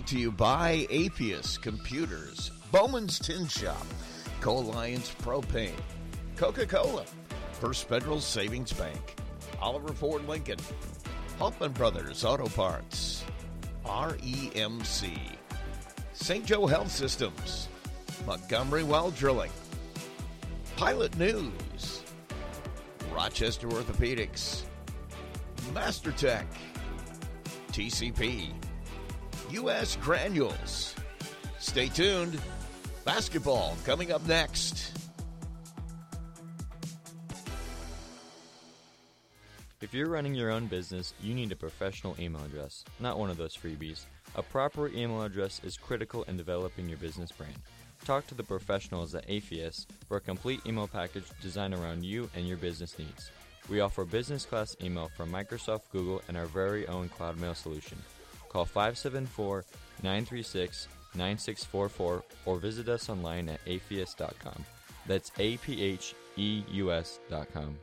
brought 0.00 0.08
to 0.08 0.18
you 0.18 0.32
by 0.32 0.86
Apheus 0.88 1.60
Computers, 1.60 2.52
Bowman's 2.72 3.18
Tin 3.18 3.46
Shop, 3.46 3.86
Co-Alliance 4.40 5.14
Propane, 5.20 5.78
Coca-Cola, 6.36 7.04
First 7.60 7.86
Federal 7.86 8.18
Savings 8.18 8.72
Bank, 8.72 9.16
Oliver 9.60 9.92
Ford 9.92 10.26
Lincoln, 10.26 10.58
Hoffman 11.38 11.72
Brothers 11.72 12.24
Auto 12.24 12.48
Parts, 12.48 13.26
REMC, 13.84 15.18
St. 16.14 16.46
Joe 16.46 16.66
Health 16.66 16.90
Systems, 16.90 17.68
Montgomery 18.26 18.84
Well 18.84 19.10
Drilling, 19.10 19.52
Pilot 20.76 21.14
News, 21.18 22.04
Rochester 23.12 23.68
Orthopedics, 23.68 24.62
MasterTech, 25.74 26.46
TCP, 27.72 28.54
U.S. 29.52 29.96
Granules. 29.96 30.94
Stay 31.58 31.88
tuned. 31.88 32.38
Basketball 33.04 33.76
coming 33.84 34.12
up 34.12 34.26
next. 34.26 34.92
If 39.80 39.94
you're 39.94 40.08
running 40.08 40.34
your 40.34 40.50
own 40.50 40.66
business, 40.66 41.14
you 41.20 41.34
need 41.34 41.50
a 41.50 41.56
professional 41.56 42.14
email 42.20 42.44
address, 42.44 42.84
not 43.00 43.18
one 43.18 43.30
of 43.30 43.38
those 43.38 43.56
freebies. 43.56 44.04
A 44.36 44.42
proper 44.42 44.88
email 44.88 45.22
address 45.22 45.60
is 45.64 45.76
critical 45.76 46.22
in 46.24 46.36
developing 46.36 46.88
your 46.88 46.98
business 46.98 47.32
brand. 47.32 47.56
Talk 48.04 48.26
to 48.28 48.34
the 48.34 48.44
professionals 48.44 49.14
at 49.14 49.26
Apheus 49.28 49.86
for 50.06 50.18
a 50.18 50.20
complete 50.20 50.60
email 50.64 50.86
package 50.86 51.24
designed 51.42 51.74
around 51.74 52.04
you 52.04 52.30
and 52.36 52.46
your 52.46 52.58
business 52.58 52.98
needs. 52.98 53.30
We 53.68 53.80
offer 53.80 54.04
business 54.04 54.44
class 54.44 54.76
email 54.82 55.10
from 55.16 55.32
Microsoft, 55.32 55.82
Google, 55.92 56.22
and 56.28 56.36
our 56.36 56.46
very 56.46 56.86
own 56.86 57.08
cloud 57.08 57.38
mail 57.40 57.54
solution. 57.54 57.98
Call 58.50 58.64
574 58.64 59.64
936 60.02 60.88
9644 61.14 62.22
or 62.46 62.58
visit 62.58 62.88
us 62.88 63.08
online 63.08 63.48
at 63.48 63.64
apheus.com. 63.64 64.64
That's 65.06 65.30
A 65.38 65.56
P 65.58 65.82
H 65.82 66.14
E 66.36 66.62
U 66.72 66.92
S.com. 66.92 67.78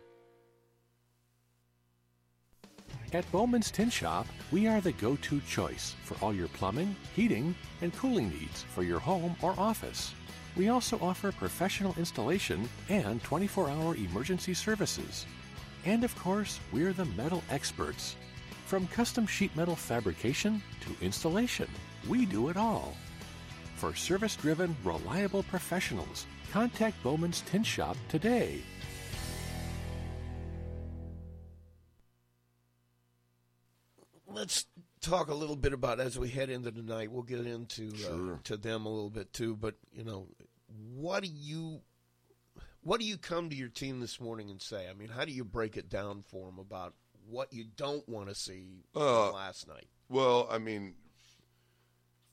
At 3.13 3.29
Bowman's 3.31 3.71
Tin 3.71 3.89
Shop, 3.89 4.27
we 4.51 4.67
are 4.67 4.81
the 4.81 4.91
go 4.93 5.15
to 5.15 5.39
choice 5.41 5.95
for 6.03 6.17
all 6.21 6.33
your 6.33 6.49
plumbing, 6.49 6.93
heating, 7.15 7.55
and 7.81 7.95
cooling 7.95 8.29
needs 8.29 8.63
for 8.63 8.83
your 8.83 8.99
home 8.99 9.35
or 9.41 9.55
office. 9.57 10.13
We 10.57 10.67
also 10.67 10.99
offer 11.01 11.31
professional 11.31 11.95
installation 11.97 12.67
and 12.89 13.23
24 13.23 13.69
hour 13.69 13.95
emergency 13.95 14.53
services. 14.53 15.25
And 15.85 16.03
of 16.03 16.13
course, 16.17 16.59
we're 16.73 16.91
the 16.91 17.05
metal 17.05 17.43
experts. 17.49 18.17
From 18.67 18.85
custom 18.87 19.25
sheet 19.25 19.55
metal 19.55 19.75
fabrication 19.77 20.61
to 20.81 21.03
installation, 21.05 21.67
we 22.07 22.25
do 22.25 22.49
it 22.49 22.57
all. 22.57 22.95
For 23.77 23.95
service 23.95 24.35
driven, 24.35 24.75
reliable 24.83 25.43
professionals, 25.43 26.25
contact 26.51 27.01
Bowman's 27.01 27.41
Tin 27.41 27.63
Shop 27.63 27.95
today. 28.09 28.61
Let's 34.27 34.65
talk 35.01 35.29
a 35.29 35.33
little 35.33 35.55
bit 35.55 35.73
about 35.73 35.99
as 35.99 36.19
we 36.19 36.29
head 36.29 36.49
into 36.49 36.71
tonight. 36.71 37.11
We'll 37.11 37.23
get 37.23 37.45
into 37.45 37.95
Sure. 37.95 38.33
uh, 38.33 38.37
to 38.43 38.57
them 38.57 38.85
a 38.85 38.89
little 38.89 39.09
bit 39.09 39.31
too. 39.33 39.55
But 39.55 39.75
you 39.91 40.03
know, 40.03 40.27
what 40.67 41.23
do 41.23 41.29
you 41.29 41.81
what 42.81 42.99
do 42.99 43.05
you 43.05 43.17
come 43.17 43.49
to 43.49 43.55
your 43.55 43.69
team 43.69 43.99
this 43.99 44.19
morning 44.19 44.49
and 44.49 44.61
say? 44.61 44.89
I 44.89 44.93
mean, 44.93 45.09
how 45.09 45.25
do 45.25 45.31
you 45.31 45.43
break 45.43 45.77
it 45.77 45.89
down 45.89 46.21
for 46.23 46.45
them 46.47 46.59
about 46.59 46.93
what 47.29 47.51
you 47.53 47.65
don't 47.75 48.07
want 48.07 48.29
to 48.29 48.35
see 48.35 48.83
Uh, 48.95 49.31
last 49.31 49.67
night? 49.67 49.87
Well, 50.09 50.47
I 50.49 50.57
mean, 50.57 50.95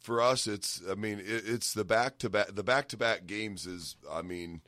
for 0.01 0.21
us, 0.21 0.47
it's 0.47 0.81
I 0.89 0.95
mean 0.95 1.19
it, 1.21 1.45
it's 1.47 1.73
the 1.75 1.85
back 1.85 2.19
to 2.19 2.31
back 2.31 2.55
the 2.55 2.63
back 2.65 2.89
to 2.89 2.97
back 2.97 3.27
games 3.27 3.67
is 3.67 3.97
I 4.11 4.23
mean, 4.23 4.61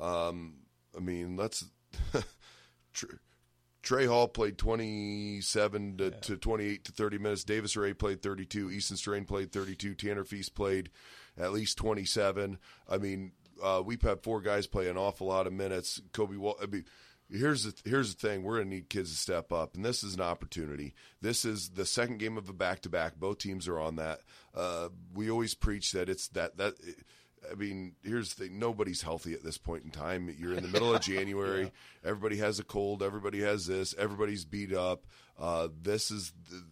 um, 0.00 0.54
I 0.96 1.00
mean 1.00 1.36
let's. 1.36 1.64
Trey 3.82 4.06
Hall 4.06 4.28
played 4.28 4.58
27 4.58 5.96
to, 5.98 6.10
to 6.12 6.36
28 6.36 6.84
to 6.84 6.92
30 6.92 7.18
minutes. 7.18 7.42
Davis 7.42 7.76
Ray 7.76 7.92
played 7.92 8.22
32. 8.22 8.70
Easton 8.70 8.96
Strain 8.96 9.24
played 9.24 9.50
32. 9.50 9.94
Tanner 9.94 10.22
Feast 10.24 10.54
played 10.54 10.90
at 11.36 11.52
least 11.52 11.78
27. 11.78 12.58
I 12.88 12.98
mean, 12.98 13.32
uh, 13.60 13.82
we've 13.84 14.00
had 14.02 14.22
four 14.22 14.40
guys 14.40 14.68
play 14.68 14.88
an 14.88 14.96
awful 14.96 15.26
lot 15.26 15.48
of 15.48 15.52
minutes. 15.52 16.00
Kobe, 16.12 16.36
Wal- 16.36 16.58
I 16.62 16.66
mean, 16.66 16.84
here's 17.32 17.64
the 17.64 17.74
here's 17.88 18.14
the 18.14 18.28
thing: 18.28 18.42
we're 18.42 18.56
going 18.56 18.68
to 18.68 18.74
need 18.74 18.88
kids 18.88 19.10
to 19.10 19.16
step 19.16 19.52
up, 19.52 19.74
and 19.74 19.84
this 19.84 20.04
is 20.04 20.14
an 20.14 20.20
opportunity. 20.20 20.94
This 21.20 21.44
is 21.44 21.70
the 21.70 21.86
second 21.86 22.18
game 22.18 22.36
of 22.36 22.48
a 22.48 22.52
back 22.52 22.80
to 22.80 22.88
back. 22.88 23.16
Both 23.16 23.38
teams 23.38 23.68
are 23.68 23.80
on 23.80 23.96
that. 23.96 24.20
Uh, 24.54 24.88
we 25.14 25.30
always 25.30 25.54
preach 25.54 25.92
that 25.92 26.08
it's 26.08 26.28
that 26.28 26.56
that. 26.58 26.74
I 27.50 27.54
mean, 27.54 27.96
here's 28.04 28.34
the 28.34 28.44
thing: 28.44 28.58
nobody's 28.58 29.02
healthy 29.02 29.32
at 29.32 29.42
this 29.42 29.58
point 29.58 29.84
in 29.84 29.90
time. 29.90 30.34
You're 30.38 30.54
in 30.54 30.62
the 30.62 30.68
middle 30.68 30.94
of 30.94 31.00
January. 31.02 31.72
Everybody 32.04 32.36
has 32.36 32.58
a 32.58 32.64
cold. 32.64 33.02
Everybody 33.02 33.40
has 33.40 33.66
this. 33.66 33.94
Everybody's 33.98 34.44
beat 34.44 34.72
up. 34.72 35.06
Uh, 35.38 35.68
this 35.82 36.10
is, 36.10 36.32
the, 36.50 36.64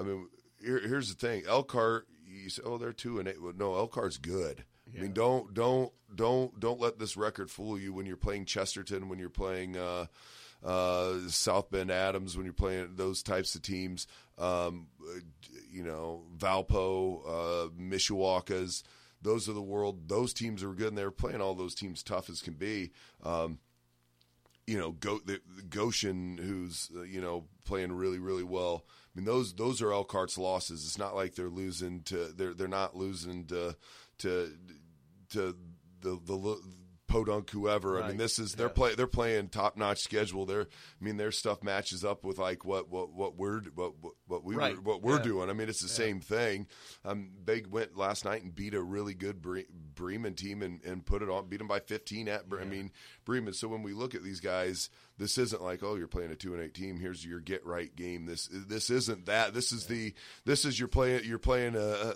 I 0.00 0.04
mean, 0.04 0.28
here, 0.64 0.80
here's 0.80 1.14
the 1.14 1.26
thing: 1.26 1.42
Elkhart. 1.46 2.06
You 2.26 2.50
say, 2.50 2.62
oh, 2.64 2.78
they're 2.78 2.92
two 2.92 3.18
and 3.18 3.28
eight. 3.28 3.42
Well, 3.42 3.52
no, 3.56 3.74
Elkhart's 3.76 4.18
good. 4.18 4.64
I 4.96 5.02
mean, 5.02 5.12
don't 5.12 5.52
don't 5.54 5.92
don't 6.14 6.58
don't 6.58 6.80
let 6.80 6.98
this 6.98 7.16
record 7.16 7.50
fool 7.50 7.78
you 7.78 7.92
when 7.92 8.06
you're 8.06 8.16
playing 8.16 8.46
Chesterton, 8.46 9.08
when 9.08 9.18
you're 9.18 9.28
playing 9.28 9.76
uh, 9.76 10.06
uh, 10.64 11.18
South 11.28 11.70
Bend 11.70 11.90
Adams, 11.90 12.36
when 12.36 12.44
you're 12.44 12.52
playing 12.52 12.96
those 12.96 13.22
types 13.22 13.54
of 13.54 13.62
teams. 13.62 14.06
Um, 14.38 14.88
you 15.70 15.82
know, 15.82 16.24
Valpo, 16.36 17.22
uh, 17.26 17.68
Mishawaka's. 17.78 18.84
Those 19.22 19.48
are 19.48 19.54
the 19.54 19.62
world. 19.62 20.08
Those 20.08 20.32
teams 20.32 20.62
are 20.62 20.72
good, 20.72 20.88
and 20.88 20.98
they're 20.98 21.10
playing 21.10 21.40
all 21.40 21.54
those 21.54 21.74
teams 21.74 22.02
tough 22.02 22.30
as 22.30 22.42
can 22.42 22.54
be. 22.54 22.92
Um, 23.22 23.58
you 24.66 24.78
know, 24.78 24.92
Go, 24.92 25.20
the 25.24 25.40
Goshen, 25.68 26.38
who's 26.38 26.90
uh, 26.96 27.02
you 27.02 27.20
know 27.20 27.44
playing 27.64 27.92
really 27.92 28.18
really 28.18 28.42
well. 28.44 28.84
I 28.88 29.18
mean, 29.18 29.24
those 29.24 29.54
those 29.54 29.80
are 29.80 29.92
Elkhart's 29.92 30.38
losses. 30.38 30.84
It's 30.84 30.98
not 30.98 31.14
like 31.14 31.34
they're 31.34 31.48
losing 31.48 32.02
to 32.04 32.32
they're 32.36 32.54
they're 32.54 32.68
not 32.68 32.96
losing 32.96 33.46
to 33.46 33.76
to 34.18 34.52
to 35.30 35.54
the 36.02 36.18
the 36.26 36.36
Podunk 37.08 37.50
whoever. 37.50 38.02
I 38.02 38.08
mean, 38.08 38.16
this 38.16 38.38
is 38.38 38.54
they're 38.54 38.66
Yeah. 38.66 38.72
play 38.72 38.94
they're 38.94 39.06
playing 39.06 39.48
top 39.50 39.76
notch 39.76 40.00
schedule. 40.00 40.44
They're 40.46 40.62
I 41.00 41.04
mean 41.04 41.16
their 41.16 41.30
stuff 41.32 41.62
matches 41.62 42.04
up 42.04 42.24
with 42.24 42.38
like 42.38 42.64
what 42.64 42.88
what 42.90 43.12
what 43.12 43.36
we're 43.36 43.60
what 43.74 43.92
what, 44.26 44.44
we 44.44 44.56
Right. 44.56 44.74
were, 44.76 44.82
what 44.82 45.02
we're 45.02 45.16
Yeah. 45.18 45.22
doing. 45.22 45.50
I 45.50 45.52
mean, 45.52 45.68
it's 45.68 45.82
the 45.82 45.88
same 45.88 46.20
thing. 46.20 46.66
Um, 47.04 47.30
they 47.44 47.62
went 47.62 47.96
last 47.96 48.24
night 48.24 48.42
and 48.42 48.54
beat 48.54 48.74
a 48.74 48.82
really 48.82 49.14
good 49.14 49.40
Bre- 49.40 49.60
Bremen 49.94 50.34
team 50.34 50.62
and, 50.62 50.82
and 50.84 51.06
put 51.06 51.22
it 51.22 51.28
on, 51.30 51.48
beat 51.48 51.58
them 51.58 51.68
by 51.68 51.78
15 51.80 52.28
at, 52.28 52.48
Bre- 52.48 52.60
I 52.60 52.64
mean, 52.64 52.90
Bremen. 53.24 53.54
So 53.54 53.68
when 53.68 53.82
we 53.84 53.92
look 53.92 54.14
at 54.16 54.24
these 54.24 54.40
guys, 54.40 54.90
this 55.16 55.38
isn't 55.38 55.62
like, 55.62 55.82
oh, 55.84 55.94
you're 55.94 56.08
playing 56.08 56.32
a 56.32 56.34
two 56.34 56.54
and 56.54 56.62
eight 56.62 56.74
team. 56.74 56.98
Here's 56.98 57.24
your 57.24 57.40
get 57.40 57.64
right 57.64 57.94
game. 57.94 58.26
This, 58.26 58.48
this 58.52 58.90
isn't 58.90 59.26
that. 59.26 59.54
This 59.54 59.70
is 59.72 59.86
the, 59.86 60.12
this 60.44 60.64
is 60.64 60.78
you're 60.78 60.88
playing, 60.88 61.22
you're 61.24 61.38
playing 61.38 61.76
a, 61.76 61.78
a, 61.78 62.14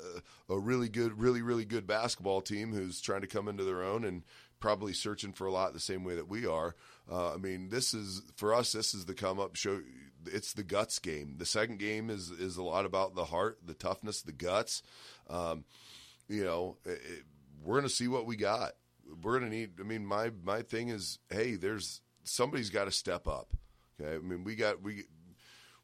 a 0.54 0.58
really 0.58 0.88
good, 0.88 1.18
really, 1.20 1.40
really 1.42 1.64
good 1.64 1.86
basketball 1.86 2.40
team 2.42 2.72
who's 2.74 3.00
trying 3.00 3.20
to 3.22 3.26
come 3.28 3.46
into 3.48 3.64
their 3.64 3.82
own 3.84 4.04
and 4.04 4.24
probably 4.60 4.92
searching 4.92 5.32
for 5.32 5.46
a 5.46 5.52
lot 5.52 5.72
the 5.72 5.80
same 5.80 6.04
way 6.04 6.14
that 6.16 6.28
we 6.28 6.46
are. 6.46 6.74
Uh, 7.10 7.34
I 7.34 7.36
mean, 7.38 7.70
this 7.70 7.92
is, 7.94 8.22
for 8.36 8.54
us, 8.54 8.72
this 8.72 8.94
is 8.94 9.06
the 9.06 9.14
come 9.14 9.40
up 9.40 9.56
show. 9.56 9.80
It's 10.26 10.52
the 10.52 10.62
guts 10.62 10.98
game. 10.98 11.36
The 11.38 11.46
second 11.46 11.78
game 11.78 12.10
is, 12.10 12.30
is 12.30 12.56
a 12.58 12.62
lot 12.62 12.84
about 12.86 13.14
the 13.14 13.24
heart, 13.24 13.58
the 13.66 13.74
toughness, 13.74 14.22
the 14.22 14.32
guts. 14.32 14.82
Um, 15.28 15.64
you 16.28 16.44
know, 16.44 16.76
it, 16.84 16.90
it- 17.04 17.24
we're 17.62 17.82
to 17.82 17.90
see 17.90 18.08
what 18.08 18.24
we 18.26 18.36
got. 18.36 18.72
We're 19.22 19.38
to 19.40 19.46
need. 19.48 19.72
I 19.80 19.82
mean, 19.82 20.06
my 20.06 20.30
my 20.42 20.62
thing 20.62 20.88
is, 20.88 21.18
hey, 21.28 21.56
there's 21.56 22.00
somebody's 22.24 22.70
got 22.70 22.84
to 22.86 22.90
step 22.90 23.28
up. 23.28 23.48
Okay, 24.00 24.14
I 24.14 24.18
mean, 24.18 24.44
we 24.44 24.54
got 24.54 24.80
we. 24.82 25.02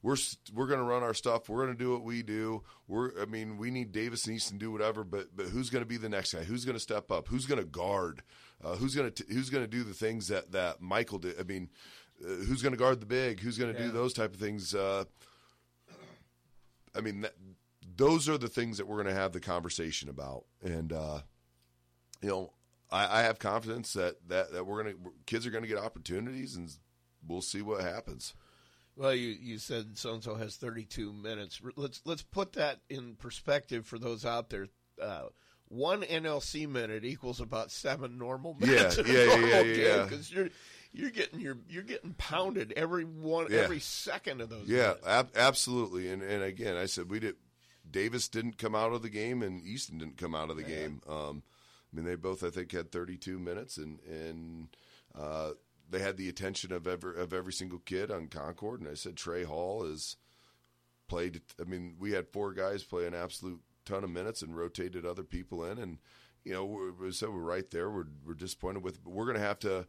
We're 0.03 0.17
we're 0.55 0.69
going 0.69 0.79
to 0.79 0.87
run 0.87 1.03
our 1.03 1.13
stuff. 1.13 1.49
We're 1.49 1.65
going 1.65 1.77
to 1.77 1.85
do 1.85 1.91
what 1.93 2.03
we 2.05 2.23
do. 2.23 2.63
We're 2.87 3.21
I 3.21 3.27
mean, 3.27 3.59
we 3.59 3.71
need 3.71 3.93
Davis 3.93 4.25
and 4.27 4.37
Easton 4.37 4.59
to 4.59 4.65
do 4.65 4.71
whatever. 4.73 5.05
But 5.05 5.37
but 5.37 5.47
who's 5.47 5.69
going 5.69 5.83
to 5.83 5.89
be 5.89 5.97
the 5.97 6.09
next 6.09 6.33
guy? 6.33 6.45
Who's 6.45 6.65
going 6.65 6.77
to 6.77 6.81
step 6.81 7.11
up? 7.11 7.29
Who's 7.29 7.45
going 7.47 7.59
to 7.61 7.67
guard? 7.67 8.23
Uh, 8.65 8.75
who's 8.77 8.95
going 8.95 9.11
to 9.13 9.25
who's 9.29 9.51
going 9.51 9.65
to 9.65 9.69
do 9.71 9.85
the 9.85 9.95
things 9.95 10.29
that 10.29 10.53
that 10.53 10.81
Michael 10.81 11.19
did? 11.19 11.39
I 11.39 11.43
mean, 11.43 11.69
uh, 12.25 12.29
who's 12.45 12.63
going 12.63 12.73
to 12.73 12.79
guard 12.79 13.01
the 13.01 13.07
big? 13.07 13.41
Who's 13.41 13.59
going 13.59 13.75
to 13.75 13.79
Yeah. 13.81 13.87
do 13.87 13.93
those 13.93 14.13
type 14.15 14.33
of 14.35 14.41
things? 14.41 14.75
Uh, 14.75 15.05
I 16.95 17.01
mean, 17.01 17.21
that, 17.23 17.35
those 17.97 18.29
are 18.29 18.39
the 18.39 18.49
things 18.49 18.79
that 18.79 18.87
we're 18.87 19.03
going 19.03 19.15
to 19.15 19.21
have 19.21 19.33
the 19.33 19.41
conversation 19.41 20.09
about. 20.09 20.45
And, 20.63 20.93
uh, 20.93 21.21
you 22.23 22.29
know, 22.29 22.53
I, 22.91 23.21
I 23.21 23.23
have 23.23 23.39
confidence 23.39 23.93
that, 23.95 24.17
that, 24.29 24.53
that 24.53 24.67
we're 24.67 24.83
going 24.83 24.95
to, 24.95 25.13
kids 25.27 25.47
are 25.47 25.51
going 25.51 25.63
to 25.63 25.69
get 25.69 25.79
opportunities 25.79 26.57
and 26.57 26.71
we'll 27.27 27.43
see 27.43 27.61
what 27.63 27.83
happens. 27.83 28.35
Well, 28.97 29.15
you, 29.15 29.37
you 29.39 29.59
said 29.59 29.99
so 29.99 30.15
and 30.15 30.25
so 30.25 30.37
has 30.37 30.57
32 30.57 31.13
minutes. 31.13 31.61
Let's 31.77 32.01
let's 32.07 32.23
put 32.23 32.55
that 32.55 32.81
in 32.89 33.15
perspective 33.17 33.85
for 33.87 33.99
those 33.99 34.25
out 34.25 34.49
there. 34.49 34.69
Uh, 35.01 35.25
one 35.69 36.03
NLC 36.03 36.69
minute 36.69 37.05
equals 37.05 37.41
about 37.41 37.71
seven 37.71 38.19
normal 38.19 38.57
Yeah, 38.61 38.67
minutes. 38.67 38.99
in 38.99 39.07
a 39.07 39.13
yeah, 39.13 39.25
yeah, 39.25 39.37
yeah, 39.47 39.63
game 39.63 39.81
yeah. 39.85 40.03
Because 40.05 40.31
you're 40.33 40.49
you're 40.93 41.11
getting 41.11 41.41
your 41.41 41.59
you're 41.69 41.83
getting 41.83 42.15
pounded 42.15 42.73
every 42.77 43.05
one 43.05 43.49
Yeah. 43.51 43.59
every 43.61 43.81
second 43.81 44.41
of 44.41 44.49
those. 44.49 44.67
Yeah, 44.69 44.95
ab- 45.07 45.33
absolutely. 45.37 46.09
And, 46.11 46.23
and 46.23 46.43
again, 46.43 46.77
I 46.77 46.87
said, 46.87 47.11
we 47.11 47.19
did, 47.21 47.35
Davis 47.91 48.29
didn't 48.29 48.59
come 48.59 48.75
out 48.75 48.93
of 48.93 49.03
the 49.03 49.11
game, 49.11 49.43
and 49.43 49.61
Easton 49.63 49.99
didn't 49.99 50.17
come 50.17 50.35
out 50.35 50.51
of 50.51 50.57
the 50.57 50.63
game. 50.63 51.01
Um, 51.09 51.43
I 51.93 51.97
mean, 51.97 52.05
they 52.05 52.15
both 52.17 52.43
I 52.43 52.51
think 52.51 52.73
had 52.73 52.91
32 52.93 53.39
minutes, 53.39 53.77
and 53.77 53.99
and 54.09 54.69
uh, 55.19 55.51
they 55.91 55.99
had 56.01 56.17
the 56.17 56.29
attention 56.29 56.73
of 56.73 56.87
every 56.87 57.21
of 57.21 57.33
every 57.33 57.53
single 57.53 57.79
kid 57.81 58.11
on 58.11 58.29
Concord. 58.29 58.81
And 58.81 58.89
I 58.91 58.95
said 58.95 59.17
Trey 59.17 59.45
Hall 59.45 59.85
is 59.85 60.17
played. 61.09 61.41
I 61.61 61.65
mean, 61.65 61.97
we 61.99 62.13
had 62.13 62.29
four 62.29 62.53
guys 62.53 62.83
play 62.83 63.07
an 63.07 63.15
absolute 63.15 63.61
ton 63.87 64.05
of 64.05 64.11
minutes 64.11 64.43
and 64.43 64.57
rotated 64.57 65.07
other 65.07 65.25
people 65.25 65.65
in, 65.65 65.79
and 65.79 65.99
you 66.47 66.53
know, 66.53 66.65
we 66.65 67.11
said 67.11 67.31
we're 67.31 67.41
right 67.41 67.69
there. 67.73 67.91
We're 67.91 68.07
we're 68.25 68.35
disappointed 68.35 68.85
with. 68.85 69.03
But 69.03 69.13
we're 69.13 69.25
going 69.25 69.37
to 69.37 69.43
have 69.43 69.59
to 69.61 69.87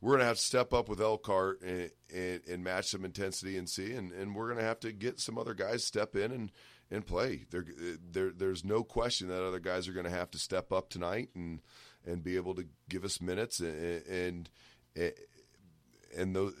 we're 0.00 0.12
going 0.12 0.20
to 0.20 0.26
have 0.26 0.36
to 0.36 0.42
step 0.42 0.72
up 0.72 0.88
with 0.88 1.00
Elkhart 1.00 1.62
and, 1.62 1.90
and, 2.14 2.40
and 2.48 2.62
match 2.62 2.86
some 2.86 3.04
intensity 3.04 3.56
and 3.56 3.68
see, 3.68 3.92
and, 3.92 4.12
and 4.12 4.34
we're 4.34 4.46
going 4.46 4.58
to 4.58 4.64
have 4.64 4.78
to 4.80 4.92
get 4.92 5.18
some 5.18 5.36
other 5.36 5.52
guys 5.52 5.84
step 5.84 6.14
in 6.14 6.30
and 6.30 6.52
and 6.92 7.04
play. 7.04 7.46
There, 7.50 7.64
there, 8.12 8.30
there's 8.30 8.64
no 8.64 8.84
question 8.84 9.26
that 9.28 9.42
other 9.42 9.58
guys 9.58 9.88
are 9.88 9.92
going 9.92 10.04
to 10.04 10.10
have 10.10 10.30
to 10.30 10.38
step 10.38 10.70
up 10.70 10.90
tonight 10.90 11.30
and 11.34 11.60
and 12.06 12.22
be 12.22 12.36
able 12.36 12.54
to 12.54 12.66
give 12.88 13.04
us 13.04 13.20
minutes 13.20 13.58
and 13.58 14.06
and 14.06 14.50
and 16.16 16.36
those. 16.36 16.54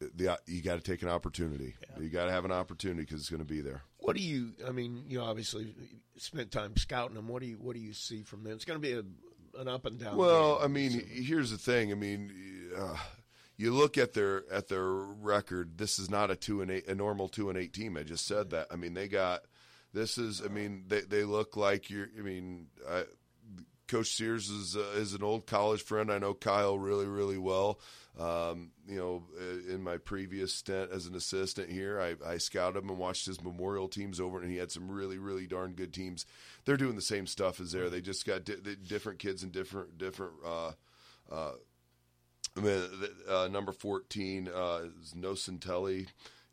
The, 0.00 0.38
you 0.46 0.62
got 0.62 0.76
to 0.76 0.82
take 0.82 1.02
an 1.02 1.08
opportunity. 1.08 1.76
Yeah. 1.80 2.02
You 2.02 2.08
got 2.10 2.26
to 2.26 2.30
have 2.30 2.44
an 2.46 2.52
opportunity 2.52 3.02
because 3.02 3.20
it's 3.20 3.30
going 3.30 3.40
to 3.40 3.44
be 3.44 3.60
there. 3.62 3.82
What 4.10 4.16
do 4.16 4.22
you? 4.24 4.52
I 4.66 4.72
mean, 4.72 5.04
you 5.08 5.20
obviously 5.20 5.72
spent 6.16 6.50
time 6.50 6.76
scouting 6.76 7.14
them. 7.14 7.28
What 7.28 7.42
do 7.42 7.46
you? 7.46 7.56
What 7.56 7.76
do 7.76 7.80
you 7.80 7.92
see 7.92 8.22
from 8.22 8.42
them? 8.42 8.54
It's 8.54 8.64
going 8.64 8.80
to 8.80 8.82
be 8.82 8.92
a, 8.92 9.60
an 9.60 9.68
up 9.68 9.86
and 9.86 10.00
down. 10.00 10.16
Well, 10.16 10.56
game, 10.56 10.64
I 10.64 10.68
mean, 10.68 10.90
so. 10.90 11.06
here's 11.08 11.52
the 11.52 11.58
thing. 11.58 11.92
I 11.92 11.94
mean, 11.94 12.32
uh, 12.76 12.96
you 13.56 13.72
look 13.72 13.96
at 13.96 14.14
their 14.14 14.42
at 14.52 14.66
their 14.66 14.84
record. 14.84 15.78
This 15.78 16.00
is 16.00 16.10
not 16.10 16.28
a 16.32 16.34
two 16.34 16.60
and 16.60 16.72
eight, 16.72 16.88
a 16.88 16.94
normal 16.96 17.28
two 17.28 17.50
and 17.50 17.56
eight 17.56 17.72
team. 17.72 17.96
I 17.96 18.02
just 18.02 18.26
said 18.26 18.50
that. 18.50 18.66
I 18.72 18.76
mean, 18.76 18.94
they 18.94 19.06
got. 19.06 19.42
This 19.92 20.18
is. 20.18 20.42
I 20.44 20.48
mean, 20.48 20.86
they 20.88 21.02
they 21.02 21.22
look 21.22 21.56
like 21.56 21.88
you're. 21.88 22.08
I 22.18 22.22
mean, 22.22 22.66
I, 22.90 23.04
Coach 23.90 24.14
Sears 24.14 24.48
is 24.48 24.76
uh, 24.76 24.92
is 24.94 25.14
an 25.14 25.24
old 25.24 25.46
college 25.46 25.82
friend. 25.82 26.12
I 26.12 26.18
know 26.18 26.32
Kyle 26.32 26.78
really 26.78 27.06
really 27.06 27.38
well. 27.38 27.80
Um, 28.18 28.70
you 28.86 28.96
know, 28.96 29.24
uh, 29.36 29.72
in 29.72 29.82
my 29.82 29.96
previous 29.96 30.52
stint 30.54 30.90
as 30.92 31.06
an 31.06 31.14
assistant 31.14 31.70
here, 31.70 32.00
I, 32.00 32.14
I 32.32 32.38
scouted 32.38 32.82
him 32.82 32.90
and 32.90 32.98
watched 32.98 33.26
his 33.26 33.42
memorial 33.42 33.88
teams 33.88 34.20
over, 34.20 34.40
and 34.40 34.50
he 34.50 34.58
had 34.58 34.70
some 34.70 34.90
really 34.90 35.18
really 35.18 35.46
darn 35.46 35.72
good 35.72 35.92
teams. 35.92 36.24
They're 36.64 36.76
doing 36.76 36.94
the 36.94 37.02
same 37.02 37.26
stuff 37.26 37.60
as 37.60 37.72
there. 37.72 37.90
They 37.90 38.00
just 38.00 38.24
got 38.24 38.44
di- 38.44 38.76
different 38.76 39.18
kids 39.18 39.42
and 39.42 39.50
different 39.50 39.98
different. 39.98 40.34
Uh, 40.44 40.72
uh, 41.30 41.52
I 42.56 42.60
mean, 42.60 42.82
uh, 43.28 43.48
number 43.50 43.72
fourteen 43.72 44.48
uh, 44.48 44.82
is 45.02 45.14
Nocentelli. 45.14 46.06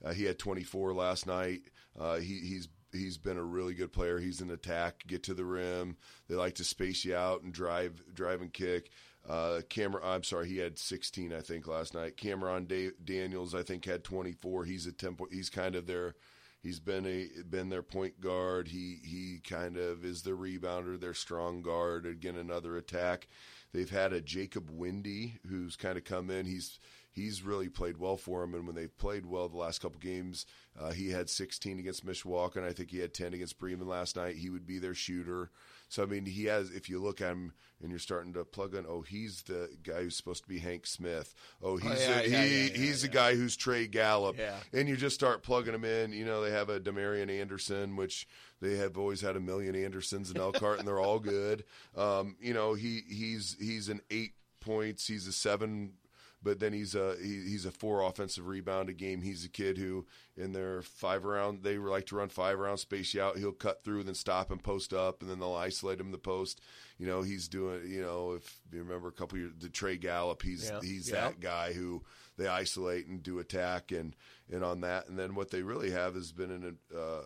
Uh, 0.04 0.14
he 0.14 0.26
had 0.26 0.38
24 0.38 0.94
last 0.94 1.26
night. 1.26 1.62
Uh, 2.00 2.18
he, 2.18 2.40
he's 2.40 2.68
he's 2.92 3.18
been 3.18 3.38
a 3.38 3.44
really 3.44 3.74
good 3.74 3.92
player. 3.92 4.20
He's 4.20 4.42
an 4.42 4.52
attack, 4.52 5.04
get 5.08 5.24
to 5.24 5.34
the 5.34 5.46
rim. 5.46 5.98
They 6.28 6.36
like 6.36 6.56
to 6.56 6.64
space 6.64 7.06
you 7.06 7.16
out 7.16 7.44
and 7.44 7.54
drive, 7.54 8.02
drive 8.14 8.42
and 8.42 8.54
kick. 8.54 8.90
Uh, 9.28 9.62
Cameron, 9.70 10.06
I'm 10.06 10.24
sorry, 10.24 10.48
he 10.48 10.58
had 10.58 10.80
16, 10.80 11.34
I 11.34 11.42
think, 11.42 11.68
last 11.68 11.94
night. 11.94 12.16
Cameron 12.16 12.66
da- 12.66 12.92
Daniels, 13.04 13.54
I 13.54 13.62
think, 13.62 13.84
had 13.86 14.04
24. 14.04 14.64
He's 14.66 14.88
a 14.88 14.92
tempo. 14.92 15.28
He's 15.32 15.50
kind 15.50 15.76
of 15.76 15.86
their. 15.88 16.16
He's 16.64 16.80
been 16.80 17.06
a 17.06 17.30
been 17.48 17.70
their 17.70 17.84
point 17.84 18.20
guard. 18.20 18.70
He 18.70 19.00
he 19.04 19.40
kind 19.48 19.78
of 19.78 20.04
is 20.04 20.24
the 20.24 20.32
rebounder, 20.32 21.00
their 21.00 21.14
strong 21.14 21.62
guard. 21.62 22.06
Again, 22.06 22.36
another 22.36 22.76
attack. 22.78 23.28
They've 23.74 23.90
had 23.90 24.12
a 24.12 24.22
Jacob 24.22 24.70
Windy 24.72 25.38
who's 25.48 25.76
kind 25.76 25.98
of 25.98 26.04
come 26.04 26.30
in. 26.32 26.46
He's 26.46 26.80
he's 27.18 27.42
really 27.42 27.68
played 27.68 27.98
well 27.98 28.16
for 28.16 28.44
him. 28.44 28.54
And 28.54 28.68
when 28.68 28.76
they've 28.76 28.98
played 28.98 29.26
well 29.26 29.50
the 29.50 29.58
last 29.58 29.82
couple 29.82 30.00
games, 30.00 30.46
uh, 30.80 30.92
he 30.92 31.10
had 31.10 31.30
16 31.30 31.80
against 31.80 32.06
Mishawaka, 32.06 32.58
and 32.58 32.66
I 32.66 32.72
think 32.72 32.92
he 32.92 33.00
had 33.00 33.14
10 33.14 33.34
against 33.34 33.58
Bremen 33.58 33.88
last 33.88 34.16
night. 34.16 34.36
He 34.36 34.50
would 34.50 34.68
be 34.68 34.78
their 34.78 34.94
shooter. 34.94 35.50
So 35.90 36.04
I 36.04 36.06
mean, 36.06 36.26
he 36.26 36.46
has. 36.46 36.70
If 36.70 36.90
you 36.90 37.02
look 37.02 37.22
at 37.22 37.32
him 37.32 37.54
and 37.82 37.90
you're 37.90 38.00
starting 38.00 38.34
to 38.34 38.44
plug 38.44 38.76
in, 38.76 38.86
oh, 38.88 39.02
he's 39.02 39.42
the 39.44 39.70
guy 39.84 40.04
who's 40.04 40.18
supposed 40.18 40.44
to 40.44 40.50
be 40.50 40.60
Hank 40.60 40.86
Smith. 40.86 41.34
Oh, 41.64 41.72
oh 41.72 41.78
he's 41.78 41.92
oh, 41.92 41.96
yeah, 41.96 42.20
a, 42.20 42.28
yeah, 42.28 42.44
he 42.44 42.68
yeah, 42.68 42.78
he's 42.78 43.02
the 43.02 43.08
guy 43.08 43.36
who's 43.36 43.56
Trey 43.56 43.88
Gallup. 43.88 44.38
And 44.74 44.90
you 44.90 44.98
just 44.98 45.16
start 45.16 45.44
plugging 45.44 45.74
him 45.74 45.86
in. 45.86 46.12
You 46.12 46.26
know, 46.26 46.42
they 46.42 46.52
have 46.52 46.70
a 46.70 46.80
Demarion 46.80 47.32
Anderson, 47.32 47.96
which 47.96 48.28
they 48.62 48.76
have 48.76 48.98
always 48.98 49.22
had 49.22 49.38
a 49.38 49.40
million 49.40 49.76
Andersons 49.76 50.30
and 50.30 50.40
Elkhart, 50.40 50.80
and 50.80 50.88
they're 50.88 51.00
all 51.00 51.20
good. 51.20 51.64
Um, 51.96 52.36
you 52.40 52.54
know, 52.54 52.76
he 52.76 53.02
he's 53.10 53.56
he's 53.60 53.90
an 53.90 54.02
eight 54.12 54.34
points. 54.60 55.08
He's 55.08 55.26
a 55.26 55.32
seven 55.32 55.94
but 56.42 56.60
then 56.60 56.74
he's 56.74 56.96
a 56.96 57.16
he, 57.22 57.44
he's 57.50 57.66
a 57.66 57.72
four 57.72 58.02
offensive 58.02 58.48
rebound 58.48 58.90
a 58.90 58.94
game. 58.94 59.22
He's 59.22 59.44
a 59.44 59.50
kid 59.50 59.78
who 59.78 60.06
in 60.36 60.54
their 60.54 60.82
five 60.82 61.26
round 61.26 61.64
they 61.64 61.78
like 61.78 62.06
to 62.08 62.16
run 62.16 62.30
five 62.30 62.60
round 62.60 62.80
space 62.80 63.14
you 63.14 63.22
out. 63.22 63.38
He'll 63.38 63.52
cut 63.52 63.84
through, 63.84 64.04
then 64.04 64.16
stop 64.16 64.52
and 64.52 64.64
post 64.64 64.94
up, 64.94 65.22
and 65.22 65.30
then 65.30 65.40
they'll 65.40 65.54
isolate 65.54 66.00
him 66.00 66.08
in 66.08 66.12
the 66.12 66.18
post. 66.18 66.62
You 66.98 67.08
know 67.08 67.22
he's 67.22 67.48
doing. 67.48 67.90
You 67.90 68.02
know 68.02 68.34
if 68.34 68.60
you 68.72 68.80
remember 68.80 69.08
a 69.08 69.14
couple 69.14 69.38
years, 69.38 69.54
the 69.60 69.70
Trey 69.70 69.98
Gallup, 69.98 70.42
he's 70.42 70.70
yeah. 70.70 70.80
he's 70.82 71.10
yeah. 71.10 71.22
that 71.22 71.40
guy 71.40 71.74
who 71.74 72.04
they 72.38 72.48
isolate 72.48 73.08
and 73.08 73.24
do 73.24 73.40
attack 73.40 73.92
and 73.92 74.16
and 74.52 74.64
on 74.64 74.82
that. 74.82 75.08
And 75.10 75.18
then 75.18 75.36
what 75.36 75.52
they 75.52 75.64
really 75.64 75.92
have 75.92 76.16
has 76.16 76.32
been 76.32 76.52
in 76.52 76.64
a. 76.64 76.98
Uh, 76.98 77.24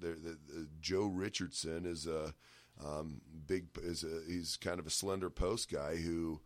the, 0.00 0.08
the, 0.12 0.38
the, 0.48 0.68
Joe 0.80 1.04
Richardson 1.04 1.84
is 1.84 2.06
a 2.06 2.32
um, 2.82 3.20
big 3.46 3.66
is 3.82 4.02
a, 4.02 4.22
he's 4.26 4.56
kind 4.56 4.80
of 4.80 4.86
a 4.86 4.90
slender 4.90 5.30
post 5.30 5.70
guy 5.70 5.96
who 5.96 6.40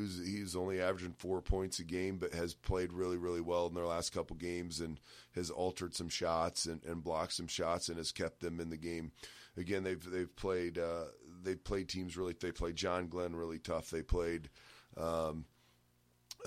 who's 0.00 0.26
he's 0.26 0.56
only 0.56 0.80
averaging 0.80 1.14
four 1.18 1.40
points 1.40 1.78
a 1.78 1.84
game, 1.84 2.16
but 2.16 2.32
has 2.32 2.54
played 2.54 2.92
really, 2.92 3.16
really 3.16 3.40
well 3.40 3.66
in 3.66 3.74
their 3.74 3.86
last 3.86 4.12
couple 4.12 4.36
games 4.36 4.80
and 4.80 5.00
has 5.34 5.50
altered 5.50 5.94
some 5.94 6.08
shots 6.08 6.66
and, 6.66 6.82
and 6.84 7.04
blocked 7.04 7.34
some 7.34 7.46
shots 7.46 7.88
and 7.88 7.98
has 7.98 8.12
kept 8.12 8.40
them 8.40 8.60
in 8.60 8.70
the 8.70 8.76
game. 8.76 9.12
Again, 9.56 9.84
they've 9.84 10.10
they've 10.10 10.34
played 10.36 10.78
uh, 10.78 11.04
they've 11.42 11.62
played 11.62 11.88
teams 11.88 12.16
really. 12.16 12.34
They 12.38 12.52
played 12.52 12.76
John 12.76 13.08
Glenn 13.08 13.36
really 13.36 13.58
tough. 13.58 13.90
They 13.90 14.02
played. 14.02 14.48
Um, 14.96 15.44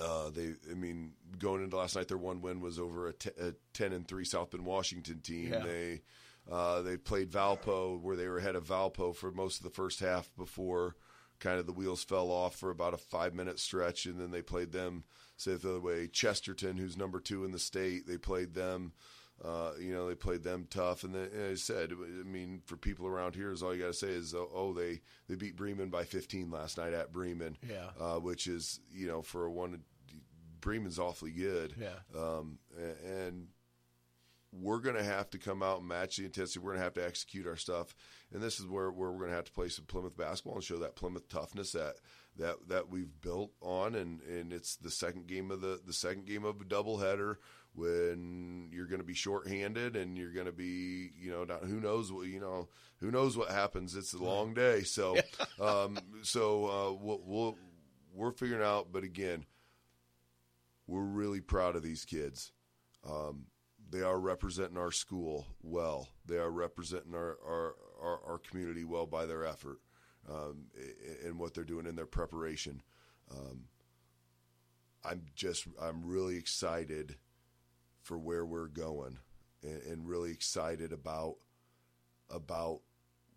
uh, 0.01 0.31
they, 0.31 0.53
I 0.71 0.73
mean, 0.73 1.11
going 1.37 1.63
into 1.63 1.77
last 1.77 1.95
night, 1.95 2.07
their 2.07 2.17
one 2.17 2.41
win 2.41 2.61
was 2.61 2.79
over 2.79 3.09
a, 3.09 3.13
t- 3.13 3.29
a 3.39 3.53
ten 3.73 3.93
and 3.93 4.07
three 4.07 4.25
South 4.25 4.49
Bend 4.49 4.65
Washington 4.65 5.19
team. 5.19 5.53
Yeah. 5.53 5.59
They 5.59 6.01
uh, 6.51 6.81
they 6.81 6.97
played 6.97 7.29
Valpo, 7.29 8.01
where 8.01 8.15
they 8.15 8.27
were 8.27 8.39
ahead 8.39 8.55
of 8.55 8.67
Valpo 8.67 9.15
for 9.15 9.31
most 9.31 9.57
of 9.57 9.63
the 9.63 9.69
first 9.69 9.99
half 9.99 10.31
before 10.35 10.95
kind 11.43 11.59
of 11.59 11.67
the 11.67 11.73
wheels 11.73 12.03
fell 12.03 12.31
off 12.31 12.55
for 12.55 12.69
about 12.69 12.93
a 12.93 12.97
five 12.97 13.35
minute 13.35 13.59
stretch, 13.59 14.05
and 14.05 14.19
then 14.19 14.31
they 14.31 14.41
played 14.41 14.71
them. 14.71 15.03
Say 15.35 15.55
the 15.55 15.71
other 15.71 15.79
way, 15.79 16.07
Chesterton, 16.07 16.77
who's 16.77 16.95
number 16.95 17.19
two 17.19 17.43
in 17.43 17.51
the 17.51 17.59
state, 17.59 18.07
they 18.07 18.17
played 18.17 18.53
them. 18.53 18.93
Uh, 19.43 19.71
you 19.79 19.91
know, 19.91 20.07
they 20.07 20.15
played 20.15 20.43
them 20.43 20.67
tough, 20.69 21.03
and 21.03 21.13
then 21.13 21.27
and 21.33 21.51
I 21.51 21.55
said, 21.55 21.91
I 21.91 22.23
mean, 22.23 22.61
for 22.65 22.77
people 22.77 23.07
around 23.07 23.35
here, 23.35 23.51
is 23.51 23.61
all 23.61 23.73
you 23.73 23.81
got 23.81 23.87
to 23.87 23.93
say 23.93 24.09
is, 24.09 24.33
oh, 24.33 24.47
oh, 24.53 24.73
they 24.73 25.01
they 25.27 25.35
beat 25.35 25.57
Bremen 25.57 25.89
by 25.89 26.05
15 26.05 26.49
last 26.49 26.77
night 26.77 26.93
at 26.93 27.11
Bremen, 27.11 27.57
yeah, 27.67 27.89
uh, 27.99 28.19
which 28.19 28.47
is 28.47 28.79
you 28.91 29.07
know 29.07 29.21
for 29.21 29.45
a 29.45 29.51
one, 29.51 29.81
Bremen's 30.61 30.99
awfully 30.99 31.31
good, 31.31 31.75
yeah, 31.77 31.89
um, 32.17 32.59
and 33.05 33.47
we're 34.61 34.79
going 34.79 34.95
to 34.95 35.03
have 35.03 35.29
to 35.31 35.37
come 35.37 35.63
out 35.63 35.79
and 35.79 35.87
match 35.87 36.17
the 36.17 36.25
intensity. 36.25 36.59
We're 36.59 36.71
going 36.71 36.79
to 36.79 36.83
have 36.83 36.93
to 36.95 37.05
execute 37.05 37.47
our 37.47 37.55
stuff, 37.55 37.95
and 38.31 38.41
this 38.41 38.59
is 38.59 38.67
where, 38.67 38.91
where 38.91 39.11
we're 39.11 39.19
going 39.19 39.31
to 39.31 39.35
have 39.35 39.45
to 39.45 39.51
play 39.51 39.69
some 39.69 39.85
Plymouth 39.85 40.17
basketball 40.17 40.55
and 40.55 40.63
show 40.63 40.77
that 40.79 40.95
Plymouth 40.95 41.27
toughness 41.29 41.71
that 41.71 41.95
that 42.37 42.55
that 42.67 42.89
we've 42.89 43.21
built 43.21 43.51
on. 43.61 43.95
And, 43.95 44.21
and 44.21 44.53
it's 44.53 44.75
the 44.75 44.91
second 44.91 45.27
game 45.27 45.51
of 45.51 45.61
the 45.61 45.79
the 45.85 45.93
second 45.93 46.25
game 46.25 46.45
of 46.45 46.61
a 46.61 46.65
doubleheader 46.65 47.37
when 47.75 48.69
you're 48.71 48.85
going 48.85 49.01
to 49.01 49.05
be 49.05 49.15
shorthanded 49.15 49.95
and 49.95 50.15
you're 50.17 50.33
going 50.33 50.45
to 50.45 50.51
be 50.51 51.11
you 51.19 51.31
know 51.31 51.43
not, 51.43 51.63
who 51.63 51.79
knows 51.79 52.11
what 52.11 52.27
you 52.27 52.39
know 52.39 52.69
who 52.97 53.11
knows 53.11 53.35
what 53.35 53.49
happens. 53.49 53.95
It's 53.95 54.13
a 54.13 54.23
long 54.23 54.53
day, 54.53 54.83
so 54.83 55.17
um, 55.59 55.97
so 56.21 56.65
uh, 56.65 56.93
we'll, 56.93 57.21
we'll 57.25 57.57
we're 58.13 58.31
figuring 58.31 58.63
out. 58.63 58.91
But 58.91 59.03
again, 59.03 59.45
we're 60.87 61.01
really 61.01 61.41
proud 61.41 61.75
of 61.75 61.83
these 61.83 62.05
kids. 62.05 62.51
Um, 63.07 63.47
they 63.93 64.01
are 64.01 64.19
representing 64.19 64.77
our 64.77 64.91
school 64.91 65.45
well. 65.61 66.09
They 66.25 66.37
are 66.37 66.49
representing 66.49 67.13
our 67.13 67.37
our, 67.47 67.75
our, 68.01 68.19
our 68.27 68.37
community 68.39 68.83
well 68.83 69.05
by 69.05 69.27
their 69.27 69.45
effort 69.45 69.79
um, 70.27 70.65
and 71.23 71.37
what 71.37 71.53
they're 71.53 71.63
doing 71.63 71.85
in 71.85 71.95
their 71.95 72.07
preparation. 72.07 72.81
Um, 73.31 73.65
I'm 75.05 75.21
just 75.35 75.67
I'm 75.79 76.03
really 76.03 76.37
excited 76.37 77.17
for 78.01 78.17
where 78.17 78.45
we're 78.45 78.67
going 78.67 79.19
and, 79.61 79.81
and 79.83 80.07
really 80.07 80.31
excited 80.31 80.91
about 80.91 81.35
about 82.31 82.81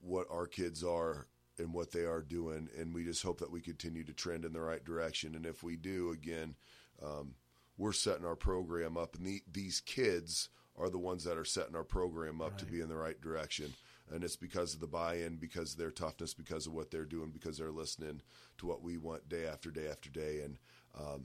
what 0.00 0.26
our 0.30 0.46
kids 0.46 0.82
are 0.82 1.26
and 1.58 1.75
what 1.75 1.92
they 1.92 2.04
are 2.04 2.22
doing 2.22 2.68
and 2.78 2.94
we 2.94 3.04
just 3.04 3.22
hope 3.22 3.40
that 3.40 3.50
we 3.50 3.60
continue 3.60 4.04
to 4.04 4.12
trend 4.12 4.44
in 4.44 4.52
the 4.52 4.60
right 4.60 4.84
direction 4.84 5.34
and 5.34 5.44
if 5.44 5.62
we 5.62 5.76
do 5.76 6.12
again 6.12 6.54
um, 7.02 7.34
we're 7.76 7.92
setting 7.92 8.25
our 8.25 8.37
program 8.37 8.97
up, 8.97 9.16
and 9.16 9.26
the, 9.26 9.42
these 9.50 9.80
kids 9.80 10.49
are 10.78 10.90
the 10.90 10.99
ones 10.99 11.25
that 11.25 11.38
are 11.38 11.45
setting 11.45 11.76
our 11.76 11.85
program 11.85 12.40
up 12.40 12.52
right. 12.52 12.59
to 12.59 12.66
be 12.66 12.80
in 12.80 12.88
the 12.88 12.97
right 12.97 13.21
direction. 13.21 13.73
And 14.12 14.23
it's 14.23 14.37
because 14.37 14.73
of 14.73 14.80
the 14.80 14.87
buy-in, 14.87 15.37
because 15.37 15.73
of 15.73 15.78
their 15.78 15.90
toughness, 15.90 16.33
because 16.33 16.66
of 16.66 16.73
what 16.73 16.90
they're 16.90 17.04
doing, 17.04 17.30
because 17.30 17.59
they're 17.59 17.73
listening 17.73 18.21
to 18.59 18.66
what 18.66 18.83
we 18.83 18.99
want 18.99 19.28
day 19.28 19.47
after 19.47 19.71
day 19.71 19.88
after 19.88 20.11
day. 20.11 20.42
And 20.45 20.59
um, 20.97 21.25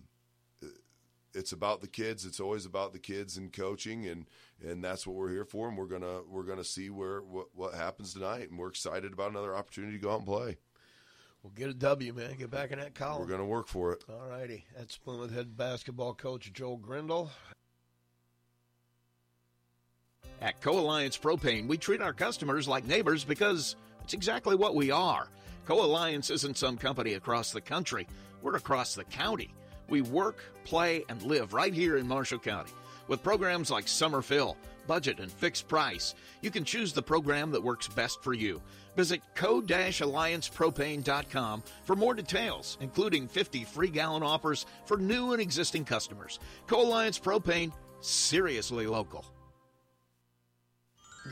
it's 1.34 1.52
about 1.52 1.82
the 1.82 1.88
kids. 1.88 2.26
It's 2.26 2.40
always 2.40 2.66
about 2.66 2.94
the 2.94 3.00
kids 3.00 3.38
and 3.38 3.54
coaching, 3.54 4.08
and 4.08 4.26
and 4.66 4.84
that's 4.84 5.06
what 5.06 5.16
we're 5.16 5.30
here 5.30 5.46
for. 5.46 5.68
And 5.68 5.78
we're 5.78 5.86
gonna 5.86 6.22
we're 6.28 6.44
gonna 6.44 6.64
see 6.64 6.90
where 6.90 7.22
what, 7.22 7.48
what 7.54 7.74
happens 7.74 8.14
tonight, 8.14 8.50
and 8.50 8.60
we're 8.60 8.70
excited 8.70 9.14
about 9.14 9.32
another 9.32 9.56
opportunity 9.56 9.94
to 9.94 10.04
go 10.04 10.12
out 10.12 10.20
and 10.20 10.28
play. 10.28 10.58
We'll 11.44 11.54
get 11.54 11.70
a 11.70 11.74
W, 11.74 12.14
man. 12.14 12.36
Get 12.38 12.52
back 12.52 12.72
in 12.72 12.80
that 12.80 12.94
column. 12.94 13.22
We're 13.22 13.32
gonna 13.32 13.46
work 13.46 13.68
for 13.68 13.94
it. 13.94 14.04
All 14.08 14.30
righty. 14.30 14.66
That's 14.78 14.98
Plymouth 14.98 15.34
head 15.34 15.58
basketball 15.58 16.14
coach 16.14 16.52
Joel 16.54 16.78
Grindle. 16.78 17.32
At 20.40 20.62
Co 20.62 20.80
Alliance 20.80 21.18
Propane, 21.18 21.68
we 21.68 21.78
treat 21.78 22.02
our 22.02 22.14
customers 22.14 22.68
like 22.68 22.86
neighbors 22.86 23.24
because 23.24 23.76
it's 24.04 24.14
exactly 24.14 24.56
what 24.56 24.76
we 24.76 24.92
are. 24.92 25.28
Co 25.66 25.84
Alliance 25.84 26.30
isn't 26.30 26.58
some 26.58 26.78
company 26.78 27.14
across 27.14 27.52
the 27.52 27.62
country, 27.62 28.08
we're 28.42 28.56
across 28.56 28.96
the 28.96 29.04
county. 29.06 29.54
We 29.90 30.02
work, 30.02 30.40
play, 30.64 31.04
and 31.10 31.22
live 31.24 31.54
right 31.54 31.74
here 31.74 31.98
in 31.98 32.08
Marshall 32.08 32.40
County. 32.40 32.72
With 33.08 33.24
programs 33.24 33.70
like 33.70 33.88
Summer 33.88 34.22
Fill, 34.22 34.58
Budget, 34.92 35.22
and 35.22 35.32
Fixed 35.32 35.70
Price, 35.70 36.16
you 36.42 36.52
can 36.52 36.66
choose 36.66 36.92
the 36.92 37.02
program 37.02 37.52
that 37.52 37.64
works 37.64 37.88
best 37.88 38.22
for 38.22 38.34
you. 38.34 38.62
Visit 38.98 39.22
co-alliancepropane.com 39.36 41.64
for 41.86 41.96
more 41.96 42.14
details, 42.14 42.78
including 42.82 43.30
50 43.30 43.64
free 43.64 43.88
gallon 43.88 44.22
offers 44.22 44.66
for 44.84 44.98
new 44.98 45.32
and 45.32 45.42
existing 45.42 45.86
customers. 45.86 46.42
Co-Alliance 46.68 47.18
Propane, 47.18 47.72
seriously 48.02 48.86
local. 48.86 49.24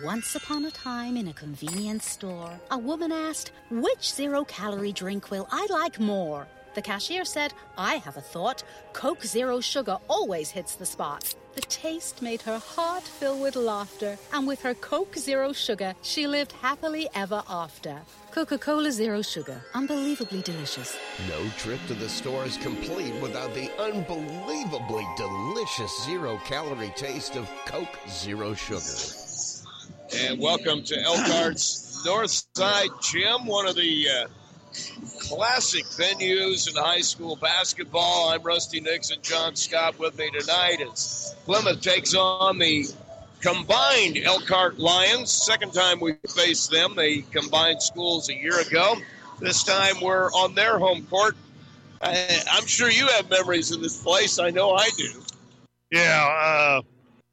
Once 0.05 0.35
upon 0.35 0.63
a 0.63 0.71
time 0.71 1.17
in 1.17 1.27
a 1.27 1.33
convenience 1.33 2.09
store, 2.09 2.57
a 2.71 2.77
woman 2.77 3.11
asked, 3.11 3.51
Which 3.69 4.13
zero 4.13 4.45
calorie 4.45 4.93
drink 4.93 5.31
will 5.31 5.49
I 5.51 5.67
like 5.69 5.99
more? 5.99 6.47
The 6.75 6.81
cashier 6.81 7.25
said, 7.25 7.53
I 7.77 7.95
have 7.95 8.15
a 8.15 8.21
thought. 8.21 8.63
Coke 8.93 9.25
Zero 9.25 9.59
Sugar 9.59 9.97
always 10.07 10.49
hits 10.49 10.75
the 10.75 10.85
spot. 10.85 11.35
The 11.59 11.65
taste 11.65 12.21
made 12.21 12.41
her 12.43 12.57
heart 12.57 13.03
fill 13.03 13.37
with 13.37 13.57
laughter, 13.57 14.17
and 14.31 14.47
with 14.47 14.61
her 14.61 14.73
Coke 14.75 15.17
Zero 15.17 15.51
Sugar, 15.51 15.93
she 16.01 16.25
lived 16.25 16.53
happily 16.53 17.09
ever 17.13 17.43
after. 17.49 17.99
Coca 18.31 18.57
Cola 18.57 18.93
Zero 18.93 19.21
Sugar, 19.21 19.61
unbelievably 19.73 20.41
delicious. 20.43 20.95
No 21.27 21.49
trip 21.57 21.81
to 21.87 21.95
the 21.95 22.07
store 22.07 22.45
is 22.45 22.55
complete 22.55 23.13
without 23.21 23.53
the 23.53 23.69
unbelievably 23.77 25.05
delicious 25.17 26.05
zero 26.05 26.39
calorie 26.45 26.93
taste 26.95 27.35
of 27.35 27.49
Coke 27.65 27.99
Zero 28.07 28.53
Sugar. 28.53 28.79
And 30.15 30.39
welcome 30.39 30.81
to 30.83 30.95
Elkhart's 30.95 32.05
North 32.05 32.41
Side 32.55 32.89
Gym, 33.01 33.45
one 33.45 33.67
of 33.67 33.75
the 33.75 34.07
uh, 34.07 34.27
classic 35.19 35.85
venues 35.85 36.69
in 36.69 36.75
high 36.75 37.01
school 37.01 37.35
basketball. 37.35 38.29
I'm 38.29 38.41
Rusty 38.43 38.79
Nixon, 38.79 39.19
John 39.21 39.55
Scott 39.55 39.99
with 39.99 40.17
me 40.17 40.29
tonight 40.31 40.81
as 40.81 41.35
Plymouth 41.45 41.81
takes 41.81 42.15
on 42.15 42.57
the 42.57 42.85
combined 43.41 44.17
Elkhart 44.17 44.79
Lions. 44.79 45.31
Second 45.31 45.73
time 45.73 45.99
we 45.99 46.13
faced 46.35 46.71
them. 46.71 46.95
They 46.95 47.21
combined 47.21 47.81
schools 47.81 48.29
a 48.29 48.35
year 48.35 48.59
ago. 48.59 48.95
This 49.39 49.63
time 49.63 50.01
we're 50.01 50.31
on 50.31 50.55
their 50.55 50.77
home 50.77 51.05
court. 51.05 51.35
I, 52.01 52.41
I'm 52.51 52.65
sure 52.65 52.89
you 52.89 53.07
have 53.07 53.29
memories 53.29 53.71
of 53.71 53.81
this 53.81 54.01
place. 54.01 54.39
I 54.39 54.49
know 54.49 54.73
I 54.73 54.89
do. 54.97 55.09
Yeah, 55.91 56.27
uh, 56.27 56.81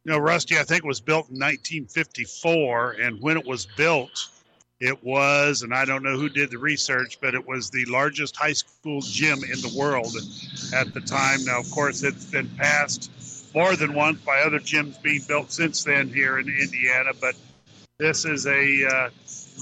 you 0.04 0.12
know, 0.12 0.18
Rusty, 0.18 0.56
I 0.58 0.62
think 0.62 0.84
was 0.84 1.00
built 1.00 1.28
in 1.28 1.36
1954, 1.36 2.92
and 2.92 3.20
when 3.20 3.36
it 3.36 3.46
was 3.46 3.66
built, 3.76 4.28
it 4.80 5.02
was, 5.02 5.62
and 5.62 5.72
I 5.74 5.84
don't 5.84 6.02
know 6.02 6.18
who 6.18 6.28
did 6.28 6.50
the 6.50 6.58
research, 6.58 7.18
but 7.20 7.34
it 7.34 7.46
was 7.46 7.70
the 7.70 7.84
largest 7.86 8.36
high 8.36 8.52
school 8.52 9.00
gym 9.00 9.38
in 9.44 9.60
the 9.62 9.74
world 9.76 10.14
at 10.74 10.92
the 10.92 11.00
time. 11.00 11.44
Now, 11.44 11.60
of 11.60 11.70
course, 11.70 12.02
it's 12.02 12.26
been 12.26 12.48
passed 12.56 13.10
more 13.54 13.74
than 13.74 13.94
once 13.94 14.20
by 14.20 14.40
other 14.40 14.58
gyms 14.58 15.00
being 15.02 15.22
built 15.26 15.50
since 15.50 15.82
then 15.84 16.08
here 16.08 16.38
in 16.38 16.48
Indiana, 16.48 17.12
but 17.20 17.34
this 17.98 18.26
is 18.26 18.46
a 18.46 18.84
uh, 18.86 19.08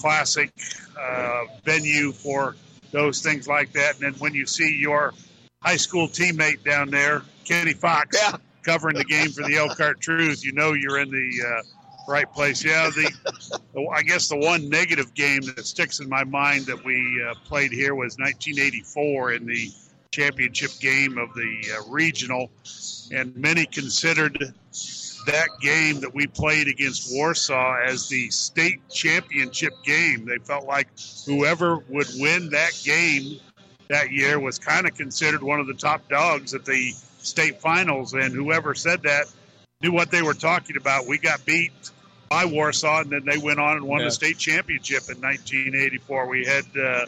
classic 0.01 0.51
uh, 1.01 1.45
venue 1.65 2.11
for 2.11 2.57
those 2.91 3.23
things 3.23 3.47
like 3.47 3.73
that. 3.73 3.95
And 3.95 4.03
then 4.03 4.15
when 4.15 4.35
you 4.35 4.47
see 4.47 4.77
your 4.81 5.15
high 5.63 5.77
school 5.77 6.09
teammate 6.09 6.65
down 6.65 6.91
there, 6.91 7.23
Kenny 7.45 7.73
Fox, 7.75 8.19
Yeah. 8.21 8.37
covering 8.63 8.97
the 8.97 9.05
game 9.05 9.31
for 9.31 9.45
the 9.45 9.57
Elkhart 9.57 10.01
Truth, 10.01 10.45
you 10.45 10.53
know 10.53 10.73
you're 10.73 10.99
in 10.99 11.11
the 11.11 11.47
uh, 11.47 11.63
right 12.09 12.31
place. 12.33 12.65
Yeah, 12.65 12.91
the, 12.91 13.11
the 13.75 13.87
I 13.87 14.03
guess 14.03 14.29
the 14.29 14.37
one 14.37 14.69
negative 14.69 15.15
game 15.15 15.43
that 15.43 15.65
sticks 15.65 16.01
in 16.01 16.09
my 16.09 16.25
mind 16.25 16.67
that 16.67 16.85
we 16.85 17.23
uh, 17.29 17.35
played 17.45 17.73
here 17.73 17.95
was 17.95 18.17
1984 18.19 19.33
in 19.33 19.47
the 19.47 19.71
championship 20.13 20.71
game 20.81 21.19
of 21.19 21.35
the 21.35 21.63
uh, 21.77 21.91
regional, 21.91 22.51
and 23.13 23.37
many 23.37 23.67
considered 23.67 24.55
that 25.27 25.49
game 25.61 26.01
that 26.01 26.15
we 26.15 26.27
played 26.27 26.69
against 26.69 27.09
Warsaw 27.11 27.77
as 27.85 28.09
the 28.09 28.31
state 28.31 28.87
championship 28.91 29.73
game. 29.85 30.27
They 30.27 30.39
felt 30.39 30.67
like 30.67 30.89
whoever 31.27 31.79
would 31.89 32.09
win 32.17 32.51
that 32.51 32.79
game 32.85 33.41
that 33.89 34.13
year 34.13 34.39
was 34.39 34.59
kind 34.59 34.87
of 34.87 34.95
considered 34.95 35.43
one 35.43 35.61
of 35.61 35.67
the 35.67 35.75
top 35.75 36.09
dogs 36.09 36.55
at 36.55 36.65
the 36.65 36.93
state 37.19 37.61
finals, 37.61 38.15
and 38.15 38.33
whoever 38.33 38.75
said 38.75 39.03
that 39.03 39.27
knew 39.83 39.93
what 39.93 40.11
they 40.11 40.23
were 40.23 40.35
talking 40.35 40.77
about. 40.77 41.07
We 41.07 41.19
got 41.19 41.45
beat 41.45 41.73
by 42.29 42.45
Warsaw, 42.47 43.01
and 43.03 43.11
then 43.11 43.25
they 43.25 43.39
went 43.39 43.59
on 43.61 43.77
and 43.77 43.85
won 43.87 44.01
Yeah. 44.01 44.07
the 44.07 44.11
state 44.11 44.39
championship 44.39 45.05
in 45.11 45.21
1984. 45.21 46.27
We 46.29 46.45
had, 46.47 46.65
uh, 46.77 47.07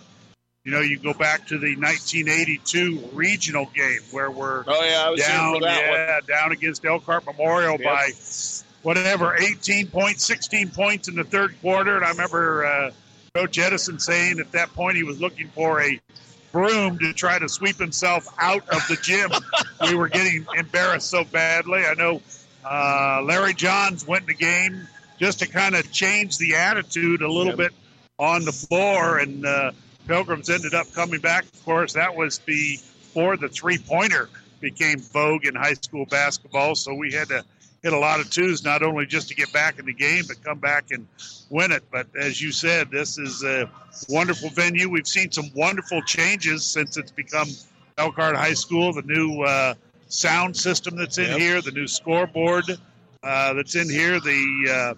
you 0.65 0.73
know, 0.73 0.81
you 0.81 0.99
go 0.99 1.13
back 1.15 1.47
to 1.49 1.59
the 1.59 1.77
1982 1.77 3.11
regional 3.13 3.67
game 3.75 4.01
where 4.11 4.31
we're 4.31 4.65
Oh, 4.67 4.85
yeah, 4.85 5.05
I 5.07 5.11
was 5.11 5.21
down, 5.21 5.53
here 5.55 5.61
for 5.61 5.67
one. 5.67 5.71
yeah, 5.99 6.21
down 6.27 6.53
against 6.53 6.85
Elkhart 6.85 7.25
Memorial 7.27 7.77
Yep. 7.81 7.85
by 7.85 8.11
whatever, 8.83 9.37
18 9.37 9.89
points, 9.89 10.25
16 10.25 10.71
points 10.71 11.09
in 11.09 11.15
the 11.17 11.25
third 11.25 11.55
quarter. 11.61 11.97
And 11.97 12.05
I 12.05 12.11
remember 12.11 12.65
uh, 12.67 12.91
Coach 13.35 13.59
Edison 13.59 13.99
saying 13.99 14.39
at 14.41 14.53
that 14.53 14.73
point 14.75 14.97
he 14.97 15.03
was 15.03 15.21
looking 15.21 15.49
for 15.49 15.81
a 15.83 15.99
broom 16.53 16.99
to 16.99 17.13
try 17.13 17.39
to 17.39 17.49
sweep 17.49 17.77
himself 17.79 18.27
out 18.39 18.67
of 18.69 18.87
the 18.89 18.97
gym. 19.03 19.31
we 19.83 19.95
were 19.95 20.09
getting 20.09 20.47
embarrassed 20.57 21.11
so 21.11 21.25
badly. 21.25 21.85
I 21.85 21.95
know 21.95 22.23
uh, 22.65 23.23
Larry 23.25 23.55
Johns 23.55 24.07
went 24.07 24.23
in 24.23 24.27
the 24.29 24.35
game 24.35 24.89
just 25.19 25.39
to 25.41 25.49
kind 25.49 25.75
of 25.75 25.91
change 25.93 26.39
the 26.39 26.55
attitude 26.57 27.23
a 27.23 27.29
little 27.31 27.53
Yep. 27.53 27.57
bit 27.59 27.73
on 28.19 28.45
the 28.45 28.53
floor, 28.53 29.19
and 29.19 29.45
uh, 29.45 29.73
Pilgrims 30.07 30.49
ended 30.51 30.75
up 30.75 30.93
coming 30.95 31.21
back. 31.21 31.45
Of 31.45 31.65
course, 31.65 31.95
that 31.95 32.15
was 32.17 32.39
before 32.39 33.37
the 33.37 33.49
three 33.49 33.79
pointer 33.79 34.29
became 34.61 34.99
vogue 34.99 35.45
in 35.45 35.55
high 35.55 35.75
school 35.75 36.07
basketball, 36.07 36.75
so 36.75 36.95
we 36.95 37.13
had 37.13 37.29
to 37.29 37.45
hit 37.83 37.93
a 37.93 37.99
lot 37.99 38.21
of 38.21 38.31
twos, 38.31 38.65
not 38.65 38.83
only 38.83 39.05
just 39.07 39.29
to 39.29 39.35
get 39.35 39.53
back 39.53 39.79
in 39.79 39.85
the 39.87 39.93
game, 39.93 40.25
but 40.27 40.43
come 40.43 40.59
back 40.59 40.91
and 40.91 41.07
win 41.51 41.73
it. 41.73 41.85
But 41.93 42.07
as 42.19 42.41
you 42.41 42.51
said, 42.53 42.91
this 42.91 43.19
is 43.19 43.45
a 43.45 43.71
wonderful 44.09 44.49
venue. 44.49 44.89
We've 44.89 45.07
seen 45.07 45.31
some 45.31 45.51
wonderful 45.55 46.03
changes 46.03 46.65
since 46.65 46.97
it's 46.97 47.11
become 47.13 47.49
Elkhart 47.99 48.35
High 48.37 48.55
School. 48.55 48.93
The 48.95 49.03
new 49.03 49.43
uh, 49.43 49.75
sound 50.09 50.57
system 50.57 50.97
that's 50.97 51.19
in 51.19 51.27
Yep. 51.31 51.39
here, 51.39 51.61
the 51.63 51.71
new 51.71 51.87
scoreboard 51.87 52.65
uh, 53.23 53.53
that's 53.53 53.75
in 53.77 53.91
here, 53.91 54.21
the 54.21 54.97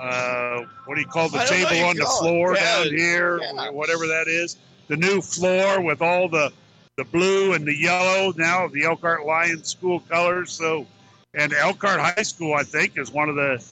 uh, 0.00 0.64
what 0.84 0.94
do 0.94 1.00
you 1.00 1.06
call 1.06 1.28
the 1.28 1.38
I 1.38 1.46
don't 1.46 1.60
know 1.60 1.68
table 1.68 1.88
on 1.88 1.96
the 1.96 2.04
call 2.04 2.20
floor 2.20 2.54
Yeah, 2.54 2.84
down 2.84 2.94
here, 2.94 3.40
yeah. 3.40 3.70
whatever 3.70 4.06
that 4.06 4.28
is. 4.28 4.56
The 4.88 4.96
new 4.96 5.20
floor 5.20 5.80
with 5.82 6.00
all 6.02 6.28
the 6.28 6.52
the 6.96 7.04
blue 7.04 7.52
and 7.52 7.64
the 7.64 7.74
yellow 7.74 8.32
now 8.36 8.64
of 8.64 8.72
the 8.72 8.84
Elkhart 8.84 9.24
Lions 9.24 9.68
school 9.68 10.00
colors. 10.00 10.50
So, 10.50 10.86
and 11.32 11.52
Elkhart 11.52 12.00
High 12.00 12.22
School, 12.22 12.54
I 12.54 12.64
think, 12.64 12.98
is 12.98 13.12
one 13.12 13.28
of 13.28 13.36
the 13.36 13.64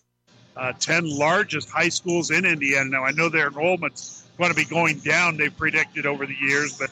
uh, 0.57 0.73
10 0.79 1.19
largest 1.19 1.69
high 1.69 1.89
schools 1.89 2.31
in 2.31 2.45
Indiana. 2.45 2.89
Now, 2.89 3.05
I 3.05 3.11
know 3.11 3.29
their 3.29 3.49
enrollment's 3.49 4.23
going 4.39 4.51
to 4.51 4.57
be 4.57 4.65
going 4.65 4.99
down, 5.01 5.37
they've 5.37 5.57
predicted 5.57 6.07
over 6.07 6.25
the 6.25 6.37
years, 6.41 6.79
but 6.79 6.91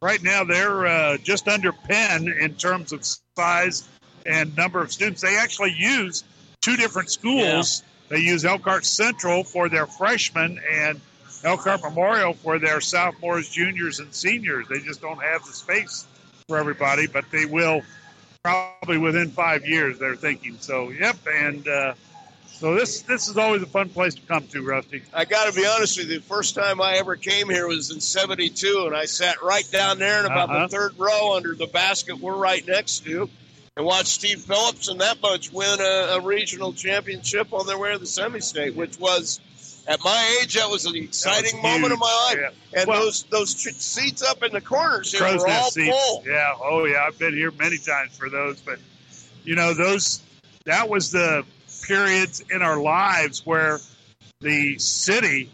right 0.00 0.22
now 0.22 0.44
they're 0.44 0.86
uh, 0.86 1.18
just 1.18 1.48
under 1.48 1.72
Penn 1.72 2.28
in 2.28 2.54
terms 2.54 2.92
of 2.92 3.04
size 3.36 3.86
and 4.24 4.56
number 4.56 4.80
of 4.80 4.92
students. 4.92 5.20
They 5.20 5.36
actually 5.36 5.74
use 5.76 6.24
two 6.62 6.76
different 6.76 7.10
schools. 7.10 7.82
They 8.08 8.18
use 8.18 8.44
Elkhart 8.44 8.84
Central 8.84 9.44
for 9.44 9.68
their 9.68 9.86
freshmen 9.86 10.60
and 10.70 11.00
Elkhart 11.42 11.82
Memorial 11.82 12.32
for 12.34 12.58
their 12.58 12.80
sophomores, 12.80 13.48
juniors, 13.48 14.00
and 14.00 14.14
seniors. 14.14 14.66
They 14.68 14.78
just 14.80 15.00
don't 15.00 15.22
have 15.22 15.44
the 15.44 15.52
space 15.52 16.06
for 16.48 16.56
everybody, 16.58 17.06
but 17.06 17.24
they 17.30 17.46
will 17.46 17.82
probably 18.42 18.98
within 18.98 19.30
five 19.30 19.66
years. 19.66 19.98
They're 19.98 20.16
thinking 20.16 20.56
so. 20.60 20.90
Yep, 20.90 21.16
and 21.32 21.66
uh, 21.68 21.94
so 22.46 22.74
this 22.74 23.02
this 23.02 23.28
is 23.28 23.36
always 23.36 23.62
a 23.62 23.66
fun 23.66 23.88
place 23.88 24.14
to 24.14 24.22
come 24.22 24.46
to, 24.48 24.62
Rusty. 24.62 25.02
I 25.12 25.24
got 25.24 25.52
to 25.52 25.58
be 25.58 25.66
honest 25.66 25.98
with 25.98 26.08
you. 26.10 26.18
The 26.18 26.24
first 26.24 26.54
time 26.54 26.80
I 26.80 26.94
ever 26.96 27.16
came 27.16 27.48
here 27.48 27.66
was 27.66 27.90
in 27.90 28.00
'72, 28.00 28.84
and 28.86 28.96
I 28.96 29.06
sat 29.06 29.42
right 29.42 29.68
down 29.70 29.98
there 29.98 30.20
in 30.20 30.26
about 30.26 30.50
Uh-huh. 30.50 30.66
the 30.68 30.68
third 30.68 30.98
row 30.98 31.34
under 31.36 31.54
the 31.54 31.66
basket 31.66 32.18
we're 32.18 32.36
right 32.36 32.66
next 32.66 33.04
to, 33.06 33.28
and 33.76 33.84
watch 33.84 34.06
Steve 34.06 34.40
Phillips 34.42 34.88
and 34.88 35.00
that 35.00 35.20
bunch 35.20 35.52
win 35.52 35.80
a, 35.80 36.16
a 36.16 36.20
regional 36.20 36.72
championship 36.72 37.52
on 37.52 37.66
their 37.66 37.78
way 37.78 37.92
to 37.92 37.98
the 37.98 38.06
semi-state, 38.06 38.74
which 38.76 38.98
was. 38.98 39.40
At 39.86 40.02
my 40.02 40.38
age, 40.40 40.54
that 40.54 40.70
was 40.70 40.86
an 40.86 40.96
exciting 40.96 41.50
huge. 41.60 41.62
moment 41.62 41.92
of 41.92 41.98
my 41.98 42.30
life. 42.30 42.38
Yeah. 42.72 42.80
And 42.80 42.88
Well- 42.88 43.02
those 43.02 43.24
those 43.24 43.52
ch- 43.54 43.74
seats 43.74 44.22
up 44.22 44.42
in 44.42 44.50
the 44.52 44.62
corners 44.62 45.12
here 45.12 45.20
were 45.36 45.46
all 45.46 45.70
seats. 45.70 45.94
full. 45.94 46.24
Yeah. 46.26 46.54
Oh, 46.58 46.86
yeah. 46.86 47.04
I've 47.06 47.18
been 47.18 47.34
here 47.34 47.50
many 47.50 47.76
times 47.76 48.16
for 48.16 48.30
those, 48.30 48.58
but 48.62 48.78
you 49.44 49.56
know, 49.56 49.74
those 49.74 50.20
that 50.64 50.88
was 50.88 51.10
the 51.10 51.44
periods 51.86 52.42
in 52.50 52.62
our 52.62 52.80
lives 52.80 53.44
where 53.44 53.78
the 54.40 54.78
city 54.78 55.50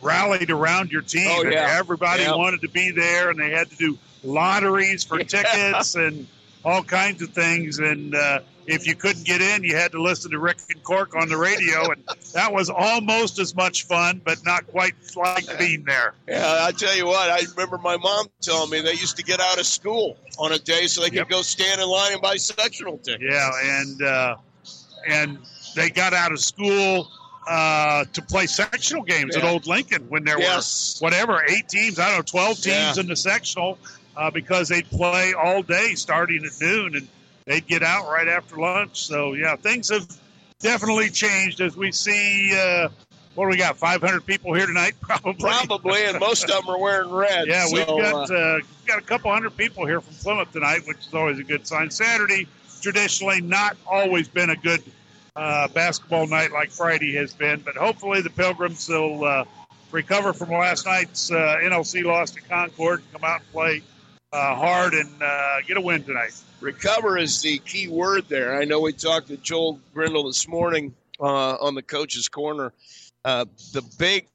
rallied 0.00 0.52
around 0.52 0.92
your 0.92 1.02
team. 1.02 1.26
Oh, 1.28 1.42
and 1.42 1.50
yeah. 1.52 1.76
everybody 1.76 2.22
Yeah. 2.22 2.36
wanted 2.36 2.60
to 2.60 2.68
be 2.68 2.92
there, 2.92 3.30
and 3.30 3.40
they 3.40 3.50
had 3.50 3.68
to 3.70 3.76
do 3.76 3.98
lotteries 4.22 5.02
for 5.02 5.18
tickets 5.24 5.96
and 5.96 6.28
all 6.66 6.82
kinds 6.82 7.22
of 7.22 7.30
things. 7.30 7.78
And 7.78 8.12
uh, 8.14 8.40
if 8.66 8.88
you 8.88 8.96
couldn't 8.96 9.24
get 9.24 9.40
in, 9.40 9.62
you 9.62 9.76
had 9.76 9.92
to 9.92 10.02
listen 10.02 10.32
to 10.32 10.38
Rick 10.40 10.58
and 10.68 10.82
Cork 10.82 11.14
on 11.14 11.28
the 11.28 11.36
radio, 11.36 11.92
and 11.92 12.02
that 12.34 12.52
was 12.52 12.68
almost 12.68 13.38
as 13.38 13.54
much 13.54 13.84
fun, 13.86 14.20
but 14.24 14.44
not 14.44 14.66
quite 14.66 14.94
like 15.14 15.58
being 15.60 15.84
there. 15.84 16.14
Yeah, 16.26 16.58
I 16.62 16.72
tell 16.72 16.94
you 16.96 17.06
what, 17.06 17.30
I 17.30 17.40
remember 17.52 17.78
my 17.78 17.96
mom 17.96 18.26
telling 18.40 18.68
me 18.70 18.80
they 18.80 18.90
used 18.94 19.16
to 19.18 19.22
get 19.22 19.38
out 19.40 19.60
of 19.60 19.66
school 19.66 20.18
on 20.40 20.50
a 20.52 20.58
day 20.58 20.88
so 20.88 21.02
they 21.02 21.08
could 21.10 21.18
Yep. 21.18 21.28
go 21.28 21.42
stand 21.42 21.80
in 21.80 21.88
line 21.88 22.14
and 22.14 22.20
buy 22.20 22.36
sectional 22.36 22.98
tickets. 22.98 23.24
Yeah, 23.30 23.50
and 23.62 24.02
uh, 24.02 24.36
and 25.06 25.38
they 25.76 25.88
got 25.90 26.14
out 26.14 26.32
of 26.32 26.40
school 26.40 27.08
uh, 27.48 28.04
to 28.12 28.22
play 28.22 28.46
sectional 28.46 29.04
games 29.04 29.36
at 29.36 29.44
Old 29.44 29.68
Lincoln 29.68 30.06
when 30.08 30.24
there 30.24 30.40
Yes. 30.40 30.98
were 31.00 31.06
whatever 31.06 31.44
eight 31.48 31.68
teams, 31.68 32.00
I 32.00 32.08
don't 32.08 32.16
know, 32.16 32.22
twelve 32.22 32.56
teams 32.56 32.96
Yeah. 32.96 33.00
in 33.00 33.06
the 33.06 33.14
sectional 33.14 33.78
uh, 34.16 34.30
because 34.30 34.68
they'd 34.68 34.88
play 34.88 35.34
all 35.34 35.62
day 35.62 35.94
starting 35.94 36.44
at 36.44 36.60
noon 36.60 36.96
and 36.96 37.08
they'd 37.44 37.66
get 37.66 37.82
out 37.82 38.08
right 38.08 38.28
after 38.28 38.56
lunch. 38.56 39.06
So 39.06 39.34
yeah, 39.34 39.56
things 39.56 39.90
have 39.90 40.06
definitely 40.60 41.10
changed 41.10 41.60
as 41.60 41.76
we 41.76 41.92
see. 41.92 42.52
Uh, 42.56 42.88
what 43.34 43.44
do 43.44 43.50
we 43.50 43.56
got? 43.58 43.76
Five 43.76 44.00
hundred 44.00 44.24
people 44.24 44.54
here 44.54 44.66
tonight, 44.66 44.94
probably. 45.00 45.34
Probably, 45.34 46.04
and 46.04 46.18
most 46.18 46.44
of 46.44 46.64
them 46.64 46.74
are 46.74 46.78
wearing 46.78 47.10
red. 47.10 47.46
Yeah, 47.46 47.66
we've 47.70 47.86
so, 47.86 47.98
got 47.98 48.30
uh, 48.30 48.34
uh, 48.34 48.58
got 48.86 48.98
a 48.98 49.02
couple 49.02 49.30
hundred 49.30 49.56
people 49.56 49.86
here 49.86 50.00
from 50.00 50.14
Plymouth 50.14 50.52
tonight, 50.52 50.86
which 50.86 50.98
is 51.06 51.14
always 51.14 51.38
a 51.38 51.44
good 51.44 51.66
sign. 51.66 51.90
Saturday, 51.90 52.48
traditionally, 52.80 53.42
not 53.42 53.76
always 53.86 54.26
been 54.26 54.50
a 54.50 54.56
good 54.56 54.82
uh, 55.36 55.68
basketball 55.68 56.26
night 56.26 56.50
like 56.52 56.70
Friday 56.70 57.14
has 57.16 57.34
been, 57.34 57.60
but 57.60 57.76
hopefully 57.76 58.22
the 58.22 58.30
Pilgrims 58.30 58.88
will 58.88 59.22
uh, 59.22 59.44
recover 59.92 60.32
from 60.32 60.50
last 60.50 60.86
night's 60.86 61.30
uh, 61.30 61.56
NLC 61.60 62.04
loss 62.04 62.30
to 62.30 62.40
Concord, 62.40 63.00
and 63.00 63.12
come 63.12 63.24
out 63.24 63.40
and 63.40 63.52
play 63.52 63.82
uh, 64.36 64.54
hard 64.54 64.92
and 64.92 65.10
uh, 65.22 65.60
get 65.66 65.78
a 65.78 65.80
win 65.80 66.02
tonight. 66.02 66.32
recover 66.60 67.16
is 67.16 67.40
the 67.40 67.58
key 67.60 67.88
word 67.88 68.28
there. 68.28 68.60
I 68.60 68.64
know 68.64 68.80
we 68.80 68.92
talked 68.92 69.28
to 69.28 69.36
Joel 69.38 69.80
Grindle 69.94 70.24
this 70.24 70.46
morning 70.46 70.94
uh, 71.18 71.54
on 71.54 71.74
the 71.74 71.82
coach's 71.82 72.28
corner. 72.28 72.72
Uh, 73.24 73.46
the 73.72 73.82
big 73.98 74.26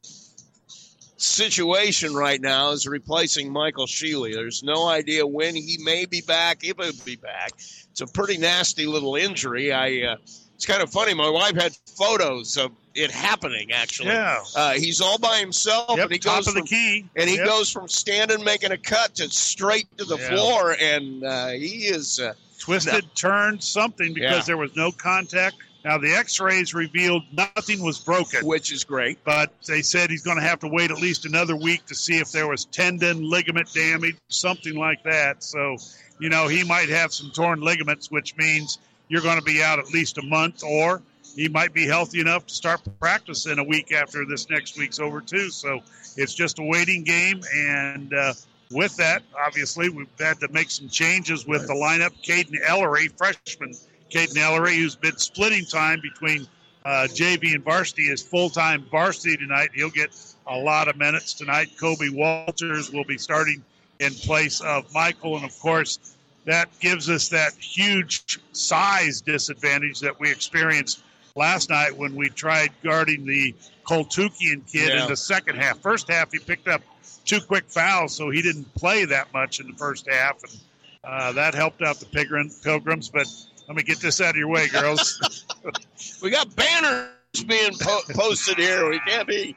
situation 1.18 2.16
right 2.16 2.42
now 2.42 2.72
is 2.72 2.88
replacing 2.88 3.54
Michael 3.54 3.86
Sheely. 3.86 4.34
There's 4.34 4.64
no 4.64 4.88
idea 4.88 5.26
when 5.26 5.56
he 5.56 5.78
may 5.84 6.06
be 6.06 6.22
back, 6.22 6.64
if 6.64 6.78
he'll 6.78 7.06
be 7.06 7.16
back. 7.16 7.52
It's 7.92 8.02
a 8.02 8.08
pretty 8.08 8.38
nasty 8.38 8.88
little 8.88 9.16
injury. 9.16 9.72
I. 9.72 10.14
Uh, 10.14 10.16
it's 10.56 10.68
kind 10.68 10.84
of 10.84 10.92
funny. 10.92 11.16
My 11.16 11.30
wife 11.30 11.56
had 11.56 11.76
photos 11.98 12.56
of 12.56 12.72
it 12.96 13.12
happening. 13.12 13.72
Actually, 13.72 14.10
Yeah. 14.10 14.44
uh, 14.56 14.74
he's 14.74 15.02
all 15.02 15.18
by 15.18 15.38
himself, 15.38 15.98
Yep, 15.98 16.00
and 16.06 16.12
he 16.14 16.20
top 16.20 16.38
goes 16.38 16.48
of 16.48 16.54
the 16.56 16.60
from 16.62 16.68
key. 16.68 17.06
and 17.16 17.30
he 17.30 17.38
Yep. 17.38 17.46
goes 17.46 17.70
from 17.70 17.88
standing 17.88 18.44
making 18.44 18.72
a 18.72 18.78
cut 18.78 19.16
to 19.16 19.30
straight 19.30 19.88
to 19.98 20.06
the 20.06 20.18
Yeah. 20.18 20.30
floor, 20.30 20.76
and 20.80 21.24
uh, 21.24 21.48
he 21.50 21.86
is. 21.88 22.20
Uh, 22.20 22.34
twisted, 22.60 23.04
turned, 23.16 23.64
something 23.64 24.14
because 24.14 24.40
Yeah. 24.40 24.44
there 24.44 24.58
was 24.58 24.70
no 24.76 24.92
contact. 24.92 25.56
Now 25.84 25.98
the 25.98 26.14
X-rays 26.14 26.76
revealed 26.76 27.24
nothing 27.34 27.82
was 27.82 27.98
broken. 27.98 28.46
which 28.46 28.72
is 28.72 28.84
great. 28.84 29.18
but 29.24 29.52
they 29.66 29.82
said 29.82 30.12
he's 30.12 30.22
going 30.22 30.38
to 30.38 30.44
have 30.44 30.60
to 30.60 30.68
wait 30.68 30.92
at 30.92 30.98
least 31.00 31.26
another 31.26 31.56
week 31.56 31.84
to 31.88 31.96
see 31.96 32.20
if 32.20 32.32
there 32.32 32.48
was 32.48 32.66
tendon 32.66 33.28
ligament 33.28 33.74
damage, 33.74 34.16
something 34.30 34.76
like 34.76 35.02
that. 35.06 35.44
So, 35.44 35.78
you 36.20 36.30
know, 36.30 36.48
he 36.48 36.64
might 36.64 36.90
have 36.90 37.12
some 37.12 37.32
torn 37.32 37.62
ligaments, 37.62 38.12
which 38.12 38.36
means 38.38 38.78
you're 39.10 39.22
going 39.24 39.40
to 39.40 39.44
be 39.44 39.64
out 39.64 39.80
at 39.80 39.90
least 39.90 40.20
a 40.20 40.22
month, 40.24 40.62
or 40.64 41.02
he 41.36 41.48
might 41.48 41.74
be 41.74 41.86
healthy 41.86 42.20
enough 42.20 42.46
to 42.48 42.54
start 42.54 42.82
practicing 43.00 43.60
a 43.60 43.64
week 43.64 43.92
after 43.92 44.26
this 44.26 44.50
next 44.50 44.78
week's 44.78 45.00
over, 45.00 45.22
too. 45.22 45.50
So 45.50 45.82
it's 46.18 46.34
just 46.34 46.60
a 46.60 46.64
waiting 46.64 47.04
game. 47.04 47.42
And 47.56 48.14
uh, 48.14 48.34
with 48.72 48.96
that, 48.98 49.24
obviously, 49.46 49.90
we've 49.90 50.08
had 50.20 50.40
to 50.40 50.48
make 50.50 50.70
some 50.70 50.90
changes 50.90 51.46
with 51.46 51.68
the 51.68 51.74
lineup. 51.74 52.12
Caden 52.24 52.58
Ellery, 52.68 53.08
freshman 53.10 53.74
Caden 54.10 54.38
Ellery, 54.38 54.76
who's 54.76 54.96
been 54.96 55.18
splitting 55.18 55.66
time 55.66 56.00
between 56.02 56.48
uh, 56.84 57.08
JV 57.10 57.54
and 57.54 57.64
varsity 57.64 58.04
is 58.04 58.22
full 58.22 58.50
time 58.50 58.86
varsity 58.90 59.38
tonight. 59.38 59.70
He'll 59.74 59.90
get 59.90 60.10
a 60.48 60.58
lot 60.58 60.88
of 60.88 60.98
minutes 60.98 61.34
tonight. 61.34 61.72
Kobe 61.80 62.10
Walters 62.10 62.92
will 62.92 63.04
be 63.04 63.18
starting 63.18 63.64
in 64.00 64.14
place 64.14 64.62
of 64.62 64.92
Michael, 64.94 65.36
and 65.36 65.46
of 65.46 65.58
course, 65.60 66.18
that 66.46 66.68
gives 66.80 67.08
us 67.10 67.30
that 67.30 67.54
huge 67.54 68.40
size 68.52 69.22
disadvantage 69.22 70.00
that 70.00 70.20
we 70.20 70.32
experienced 70.32 71.04
last 71.36 71.70
night 71.70 71.98
when 71.98 72.16
we 72.16 72.30
tried 72.30 72.72
guarding 72.84 73.26
the 73.26 73.54
Koltukian 73.86 74.70
kid 74.72 74.90
Yeah. 74.90 75.04
in 75.04 75.10
the 75.10 75.18
second 75.18 75.58
half. 75.58 75.80
First 75.80 76.10
half, 76.10 76.32
he 76.32 76.40
picked 76.40 76.68
up 76.68 76.82
two 77.26 77.42
quick 77.42 77.66
fouls, 77.70 78.16
so 78.16 78.30
he 78.30 78.42
didn't 78.42 78.74
play 78.76 79.06
that 79.06 79.34
much 79.34 79.60
in 79.60 79.68
the 79.68 79.74
first 79.78 80.08
half, 80.10 80.42
and 80.44 80.60
uh, 81.04 81.32
that 81.34 81.54
helped 81.54 81.82
out 81.82 82.00
the 82.00 82.06
Pilgrims. 82.06 83.10
But 83.10 83.28
let 83.68 83.76
me 83.76 83.84
get 83.84 84.00
this 84.00 84.22
out 84.22 84.32
of 84.32 84.36
your 84.38 84.50
way, 84.50 84.68
girls. 84.68 85.46
We 86.22 86.30
got 86.32 86.56
banners 86.56 87.10
being 87.48 87.72
po- 87.80 88.02
posted 88.10 88.58
here. 88.58 88.90
We 88.90 89.00
can't 89.08 89.28
be 89.28 89.56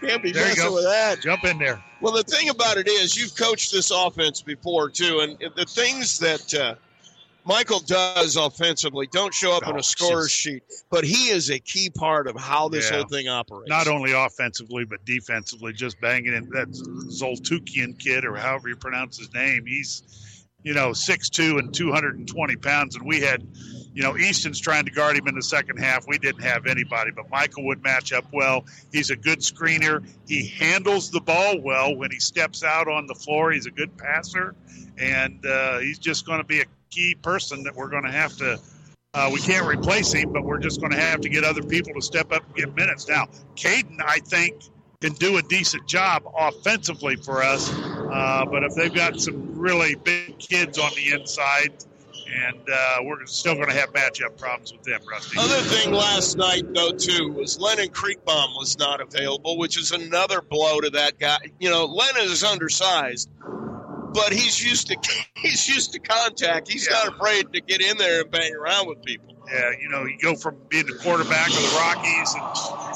can't 0.00 0.22
be 0.22 0.30
There 0.32 0.44
messing 0.46 0.72
with 0.74 0.84
that. 0.84 1.20
Jump 1.22 1.44
in 1.44 1.58
there. 1.58 1.82
Well, 2.02 2.12
the 2.12 2.22
thing 2.22 2.50
about 2.50 2.76
it 2.76 2.86
is, 2.86 3.16
you've 3.16 3.34
coached 3.34 3.72
this 3.72 3.90
offense 3.90 4.42
before 4.42 4.90
too, 4.90 5.20
and 5.20 5.38
the 5.56 5.64
things 5.64 6.18
that 6.18 6.54
uh, 6.54 6.74
Michael 7.46 7.78
does 7.80 8.36
offensively 8.36 9.06
don't 9.12 9.32
show 9.32 9.56
up 9.56 9.62
in 9.68 9.76
Oh, 9.76 9.78
a 9.78 9.82
score 9.82 10.24
just- 10.24 10.34
sheet, 10.34 10.62
but 10.90 11.04
he 11.04 11.28
is 11.28 11.48
a 11.50 11.58
key 11.60 11.88
part 11.90 12.26
of 12.26 12.36
how 12.36 12.68
this 12.68 12.90
Yeah. 12.90 12.96
whole 12.98 13.06
thing 13.08 13.28
operates. 13.28 13.68
not 13.68 13.86
only 13.86 14.12
offensively 14.12 14.84
but 14.84 15.04
defensively, 15.04 15.72
just 15.72 16.00
banging 16.00 16.34
in 16.34 16.48
that 16.50 16.68
Zoltukian 16.70 17.98
kid 17.98 18.24
or 18.24 18.36
however 18.36 18.68
you 18.68 18.76
pronounce 18.76 19.18
his 19.18 19.32
name. 19.32 19.64
He's, 19.66 20.02
you 20.64 20.74
know, 20.74 20.92
6'2 20.92 21.58
and 21.58 21.72
220 21.72 22.56
pounds. 22.56 22.96
And 22.96 23.06
we 23.06 23.20
had, 23.20 23.46
you 23.94 24.02
know, 24.02 24.16
Easton's 24.16 24.58
trying 24.60 24.84
to 24.84 24.90
guard 24.90 25.16
him 25.16 25.28
in 25.28 25.34
the 25.36 25.42
second 25.42 25.76
half. 25.78 26.06
We 26.08 26.18
didn't 26.18 26.42
have 26.42 26.66
anybody, 26.66 27.12
but 27.12 27.30
Michael 27.30 27.64
would 27.66 27.82
match 27.82 28.12
up 28.12 28.24
well. 28.32 28.64
He's 28.92 29.10
a 29.10 29.16
good 29.16 29.38
screener. 29.38 30.04
He 30.26 30.48
handles 30.48 31.10
the 31.12 31.20
ball 31.20 31.60
well 31.60 31.94
when 31.94 32.10
he 32.10 32.18
steps 32.18 32.64
out 32.64 32.88
on 32.88 33.06
the 33.06 33.14
floor. 33.14 33.52
He's 33.52 33.66
a 33.66 33.70
good 33.70 33.96
passer. 33.96 34.56
And 34.98 35.44
uh, 35.46 35.78
he's 35.78 35.98
just 35.98 36.26
going 36.26 36.38
to 36.38 36.44
be 36.46 36.62
a 36.62 36.64
key 36.90 37.14
person 37.14 37.62
that 37.64 37.74
we're 37.74 37.88
going 37.88 38.04
to 38.04 38.12
have 38.12 38.36
to. 38.38 38.58
Uh, 39.14 39.30
we 39.32 39.40
can't 39.40 39.66
replace 39.66 40.12
him, 40.12 40.32
but 40.32 40.44
we're 40.44 40.58
just 40.58 40.80
going 40.80 40.92
to 40.92 41.00
have 41.00 41.20
to 41.22 41.28
get 41.28 41.42
other 41.42 41.62
people 41.62 41.94
to 41.94 42.02
step 42.02 42.32
up 42.32 42.44
and 42.44 42.54
get 42.54 42.74
minutes. 42.76 43.08
Now, 43.08 43.26
Caden, 43.54 43.98
I 44.04 44.18
think, 44.18 44.62
can 45.00 45.14
do 45.14 45.38
a 45.38 45.42
decent 45.42 45.86
job 45.86 46.24
offensively 46.36 47.16
for 47.16 47.42
us. 47.42 47.72
Uh, 47.72 48.44
but 48.50 48.62
if 48.62 48.74
they've 48.74 48.92
got 48.94 49.20
some 49.20 49.58
really 49.58 49.94
big 49.94 50.38
kids 50.38 50.78
on 50.78 50.90
the 50.96 51.12
inside, 51.12 51.72
and 52.44 52.68
uh, 52.70 52.96
we're 53.02 53.24
still 53.26 53.54
going 53.54 53.68
to 53.68 53.74
have 53.74 53.92
matchup 53.92 54.38
problems 54.38 54.72
with 54.72 54.82
them, 54.82 55.00
Rusty. 55.08 55.38
Other 55.38 55.60
thing 55.62 55.92
last 55.92 56.36
night, 56.36 56.64
though, 56.74 56.90
too, 56.90 57.32
was 57.32 57.58
Lennon 57.58 57.88
Creekbaum 57.88 58.56
was 58.58 58.76
not 58.78 59.00
available, 59.00 59.56
which 59.58 59.78
is 59.78 59.92
another 59.92 60.42
blow 60.42 60.80
to 60.80 60.90
that 60.90 61.18
guy. 61.18 61.38
You 61.58 61.70
know, 61.70 61.84
Lennon 61.86 62.24
is 62.24 62.42
undersized, 62.44 63.30
but 64.12 64.32
he's 64.32 64.62
used 64.64 64.88
to 64.88 64.96
he's 65.36 65.68
used 65.68 65.92
to 65.92 65.98
contact. 66.00 66.70
He's 66.70 66.86
Yeah. 66.88 66.94
not 67.04 67.08
afraid 67.14 67.52
to 67.52 67.60
get 67.60 67.80
in 67.80 67.96
there 67.98 68.22
and 68.22 68.30
bang 68.30 68.54
around 68.54 68.88
with 68.88 69.02
people. 69.04 69.34
Yeah, 69.52 69.70
you 69.80 69.88
know, 69.88 70.04
you 70.04 70.16
go 70.20 70.34
from 70.34 70.56
being 70.68 70.86
the 70.86 70.94
quarterback 70.94 71.48
of 71.48 71.54
the 71.54 71.76
Rockies 71.78 72.34
and 72.34 72.44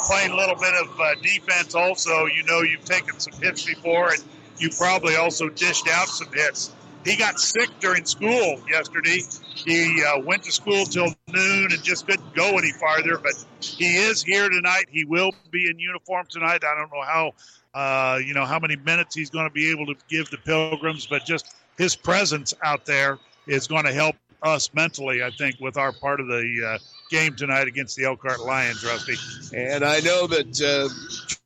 playing 0.06 0.32
a 0.32 0.36
little 0.36 0.56
bit 0.56 0.74
of 0.74 1.00
uh, 1.00 1.14
defense. 1.22 1.74
Also, 1.74 2.26
you 2.26 2.42
know, 2.44 2.60
you've 2.62 2.84
taken 2.84 3.18
some 3.20 3.40
hits 3.40 3.64
before, 3.64 4.10
and 4.12 4.22
you 4.58 4.68
probably 4.76 5.16
also 5.16 5.48
dished 5.48 5.88
out 5.88 6.08
some 6.08 6.28
hits. 6.32 6.74
He 7.04 7.16
got 7.16 7.38
sick 7.38 7.68
during 7.80 8.04
school 8.04 8.60
yesterday. 8.68 9.20
He 9.54 10.02
uh, 10.04 10.20
went 10.20 10.42
to 10.44 10.52
school 10.52 10.84
till 10.86 11.06
noon 11.28 11.68
and 11.72 11.82
just 11.82 12.06
couldn't 12.06 12.34
go 12.34 12.58
any 12.58 12.72
farther. 12.72 13.18
But 13.18 13.34
he 13.60 13.96
is 13.96 14.22
here 14.22 14.48
tonight. 14.48 14.86
He 14.90 15.04
will 15.04 15.32
be 15.50 15.68
in 15.70 15.78
uniform 15.78 16.26
tonight. 16.28 16.62
I 16.64 16.74
don't 16.74 16.90
know 16.92 17.02
how, 17.06 17.32
uh, 17.74 18.18
you 18.24 18.34
know, 18.34 18.44
how 18.44 18.58
many 18.58 18.76
minutes 18.76 19.14
he's 19.14 19.30
going 19.30 19.46
to 19.46 19.52
be 19.52 19.70
able 19.70 19.86
to 19.86 19.94
give 20.08 20.28
the 20.30 20.38
Pilgrims, 20.38 21.06
but 21.06 21.24
just 21.24 21.54
his 21.78 21.94
presence 21.96 22.52
out 22.62 22.84
there 22.86 23.18
is 23.46 23.66
going 23.66 23.84
to 23.84 23.92
help 23.92 24.16
us 24.42 24.72
mentally, 24.74 25.22
I 25.22 25.30
think, 25.30 25.56
with 25.60 25.76
our 25.76 25.92
part 25.92 26.20
of 26.20 26.26
the 26.26 26.72
uh, 26.74 26.78
game 27.10 27.34
tonight 27.36 27.68
against 27.68 27.96
the 27.96 28.04
Elkhart 28.04 28.40
Lions, 28.40 28.84
Rusty. 28.84 29.14
And 29.54 29.84
I 29.84 30.00
know 30.00 30.26
that 30.26 30.60
uh, 30.60 30.88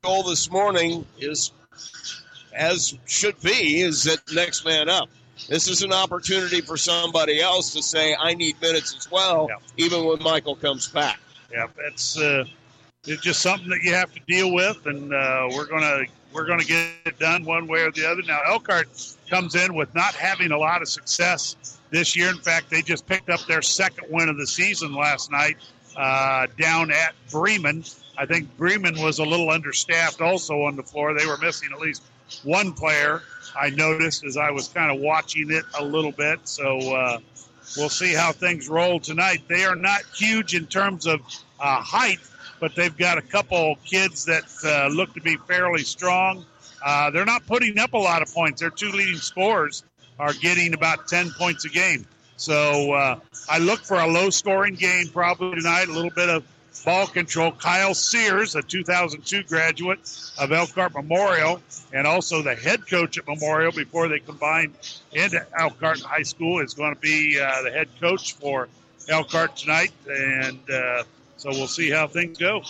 Joel 0.03 0.23
this 0.23 0.49
morning 0.49 1.05
is, 1.17 1.51
as 2.53 2.97
should 3.05 3.39
be, 3.41 3.81
is 3.81 4.03
that 4.03 4.19
next 4.33 4.65
man 4.65 4.89
up. 4.89 5.09
This 5.49 5.67
is 5.67 5.81
an 5.83 5.91
opportunity 5.91 6.61
for 6.61 6.77
somebody 6.77 7.41
else 7.41 7.73
to 7.73 7.83
say, 7.83 8.15
I 8.17 8.33
need 8.33 8.59
minutes 8.61 8.95
as 8.97 9.11
well, 9.11 9.47
Yeah. 9.49 9.85
even 9.85 10.05
when 10.05 10.23
Michael 10.23 10.55
comes 10.55 10.87
back. 10.87 11.19
Yeah, 11.51 11.67
that's. 11.77 12.17
uh, 12.17 12.45
it's 13.07 13.21
just 13.21 13.41
something 13.41 13.69
that 13.69 13.83
you 13.83 13.93
have 13.93 14.13
to 14.13 14.19
deal 14.27 14.53
with, 14.53 14.85
and 14.85 15.13
uh, 15.13 15.49
we're 15.55 15.67
gonna 15.67 16.05
we're 16.33 16.45
gonna 16.45 16.63
get 16.63 16.89
it 17.05 17.19
done 17.19 17.45
one 17.45 17.67
way 17.67 17.81
or 17.81 17.91
the 17.91 18.09
other. 18.09 18.21
Now 18.23 18.41
Elkhart 18.47 18.87
comes 19.29 19.55
in 19.55 19.73
with 19.73 19.93
not 19.95 20.15
having 20.15 20.51
a 20.51 20.57
lot 20.57 20.81
of 20.81 20.89
success 20.89 21.77
this 21.91 22.15
year. 22.15 22.29
In 22.29 22.37
fact, 22.39 22.69
they 22.69 22.81
just 22.81 23.05
picked 23.05 23.29
up 23.29 23.45
their 23.47 23.61
second 23.61 24.07
win 24.09 24.29
of 24.29 24.37
the 24.37 24.47
season 24.47 24.93
last 24.93 25.31
night 25.31 25.57
uh, 25.95 26.47
down 26.59 26.91
at 26.91 27.13
Bremen. 27.31 27.83
I 28.17 28.25
think 28.25 28.55
Bremen 28.57 29.01
was 29.01 29.19
a 29.19 29.23
little 29.23 29.49
understaffed 29.49 30.21
also 30.21 30.63
on 30.63 30.75
the 30.75 30.83
floor. 30.83 31.17
They 31.17 31.25
were 31.25 31.37
missing 31.37 31.69
at 31.73 31.79
least 31.79 32.03
one 32.43 32.73
player. 32.73 33.21
I 33.59 33.69
noticed 33.69 34.25
as 34.25 34.37
I 34.37 34.51
was 34.51 34.67
kind 34.67 34.91
of 34.91 35.01
watching 35.01 35.51
it 35.51 35.63
a 35.79 35.83
little 35.83 36.11
bit. 36.11 36.39
So 36.43 36.79
uh, 36.93 37.19
we'll 37.77 37.89
see 37.89 38.13
how 38.13 38.31
things 38.31 38.67
roll 38.67 38.99
tonight. 38.99 39.43
They 39.47 39.65
are 39.65 39.75
not 39.75 40.01
huge 40.15 40.55
in 40.55 40.65
terms 40.67 41.05
of 41.05 41.21
uh, 41.59 41.81
height, 41.81 42.19
but 42.59 42.75
they've 42.75 42.95
got 42.97 43.17
a 43.17 43.21
couple 43.21 43.75
kids 43.85 44.25
that 44.25 44.43
uh, 44.63 44.87
look 44.93 45.13
to 45.13 45.21
be 45.21 45.37
fairly 45.47 45.83
strong. 45.83 46.45
Uh, 46.83 47.09
they're 47.09 47.25
not 47.25 47.45
putting 47.47 47.79
up 47.79 47.93
a 47.93 47.97
lot 47.97 48.21
of 48.21 48.33
points. 48.33 48.61
Their 48.61 48.69
two 48.69 48.91
leading 48.91 49.17
scorers 49.17 49.83
are 50.19 50.33
getting 50.33 50.73
about 50.73 51.07
10 51.07 51.31
points 51.31 51.65
a 51.65 51.69
game. 51.69 52.05
So 52.37 52.93
uh, 52.93 53.19
I 53.49 53.59
look 53.59 53.79
for 53.81 53.99
a 53.99 54.07
low 54.07 54.29
scoring 54.29 54.75
game 54.75 55.07
probably 55.07 55.55
tonight, 55.55 55.87
a 55.87 55.91
little 55.91 56.11
bit 56.11 56.29
of 56.29 56.43
ball 56.83 57.07
control. 57.07 57.51
Kyle 57.51 57.93
Sears, 57.93 58.55
a 58.55 58.61
2002 58.61 59.43
graduate 59.43 59.99
of 60.39 60.51
Elkhart 60.51 60.93
Memorial, 60.93 61.61
and 61.93 62.05
also 62.05 62.41
the 62.41 62.55
head 62.55 62.87
coach 62.87 63.17
at 63.17 63.27
Memorial 63.27 63.71
before 63.71 64.07
they 64.07 64.19
combined 64.19 64.75
into 65.13 65.43
Elkhart 65.57 66.01
High 66.01 66.23
School, 66.23 66.59
is 66.59 66.73
going 66.73 66.93
to 66.93 66.99
be 66.99 67.39
uh, 67.39 67.63
the 67.63 67.71
head 67.71 67.87
coach 67.99 68.33
for 68.33 68.67
Elkhart 69.09 69.55
tonight. 69.55 69.91
And 70.07 70.59
uh, 70.69 71.03
so 71.37 71.49
we'll 71.49 71.67
see 71.67 71.89
how 71.89 72.07
things 72.07 72.37
go. 72.37 72.63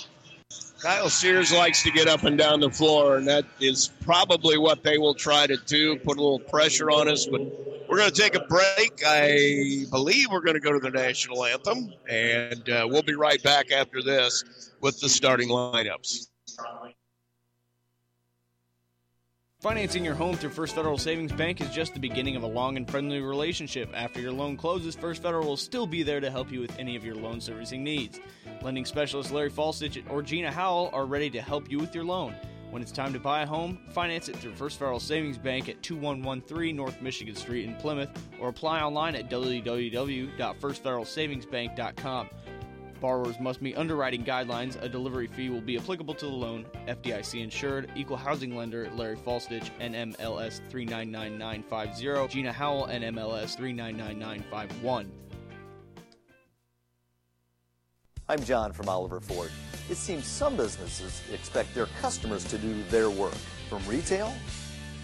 Kyle 0.81 1.09
Sears 1.09 1.51
likes 1.51 1.81
to 1.83 1.91
get 1.91 2.07
up 2.07 2.23
and 2.23 2.37
down 2.37 2.59
the 2.59 2.69
floor, 2.69 3.17
and 3.17 3.27
that 3.27 3.45
is 3.59 3.89
probably 4.03 4.57
what 4.57 4.83
they 4.83 4.97
will 4.97 5.15
try 5.15 5.47
to 5.47 5.57
do, 5.65 5.97
put 5.97 6.17
a 6.17 6.21
little 6.21 6.39
pressure 6.39 6.91
on 6.91 7.07
us. 7.07 7.25
But 7.25 7.41
we're 7.89 7.97
going 7.97 8.11
to 8.11 8.21
take 8.21 8.35
a 8.35 8.45
break. 8.45 9.01
I 9.05 9.85
believe 9.89 10.27
we're 10.31 10.41
going 10.41 10.55
to 10.55 10.59
go 10.59 10.73
to 10.73 10.79
the 10.79 10.91
national 10.91 11.45
anthem, 11.45 11.91
and 12.09 12.69
uh, 12.69 12.87
we'll 12.89 13.03
be 13.03 13.15
right 13.15 13.41
back 13.41 13.71
after 13.71 14.03
this 14.03 14.73
with 14.81 14.99
the 14.99 15.09
starting 15.09 15.49
lineups. 15.49 16.27
Financing 19.65 20.05
your 20.05 20.13
home 20.13 20.35
through 20.35 20.51
First 20.51 20.75
Federal 20.75 20.99
Savings 20.99 21.31
Bank 21.31 21.59
is 21.59 21.71
just 21.71 21.95
the 21.95 21.99
beginning 21.99 22.35
of 22.35 22.43
a 22.43 22.47
long 22.47 22.77
and 22.77 22.87
friendly 22.87 23.19
relationship. 23.19 23.89
After 23.95 24.21
your 24.21 24.31
loan 24.31 24.57
closes, 24.57 24.95
First 24.95 25.23
Federal 25.23 25.47
will 25.47 25.57
still 25.57 25.87
be 25.87 26.03
there 26.03 26.19
to 26.19 26.29
help 26.29 26.51
you 26.51 26.61
with 26.61 26.77
any 26.77 26.95
of 26.95 27.03
your 27.03 27.15
loan 27.15 27.41
servicing 27.41 27.83
needs. 27.83 28.19
Lending 28.61 28.85
specialists 28.85 29.31
Larry 29.31 29.49
Falstich 29.49 30.03
or 30.07 30.21
Gina 30.21 30.51
Howell 30.51 30.91
are 30.93 31.07
ready 31.07 31.31
to 31.31 31.41
help 31.41 31.71
you 31.71 31.79
with 31.79 31.95
your 31.95 32.03
loan. 32.03 32.35
When 32.69 32.83
it's 32.83 32.91
time 32.91 33.11
to 33.13 33.19
buy 33.19 33.41
a 33.41 33.47
home, 33.47 33.79
finance 33.89 34.29
it 34.29 34.35
through 34.35 34.53
First 34.53 34.77
Federal 34.77 34.99
Savings 34.99 35.39
Bank 35.39 35.67
at 35.67 35.81
2113 35.81 36.75
North 36.75 37.01
Michigan 37.01 37.33
Street 37.33 37.65
in 37.65 37.73
Plymouth 37.77 38.11
or 38.39 38.49
apply 38.49 38.81
online 38.81 39.15
at 39.15 39.31
www.firstfederalsavingsbank.com. 39.31 42.29
Borrowers 42.99 43.39
must 43.39 43.61
meet 43.61 43.77
underwriting 43.77 44.23
guidelines. 44.23 44.81
A 44.81 44.89
delivery 44.89 45.27
fee 45.27 45.49
will 45.49 45.61
be 45.61 45.77
applicable 45.77 46.13
to 46.15 46.25
the 46.25 46.31
loan. 46.31 46.65
FDIC 46.87 47.41
insured. 47.41 47.89
Equal 47.95 48.17
housing 48.17 48.55
lender 48.55 48.89
Larry 48.95 49.17
Falstich, 49.17 49.69
NMLS 49.79 50.61
399950. 50.69 52.33
Gina 52.33 52.51
Howell, 52.51 52.87
NMLS 52.87 53.55
399951. 53.55 55.11
I'm 58.27 58.43
John 58.43 58.73
from 58.73 58.89
Oliver 58.89 59.19
Ford. 59.19 59.51
It 59.87 59.97
seems 59.97 60.25
some 60.25 60.55
businesses 60.57 61.21
expect 61.31 61.75
their 61.75 61.85
customers 62.01 62.43
to 62.45 62.57
do 62.57 62.81
their 62.89 63.11
work, 63.11 63.35
from 63.69 63.85
retail 63.87 64.33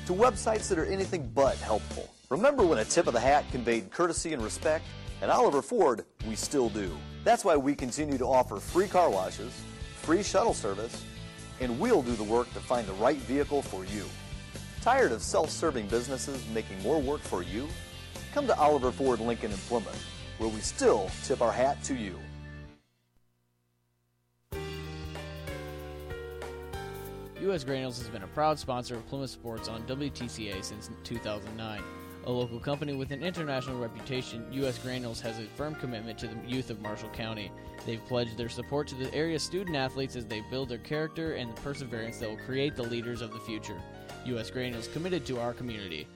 to 0.08 0.14
websites 0.14 0.68
that 0.70 0.80
are 0.80 0.86
anything 0.86 1.30
but 1.36 1.58
helpful. 1.58 2.10
Remember 2.30 2.66
when 2.66 2.80
a 2.80 2.86
tip 2.86 3.06
of 3.06 3.14
the 3.14 3.20
hat 3.20 3.46
conveyed 3.52 3.92
courtesy 3.92 4.34
and 4.34 4.42
respect? 4.42 4.86
At 5.22 5.30
Oliver 5.30 5.62
Ford, 5.62 6.06
we 6.28 6.36
still 6.36 6.70
do. 6.70 6.98
That's 7.24 7.46
why 7.46 7.56
we 7.56 7.76
continue 7.76 8.18
to 8.18 8.26
offer 8.26 8.58
free 8.58 8.88
car 8.88 9.10
washes, 9.10 9.54
free 10.02 10.24
shuttle 10.24 10.56
service, 10.56 11.06
and 11.60 11.80
we'll 11.80 12.02
do 12.02 12.14
the 12.16 12.24
work 12.24 12.52
to 12.54 12.60
find 12.60 12.88
the 12.88 12.94
right 12.94 13.20
vehicle 13.20 13.62
for 13.62 13.86
you. 13.86 14.06
Tired 14.82 15.12
of 15.12 15.22
self 15.22 15.52
serving 15.52 15.88
businesses 15.88 16.44
making 16.54 16.82
more 16.82 17.00
work 17.00 17.22
for 17.22 17.44
you? 17.44 17.68
Come 18.34 18.48
to 18.48 18.58
Oliver 18.58 18.92
Ford 18.92 19.20
Lincoln 19.20 19.52
in 19.52 19.58
Plymouth, 19.60 20.04
where 20.40 20.50
we 20.50 20.60
still 20.62 21.12
tip 21.24 21.42
our 21.42 21.52
hat 21.52 21.84
to 21.84 21.94
you. 21.94 22.18
U.S. 27.42 27.64
Granules 27.64 27.98
has 27.98 28.08
been 28.08 28.24
a 28.24 28.28
proud 28.28 28.58
sponsor 28.58 28.96
of 28.96 29.08
Plymouth 29.08 29.32
Sports 29.32 29.68
on 29.68 29.84
WTCA 29.84 30.64
since 30.64 30.90
2009. 31.04 31.82
A 32.26 32.32
local 32.32 32.60
company 32.60 32.94
with 32.94 33.12
an 33.12 33.24
international 33.24 33.80
reputation, 33.80 34.46
U.S. 34.52 34.78
Granules 34.78 35.20
has 35.22 35.40
a 35.40 35.46
firm 35.56 35.74
commitment 35.74 36.20
to 36.20 36.28
the 36.28 36.36
youth 36.48 36.70
of 36.70 36.80
Marshall 36.80 37.10
County. 37.10 37.52
They've 37.84 38.06
pledged 38.06 38.38
their 38.38 38.48
support 38.48 38.88
to 38.90 38.96
the 38.96 39.12
area 39.12 39.40
student 39.40 39.76
athletes 39.76 40.16
as 40.16 40.28
they 40.28 40.44
build 40.52 40.70
their 40.70 40.78
character 40.78 41.34
and 41.34 41.50
the 41.50 41.62
perseverance 41.62 42.20
that 42.20 42.30
will 42.30 42.38
create 42.38 42.76
the 42.76 42.84
leaders 42.84 43.22
of 43.22 43.34
the 43.34 43.40
future. 43.40 43.82
U.S. 44.26 44.52
Granules 44.52 44.88
committed 44.88 45.26
to 45.26 45.40
our 45.40 45.52
community. 45.52 46.08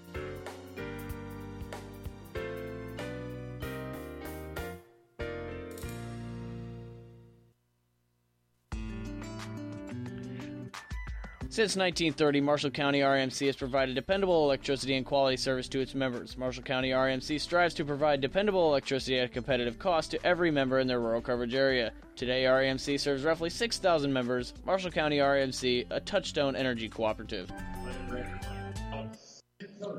Since 11.55 11.77
1930, 11.77 12.41
Marshall 12.41 12.69
County 12.69 12.99
RMC 12.99 13.45
has 13.45 13.55
provided 13.55 13.95
dependable 13.95 14.43
electricity 14.43 14.97
and 14.97 15.05
quality 15.05 15.37
service 15.37 15.69
to 15.69 15.79
its 15.79 15.95
members. 15.95 16.37
Marshall 16.37 16.63
County 16.63 16.89
RMC 16.89 17.39
strives 17.39 17.73
to 17.75 17.85
provide 17.85 18.19
dependable 18.19 18.67
electricity 18.67 19.19
at 19.19 19.27
a 19.27 19.29
competitive 19.29 19.79
cost 19.79 20.11
to 20.11 20.25
every 20.25 20.51
member 20.51 20.79
in 20.79 20.87
their 20.87 20.99
rural 20.99 21.21
coverage 21.21 21.55
area. 21.55 21.93
Today, 22.17 22.43
RMC 22.43 22.99
serves 22.99 23.23
roughly 23.23 23.49
6,000 23.49 24.11
members. 24.11 24.53
Marshall 24.65 24.91
County 24.91 25.19
RMC, 25.19 25.85
a 25.91 26.01
touchstone 26.01 26.57
energy 26.57 26.89
cooperative. 26.89 27.49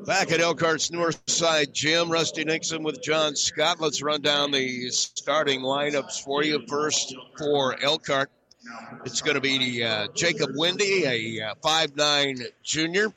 Back 0.05 0.33
at 0.33 0.41
Elkhart's 0.41 0.91
North 0.91 1.23
Side 1.27 1.73
Gym, 1.73 2.11
Rusty 2.11 2.45
Nixon 2.45 2.83
with 2.83 3.03
John 3.03 3.35
Scott. 3.35 3.81
Let's 3.81 4.03
run 4.03 4.21
down 4.21 4.51
the 4.51 4.91
starting 4.91 5.63
lineups 5.63 6.23
for 6.23 6.45
you. 6.45 6.63
First 6.69 7.17
for 7.39 7.83
Elkhart, 7.83 8.31
it's 9.05 9.21
going 9.21 9.35
to 9.35 9.41
be 9.41 9.83
uh, 9.83 10.09
Jacob 10.15 10.51
Wendy, 10.57 11.05
a 11.05 11.47
uh, 11.47 11.55
five-nine 11.63 12.39
junior. 12.63 13.13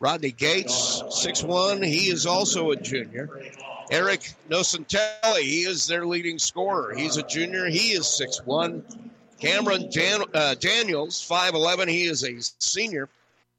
Rodney 0.00 0.30
Gates, 0.30 1.02
six-one. 1.10 1.82
He 1.82 2.08
is 2.08 2.24
also 2.24 2.70
a 2.70 2.76
junior. 2.76 3.28
Eric 3.90 4.32
Nocentelli, 4.48 5.42
he 5.42 5.62
is 5.62 5.86
their 5.86 6.06
leading 6.06 6.38
scorer. 6.38 6.94
He's 6.94 7.16
a 7.18 7.22
junior. 7.22 7.66
He 7.66 7.92
is 7.92 8.06
six-one. 8.06 8.82
Cameron 9.40 9.90
Dan- 9.90 10.24
uh, 10.32 10.54
Daniels, 10.54 11.26
5'11. 11.28 11.88
He 11.88 12.04
is 12.04 12.24
a 12.24 12.40
senior. 12.40 13.08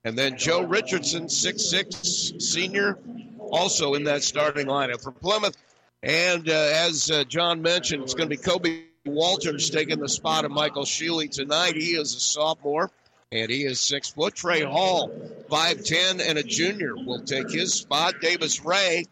And 0.03 0.17
then 0.17 0.37
Joe 0.37 0.63
Richardson, 0.63 1.29
six-six, 1.29 2.33
senior, 2.39 2.97
also 3.39 3.93
in 3.93 4.03
that 4.05 4.23
starting 4.23 4.67
lineup 4.67 5.01
for 5.03 5.11
Plymouth. 5.11 5.57
And 6.01 6.49
uh, 6.49 6.53
as 6.53 7.11
uh, 7.11 7.23
John 7.25 7.61
mentioned, 7.61 8.01
it's 8.01 8.15
going 8.15 8.29
to 8.29 8.35
be 8.35 8.41
Kobe 8.41 8.83
Walters 9.05 9.69
taking 9.71 9.99
the 9.99 10.09
spot 10.09 10.45
of 10.45 10.51
Michael 10.51 10.83
Shealy 10.83 11.29
tonight. 11.29 11.75
He 11.75 11.91
is 11.91 12.15
a 12.15 12.19
sophomore 12.19 12.91
and 13.31 13.49
he 13.49 13.63
is 13.63 13.79
six 13.79 14.09
foot. 14.09 14.35
Trey 14.35 14.61
Hall, 14.61 15.09
5'10 15.49 16.21
and 16.27 16.37
a 16.37 16.43
junior, 16.43 16.95
will 16.95 17.23
take 17.23 17.49
his 17.49 17.73
spot. 17.73 18.15
Davis 18.21 18.63
Ray, 18.63 19.05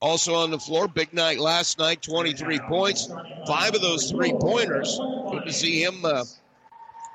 also 0.00 0.34
on 0.34 0.50
the 0.50 0.58
floor. 0.58 0.88
Big 0.88 1.12
night 1.12 1.38
last 1.38 1.78
night, 1.78 2.00
23 2.00 2.58
points. 2.60 3.12
Five 3.46 3.74
of 3.74 3.82
those 3.82 4.10
three 4.10 4.32
pointers. 4.32 4.98
Good 5.30 5.44
to 5.44 5.52
see 5.52 5.82
him 5.82 6.04
uh, 6.04 6.24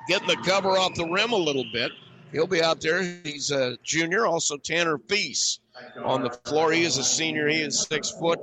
getting 0.06 0.28
the 0.28 0.36
cover 0.36 0.70
off 0.70 0.94
the 0.94 1.06
rim 1.06 1.32
a 1.32 1.36
little 1.36 1.66
bit. 1.72 1.90
He'll 2.30 2.46
be 2.46 2.62
out 2.62 2.80
there. 2.80 3.02
He's 3.24 3.50
a 3.50 3.76
junior. 3.82 4.24
Also, 4.24 4.56
Tanner 4.56 4.98
Feast 4.98 5.60
on 6.04 6.22
the 6.22 6.30
floor. 6.44 6.70
He 6.70 6.84
is 6.84 6.96
a 6.96 7.02
senior. 7.02 7.48
He 7.48 7.60
is 7.60 7.80
six 7.80 8.10
foot. 8.10 8.38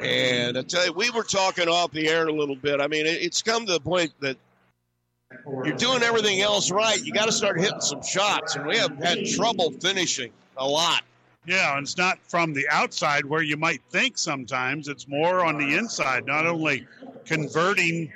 And 0.00 0.58
I 0.58 0.62
tell 0.62 0.84
you, 0.84 0.92
we 0.92 1.10
were 1.10 1.22
talking 1.22 1.68
off 1.68 1.90
the 1.92 2.08
air 2.08 2.26
a 2.26 2.32
little 2.32 2.56
bit. 2.56 2.80
I 2.80 2.86
mean, 2.86 3.06
it's 3.06 3.42
come 3.42 3.64
to 3.66 3.72
the 3.72 3.80
point 3.80 4.12
that 4.20 4.36
you're 5.64 5.76
doing 5.76 6.02
everything 6.02 6.40
else 6.40 6.70
right. 6.70 7.02
You 7.02 7.12
got 7.12 7.26
to 7.26 7.32
start 7.32 7.58
hitting 7.58 7.80
some 7.80 8.02
shots, 8.02 8.56
and 8.56 8.66
we 8.66 8.76
have 8.76 8.96
had 8.98 9.26
trouble 9.26 9.70
finishing 9.72 10.30
a 10.56 10.66
lot. 10.66 11.02
Yeah, 11.46 11.76
and 11.76 11.84
it's 11.84 11.96
not 11.96 12.18
from 12.26 12.52
the 12.52 12.68
outside 12.68 13.24
where 13.24 13.42
you 13.42 13.56
might 13.56 13.80
think 13.90 14.18
sometimes. 14.18 14.88
It's 14.88 15.06
more 15.08 15.44
on 15.44 15.58
the 15.58 15.76
inside, 15.76 16.26
not 16.26 16.44
only 16.46 16.86
converting 17.24 18.12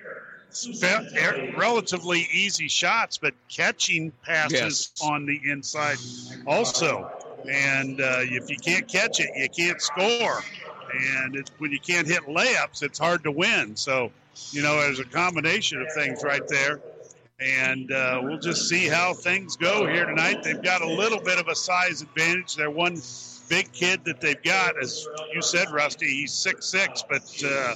relatively 1.57 2.27
easy 2.33 2.67
shots, 2.69 3.19
but 3.19 3.35
catching 3.49 4.13
passes 4.25 4.93
yes. 4.97 5.03
on 5.03 5.27
the 5.27 5.41
inside 5.49 5.99
also. 6.47 7.11
And 7.49 8.01
uh, 8.01 8.19
if 8.21 8.51
you 8.51 8.57
can't 8.57 8.87
catch 8.87 9.21
it, 9.21 9.31
you 9.35 9.49
can't 9.49 9.81
score. 9.81 10.43
And 10.93 11.37
it's, 11.37 11.51
when 11.59 11.71
you 11.71 11.81
can't 11.81 12.07
hit 12.07 12.23
layups, 12.23 12.83
it's 12.83 12.99
hard 12.99 13.25
to 13.25 13.33
win. 13.33 13.77
So, 13.77 14.11
you 14.53 14.63
know, 14.63 14.81
there's 14.81 15.01
a 15.01 15.05
combination 15.05 15.81
of 15.81 15.93
things 15.93 16.23
right 16.23 16.47
there. 16.49 16.81
And 17.41 17.91
uh, 17.91 18.21
we'll 18.23 18.39
just 18.39 18.69
see 18.69 18.87
how 18.87 19.15
things 19.15 19.57
go 19.57 19.87
here 19.87 20.05
tonight. 20.05 20.43
They've 20.43 20.63
got 20.63 20.83
a 20.83 20.89
little 20.89 21.21
bit 21.21 21.39
of 21.39 21.49
a 21.49 21.55
size 21.55 22.03
advantage. 22.03 22.55
They're 22.55 22.71
one 22.71 23.01
big 23.49 23.73
kid 23.73 24.05
that 24.05 24.21
they've 24.21 24.43
got, 24.43 24.81
as 24.81 25.07
you 25.35 25.43
said, 25.43 25.71
Rusty, 25.71 26.07
he's 26.07 26.33
six 26.33 26.67
six, 26.67 27.03
but 27.07 27.23
uh, 27.45 27.75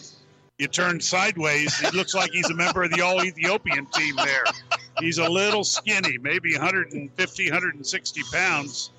you 0.59 0.69
turn 0.69 1.01
sideways, 1.01 1.77
he 1.79 1.91
looks 1.97 2.15
like 2.15 2.31
he's 2.31 2.49
a 2.49 2.55
member 2.55 2.85
of 2.85 2.93
the 2.93 3.03
All 3.03 3.23
Ethiopian 3.23 3.87
team 3.87 4.15
there. 4.17 4.45
He's 5.01 5.19
a 5.19 5.29
little 5.29 5.65
skinny, 5.65 6.17
maybe 6.19 6.53
150, 6.53 7.51
160 7.51 8.23
pounds, 8.33 8.91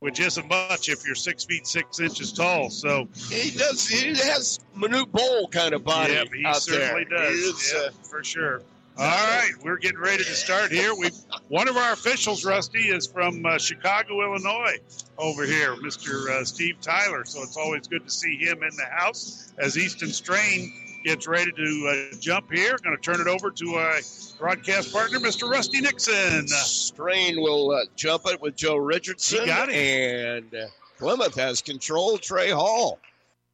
which 0.00 0.18
isn't 0.18 0.48
much 0.48 0.88
if 0.88 1.06
you're 1.06 1.14
six 1.14 1.44
feet 1.44 1.66
six 1.66 2.00
inches 2.00 2.32
tall. 2.32 2.70
So 2.70 3.06
he 3.28 3.50
does. 3.50 3.86
He 3.86 4.08
has 4.08 4.58
Manute 4.76 5.12
Bol 5.12 5.48
kind 5.48 5.74
of 5.74 5.84
body. 5.84 6.14
Yeah, 6.14 6.24
he 6.34 6.44
out 6.44 6.56
certainly 6.56 7.06
there. 7.08 7.18
does. 7.18 7.38
He 7.38 7.44
is, 7.44 7.72
yeah, 7.74 7.80
uh, 7.80 7.90
for 8.02 8.24
sure. 8.24 8.62
All 8.98 9.06
right, 9.06 9.52
we're 9.62 9.78
getting 9.78 10.00
ready 10.00 10.24
to 10.24 10.34
start 10.34 10.72
here. 10.72 10.94
We 10.94 11.10
one 11.48 11.68
of 11.68 11.76
our 11.76 11.92
officials, 11.92 12.44
Rusty, 12.44 12.88
is 12.88 13.06
from 13.06 13.44
uh, 13.46 13.56
Chicago, 13.56 14.22
Illinois, 14.22 14.78
over 15.16 15.44
here, 15.44 15.74
Mr. 15.76 16.28
Uh, 16.28 16.44
Steve 16.44 16.80
Tyler. 16.80 17.24
So 17.24 17.42
it's 17.42 17.56
always 17.56 17.86
good 17.86 18.04
to 18.04 18.10
see 18.10 18.36
him 18.36 18.62
in 18.62 18.76
the 18.76 18.86
house 18.90 19.52
as 19.58 19.78
Easton 19.78 20.10
Strain 20.10 20.72
gets 21.04 21.26
ready 21.26 21.52
to 21.52 22.08
uh, 22.12 22.16
jump 22.18 22.52
here. 22.52 22.76
Going 22.82 22.96
to 22.96 23.02
turn 23.02 23.20
it 23.20 23.26
over 23.26 23.50
to 23.50 23.74
our 23.74 24.00
broadcast 24.40 24.90
partner, 24.90 25.18
Mr. 25.18 25.48
Rusty 25.48 25.82
Nixon. 25.82 26.48
Strain 26.48 27.40
will 27.42 27.72
uh, 27.72 27.84
jump 27.94 28.22
it 28.26 28.40
with 28.40 28.56
Joe 28.56 28.76
Richardson. 28.76 29.40
He 29.40 29.46
got 29.46 29.68
And 29.68 30.52
uh, 30.54 30.66
Plymouth 30.98 31.34
has 31.34 31.60
control. 31.60 32.16
Trey 32.16 32.50
Hall 32.50 32.98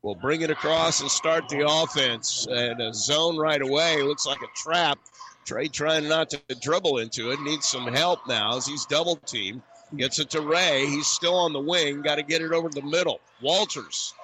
will 0.02 0.14
bring 0.14 0.42
it 0.42 0.50
across 0.50 1.00
and 1.00 1.10
start 1.10 1.48
the 1.48 1.68
offense. 1.68 2.46
And 2.48 2.80
a 2.80 2.94
zone 2.94 3.36
right 3.36 3.60
away. 3.60 4.00
Looks 4.00 4.26
like 4.26 4.40
a 4.42 4.46
trap. 4.54 4.98
Trey 5.44 5.66
trying 5.66 6.08
not 6.08 6.30
to 6.30 6.40
dribble 6.60 6.98
into 6.98 7.32
it. 7.32 7.40
Needs 7.40 7.68
some 7.68 7.88
help 7.88 8.20
now 8.28 8.56
as 8.56 8.66
he's 8.66 8.86
double 8.86 9.16
teamed. 9.16 9.62
Gets 9.96 10.20
it 10.20 10.30
to 10.30 10.40
Ray. 10.40 10.86
He's 10.86 11.08
still 11.08 11.34
on 11.34 11.52
the 11.52 11.60
wing. 11.60 12.02
Got 12.02 12.16
to 12.16 12.22
get 12.22 12.42
it 12.42 12.52
over 12.52 12.68
the 12.68 12.82
middle. 12.82 13.20
Walters 13.42 14.14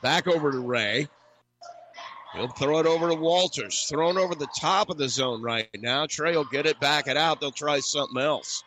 back 0.00 0.28
over 0.28 0.52
to 0.52 0.58
Ray. 0.60 1.08
He'll 2.34 2.48
throw 2.48 2.80
it 2.80 2.86
over 2.86 3.08
to 3.08 3.14
Walters. 3.14 3.84
Thrown 3.88 4.18
over 4.18 4.34
the 4.34 4.48
top 4.58 4.90
of 4.90 4.98
the 4.98 5.08
zone 5.08 5.40
right 5.40 5.68
now. 5.78 6.06
Trey 6.06 6.36
will 6.36 6.44
get 6.44 6.66
it, 6.66 6.80
back 6.80 7.06
it 7.06 7.16
out. 7.16 7.40
They'll 7.40 7.52
try 7.52 7.78
something 7.80 8.20
else. 8.20 8.64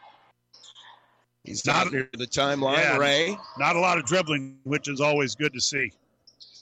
He's 1.44 1.66
Not- 1.66 1.92
near 1.92 2.10
the 2.14 2.28
timeline. 2.28 2.78
Yeah. 2.78 2.98
Ray. 2.98 3.38
Not 3.58 3.76
a 3.76 3.80
lot 3.80 3.98
of 3.98 4.06
dribbling, 4.06 4.60
which 4.64 4.88
is 4.88 5.02
always 5.02 5.36
good 5.36 5.54
to 5.54 5.62
see. 5.62 5.92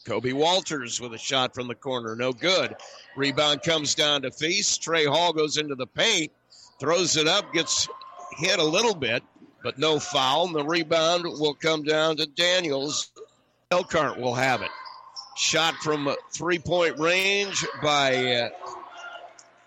Kobe 0.05 0.31
Walters 0.31 1.01
with 1.01 1.13
a 1.13 1.17
shot 1.17 1.55
from 1.55 1.67
the 1.67 1.75
corner. 1.75 2.15
No 2.15 2.31
good. 2.31 2.75
Rebound 3.15 3.63
comes 3.63 3.95
down 3.95 4.21
to 4.21 4.31
Feast. 4.31 4.83
Trey 4.83 5.05
Hall 5.05 5.33
goes 5.33 5.57
into 5.57 5.73
the 5.73 5.87
paint, 5.87 6.31
throws 6.79 7.17
it 7.17 7.27
up, 7.27 7.51
gets 7.53 7.87
hit 8.37 8.59
a 8.59 8.63
little 8.63 8.93
bit, 8.93 9.23
but 9.63 9.79
no 9.79 9.99
foul. 9.99 10.45
And 10.45 10.55
the 10.55 10.63
rebound 10.63 11.23
will 11.23 11.55
come 11.55 11.81
down 11.83 12.17
to 12.17 12.27
Daniels. 12.27 13.11
Elkhart 13.71 14.19
will 14.19 14.35
have 14.35 14.61
it. 14.61 14.69
Shot 15.35 15.75
from 15.75 16.13
three 16.31 16.59
point 16.59 16.97
range 16.97 17.65
by 17.81 18.33
uh, 18.33 18.49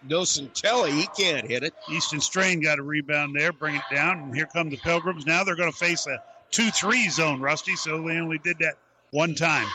Nocentelli. 0.07 0.90
He 0.92 1.07
can't 1.16 1.46
hit 1.46 1.62
it. 1.62 1.74
Easton 1.90 2.20
Strain 2.20 2.61
got 2.61 2.78
a 2.78 2.83
rebound 2.83 3.37
there, 3.37 3.52
bring 3.52 3.74
it 3.74 3.83
down, 3.92 4.18
and 4.18 4.35
here 4.35 4.46
come 4.46 4.70
the 4.70 4.78
Pilgrims. 4.78 5.26
Now 5.26 5.44
they're 5.44 5.57
going 5.57 5.70
to 5.70 5.76
face 5.76 6.07
a 6.07 6.22
2 6.52 6.70
3 6.70 7.09
zone, 7.11 7.40
Rusty, 7.40 7.76
so 7.76 8.02
they 8.02 8.18
only 8.18 8.38
did 8.38 8.59
that 8.61 8.74
one 9.11 9.35
time. 9.35 9.66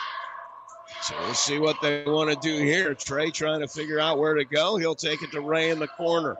So 1.02 1.14
we'll 1.20 1.34
see 1.34 1.58
what 1.58 1.80
they 1.82 2.04
want 2.06 2.30
to 2.30 2.36
do 2.36 2.62
here. 2.62 2.94
Trey 2.94 3.30
trying 3.30 3.60
to 3.60 3.68
figure 3.68 4.00
out 4.00 4.18
where 4.18 4.34
to 4.34 4.44
go. 4.44 4.76
He'll 4.76 4.94
take 4.94 5.22
it 5.22 5.30
to 5.32 5.40
Ray 5.40 5.70
in 5.70 5.78
the 5.78 5.88
corner. 5.88 6.36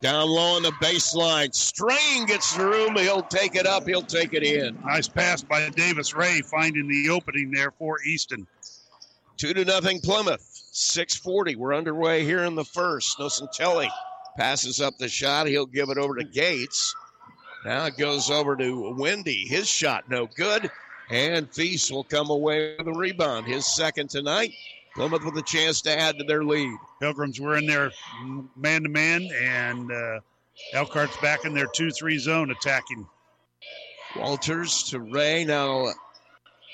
Down 0.00 0.28
low 0.28 0.56
on 0.56 0.62
the 0.62 0.72
baseline. 0.72 1.54
Strain 1.54 2.26
gets 2.26 2.54
the 2.54 2.66
room. 2.66 2.96
He'll 2.96 3.22
take 3.22 3.56
it 3.56 3.66
up. 3.66 3.86
He'll 3.86 4.02
take 4.02 4.34
it 4.34 4.42
in. 4.42 4.78
Nice 4.84 5.08
pass 5.08 5.42
by 5.42 5.68
Davis 5.70 6.14
Ray, 6.14 6.42
finding 6.42 6.88
the 6.88 7.08
opening 7.08 7.50
there 7.50 7.70
for 7.70 8.02
Easton. 8.02 8.46
Two 9.36 9.52
to 9.54 9.64
nothing 9.64 10.00
Plymouth. 10.00 10.48
640. 10.72 11.56
We're 11.56 11.74
underway 11.74 12.24
here 12.24 12.44
in 12.44 12.54
the 12.54 12.64
first. 12.64 13.18
Nocentelli 13.18 13.88
passes 14.36 14.80
up 14.80 14.96
the 14.98 15.08
shot. 15.08 15.46
He'll 15.46 15.66
give 15.66 15.90
it 15.90 15.98
over 15.98 16.16
to 16.16 16.24
Gates. 16.24 16.94
Now 17.64 17.86
it 17.86 17.96
goes 17.96 18.30
over 18.30 18.56
to 18.56 18.94
Wendy. 18.96 19.46
His 19.46 19.68
shot 19.68 20.08
no 20.08 20.26
good. 20.26 20.70
And 21.10 21.52
Feast 21.52 21.90
will 21.92 22.04
come 22.04 22.30
away 22.30 22.76
with 22.78 22.86
a 22.88 22.92
rebound. 22.92 23.46
His 23.46 23.66
second 23.74 24.10
tonight. 24.10 24.52
Plymouth 24.94 25.24
with 25.24 25.36
a 25.36 25.42
chance 25.42 25.80
to 25.82 25.98
add 25.98 26.18
to 26.18 26.24
their 26.24 26.44
lead. 26.44 26.76
Pilgrims 27.00 27.40
were 27.40 27.56
in 27.56 27.66
there 27.66 27.90
man 28.56 28.84
to 28.84 28.88
man, 28.88 29.28
and 29.42 29.90
uh, 29.90 30.20
Elkhart's 30.72 31.16
back 31.16 31.44
in 31.44 31.52
their 31.52 31.66
2 31.66 31.90
3 31.90 32.16
zone 32.18 32.50
attacking. 32.52 33.06
Walters 34.16 34.84
to 34.84 35.00
Ray. 35.00 35.44
Now 35.44 35.88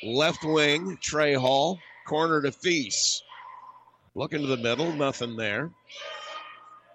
left 0.02 0.44
wing, 0.44 0.98
Trey 1.00 1.32
Hall. 1.32 1.78
Corner 2.10 2.42
to 2.42 2.50
Feast. 2.50 3.22
Looking 4.16 4.40
to 4.40 4.48
the 4.48 4.56
middle, 4.56 4.92
nothing 4.92 5.36
there. 5.36 5.70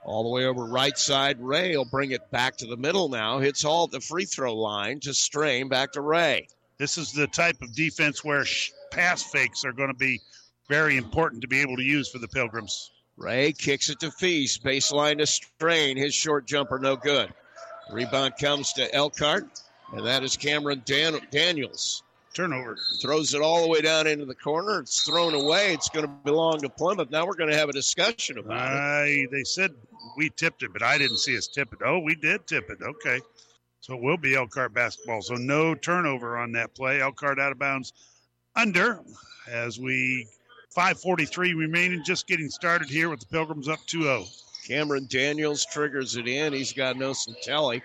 All 0.03 0.23
the 0.23 0.29
way 0.29 0.43
over 0.43 0.65
right 0.65 0.97
side, 0.97 1.39
Ray 1.39 1.77
will 1.77 1.85
bring 1.85 2.11
it 2.11 2.29
back 2.31 2.57
to 2.57 2.65
the 2.65 2.75
middle 2.75 3.07
now. 3.07 3.39
Hits 3.39 3.63
all 3.63 3.85
at 3.85 3.91
the 3.91 4.01
free 4.01 4.25
throw 4.25 4.53
line 4.53 4.99
to 4.99 5.13
strain 5.13 5.69
back 5.69 5.93
to 5.93 6.01
Ray. 6.01 6.49
This 6.79 6.97
is 6.97 7.13
the 7.13 7.27
type 7.27 7.61
of 7.61 7.73
defense 7.73 8.25
where 8.25 8.43
sh- 8.43 8.71
pass 8.91 9.23
fakes 9.23 9.63
are 9.63 9.71
going 9.71 9.87
to 9.87 9.95
be 9.95 10.19
very 10.67 10.97
important 10.97 11.41
to 11.43 11.47
be 11.47 11.61
able 11.61 11.77
to 11.77 11.83
use 11.83 12.09
for 12.09 12.19
the 12.19 12.27
Pilgrims. 12.27 12.91
Ray 13.15 13.53
kicks 13.53 13.89
it 13.89 14.01
to 14.01 14.11
Feast. 14.11 14.65
Baseline 14.65 15.19
to 15.19 15.27
strain. 15.27 15.95
His 15.95 16.13
short 16.13 16.45
jumper, 16.45 16.77
no 16.77 16.97
good. 16.97 17.33
Rebound 17.89 18.33
comes 18.37 18.73
to 18.73 18.93
Elkhart, 18.93 19.47
and 19.93 20.05
that 20.05 20.25
is 20.25 20.35
Cameron 20.35 20.81
Dan- 20.85 21.25
Daniels. 21.31 22.03
Turnover. 22.35 22.77
Throws 23.01 23.33
it 23.33 23.41
all 23.41 23.63
the 23.63 23.69
way 23.69 23.81
down 23.81 24.05
into 24.05 24.25
the 24.25 24.35
corner. 24.35 24.81
It's 24.81 25.03
thrown 25.03 25.33
away. 25.33 25.73
It's 25.73 25.89
going 25.89 26.05
to 26.05 26.11
belong 26.23 26.59
to 26.59 26.69
Plymouth. 26.69 27.09
Now 27.09 27.25
we're 27.25 27.35
going 27.35 27.49
to 27.49 27.57
have 27.57 27.69
a 27.69 27.73
discussion 27.73 28.37
about 28.37 29.07
it. 29.07 29.31
They 29.31 29.43
said 29.43 29.71
we 30.17 30.29
tipped 30.29 30.61
it, 30.61 30.73
but 30.73 30.83
I 30.83 30.97
didn't 30.97 31.17
see 31.17 31.37
us 31.37 31.47
tip 31.47 31.73
it. 31.73 31.79
Oh, 31.83 31.99
we 31.99 32.13
did 32.13 32.45
tip 32.45 32.69
it. 32.69 32.79
Okay. 32.81 33.21
So 33.79 33.95
it 33.95 34.01
will 34.01 34.17
be 34.17 34.35
Elkhart 34.35 34.73
basketball. 34.73 35.21
So 35.21 35.35
no 35.35 35.73
turnover 35.75 36.37
on 36.37 36.51
that 36.53 36.75
play. 36.75 37.01
Elkhart 37.01 37.39
out 37.39 37.51
of 37.51 37.59
bounds 37.59 37.93
under 38.55 38.99
as 39.49 39.79
we 39.79 40.27
543 40.73 41.53
remaining, 41.53 42.03
just 42.03 42.27
getting 42.27 42.49
started 42.49 42.89
here 42.89 43.09
with 43.09 43.21
the 43.21 43.27
Pilgrims 43.27 43.69
up 43.69 43.79
2-0. 43.87 44.27
Cameron 44.67 45.07
Daniels 45.09 45.65
triggers 45.71 46.17
it 46.17 46.27
in. 46.27 46.51
He's 46.51 46.73
got 46.73 46.95
Nocentelli. 46.95 47.81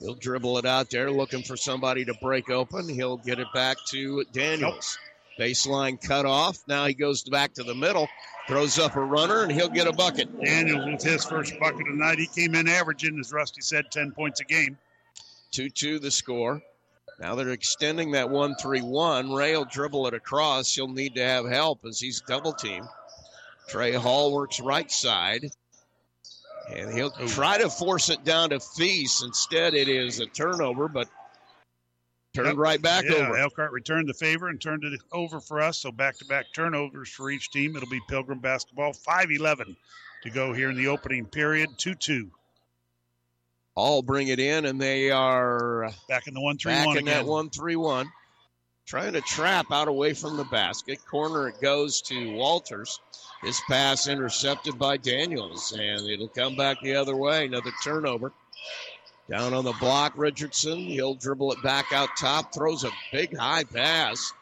He'll 0.00 0.14
dribble 0.14 0.58
it 0.58 0.66
out 0.66 0.90
there, 0.90 1.10
looking 1.10 1.42
for 1.42 1.56
somebody 1.56 2.04
to 2.04 2.14
break 2.22 2.50
open. 2.50 2.88
He'll 2.88 3.16
get 3.16 3.40
it 3.40 3.48
back 3.52 3.78
to 3.88 4.24
Daniels. 4.32 4.96
Baseline 5.38 6.00
cut 6.00 6.24
off. 6.24 6.58
Now 6.66 6.86
he 6.86 6.94
goes 6.94 7.22
back 7.22 7.54
to 7.54 7.64
the 7.64 7.74
middle, 7.74 8.08
throws 8.46 8.78
up 8.78 8.96
a 8.96 9.00
runner, 9.00 9.42
and 9.42 9.52
he'll 9.52 9.68
get 9.68 9.86
a 9.86 9.92
bucket. 9.92 10.28
Daniels 10.40 10.84
with 10.86 11.02
his 11.02 11.24
first 11.24 11.58
bucket 11.58 11.80
of 11.80 11.86
the 11.86 11.92
night. 11.94 12.18
He 12.18 12.26
came 12.26 12.54
in 12.54 12.68
averaging, 12.68 13.18
as 13.18 13.32
Rusty 13.32 13.60
said, 13.60 13.90
10 13.90 14.12
points 14.12 14.40
a 14.40 14.44
game. 14.44 14.78
2 15.52 15.70
2 15.70 15.98
the 15.98 16.10
score. 16.10 16.60
Now 17.20 17.34
they're 17.34 17.50
extending 17.50 18.12
that 18.12 18.30
1 18.30 18.56
3 18.56 18.82
1. 18.82 19.32
Ray 19.32 19.56
will 19.56 19.64
dribble 19.64 20.06
it 20.06 20.14
across. 20.14 20.74
He'll 20.74 20.88
need 20.88 21.14
to 21.16 21.24
have 21.24 21.48
help 21.48 21.84
as 21.84 21.98
he's 21.98 22.20
double 22.20 22.52
teamed. 22.52 22.88
Trey 23.68 23.92
Hall 23.92 24.32
works 24.32 24.60
right 24.60 24.90
side. 24.90 25.50
And 26.74 26.92
he'll 26.92 27.12
oh. 27.18 27.26
try 27.28 27.58
to 27.58 27.70
force 27.70 28.10
it 28.10 28.24
down 28.24 28.50
to 28.50 28.60
Feast. 28.60 29.24
Instead, 29.24 29.74
it 29.74 29.88
is 29.88 30.20
a 30.20 30.26
turnover, 30.26 30.88
but 30.88 31.08
turned 32.34 32.48
Yep. 32.48 32.56
right 32.56 32.82
back 32.82 33.04
yeah, 33.08 33.16
over. 33.16 33.36
Elkhart 33.36 33.72
returned 33.72 34.08
the 34.08 34.14
favor 34.14 34.48
and 34.48 34.60
turned 34.60 34.84
it 34.84 35.00
over 35.12 35.40
for 35.40 35.60
us. 35.60 35.78
So 35.78 35.90
back 35.90 36.16
to 36.18 36.24
back 36.26 36.46
turnovers 36.54 37.08
for 37.08 37.30
each 37.30 37.50
team. 37.50 37.74
It'll 37.76 37.88
be 37.88 38.00
Pilgrim 38.08 38.38
basketball. 38.38 38.92
5 38.92 39.30
11 39.30 39.76
to 40.22 40.30
go 40.30 40.52
here 40.52 40.70
in 40.70 40.76
the 40.76 40.88
opening 40.88 41.26
period. 41.26 41.70
2 41.78 41.94
2. 41.94 42.30
All 43.74 44.02
bring 44.02 44.28
it 44.28 44.40
in, 44.40 44.66
and 44.66 44.80
they 44.80 45.10
are 45.10 45.92
Back 46.08 46.26
in 46.26 46.34
the 46.34 46.40
1 46.40 46.58
3 46.58 46.72
back 46.72 46.86
in 46.88 46.92
again. 46.92 47.04
that 47.04 47.26
1 47.26 47.50
3 47.50 47.76
1. 47.76 48.12
Trying 48.88 49.12
to 49.12 49.20
trap 49.20 49.70
out 49.70 49.86
away 49.86 50.14
from 50.14 50.38
the 50.38 50.44
basket. 50.44 51.04
Corner 51.04 51.48
it 51.48 51.60
goes 51.60 52.00
to 52.02 52.32
Walters. 52.32 52.98
His 53.42 53.60
pass 53.68 54.08
intercepted 54.08 54.78
by 54.78 54.96
Daniels, 54.96 55.72
and 55.72 56.08
it'll 56.08 56.28
come 56.28 56.56
back 56.56 56.80
the 56.80 56.94
other 56.94 57.14
way. 57.14 57.44
Another 57.44 57.70
turnover. 57.84 58.32
Down 59.30 59.52
on 59.52 59.64
the 59.64 59.74
block, 59.74 60.14
Richardson. 60.16 60.78
He'll 60.78 61.14
dribble 61.14 61.52
it 61.52 61.62
back 61.62 61.92
out 61.92 62.08
top, 62.18 62.54
throws 62.54 62.82
a 62.82 62.90
big 63.12 63.36
high 63.36 63.64
pass 63.64 64.32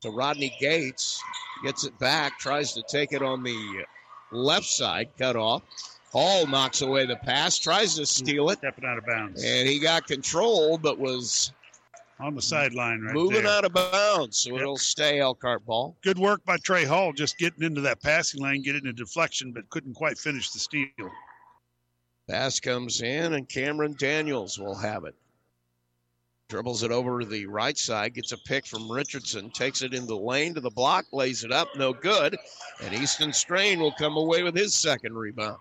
to 0.00 0.10
Rodney 0.10 0.52
Gates. 0.58 1.22
Gets 1.62 1.84
it 1.84 1.96
back, 2.00 2.40
tries 2.40 2.72
to 2.72 2.82
take 2.88 3.12
it 3.12 3.22
on 3.22 3.44
the 3.44 3.84
left 4.32 4.66
side, 4.66 5.10
cut 5.16 5.36
off. 5.36 5.62
Hall 6.10 6.44
knocks 6.48 6.82
away 6.82 7.06
the 7.06 7.14
pass, 7.14 7.56
tries 7.56 7.94
to 7.94 8.04
steal 8.04 8.50
it, 8.50 8.58
Stepping 8.58 8.84
out 8.84 8.98
of 8.98 9.06
bounds. 9.06 9.44
and 9.44 9.68
he 9.68 9.78
got 9.78 10.08
control, 10.08 10.76
but 10.76 10.98
was 10.98 11.52
On 12.22 12.36
the 12.36 12.42
sideline 12.42 13.00
right 13.00 13.14
moving 13.14 13.42
there. 13.42 13.52
out 13.52 13.64
of 13.64 13.72
bounds, 13.72 14.38
so 14.38 14.52
Yep. 14.52 14.60
it'll 14.60 14.76
stay 14.76 15.18
Elkhart 15.18 15.66
ball. 15.66 15.96
Good 16.02 16.18
work 16.18 16.44
by 16.44 16.56
Trey 16.58 16.84
Hall 16.84 17.12
just 17.12 17.36
getting 17.36 17.64
into 17.64 17.80
that 17.80 18.00
passing 18.00 18.40
lane, 18.40 18.62
getting 18.62 18.86
a 18.86 18.92
deflection, 18.92 19.50
but 19.50 19.68
couldn't 19.70 19.94
quite 19.94 20.16
finish 20.16 20.50
the 20.50 20.60
steal. 20.60 20.86
Pass 22.28 22.60
comes 22.60 23.02
in, 23.02 23.32
and 23.34 23.48
Cameron 23.48 23.96
Daniels 23.98 24.56
will 24.56 24.76
have 24.76 25.04
it. 25.04 25.16
Dribbles 26.48 26.84
it 26.84 26.92
over 26.92 27.18
to 27.18 27.26
the 27.26 27.46
right 27.46 27.76
side, 27.76 28.14
gets 28.14 28.30
a 28.30 28.38
pick 28.38 28.66
from 28.66 28.90
Richardson, 28.90 29.50
takes 29.50 29.82
it 29.82 29.92
in 29.92 30.06
the 30.06 30.16
lane 30.16 30.54
to 30.54 30.60
the 30.60 30.70
block, 30.70 31.06
lays 31.12 31.42
it 31.42 31.50
up, 31.50 31.74
no 31.74 31.92
good. 31.92 32.36
And 32.80 32.94
Easton 32.94 33.32
Strain 33.32 33.80
will 33.80 33.92
come 33.92 34.16
away 34.16 34.44
with 34.44 34.54
his 34.54 34.74
second 34.74 35.16
rebound. 35.16 35.58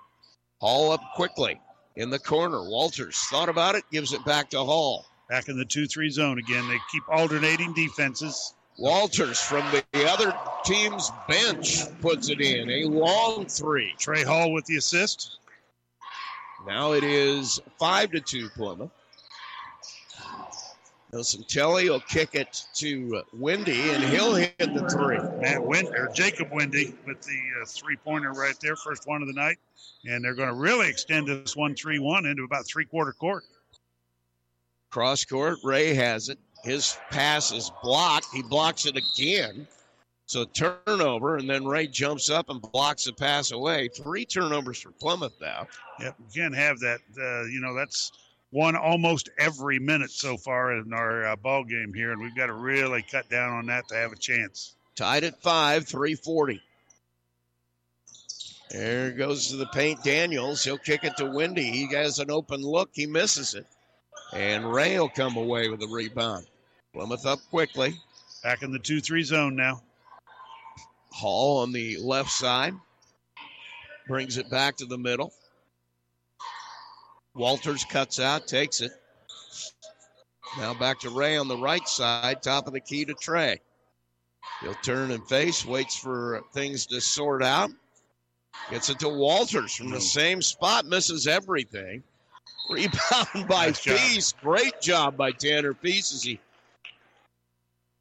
Hall 0.59 0.91
up 0.91 1.01
quickly 1.15 1.59
in 1.95 2.11
the 2.11 2.19
corner. 2.19 2.61
Walters 2.69 3.17
thought 3.31 3.49
about 3.49 3.73
it, 3.73 3.83
gives 3.91 4.13
it 4.13 4.23
back 4.25 4.51
to 4.51 4.63
Hall. 4.63 5.07
Back 5.31 5.47
in 5.47 5.57
the 5.57 5.63
2 5.63 5.87
3 5.87 6.09
zone 6.09 6.39
again. 6.39 6.67
They 6.67 6.77
keep 6.91 7.03
alternating 7.07 7.71
defenses. 7.71 8.53
Walters 8.77 9.39
from 9.39 9.63
the 9.71 10.09
other 10.09 10.33
team's 10.65 11.09
bench 11.25 11.83
puts 12.01 12.27
it 12.27 12.41
in. 12.41 12.69
A 12.69 12.83
long 12.83 13.45
three. 13.45 13.95
Trey 13.97 14.25
Hall 14.25 14.51
with 14.51 14.65
the 14.65 14.75
assist. 14.75 15.39
Now 16.67 16.91
it 16.91 17.05
is 17.05 17.61
5 17.79 18.11
to 18.11 18.19
2 18.19 18.49
Plymouth. 18.49 18.91
Nocentelli 21.13 21.87
will 21.87 22.01
kick 22.01 22.31
it 22.33 22.65
to 22.75 23.23
Wendy, 23.31 23.89
and 23.91 24.03
he'll 24.03 24.35
hit 24.35 24.57
the 24.57 24.89
three. 24.89 25.17
Matt 25.39 25.63
Win 25.63 25.87
or 25.95 26.09
Jacob 26.13 26.49
Wendy 26.51 26.93
with 27.07 27.21
the 27.21 27.39
uh, 27.61 27.65
three 27.65 27.95
pointer 27.95 28.33
right 28.33 28.55
there, 28.61 28.75
first 28.75 29.07
one 29.07 29.21
of 29.21 29.29
the 29.29 29.33
night, 29.33 29.59
and 30.03 30.23
they're 30.23 30.35
going 30.35 30.49
to 30.49 30.55
really 30.55 30.89
extend 30.89 31.27
this 31.27 31.55
one 31.55 31.73
three 31.73 31.99
one 31.99 32.25
into 32.25 32.43
about 32.43 32.65
three 32.65 32.85
quarter 32.85 33.13
court. 33.13 33.45
Cross 34.91 35.25
court, 35.25 35.57
Ray 35.63 35.93
has 35.93 36.29
it. 36.29 36.37
His 36.63 36.97
pass 37.09 37.51
is 37.51 37.71
blocked. 37.81 38.27
He 38.33 38.43
blocks 38.43 38.85
it 38.85 38.97
again. 38.97 39.67
So 40.25 40.45
turnover, 40.45 41.37
and 41.37 41.49
then 41.49 41.65
Ray 41.65 41.87
jumps 41.87 42.29
up 42.29 42.49
and 42.49 42.61
blocks 42.61 43.05
the 43.05 43.13
pass 43.13 43.51
away. 43.51 43.89
Three 43.89 44.25
turnovers 44.25 44.79
for 44.79 44.91
Plymouth 44.91 45.33
now. 45.41 45.67
Yep, 45.99 46.15
you 46.19 46.41
can't 46.41 46.55
have 46.55 46.79
that. 46.79 46.99
Uh, 47.19 47.43
you 47.45 47.59
know 47.59 47.73
that's 47.73 48.11
one 48.51 48.75
almost 48.75 49.29
every 49.37 49.79
minute 49.79 50.11
so 50.11 50.37
far 50.37 50.77
in 50.77 50.93
our 50.93 51.25
uh, 51.25 51.35
ball 51.35 51.63
game 51.63 51.93
here, 51.93 52.11
and 52.11 52.21
we've 52.21 52.35
got 52.35 52.47
to 52.47 52.53
really 52.53 53.01
cut 53.01 53.29
down 53.29 53.53
on 53.53 53.65
that 53.65 53.87
to 53.89 53.95
have 53.95 54.11
a 54.11 54.17
chance. 54.17 54.75
Tied 54.95 55.23
at 55.23 55.41
five, 55.41 55.87
340. 55.87 56.61
There 58.69 59.11
goes 59.11 59.47
to 59.47 59.57
the 59.57 59.67
paint 59.67 60.01
Daniels. 60.03 60.63
He'll 60.63 60.77
kick 60.77 61.03
it 61.03 61.17
to 61.17 61.25
Wendy. 61.25 61.71
He 61.71 61.93
has 61.93 62.19
an 62.19 62.31
open 62.31 62.61
look. 62.61 62.89
He 62.93 63.05
misses 63.05 63.53
it. 63.53 63.65
And 64.33 64.71
Ray 64.71 64.97
will 64.97 65.09
come 65.09 65.35
away 65.35 65.69
with 65.69 65.81
a 65.83 65.87
rebound. 65.87 66.47
Plymouth 66.93 67.25
up 67.25 67.39
quickly. 67.49 67.95
Back 68.43 68.63
in 68.63 68.71
the 68.71 68.79
2 68.79 69.01
3 69.01 69.23
zone 69.23 69.55
now. 69.55 69.81
Hall 71.11 71.59
on 71.59 71.71
the 71.71 71.97
left 71.97 72.31
side. 72.31 72.73
Brings 74.07 74.37
it 74.37 74.49
back 74.49 74.77
to 74.77 74.85
the 74.85 74.97
middle. 74.97 75.33
Walters 77.33 77.85
cuts 77.85 78.19
out, 78.19 78.47
takes 78.47 78.81
it. 78.81 78.91
Now 80.57 80.73
back 80.73 80.99
to 81.01 81.09
Ray 81.09 81.37
on 81.37 81.47
the 81.47 81.57
right 81.57 81.87
side, 81.87 82.41
top 82.41 82.67
of 82.67 82.73
the 82.73 82.81
key 82.81 83.05
to 83.05 83.13
Trey. 83.13 83.61
He'll 84.61 84.73
turn 84.75 85.11
and 85.11 85.27
face, 85.27 85.65
waits 85.65 85.95
for 85.95 86.43
things 86.53 86.87
to 86.87 86.99
sort 86.99 87.41
out. 87.41 87.71
Gets 88.69 88.89
it 88.89 88.99
to 88.99 89.09
Walters 89.09 89.73
from 89.73 89.91
the 89.91 89.97
mm. 89.97 90.01
same 90.01 90.41
spot, 90.41 90.85
misses 90.85 91.25
everything. 91.25 92.03
Rebound 92.71 93.47
by 93.47 93.73
Nice. 93.85 94.31
Great 94.33 94.79
job 94.81 95.17
by 95.17 95.31
Tanner 95.31 95.73
Feast 95.73 96.13
as 96.13 96.23
he 96.23 96.39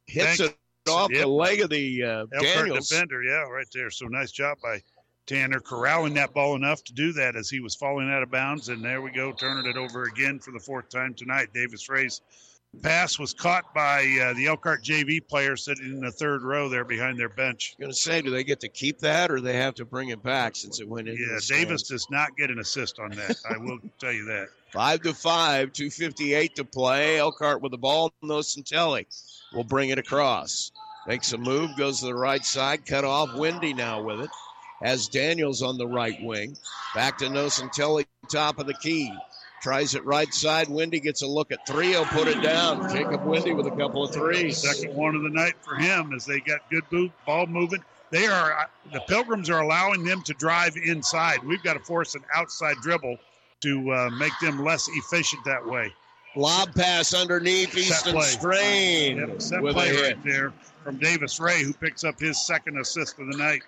hits 0.07 0.37
Thank- 0.37 0.51
it 0.51 0.89
off 0.89 1.11
Yep. 1.11 1.21
the 1.21 1.27
leg 1.27 1.61
of 1.61 1.69
the 1.69 2.03
uh, 2.03 2.25
Daniels. 2.39 2.89
defender, 2.89 3.21
yeah, 3.21 3.43
right 3.49 3.67
there. 3.73 3.91
So 3.91 4.07
nice 4.07 4.31
job 4.31 4.57
by 4.63 4.81
Tanner 5.27 5.59
corralling 5.59 6.15
that 6.15 6.33
ball 6.33 6.55
enough 6.55 6.83
to 6.85 6.93
do 6.93 7.13
that 7.13 7.35
as 7.35 7.49
he 7.49 7.59
was 7.59 7.75
falling 7.75 8.09
out 8.09 8.23
of 8.23 8.31
bounds. 8.31 8.69
And 8.69 8.83
there 8.83 9.01
we 9.01 9.11
go, 9.11 9.31
turning 9.31 9.69
it 9.69 9.77
over 9.77 10.03
again 10.03 10.39
for 10.39 10.51
the 10.51 10.59
fourth 10.59 10.89
time 10.89 11.13
tonight. 11.13 11.49
Davis 11.53 11.87
Ray's 11.87 12.21
pass 12.81 13.19
was 13.19 13.33
caught 13.33 13.73
by 13.75 13.99
uh, 14.23 14.33
the 14.33 14.47
Elkhart 14.47 14.83
JV 14.83 15.25
player 15.25 15.55
sitting 15.55 15.85
in 15.85 15.99
the 15.99 16.11
third 16.11 16.41
row 16.41 16.67
there 16.67 16.83
behind 16.85 17.19
their 17.19 17.29
bench. 17.29 17.75
going 17.79 17.91
to 17.91 17.95
say, 17.95 18.21
do 18.21 18.31
they 18.31 18.43
get 18.43 18.61
to 18.61 18.69
keep 18.69 18.97
that 18.99 19.29
or 19.29 19.39
they 19.39 19.57
have 19.57 19.75
to 19.75 19.85
bring 19.85 20.09
it 20.09 20.23
back 20.23 20.55
since 20.55 20.79
it 20.79 20.87
went 20.87 21.07
in? 21.07 21.15
Yeah, 21.15 21.37
Davis 21.47 21.83
does 21.83 22.07
not 22.09 22.35
get 22.37 22.49
an 22.49 22.57
assist 22.59 22.97
on 22.97 23.11
that. 23.11 23.35
I 23.47 23.57
will 23.57 23.77
tell 23.99 24.11
you 24.13 24.25
that. 24.25 24.47
Five 24.71 25.01
to 25.01 25.13
five, 25.13 25.73
two 25.73 25.89
fifty-eight 25.89 26.55
to 26.55 26.63
play. 26.63 27.19
Elkhart 27.19 27.61
with 27.61 27.71
the 27.71 27.77
ball. 27.77 28.13
Nocentelli 28.23 29.05
will 29.53 29.65
bring 29.65 29.89
it 29.89 29.99
across. 29.99 30.71
Makes 31.07 31.33
a 31.33 31.37
move, 31.37 31.75
goes 31.77 31.99
to 31.99 32.05
the 32.05 32.15
right 32.15 32.43
side, 32.43 32.85
cut 32.85 33.03
off. 33.03 33.35
Wendy 33.35 33.73
now 33.73 34.01
with 34.01 34.21
it. 34.21 34.29
Has 34.81 35.09
Daniels 35.09 35.61
on 35.61 35.77
the 35.77 35.87
right 35.87 36.15
wing. 36.21 36.55
Back 36.95 37.17
to 37.17 37.25
Nocentelli, 37.25 38.05
top 38.29 38.59
of 38.59 38.65
the 38.65 38.73
key. 38.75 39.11
Tries 39.61 39.93
it 39.93 40.05
right 40.05 40.33
side. 40.33 40.69
Wendy 40.69 40.99
gets 40.99 41.21
a 41.21 41.27
look 41.27 41.51
at 41.51 41.67
three. 41.67 41.89
He'll 41.89 42.05
put 42.05 42.27
it 42.27 42.41
down. 42.41 42.89
Jacob 42.89 43.25
Wendy 43.25 43.53
with 43.53 43.67
a 43.67 43.75
couple 43.75 44.03
of 44.03 44.13
threes. 44.13 44.57
Second 44.57 44.95
one 44.95 45.15
of 45.15 45.21
the 45.21 45.29
night 45.29 45.53
for 45.61 45.75
him 45.75 46.13
as 46.13 46.25
they 46.25 46.39
got 46.39 46.61
good 46.69 47.11
ball 47.25 47.45
moving. 47.45 47.83
They 48.09 48.25
are 48.25 48.59
uh, 48.59 48.65
the 48.91 49.01
Pilgrims 49.01 49.49
are 49.49 49.61
allowing 49.61 50.03
them 50.03 50.21
to 50.23 50.33
drive 50.33 50.77
inside. 50.77 51.43
We've 51.43 51.61
got 51.61 51.73
to 51.73 51.79
force 51.79 52.15
an 52.15 52.23
outside 52.33 52.77
dribble 52.81 53.17
to 53.61 53.91
uh, 53.91 54.09
make 54.11 54.33
them 54.41 54.63
less 54.63 54.87
efficient 54.89 55.43
that 55.45 55.65
way. 55.65 55.93
Lob 56.35 56.73
pass 56.73 57.13
underneath 57.13 57.75
Easton. 57.75 58.19
Strain 58.21 59.17
Yep, 59.17 59.41
set 59.41 59.61
with 59.61 59.75
play 59.75 59.91
right 60.01 60.23
there 60.23 60.53
from 60.83 60.97
Davis 60.97 61.39
Ray, 61.39 61.63
who 61.63 61.73
picks 61.73 62.03
up 62.03 62.19
his 62.19 62.45
second 62.45 62.79
assist 62.79 63.19
of 63.19 63.27
the 63.27 63.37
night. 63.37 63.61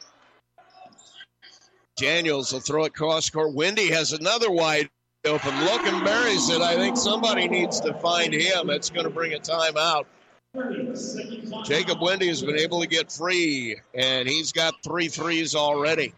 Daniels 1.97 2.53
will 2.53 2.59
throw 2.59 2.85
it 2.85 2.93
cross 2.93 3.29
court. 3.29 3.53
Wendy 3.53 3.91
has 3.91 4.13
another 4.13 4.49
wide 4.49 4.89
open 5.25 5.57
look 5.65 5.85
and 5.85 6.03
buries 6.03 6.49
it. 6.49 6.61
I 6.61 6.75
think 6.75 6.97
somebody 6.97 7.47
needs 7.47 7.79
to 7.81 7.93
find 7.95 8.33
him. 8.33 8.69
It's 8.69 8.89
going 8.89 9.05
to 9.05 9.11
bring 9.11 9.33
a 9.33 9.39
timeout. 9.39 10.05
Jacob 11.65 12.01
Wendy 12.01 12.27
has 12.27 12.41
been 12.41 12.57
able 12.57 12.81
to 12.81 12.87
get 12.87 13.11
free, 13.11 13.75
and 13.95 14.27
he's 14.27 14.51
got 14.51 14.75
three 14.83 15.07
threes 15.07 15.55
already. 15.55 16.13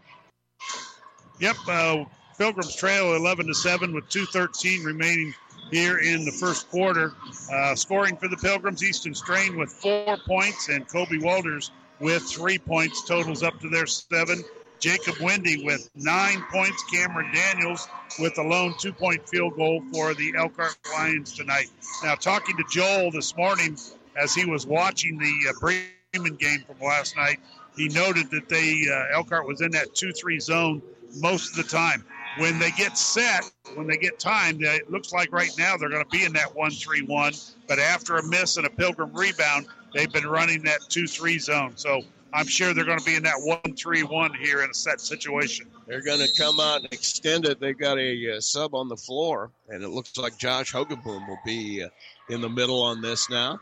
Yep, 1.40 1.56
uh, 1.68 2.06
Pilgrims 2.38 2.76
trail 2.76 3.16
11 3.16 3.48
to 3.48 3.54
7 3.54 3.94
with 3.94 4.10
2:13 4.10 4.84
remaining 4.84 5.34
here 5.72 6.00
in 6.00 6.26
the 6.26 6.32
first 6.32 6.70
quarter. 6.70 7.14
Uh, 7.52 7.76
scoring 7.76 8.18
for 8.18 8.28
the 8.28 8.38
Pilgrims, 8.38 8.84
Easton 8.84 9.16
Strain 9.16 9.58
with 9.58 9.72
four 9.72 10.18
points, 10.28 10.70
and 10.70 10.88
Kobe 10.88 11.18
Walters 11.18 11.72
with 12.00 12.24
three 12.24 12.58
points. 12.58 13.04
Totals 13.06 13.42
up 13.42 13.60
to 13.62 13.70
their 13.70 13.86
seven. 13.88 14.44
Jacob 14.80 15.16
Wendy 15.22 15.64
with 15.64 15.90
nine 15.96 16.44
points. 16.52 16.84
Cameron 16.92 17.32
Daniels 17.34 17.88
with 18.20 18.38
a 18.38 18.44
lone 18.44 18.76
two-point 18.78 19.28
field 19.30 19.56
goal 19.56 19.82
for 19.94 20.14
the 20.14 20.34
Elkhart 20.38 20.78
Lions 20.94 21.34
tonight. 21.34 21.70
Now, 22.04 22.16
talking 22.16 22.58
to 22.58 22.64
Joel 22.70 23.12
this 23.12 23.36
morning 23.36 23.78
as 24.16 24.36
he 24.36 24.46
was 24.46 24.68
watching 24.68 25.18
the 25.18 25.50
uh, 25.50 25.54
Bremen 25.60 26.36
game 26.36 26.64
from 26.68 26.86
last 26.86 27.16
night, 27.16 27.40
he 27.78 27.88
noted 27.90 28.30
that 28.32 28.50
they 28.50 28.86
uh, 28.92 29.16
Elkhart 29.18 29.48
was 29.48 29.62
in 29.62 29.72
that 29.72 29.96
two-three 29.96 30.40
zone 30.40 30.82
most 31.20 31.52
of 31.52 31.56
the 31.56 31.72
time. 31.72 32.04
When 32.38 32.60
they 32.60 32.72
get 32.72 32.98
set, 32.98 33.50
when 33.76 33.88
they 33.88 33.98
get 33.98 34.20
timed, 34.20 34.66
uh, 34.66 34.70
it 34.72 34.92
looks 34.92 35.14
like 35.14 35.32
right 35.32 35.52
now 35.58 35.78
they're 35.78 35.90
going 35.90 36.04
to 36.04 36.10
be 36.10 36.26
in 36.26 36.34
that 36.34 36.54
one-three-one. 36.54 37.34
But 37.68 37.80
after 37.80 38.18
a 38.18 38.24
miss 38.28 38.58
and 38.58 38.66
a 38.66 38.70
Pilgrim 38.70 39.14
rebound, 39.14 39.68
they've 39.94 40.12
been 40.12 40.28
running 40.28 40.62
that 40.64 40.82
two-three 40.90 41.40
zone. 41.40 41.74
So 41.76 42.02
I'm 42.34 42.48
sure 42.48 42.74
they're 42.74 42.84
going 42.84 43.00
to 43.00 43.06
be 43.06 43.16
in 43.16 43.24
that 43.24 43.38
one-three-one 43.38 44.34
here 44.34 44.64
in 44.64 44.70
a 44.70 44.74
set 44.74 45.00
situation. 45.00 45.68
They're 45.88 46.04
going 46.04 46.20
to 46.20 46.30
come 46.38 46.60
out 46.60 46.82
and 46.82 46.92
extend 46.92 47.46
it. 47.46 47.62
They've 47.62 47.78
got 47.78 47.98
a 47.98 48.36
uh, 48.36 48.42
sub 48.42 48.76
on 48.76 48.90
the 48.90 48.98
floor, 48.98 49.52
and 49.70 49.82
it 49.82 49.90
looks 49.90 50.18
like 50.18 50.38
Josh 50.38 50.74
Hogaboom 50.74 51.28
will 51.28 51.40
be 51.46 51.84
uh, 51.84 51.90
in 52.30 52.42
the 52.42 52.50
middle 52.50 52.82
on 52.84 53.02
this 53.02 53.30
now. 53.30 53.62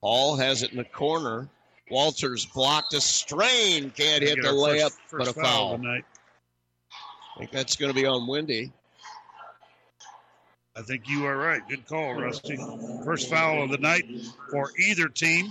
Hall 0.00 0.36
has 0.36 0.64
it 0.64 0.72
in 0.72 0.78
the 0.78 0.84
corner. 0.84 1.48
Walters 1.90 2.46
blocked 2.46 2.94
a 2.94 3.00
strain, 3.00 3.90
can't 3.90 4.22
hit 4.22 4.36
the 4.42 4.48
layup, 4.48 4.92
first, 5.08 5.18
but 5.18 5.28
a 5.28 5.32
foul 5.32 5.78
foul. 5.78 6.00
Tonight. 7.40 7.48
I 7.48 7.52
think 7.52 7.52
that's 7.52 7.76
going 7.76 7.92
to 7.92 8.00
be 8.00 8.06
on 8.06 8.26
Wendy. 8.26 8.72
I 10.76 10.82
think 10.82 11.08
you 11.08 11.26
are 11.26 11.36
right. 11.36 11.66
Good 11.68 11.86
call, 11.86 12.14
Rusty. 12.14 12.58
First 13.04 13.28
foul 13.28 13.64
of 13.64 13.70
the 13.70 13.78
night 13.78 14.06
for 14.50 14.70
either 14.78 15.08
team. 15.08 15.50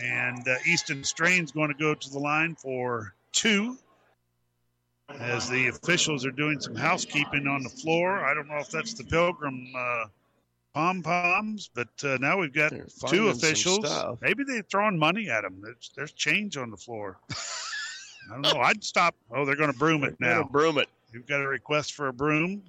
And 0.00 0.46
uh, 0.46 0.56
Easton 0.66 1.04
Strain's 1.04 1.52
going 1.52 1.68
to 1.68 1.74
go 1.74 1.94
to 1.94 2.10
the 2.10 2.18
line 2.18 2.54
for 2.54 3.14
two 3.32 3.78
as 5.18 5.48
the 5.48 5.68
officials 5.68 6.24
are 6.24 6.30
doing 6.30 6.60
some 6.60 6.74
housekeeping 6.74 7.46
on 7.46 7.62
the 7.62 7.68
floor. 7.68 8.24
I 8.24 8.34
don't 8.34 8.48
know 8.48 8.58
if 8.58 8.70
that's 8.70 8.94
the 8.94 9.04
Pilgrim 9.04 9.66
uh, 9.76 10.04
pom 10.74 11.02
poms, 11.02 11.70
but 11.74 11.88
uh, 12.04 12.16
now 12.20 12.38
we've 12.38 12.52
got 12.52 12.72
two 13.08 13.28
officials. 13.28 13.86
Maybe 14.20 14.44
they're 14.44 14.62
throwing 14.62 14.98
money 14.98 15.28
at 15.28 15.42
them. 15.42 15.60
There's, 15.62 15.90
there's 15.94 16.12
change 16.12 16.56
on 16.56 16.70
the 16.70 16.76
floor. 16.76 17.18
I 18.30 18.34
don't 18.34 18.42
know. 18.42 18.60
I'd 18.60 18.84
stop. 18.84 19.14
Oh, 19.30 19.44
they're 19.44 19.56
going 19.56 19.72
to 19.72 19.78
broom 19.78 20.04
it 20.04 20.16
now. 20.20 20.44
broom 20.44 20.78
it. 20.78 20.88
You've 21.12 21.26
got 21.26 21.40
a 21.42 21.48
request 21.48 21.94
for 21.94 22.08
a 22.08 22.12
broom. 22.12 22.62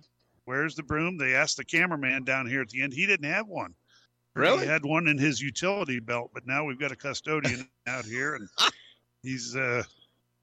Where's 0.46 0.76
the 0.76 0.84
broom? 0.84 1.18
They 1.18 1.36
asked 1.36 1.58
the 1.58 1.64
cameraman 1.64 2.24
down 2.24 2.46
here 2.48 2.62
at 2.62 2.70
the 2.70 2.82
end. 2.82 2.94
He 2.94 3.06
didn't 3.06 3.30
have 3.32 3.48
one. 3.48 3.74
Really? 4.36 4.64
He 4.64 4.68
had 4.68 4.84
one 4.84 5.08
in 5.08 5.18
his 5.18 5.40
utility 5.42 6.00
belt, 6.00 6.32
but 6.34 6.46
now 6.46 6.66
we've 6.66 6.80
got 6.80 6.92
a 6.92 6.96
custodian 6.96 7.70
out 7.88 8.04
here, 8.06 8.36
and 8.36 8.50
he's 9.22 9.56
uh 9.56 9.84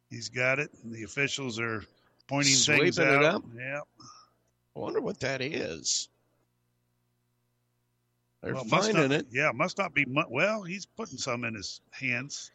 he's 0.09 0.29
got 0.29 0.59
it. 0.59 0.71
And 0.83 0.93
the 0.95 1.03
officials 1.03 1.59
are 1.59 1.85
pointing 2.29 2.53
things 2.55 2.97
Sweeping 2.97 3.15
it 3.19 3.25
out. 3.25 3.35
up? 3.37 3.43
Yeah. 3.57 3.81
I 4.77 4.79
wonder 4.79 5.01
what 5.01 5.19
that 5.21 5.43
is. 5.43 6.09
They're 8.43 8.55
Well, 8.55 8.65
finding 8.65 8.95
not- 8.97 9.13
it. 9.13 9.27
Yeah, 9.31 9.51
must 9.53 9.77
not 9.77 9.93
be. 9.93 10.07
mu- 10.07 10.23
Well, 10.31 10.63
he's 10.63 10.87
putting 10.87 11.19
some 11.19 11.45
in 11.45 11.55
his 11.55 11.81
hands. 11.91 12.53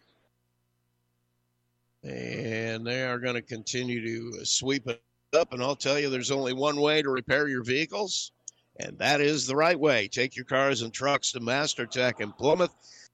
And 2.04 2.86
they 2.88 3.04
are 3.04 3.20
going 3.20 3.36
to 3.36 3.42
continue 3.42 4.32
to 4.32 4.46
sweep 4.46 4.88
it 4.88 5.02
up. 5.36 5.54
And 5.54 5.62
I'll 5.62 5.76
tell 5.76 6.00
you, 6.00 6.10
there's 6.10 6.32
only 6.32 6.54
one 6.54 6.80
way 6.80 7.02
to 7.02 7.10
repair 7.10 7.48
your 7.48 7.64
vehicles, 7.64 8.32
and 8.80 8.98
that 8.98 9.22
is 9.22 9.46
the 9.46 9.56
right 9.56 9.80
way. 9.80 10.08
Take 10.08 10.36
your 10.36 10.46
cars 10.46 10.82
and 10.82 10.94
trucks 10.94 11.32
to 11.34 11.40
MasterTech 11.40 12.22
in 12.22 12.32
Plymouth. 12.32 12.74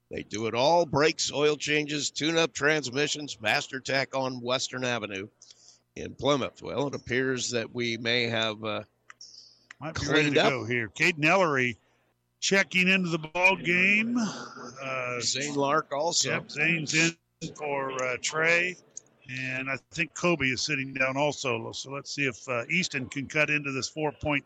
They 0.09 0.24
do 0.24 0.47
it 0.47 0.53
all 0.53 0.86
brakes, 0.86 1.32
oil 1.34 1.55
changes, 1.55 2.09
tune 2.11 2.38
up 2.38 2.53
transmissions. 2.53 3.38
MasterTech 3.38 4.07
on 4.13 4.41
Western 4.41 4.84
Avenue 4.84 5.28
in 5.95 6.13
Plymouth. 6.15 6.61
Well, 6.61 6.88
it 6.88 6.95
appears 6.95 7.49
that 7.51 7.74
we 7.74 7.97
may 7.97 8.24
have. 8.24 8.63
Uh, 8.63 8.84
Might 9.80 9.99
be 9.99 10.07
ready 10.07 10.32
to 10.32 10.43
up. 10.43 10.49
go 10.49 10.65
here. 10.65 10.89
Caden 10.89 11.26
Ellery 11.26 11.78
checking 12.39 12.88
into 12.88 13.09
the 13.09 13.19
ball 13.19 13.55
game. 13.55 14.17
Uh, 14.17 15.19
Zane 15.22 15.55
Lark 15.55 15.93
also. 15.93 16.30
Yep, 16.32 16.51
Zane's 16.51 16.93
in 16.93 17.15
for 17.55 17.91
uh, 18.03 18.17
Trey. 18.22 18.76
And 19.39 19.69
I 19.69 19.77
think 19.91 20.13
Kobe 20.13 20.47
is 20.47 20.61
sitting 20.61 20.93
down 20.93 21.15
also. 21.15 21.71
So 21.71 21.91
let's 21.91 22.13
see 22.13 22.25
if 22.25 22.47
uh, 22.49 22.65
Easton 22.69 23.07
can 23.07 23.27
cut 23.27 23.49
into 23.49 23.71
this 23.71 23.88
four 23.88 24.11
point 24.11 24.43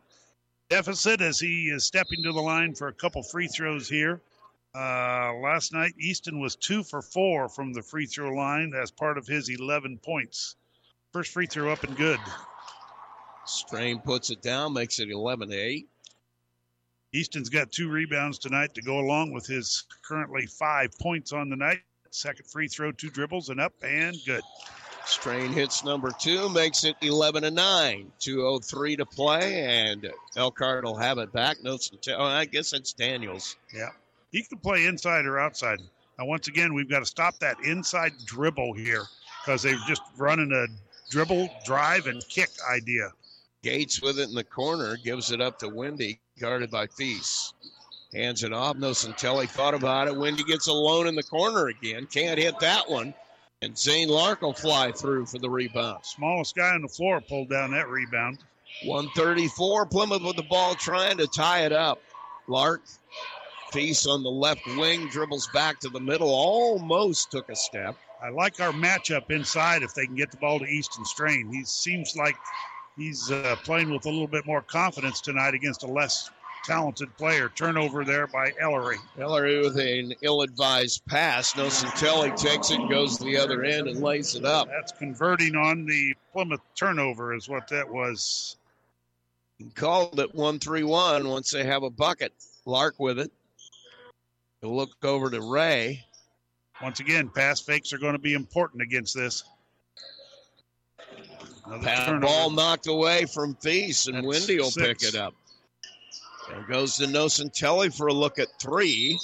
deficit 0.68 1.20
as 1.20 1.40
he 1.40 1.68
is 1.68 1.84
stepping 1.84 2.22
to 2.22 2.32
the 2.32 2.40
line 2.40 2.74
for 2.74 2.88
a 2.88 2.92
couple 2.92 3.22
free 3.22 3.48
throws 3.48 3.88
here. 3.88 4.20
Uh, 4.74 5.32
last 5.42 5.72
night, 5.72 5.94
Easton 5.98 6.38
was 6.38 6.54
two 6.54 6.82
for 6.82 7.00
four 7.00 7.48
from 7.48 7.72
the 7.72 7.82
free 7.82 8.06
throw 8.06 8.30
line 8.30 8.74
as 8.74 8.90
part 8.90 9.16
of 9.16 9.26
his 9.26 9.48
11 9.48 9.98
points. 9.98 10.56
First 11.12 11.32
free 11.32 11.46
throw 11.46 11.72
up 11.72 11.82
and 11.82 11.96
good. 11.96 12.20
Strain 13.46 14.00
puts 14.00 14.30
it 14.30 14.42
down, 14.42 14.74
makes 14.74 14.98
it 14.98 15.08
11 15.08 15.48
to 15.48 15.56
8. 15.56 15.88
Easton's 17.14 17.48
got 17.48 17.72
two 17.72 17.88
rebounds 17.88 18.38
tonight 18.38 18.74
to 18.74 18.82
go 18.82 18.98
along 18.98 19.32
with 19.32 19.46
his 19.46 19.84
currently 20.02 20.44
five 20.46 20.90
points 21.00 21.32
on 21.32 21.48
the 21.48 21.56
night. 21.56 21.80
Second 22.16 22.46
free 22.46 22.66
throw, 22.66 22.92
two 22.92 23.10
dribbles 23.10 23.50
and 23.50 23.60
up 23.60 23.74
and 23.82 24.16
good. 24.24 24.40
Strain 25.04 25.52
hits 25.52 25.84
number 25.84 26.10
two, 26.18 26.48
makes 26.48 26.82
it 26.82 26.96
11 27.02 27.42
to 27.42 27.50
9. 27.50 28.10
2.03 28.18 28.96
to 28.96 29.04
play, 29.04 29.62
and 29.64 30.10
Elkhart 30.34 30.84
will 30.84 30.96
have 30.96 31.18
it 31.18 31.30
back. 31.30 31.62
No, 31.62 31.76
oh, 32.16 32.24
I 32.24 32.46
guess 32.46 32.72
it's 32.72 32.94
Daniels. 32.94 33.56
Yeah. 33.74 33.90
He 34.32 34.42
can 34.42 34.56
play 34.56 34.86
inside 34.86 35.26
or 35.26 35.38
outside. 35.38 35.82
Now, 36.18 36.24
once 36.24 36.48
again, 36.48 36.72
we've 36.72 36.88
got 36.88 37.00
to 37.00 37.04
stop 37.04 37.38
that 37.40 37.58
inside 37.62 38.12
dribble 38.24 38.72
here 38.72 39.04
because 39.44 39.60
they're 39.60 39.76
just 39.86 40.00
running 40.16 40.52
a 40.52 40.66
dribble, 41.10 41.50
drive, 41.66 42.06
and 42.06 42.26
kick 42.30 42.48
idea. 42.72 43.10
Gates 43.62 44.00
with 44.00 44.18
it 44.18 44.30
in 44.30 44.34
the 44.34 44.42
corner, 44.42 44.96
gives 44.96 45.32
it 45.32 45.42
up 45.42 45.58
to 45.58 45.68
Wendy, 45.68 46.18
guarded 46.40 46.70
by 46.70 46.86
Feast. 46.86 47.52
Hands 48.16 48.42
it 48.42 48.52
off. 48.52 48.76
No 48.76 48.92
Nocentelli 48.92 49.46
thought 49.46 49.74
about 49.74 50.08
it. 50.08 50.16
Wendy 50.16 50.42
gets 50.42 50.68
alone 50.68 51.06
in 51.06 51.14
the 51.14 51.22
corner 51.22 51.68
again. 51.68 52.06
Can't 52.06 52.38
hit 52.38 52.58
that 52.60 52.88
one. 52.88 53.12
And 53.60 53.76
Zane 53.76 54.08
Lark 54.08 54.40
will 54.40 54.54
fly 54.54 54.90
through 54.90 55.26
for 55.26 55.38
the 55.38 55.50
rebound. 55.50 56.04
Smallest 56.04 56.54
guy 56.54 56.70
on 56.70 56.80
the 56.80 56.88
floor 56.88 57.20
pulled 57.20 57.50
down 57.50 57.72
that 57.72 57.88
rebound. 57.88 58.38
134. 58.84 59.86
Plymouth 59.86 60.22
with 60.22 60.36
the 60.36 60.42
ball 60.44 60.74
trying 60.74 61.18
to 61.18 61.26
tie 61.26 61.66
it 61.66 61.72
up. 61.72 62.00
Lark, 62.48 62.82
Feast 63.72 64.06
on 64.06 64.22
the 64.22 64.30
left 64.30 64.64
wing, 64.78 65.08
dribbles 65.08 65.48
back 65.52 65.80
to 65.80 65.88
the 65.88 66.00
middle, 66.00 66.30
almost 66.30 67.30
took 67.30 67.50
a 67.50 67.56
step. 67.56 67.96
I 68.22 68.30
like 68.30 68.60
our 68.60 68.72
matchup 68.72 69.30
inside 69.30 69.82
if 69.82 69.92
they 69.92 70.06
can 70.06 70.14
get 70.14 70.30
the 70.30 70.36
ball 70.38 70.58
to 70.60 70.64
Easton 70.64 71.04
Strain. 71.04 71.52
He 71.52 71.64
seems 71.64 72.16
like 72.16 72.36
he's 72.96 73.30
uh, 73.30 73.56
playing 73.64 73.90
with 73.90 74.06
a 74.06 74.08
little 74.08 74.28
bit 74.28 74.46
more 74.46 74.62
confidence 74.62 75.20
tonight 75.20 75.54
against 75.54 75.82
a 75.82 75.86
less 75.86 76.30
talented 76.66 77.16
player. 77.16 77.48
Turnover 77.54 78.04
there 78.04 78.26
by 78.26 78.52
Ellery. 78.60 78.96
Ellery 79.18 79.60
with 79.60 79.78
an 79.78 80.14
ill-advised 80.22 81.04
pass. 81.06 81.52
Nocentelli 81.52 82.36
takes 82.36 82.70
it, 82.70 82.80
goes 82.90 83.16
to 83.18 83.24
the 83.24 83.36
other 83.36 83.62
end, 83.64 83.86
and 83.86 84.02
lays 84.02 84.34
it 84.34 84.44
up. 84.44 84.68
That's 84.68 84.92
converting 84.92 85.54
on 85.54 85.86
the 85.86 86.14
Plymouth 86.32 86.60
turnover, 86.74 87.34
is 87.34 87.48
what 87.48 87.68
that 87.68 87.88
was. 87.88 88.56
Called 89.74 90.18
it 90.20 90.34
1-3-1 90.34 91.30
once 91.30 91.50
they 91.50 91.64
have 91.64 91.82
a 91.82 91.90
bucket. 91.90 92.32
Lark 92.66 92.96
with 92.98 93.18
it. 93.18 93.30
He'll 94.60 94.76
look 94.76 94.90
over 95.04 95.30
to 95.30 95.40
Ray. 95.40 96.04
Once 96.82 97.00
again, 97.00 97.30
pass 97.34 97.60
fakes 97.60 97.92
are 97.92 97.98
going 97.98 98.12
to 98.12 98.18
be 98.18 98.34
important 98.34 98.82
against 98.82 99.14
this. 99.14 99.44
Another 101.64 102.18
ball 102.20 102.50
knocked 102.50 102.86
away 102.86 103.24
from 103.24 103.54
Feast, 103.56 104.08
and 104.08 104.16
That's 104.16 104.26
Wendy 104.26 104.58
will 104.58 104.70
six. 104.70 105.04
pick 105.04 105.14
it 105.14 105.18
up. 105.18 105.34
And 106.54 106.66
goes 106.66 106.96
to 106.96 107.04
Nocentelli 107.06 107.94
for 107.96 108.06
a 108.08 108.12
look 108.12 108.38
at 108.38 108.48
three. 108.60 109.18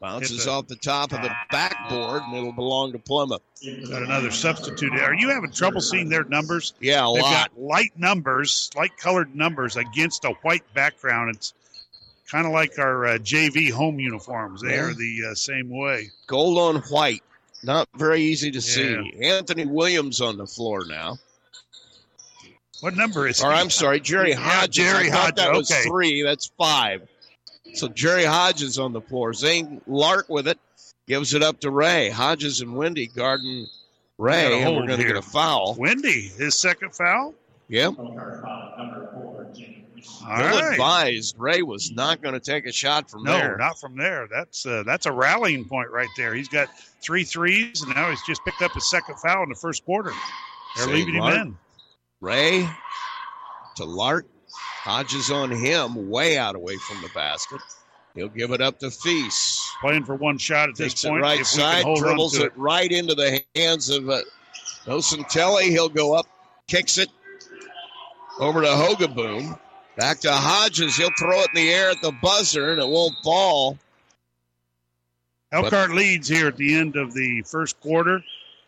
Bounces 0.00 0.48
off 0.48 0.66
the 0.66 0.74
top 0.74 1.12
of 1.12 1.22
the 1.22 1.30
backboard, 1.52 2.22
and 2.24 2.34
it'll 2.34 2.50
belong 2.52 2.90
to 2.90 2.98
Plymouth. 2.98 3.40
Got 3.88 4.02
another 4.02 4.32
substitute. 4.32 4.92
Are 4.94 5.14
you 5.14 5.28
having 5.28 5.52
trouble 5.52 5.80
seeing 5.80 6.08
their 6.08 6.24
numbers? 6.24 6.74
Yeah, 6.80 7.08
a 7.08 7.12
They've 7.14 7.22
lot. 7.22 7.50
got 7.54 7.60
light 7.60 7.92
numbers, 7.96 8.68
light 8.74 8.96
colored 8.96 9.32
numbers 9.36 9.76
against 9.76 10.24
a 10.24 10.30
white 10.42 10.64
background. 10.74 11.36
It's 11.36 11.54
kind 12.28 12.46
of 12.46 12.52
like 12.52 12.80
our 12.80 13.06
uh, 13.06 13.18
JV 13.18 13.70
home 13.70 14.00
uniforms. 14.00 14.62
They 14.62 14.74
Yeah. 14.74 14.86
are 14.86 14.94
the 14.94 15.20
uh, 15.30 15.34
same 15.36 15.70
way. 15.70 16.10
Gold 16.26 16.58
on 16.58 16.82
white. 16.90 17.22
Not 17.62 17.88
very 17.94 18.22
easy 18.22 18.50
to 18.50 18.60
see. 18.60 19.14
Anthony 19.22 19.66
Williams 19.66 20.20
on 20.20 20.36
the 20.36 20.46
floor 20.48 20.84
now. 20.84 21.18
What 22.82 22.96
number 22.96 23.28
is 23.28 23.42
Or 23.42 23.52
he? 23.52 23.58
I'm 23.58 23.70
sorry, 23.70 24.00
Jerry 24.00 24.30
Yeah, 24.30 24.36
Hodges. 24.40 24.74
Jerry 24.84 25.08
I 25.08 25.10
thought 25.10 25.20
Hodges, 25.38 25.44
That 25.44 25.52
was 25.52 25.70
okay. 25.70 25.82
three. 25.88 26.22
That's 26.22 26.50
five. 26.58 27.08
So 27.74 27.88
Jerry 27.88 28.24
Hodges 28.24 28.78
on 28.78 28.92
the 28.92 29.00
floor. 29.00 29.32
Zane 29.32 29.80
Lark 29.86 30.28
with 30.28 30.48
it. 30.48 30.58
Gives 31.06 31.34
it 31.34 31.42
up 31.42 31.60
to 31.60 31.70
Ray. 31.70 32.10
Hodges 32.10 32.60
and 32.60 32.74
Wendy 32.76 33.06
guarding 33.06 33.62
Got 34.18 34.24
Ray. 34.24 34.62
a 34.62 34.66
And 34.66 34.76
we're 34.76 34.86
going 34.86 35.00
to 35.00 35.06
get 35.06 35.16
a 35.16 35.22
foul. 35.22 35.74
Wendy, 35.78 36.28
his 36.36 36.58
second 36.60 36.94
foul. 36.94 37.34
Yep. 37.68 37.94
All 37.98 38.14
Bill 40.36 40.60
right. 40.60 40.72
advised 40.72 41.36
Ray 41.38 41.62
was 41.62 41.92
not 41.92 42.20
going 42.22 42.34
to 42.34 42.40
take 42.40 42.66
a 42.66 42.72
shot 42.72 43.08
from 43.08 43.22
No, 43.22 43.32
there. 43.36 43.56
not 43.56 43.78
from 43.78 43.96
there. 43.96 44.26
That's 44.30 44.66
uh, 44.66 44.82
that's 44.84 45.06
a 45.06 45.12
rallying 45.12 45.64
point 45.64 45.90
right 45.90 46.08
there. 46.16 46.34
He's 46.34 46.48
got 46.48 46.68
three 47.02 47.22
threes, 47.24 47.82
and 47.82 47.94
now 47.94 48.10
he's 48.10 48.22
just 48.26 48.44
picked 48.44 48.62
up 48.62 48.72
his 48.72 48.90
second 48.90 49.16
foul 49.20 49.44
in 49.44 49.48
the 49.48 49.54
first 49.54 49.84
quarter. 49.84 50.12
They're 50.76 50.88
leaving 50.88 51.14
him 51.14 51.22
in. 51.24 51.58
Ray 52.22 52.68
to 53.76 53.84
Lark. 53.84 54.26
Hodges 54.48 55.30
on 55.30 55.50
him, 55.50 56.08
way 56.10 56.38
out 56.38 56.56
away 56.56 56.76
from 56.76 57.02
the 57.02 57.08
basket. 57.14 57.60
He'll 58.14 58.28
give 58.28 58.50
it 58.50 58.60
up 58.60 58.78
to 58.80 58.90
Feast. 58.90 59.60
Playing 59.80 60.04
for 60.04 60.14
one 60.16 60.38
shot 60.38 60.68
at 60.68 60.76
this 60.76 60.92
Takes 60.92 61.04
it 61.04 61.08
point. 61.08 61.22
right 61.22 61.40
if 61.40 61.46
side, 61.46 61.84
dribbles 61.96 62.32
to 62.32 62.46
it 62.46 62.52
right 62.56 62.90
into 62.90 63.14
the 63.14 63.42
hands 63.54 63.90
of 63.90 64.08
uh, 64.08 64.20
Nocentelli. 64.86 65.68
He'll 65.70 65.88
go 65.88 66.14
up, 66.14 66.26
kicks 66.66 66.98
it 66.98 67.10
over 68.40 68.60
to 68.62 68.68
Hogaboom. 68.68 69.58
Back 69.96 70.20
to 70.20 70.32
Hodges. 70.32 70.96
He'll 70.96 71.10
throw 71.18 71.40
it 71.40 71.48
in 71.54 71.62
the 71.62 71.70
air 71.70 71.90
at 71.90 72.02
the 72.02 72.12
buzzer, 72.22 72.72
and 72.72 72.80
it 72.80 72.88
won't 72.88 73.14
fall. 73.22 73.78
Elkhart 75.52 75.90
leads 75.90 76.28
here 76.28 76.48
at 76.48 76.56
the 76.56 76.74
end 76.74 76.96
of 76.96 77.14
the 77.14 77.42
first 77.42 77.78
quarter. 77.80 78.22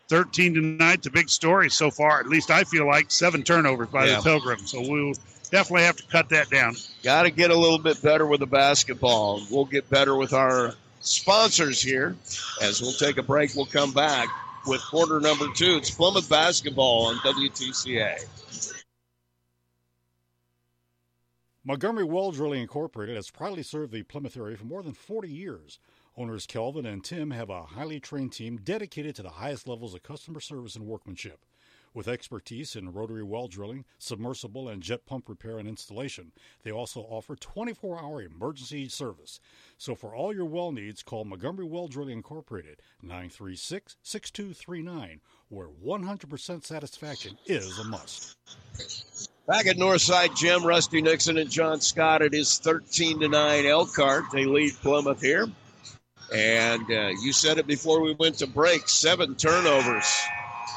13 0.07 0.53
tonight, 0.53 1.01
the 1.03 1.09
big 1.09 1.29
story 1.29 1.69
so 1.69 1.89
far. 1.89 2.19
At 2.19 2.27
least 2.27 2.51
I 2.51 2.63
feel 2.63 2.85
like 2.87 3.11
seven 3.11 3.43
turnovers 3.43 3.89
by 3.89 4.05
Yeah. 4.07 4.17
the 4.17 4.23
Pilgrims. 4.23 4.71
So 4.71 4.81
we'll 4.81 5.13
definitely 5.51 5.83
have 5.83 5.97
to 5.97 6.03
cut 6.07 6.29
that 6.29 6.49
down. 6.49 6.75
Got 7.03 7.23
to 7.23 7.31
get 7.31 7.51
a 7.51 7.55
little 7.57 7.79
bit 7.79 8.01
better 8.01 8.25
with 8.25 8.39
the 8.39 8.45
basketball. 8.47 9.41
We'll 9.49 9.65
get 9.65 9.89
better 9.89 10.15
with 10.15 10.33
our 10.33 10.75
sponsors 11.01 11.81
here. 11.81 12.15
As 12.61 12.81
we'll 12.81 12.93
take 12.93 13.17
a 13.17 13.23
break, 13.23 13.55
we'll 13.55 13.65
come 13.65 13.91
back 13.91 14.27
with 14.67 14.81
quarter 14.81 15.19
number 15.19 15.47
two. 15.55 15.77
It's 15.77 15.91
Plymouth 15.91 16.29
basketball 16.29 17.07
on 17.07 17.17
WTCA. 17.17 18.17
Montgomery 21.63 22.03
Well 22.03 22.31
Drilling 22.31 22.61
Incorporated 22.61 23.15
has 23.15 23.31
proudly 23.31 23.63
served 23.63 23.91
the 23.91 24.03
Plymouth 24.03 24.37
area 24.37 24.55
for 24.55 24.65
more 24.65 24.83
than 24.83 24.93
40 24.93 25.29
years. 25.29 25.79
Owners 26.17 26.45
Kelvin 26.45 26.85
and 26.85 27.03
Tim 27.03 27.31
have 27.31 27.49
a 27.49 27.63
highly 27.63 27.99
trained 27.99 28.31
team 28.31 28.57
dedicated 28.63 29.15
to 29.15 29.23
the 29.23 29.31
highest 29.31 29.67
levels 29.67 29.93
of 29.93 30.01
customer 30.01 30.39
service 30.39 30.77
and 30.77 30.85
workmanship. 30.85 31.45
With 31.93 32.07
expertise 32.07 32.75
in 32.77 32.93
rotary 32.93 33.23
well 33.23 33.49
drilling, 33.49 33.83
submersible, 33.99 34.69
and 34.69 34.81
jet 34.81 35.05
pump 35.05 35.27
repair 35.27 35.59
and 35.59 35.67
installation, 35.67 36.31
they 36.63 36.71
also 36.71 37.01
offer 37.01 37.35
24 37.35 38.01
hour 38.01 38.21
emergency 38.21 38.87
service. 38.87 39.41
So 39.77 39.93
for 39.93 40.15
all 40.15 40.33
your 40.33 40.45
well 40.45 40.71
needs, 40.71 41.03
call 41.03 41.25
Montgomery 41.25 41.65
Well 41.65 41.89
Drilling 41.89 42.17
Incorporated 42.17 42.81
936 43.01 43.97
6239, 44.01 45.19
where 45.49 45.67
100% 45.67 46.65
satisfaction 46.65 47.37
is 47.45 47.77
a 47.77 47.83
must. 47.83 48.37
Back 49.47 49.67
at 49.67 49.75
Northside 49.75 50.35
Gym, 50.35 50.65
Rusty 50.65 51.01
Nixon 51.01 51.37
and 51.37 51.49
John 51.49 51.81
Scott. 51.81 52.21
It 52.21 52.33
is 52.33 52.57
13 52.59 53.19
to 53.19 53.27
9 53.27 53.65
Elkhart. 53.65 54.25
They 54.31 54.45
lead 54.45 54.73
Plymouth 54.75 55.21
here. 55.21 55.47
And 56.33 56.89
uh, 56.89 57.09
you 57.21 57.33
said 57.33 57.57
it 57.57 57.67
before 57.67 58.01
we 58.01 58.13
went 58.13 58.37
to 58.39 58.47
break 58.47 58.89
seven 58.89 59.35
turnovers 59.35 60.11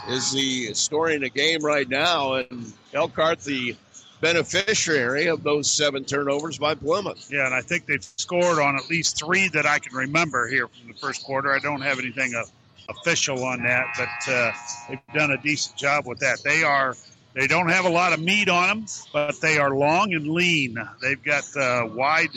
is 0.08 0.32
the 0.32 0.74
story 0.74 1.14
in 1.14 1.22
the 1.22 1.30
game 1.30 1.60
right 1.64 1.88
now. 1.88 2.34
And 2.34 2.72
Elkhart, 2.92 3.40
the 3.40 3.76
beneficiary 4.20 5.26
of 5.26 5.42
those 5.42 5.70
seven 5.70 6.04
turnovers 6.04 6.58
by 6.58 6.74
Plymouth. 6.74 7.28
Yeah, 7.30 7.46
and 7.46 7.54
I 7.54 7.62
think 7.62 7.86
they've 7.86 8.02
scored 8.02 8.58
on 8.58 8.76
at 8.76 8.88
least 8.90 9.18
three 9.18 9.48
that 9.48 9.66
I 9.66 9.78
can 9.78 9.96
remember 9.96 10.48
here 10.48 10.68
from 10.68 10.88
the 10.88 10.98
first 10.98 11.24
quarter. 11.24 11.52
I 11.52 11.58
don't 11.58 11.80
have 11.80 11.98
anything 11.98 12.34
uh, 12.34 12.42
official 12.88 13.44
on 13.44 13.62
that, 13.62 13.86
but 13.96 14.32
uh, 14.32 14.52
they've 14.88 15.14
done 15.14 15.30
a 15.30 15.38
decent 15.38 15.76
job 15.76 16.06
with 16.06 16.18
that. 16.20 16.42
They 16.42 16.62
are 16.62 16.96
they 17.38 17.46
don't 17.46 17.68
have 17.68 17.84
a 17.84 17.88
lot 17.88 18.12
of 18.12 18.20
meat 18.20 18.48
on 18.48 18.68
them, 18.68 18.86
but 19.12 19.40
they 19.40 19.58
are 19.58 19.70
long 19.70 20.12
and 20.12 20.26
lean. 20.26 20.76
They've 21.00 21.22
got 21.22 21.44
uh, 21.56 21.86
wide 21.86 22.30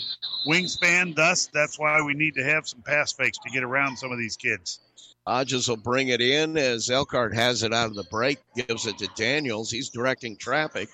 wingspan. 0.48 1.16
Thus, 1.16 1.50
that's 1.52 1.80
why 1.80 2.02
we 2.04 2.14
need 2.14 2.36
to 2.36 2.44
have 2.44 2.68
some 2.68 2.84
pass 2.84 3.12
fakes 3.12 3.40
to 3.40 3.50
get 3.50 3.64
around 3.64 3.98
some 3.98 4.12
of 4.12 4.20
these 4.20 4.38
kids. 4.38 4.80
Hodges 5.26 5.68
will 5.68 5.78
bring 5.78 6.10
it 6.10 6.22
in 6.22 6.56
as 6.56 6.92
Elkhart 6.92 7.34
has 7.34 7.64
it 7.64 7.74
out 7.74 7.88
of 7.88 7.96
the 7.96 8.06
break, 8.12 8.38
gives 8.56 8.86
it 8.86 9.00
to 9.00 9.10
Daniels. 9.16 9.72
He's 9.72 9.90
directing 9.90 10.38
traffic. 10.38 10.88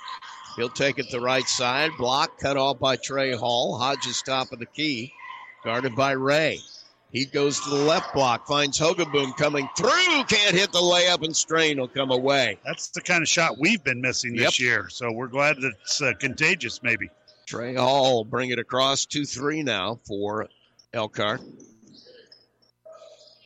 He'll 0.55 0.69
take 0.69 0.99
it 0.99 1.11
the 1.11 1.19
right 1.19 1.47
side. 1.47 1.91
Block 1.97 2.39
cut 2.39 2.55
off 2.55 2.79
by 2.79 2.95
Trey 2.95 3.33
Hall. 3.33 3.77
Hodges 3.77 4.21
top 4.21 4.53
of 4.53 4.59
the 4.59 4.65
key, 4.67 5.11
guarded 5.65 5.97
by 5.97 6.11
Ray. 6.11 6.59
He 7.11 7.25
goes 7.25 7.59
to 7.61 7.69
the 7.69 7.75
left 7.75 8.13
block, 8.13 8.47
finds 8.47 8.77
Hogaboom 8.77 9.35
coming 9.37 9.69
through, 9.77 10.23
can't 10.25 10.55
hit 10.55 10.73
the 10.73 10.79
layup, 10.79 11.23
and 11.23 11.35
Strain 11.35 11.79
will 11.79 11.87
come 11.87 12.11
away. 12.11 12.59
That's 12.65 12.89
the 12.89 13.01
kind 13.01 13.21
of 13.21 13.29
shot 13.29 13.57
we've 13.57 13.83
been 13.83 14.01
missing 14.01 14.33
this 14.35 14.59
yep. 14.59 14.67
year, 14.67 14.89
so 14.89 15.11
we're 15.11 15.27
glad 15.27 15.55
that 15.61 15.71
it's 15.81 16.01
uh, 16.01 16.13
contagious, 16.19 16.83
maybe. 16.83 17.09
Trey 17.45 17.75
Hall 17.75 18.25
bring 18.25 18.49
it 18.49 18.59
across 18.59 19.05
2 19.05 19.25
3 19.25 19.63
now 19.63 19.99
for 20.05 20.49
Elkhart. 20.93 21.41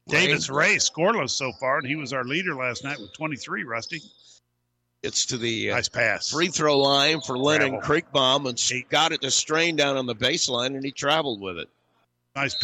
Davis 0.08 0.50
Ray 0.50 0.78
scoreless 0.78 1.30
so 1.30 1.52
far, 1.60 1.78
and 1.78 1.88
he 1.88 1.96
was 1.96 2.12
our 2.14 2.24
leader 2.24 2.56
last 2.56 2.84
night 2.84 3.00
with 3.00 3.14
23, 3.14 3.64
Rusty. 3.64 4.02
It's 5.04 5.28
to 5.28 5.38
the 5.38 5.72
uh, 5.72 5.76
nice 5.76 5.90
pass. 5.90 6.30
free 6.30 6.48
throw 6.48 6.78
line 6.80 7.22
for 7.22 7.38
Lennon 7.38 7.80
Creekbaum, 7.80 8.48
and 8.48 8.60
he 8.60 8.86
got 8.90 9.12
it 9.12 9.22
to 9.22 9.32
strain 9.32 9.76
down 9.76 9.98
on 9.98 10.08
the 10.08 10.16
baseline, 10.16 10.76
and 10.76 10.84
he 10.84 10.92
traveled 10.92 11.40
with 11.40 11.58
it. 11.58 11.70
Nice 12.36 12.56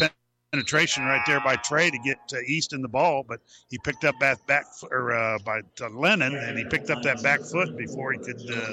penetration 0.52 1.04
right 1.04 1.22
there 1.26 1.40
by 1.40 1.56
Trey 1.56 1.90
to 1.90 1.98
get 1.98 2.26
to 2.28 2.38
Easton 2.40 2.82
the 2.82 2.88
ball, 2.88 3.24
but 3.26 3.40
he 3.68 3.78
picked 3.78 4.04
up 4.04 4.14
that 4.20 4.44
back 4.46 4.66
or 4.90 5.12
uh, 5.12 5.38
by 5.44 5.60
Lennon, 5.90 6.36
and 6.36 6.58
he 6.58 6.64
picked 6.64 6.90
up 6.90 7.02
that 7.02 7.22
back 7.22 7.40
foot 7.40 7.76
before 7.76 8.12
he 8.12 8.18
could 8.18 8.40
uh, 8.50 8.72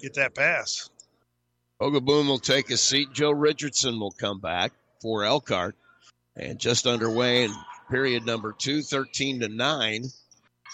get 0.00 0.14
that 0.14 0.34
pass. 0.34 0.90
Hogaboom 1.80 2.26
will 2.26 2.38
take 2.38 2.70
a 2.70 2.76
seat. 2.76 3.08
Joe 3.12 3.32
Richardson 3.32 3.98
will 3.98 4.12
come 4.12 4.40
back 4.40 4.72
for 5.00 5.24
Elkhart, 5.24 5.74
and 6.36 6.58
just 6.58 6.86
underway 6.86 7.44
in 7.44 7.54
period 7.90 8.26
number 8.26 8.52
two, 8.52 8.82
13 8.82 9.40
to 9.40 9.48
nine. 9.48 10.04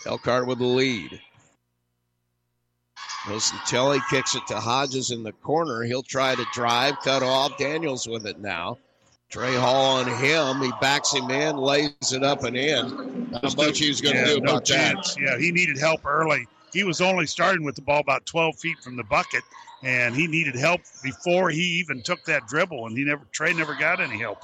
Elkhart 0.06 0.46
with 0.46 0.58
the 0.58 0.64
lead. 0.64 1.20
Nocentelli 3.24 4.00
kicks 4.10 4.34
it 4.34 4.44
to 4.48 4.58
Hodges 4.58 5.12
in 5.12 5.22
the 5.22 5.32
corner. 5.32 5.84
He'll 5.84 6.02
try 6.02 6.34
to 6.34 6.44
drive, 6.52 6.98
cut 7.04 7.22
off. 7.22 7.56
Daniels 7.56 8.08
with 8.08 8.26
it 8.26 8.40
now. 8.40 8.78
Trey 9.32 9.54
Hall 9.54 9.96
on 9.96 10.06
him. 10.06 10.60
He 10.60 10.70
backs 10.78 11.10
him 11.10 11.30
in, 11.30 11.56
lays 11.56 12.12
it 12.12 12.22
up 12.22 12.44
and 12.44 12.54
in. 12.54 13.30
How 13.32 13.48
much 13.56 13.78
he 13.78 13.88
was 13.88 14.02
going 14.02 14.14
to 14.14 14.20
yeah, 14.20 14.26
do 14.26 14.36
about 14.36 14.66
chance. 14.66 15.14
that? 15.14 15.22
Yeah, 15.22 15.38
he 15.38 15.50
needed 15.50 15.78
help 15.78 16.04
early. 16.04 16.46
He 16.70 16.84
was 16.84 17.00
only 17.00 17.26
starting 17.26 17.64
with 17.64 17.74
the 17.74 17.80
ball 17.80 18.00
about 18.00 18.26
12 18.26 18.58
feet 18.58 18.78
from 18.84 18.94
the 18.94 19.04
bucket, 19.04 19.42
and 19.82 20.14
he 20.14 20.26
needed 20.26 20.54
help 20.54 20.82
before 21.02 21.48
he 21.48 21.62
even 21.62 22.02
took 22.02 22.22
that 22.26 22.46
dribble, 22.46 22.86
and 22.86 22.96
he 22.96 23.04
never 23.04 23.26
Trey 23.32 23.54
never 23.54 23.74
got 23.74 24.00
any 24.00 24.18
help. 24.18 24.38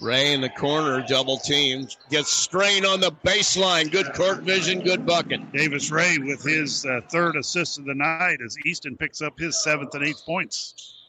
Ray 0.00 0.32
in 0.32 0.40
the 0.40 0.48
corner, 0.48 1.04
double 1.06 1.36
team, 1.36 1.86
gets 2.08 2.32
strain 2.32 2.86
on 2.86 3.00
the 3.00 3.12
baseline. 3.26 3.92
Good 3.92 4.14
court 4.14 4.40
vision, 4.40 4.80
good 4.80 5.04
bucket. 5.04 5.52
Davis 5.52 5.90
Ray 5.90 6.16
with 6.16 6.42
his 6.42 6.86
uh, 6.86 7.02
third 7.10 7.36
assist 7.36 7.78
of 7.78 7.84
the 7.84 7.94
night 7.94 8.38
as 8.42 8.56
Easton 8.64 8.96
picks 8.96 9.20
up 9.20 9.38
his 9.38 9.62
seventh 9.62 9.94
and 9.94 10.02
eighth 10.02 10.24
points. 10.24 10.99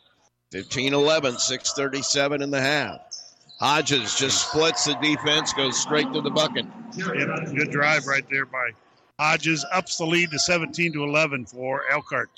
15 0.52 0.94
11, 0.94 1.38
637 1.38 2.42
in 2.42 2.52
the 2.52 2.62
half. 2.62 3.00
Hodges 3.60 4.16
just 4.16 4.50
splits 4.50 4.86
the 4.86 4.96
defense, 4.96 5.54
goes 5.54 5.78
straight 5.80 6.12
to 6.14 6.22
the 6.22 6.32
bucket. 6.32 6.66
Good 6.98 7.72
drive 7.72 8.06
right 8.06 8.26
there 8.30 8.46
by 8.46 8.72
Hodges. 9.20 9.66
Ups 9.72 9.98
the 9.98 10.06
lead 10.06 10.32
to 10.32 10.40
17 10.40 10.94
to 10.94 11.04
11 11.04 11.46
for 11.46 11.84
Elkhart. 11.92 12.30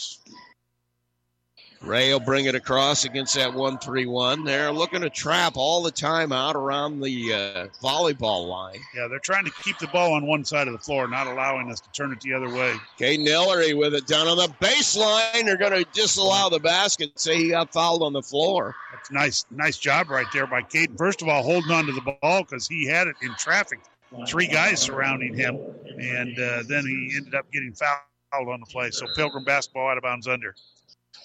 Ray 1.84 2.14
will 2.14 2.22
bring 2.22 2.46
it 2.46 2.56
across 2.56 3.04
against 3.04 3.36
that 3.36 3.54
1 3.54 3.78
3 3.80 4.06
1. 4.06 4.46
They're 4.46 4.72
looking 4.72 5.02
to 5.02 5.10
trap 5.10 5.54
all 5.58 5.84
the 5.84 5.92
time 5.92 6.32
out 6.32 6.56
around 6.56 7.02
the 7.02 7.34
uh, 7.34 7.68
volleyball 7.82 8.48
line. 8.48 8.80
Yeah, 8.96 9.08
they're 9.10 9.20
trying 9.20 9.44
to 9.44 9.52
keep 9.64 9.78
the 9.80 9.88
ball 9.88 10.14
on 10.14 10.26
one 10.26 10.46
side 10.46 10.68
of 10.68 10.74
the 10.74 10.80
floor, 10.80 11.10
not 11.10 11.28
allowing 11.28 11.70
us 11.70 11.82
to 11.82 11.92
turn 11.92 12.14
it 12.14 12.22
the 12.22 12.34
other 12.34 12.50
way. 12.50 12.74
Caden 12.98 13.28
Ellery 13.28 13.74
with 13.74 13.94
it 13.94 14.08
down 14.08 14.28
on 14.28 14.38
the 14.38 14.48
baseline. 14.62 15.44
They're 15.44 15.58
going 15.58 15.74
to 15.74 15.86
disallow 15.92 16.50
the 16.50 16.60
basket, 16.60 17.20
say 17.20 17.36
he 17.36 17.50
got 17.50 17.74
fouled 17.74 18.02
on 18.02 18.14
the 18.14 18.24
floor. 18.24 18.74
That's 18.94 19.12
nice, 19.12 19.46
nice 19.52 19.78
job 19.78 20.10
right 20.10 20.28
there 20.32 20.48
by 20.48 20.62
Caden. 20.62 20.98
First 20.98 21.22
of 21.22 21.28
all, 21.28 21.44
holding 21.44 21.72
on 21.72 21.86
to 21.88 21.92
the 21.92 22.16
ball 22.22 22.44
because 22.44 22.66
he 22.66 22.86
had 22.86 23.08
it 23.08 23.18
in 23.22 23.34
traffic. 23.38 23.80
Three 24.28 24.48
guys 24.48 24.80
surrounding 24.80 25.34
him, 25.34 25.58
and 26.00 26.40
uh, 26.40 26.64
then 26.68 26.86
he 26.86 27.14
ended 27.18 27.36
up 27.36 27.52
getting 27.52 27.74
fouled 27.74 28.48
on 28.48 28.60
the 28.60 28.66
play. 28.68 28.92
So 28.92 29.06
Pilgrim 29.16 29.44
basketball 29.44 29.90
out 29.90 29.98
of 29.98 30.04
bounds 30.04 30.28
under. 30.28 30.56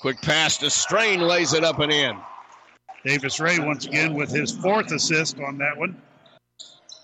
Quick 0.01 0.21
pass 0.23 0.59
to 0.59 0.71
Strain, 0.71 1.21
lays 1.21 1.53
it 1.53 1.65
up 1.65 1.81
and 1.81 1.93
in. 1.93 2.17
Davis 3.05 3.41
Ray 3.41 3.59
once 3.59 3.87
again 3.87 4.15
with 4.15 4.31
his 4.31 4.53
fourth 4.53 4.93
assist 4.93 5.41
on 5.41 5.59
that 5.59 5.77
one. 5.77 6.01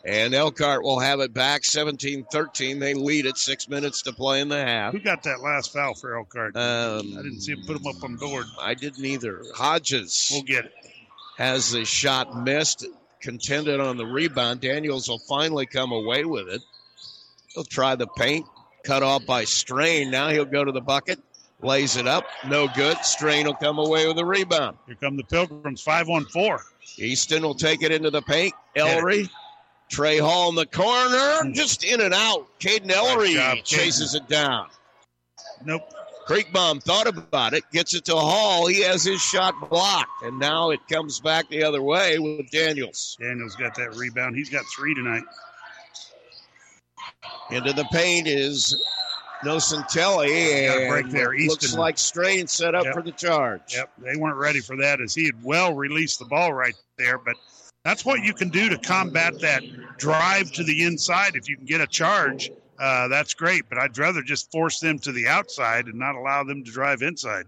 And 0.05 0.35
Elkhart 0.35 0.83
will 0.83 1.01
have 1.01 1.21
it 1.21 1.33
back 1.33 1.65
17 1.65 2.27
13. 2.31 2.79
They 2.79 2.93
lead 2.93 3.25
it, 3.25 3.39
six 3.39 3.69
minutes 3.69 4.03
to 4.03 4.13
play 4.13 4.41
in 4.41 4.49
the 4.49 4.63
half. 4.63 4.93
Who 4.93 5.01
got 5.01 5.23
that 5.23 5.41
last 5.41 5.73
foul 5.73 5.95
for 5.95 6.17
Elkhart? 6.19 6.57
Um, 6.57 7.17
I 7.19 7.23
didn't 7.23 7.41
see 7.41 7.53
him 7.53 7.63
put 7.67 7.79
him 7.79 7.87
up 7.87 8.05
on 8.05 8.17
board. 8.17 8.45
I 8.61 8.75
didn't 8.75 9.05
either. 9.05 9.43
Hodges 9.55 10.29
we'll 10.31 10.43
get 10.43 10.67
it. 10.67 10.73
has 11.39 11.73
the 11.73 11.87
shot 11.87 12.37
missed, 12.45 12.87
contended 13.21 13.81
on 13.81 13.97
the 13.97 14.05
rebound. 14.05 14.61
Daniels 14.61 15.09
will 15.09 15.21
finally 15.21 15.65
come 15.65 15.91
away 15.91 16.27
with 16.27 16.49
it. 16.49 16.61
He'll 17.55 17.65
try 17.65 17.95
the 17.95 18.09
paint, 18.09 18.47
cut 18.85 19.03
off 19.03 19.25
by 19.25 19.45
Strain. 19.45 20.11
Now 20.11 20.29
he'll 20.29 20.45
go 20.45 20.65
to 20.65 20.73
the 20.73 20.83
bucket. 20.83 21.19
Lays 21.65 21.97
it 21.97 22.07
up. 22.07 22.27
No 22.47 22.69
good. 22.69 22.99
Strain 22.99 23.47
will 23.47 23.55
come 23.55 23.79
away 23.79 24.07
with 24.07 24.19
a 24.19 24.25
rebound. 24.25 24.77
Here 24.87 24.97
come 25.01 25.17
the 25.17 25.25
Pilgrims, 25.25 25.81
5 25.81 26.11
on 26.11 26.27
4. 26.27 26.61
Easton 26.99 27.43
will 27.43 27.55
take 27.55 27.83
it 27.83 27.91
into 27.91 28.11
the 28.11 28.21
paint. 28.23 28.53
Ellery. 28.77 29.29
Trey 29.89 30.19
Hall 30.19 30.51
in 30.51 30.55
the 30.55 30.67
corner. 30.67 31.51
Just 31.53 31.83
in 31.83 32.03
and 32.03 32.13
out. 32.13 32.47
Caden 32.61 32.91
Ellery 32.91 33.35
job, 33.35 33.59
chases 33.65 34.15
it 34.15 34.29
down. 34.29 34.67
Nope. 35.65 35.83
Creekbaum 36.29 36.83
thought 36.83 37.07
about 37.07 37.53
it, 37.53 37.65
gets 37.71 37.95
it 37.95 38.05
to 38.07 38.15
Hall. 38.15 38.67
He 38.67 38.83
has 38.83 39.05
his 39.05 39.21
shot 39.21 39.55
blocked, 39.69 40.23
and 40.23 40.39
now 40.39 40.71
it 40.71 40.81
comes 40.89 41.21
back 41.21 41.49
the 41.49 41.63
other 41.63 41.83
way 41.83 42.19
with 42.19 42.51
Daniels. 42.51 43.17
Daniels 43.21 43.57
got 43.57 43.75
that 43.75 43.95
rebound. 43.95 44.35
He's 44.35 44.49
got 44.49 44.65
three 44.75 44.95
tonight. 44.95 45.23
Into 47.51 47.75
the 47.75 47.85
paint 47.93 48.27
is 48.27 48.75
Nocentelli. 49.45 50.67
Got 50.69 50.79
a 50.79 50.89
break 50.89 51.11
there. 51.11 51.33
Looks 51.37 51.65
Easton. 51.65 51.81
like 51.81 51.99
Strain 51.99 52.47
set 52.47 52.75
up 52.75 52.85
Yep. 52.85 52.95
for 52.95 53.03
the 53.03 53.13
charge. 53.13 53.75
Yep, 53.75 53.91
they 53.99 54.17
weren't 54.17 54.37
ready 54.39 54.61
for 54.61 54.77
that 54.77 55.01
as 55.01 55.15
he 55.15 55.25
had 55.27 55.43
well 55.43 55.75
released 55.75 56.19
the 56.19 56.25
ball 56.25 56.53
right 56.53 56.75
there. 56.99 57.19
But 57.19 57.37
that's 57.85 58.05
what 58.05 58.23
you 58.23 58.35
can 58.35 58.49
do 58.49 58.69
to 58.71 58.79
combat 58.79 59.41
that 59.41 59.63
drive 59.99 60.51
to 60.53 60.65
the 60.65 60.85
inside. 60.85 61.37
If 61.37 61.49
you 61.49 61.57
can 61.57 61.67
get 61.67 61.81
a 61.81 61.87
charge, 61.87 62.51
uh, 62.79 63.09
that's 63.09 63.35
great. 63.35 63.69
But 63.69 63.79
I'd 63.79 63.97
rather 63.99 64.23
just 64.23 64.51
force 64.51 64.81
them 64.81 64.99
to 65.01 65.13
the 65.13 65.27
outside 65.29 65.87
and 65.87 65.95
not 65.99 66.15
allow 66.15 66.43
them 66.45 66.65
to 66.65 66.71
drive 66.71 67.03
inside. 67.03 67.47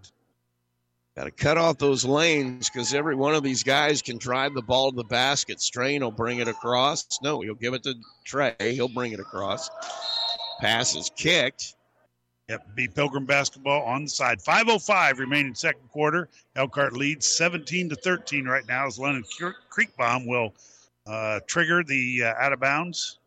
Got 1.15 1.23
to 1.23 1.31
cut 1.31 1.57
off 1.57 1.79
those 1.79 2.05
lanes 2.05 2.69
because 2.69 2.93
every 2.93 3.15
one 3.15 3.33
of 3.33 3.41
these 3.41 3.63
guys 3.63 4.03
can 4.03 4.19
drive 4.19 4.53
the 4.53 4.61
ball 4.61 4.91
to 4.91 4.95
the 4.95 5.03
basket. 5.03 5.59
Strain 5.59 6.03
will 6.03 6.11
bring 6.11 6.37
it 6.37 6.47
across. 6.47 7.17
No, 7.23 7.41
he'll 7.41 7.55
give 7.55 7.73
it 7.73 7.81
to 7.83 7.95
Trey. 8.23 8.53
He'll 8.59 8.87
bring 8.87 9.13
it 9.13 9.19
across. 9.19 9.67
Pass 10.61 10.95
is 10.95 11.09
kicked. 11.15 11.73
Yep, 12.49 12.75
be 12.75 12.87
Pilgrim 12.87 13.25
basketball 13.25 13.83
on 13.83 14.05
the 14.05 14.09
side. 14.09 14.39
5:05 14.39 15.19
remaining 15.19 15.53
second 15.53 15.89
quarter. 15.89 16.29
Elkhart 16.55 16.93
leads 16.93 17.27
17 17.27 17.89
to 17.89 17.95
13 17.97 18.45
right 18.45 18.65
now 18.69 18.87
as 18.87 18.97
Lennon 18.97 19.25
Creekbaum 19.69 20.25
will 20.25 20.53
uh, 21.05 21.41
trigger 21.45 21.83
the 21.83 22.23
uh, 22.23 22.33
out 22.39 22.53
of 22.53 22.61
bounds 22.61 23.19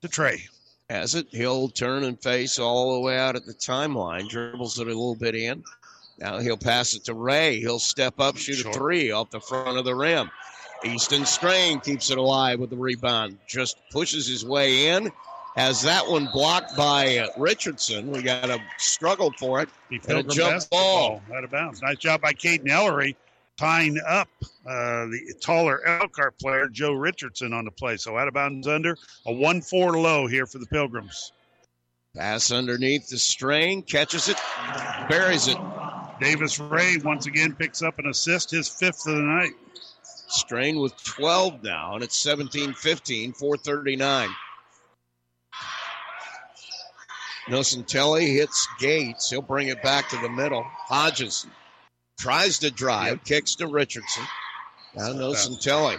to 0.00 0.08
Trey. 0.08 0.44
Has 0.88 1.14
it. 1.14 1.26
He'll 1.30 1.68
turn 1.68 2.04
and 2.04 2.18
face 2.22 2.58
all 2.58 2.94
the 2.94 3.00
way 3.00 3.18
out 3.18 3.36
at 3.36 3.44
the 3.44 3.52
timeline. 3.52 4.28
Dribbles 4.30 4.78
it 4.78 4.86
a 4.86 4.90
little 4.90 5.14
bit 5.14 5.34
in. 5.34 5.62
Now 6.18 6.38
he'll 6.38 6.56
pass 6.56 6.94
it 6.94 7.04
to 7.04 7.14
Ray. 7.14 7.60
He'll 7.60 7.78
step 7.78 8.18
up, 8.18 8.38
shoot 8.38 8.56
Sure. 8.58 8.70
a 8.70 8.74
three 8.74 9.10
off 9.10 9.28
the 9.30 9.40
front 9.40 9.76
of 9.76 9.84
the 9.84 9.94
rim. 9.94 10.30
Easton 10.84 11.26
Strain 11.26 11.80
keeps 11.80 12.10
it 12.10 12.16
alive 12.16 12.60
with 12.60 12.70
the 12.70 12.76
rebound. 12.76 13.38
Just 13.46 13.76
pushes 13.90 14.26
his 14.26 14.42
way 14.44 14.88
in. 14.88 15.12
Has 15.56 15.82
that 15.82 16.08
one 16.08 16.28
blocked 16.32 16.76
by 16.76 17.28
Richardson. 17.36 18.10
We 18.10 18.22
got 18.22 18.48
a 18.48 18.58
struggle 18.78 19.32
for 19.38 19.60
it. 19.60 19.68
Be 19.90 20.00
And 20.08 20.18
a 20.18 20.22
jump 20.22 20.54
basketball 20.54 21.22
out 21.34 21.44
of 21.44 21.50
bounds. 21.50 21.82
Nice 21.82 21.98
job 21.98 22.22
by 22.22 22.32
Caden 22.32 22.68
Ellery 22.70 23.16
tying 23.58 23.98
up 24.06 24.28
uh, 24.66 25.04
the 25.06 25.34
taller 25.42 25.84
Elkhart 25.86 26.38
player 26.38 26.68
Joe 26.68 26.92
Richardson 26.92 27.52
on 27.52 27.66
the 27.66 27.70
play. 27.70 27.98
So 27.98 28.16
out 28.16 28.28
of 28.28 28.34
bounds 28.34 28.66
under 28.66 28.96
a 29.26 29.32
one-four 29.32 29.98
low 29.98 30.26
here 30.26 30.46
for 30.46 30.58
the 30.58 30.66
Pilgrims. 30.66 31.32
Pass 32.16 32.50
underneath 32.50 33.08
the 33.08 33.18
strain, 33.18 33.82
catches 33.82 34.28
it, 34.28 34.38
buries 35.08 35.48
it. 35.48 35.58
Davis 36.20 36.58
Ray 36.58 36.96
once 37.04 37.26
again 37.26 37.54
picks 37.54 37.82
up 37.82 37.98
an 37.98 38.06
assist, 38.06 38.50
his 38.50 38.68
fifth 38.68 39.06
of 39.06 39.16
the 39.16 39.22
night. 39.22 39.52
Strain 40.28 40.78
with 40.78 40.96
12 41.04 41.62
now, 41.62 41.94
and 41.94 42.04
it's 42.04 42.16
17 42.16 42.74
15, 42.74 43.32
439. 43.32 44.28
Nocentelli 47.48 48.32
hits 48.34 48.68
Gates. 48.78 49.30
He'll 49.30 49.42
bring 49.42 49.68
it 49.68 49.82
back 49.82 50.08
to 50.10 50.16
the 50.18 50.28
middle. 50.28 50.64
Hodges 50.86 51.46
tries 52.18 52.58
to 52.60 52.70
drive, 52.70 53.08
yep. 53.08 53.24
kicks 53.24 53.54
to 53.56 53.66
Richardson. 53.66 54.24
Now 54.94 55.12
Nocentelli 55.12 55.98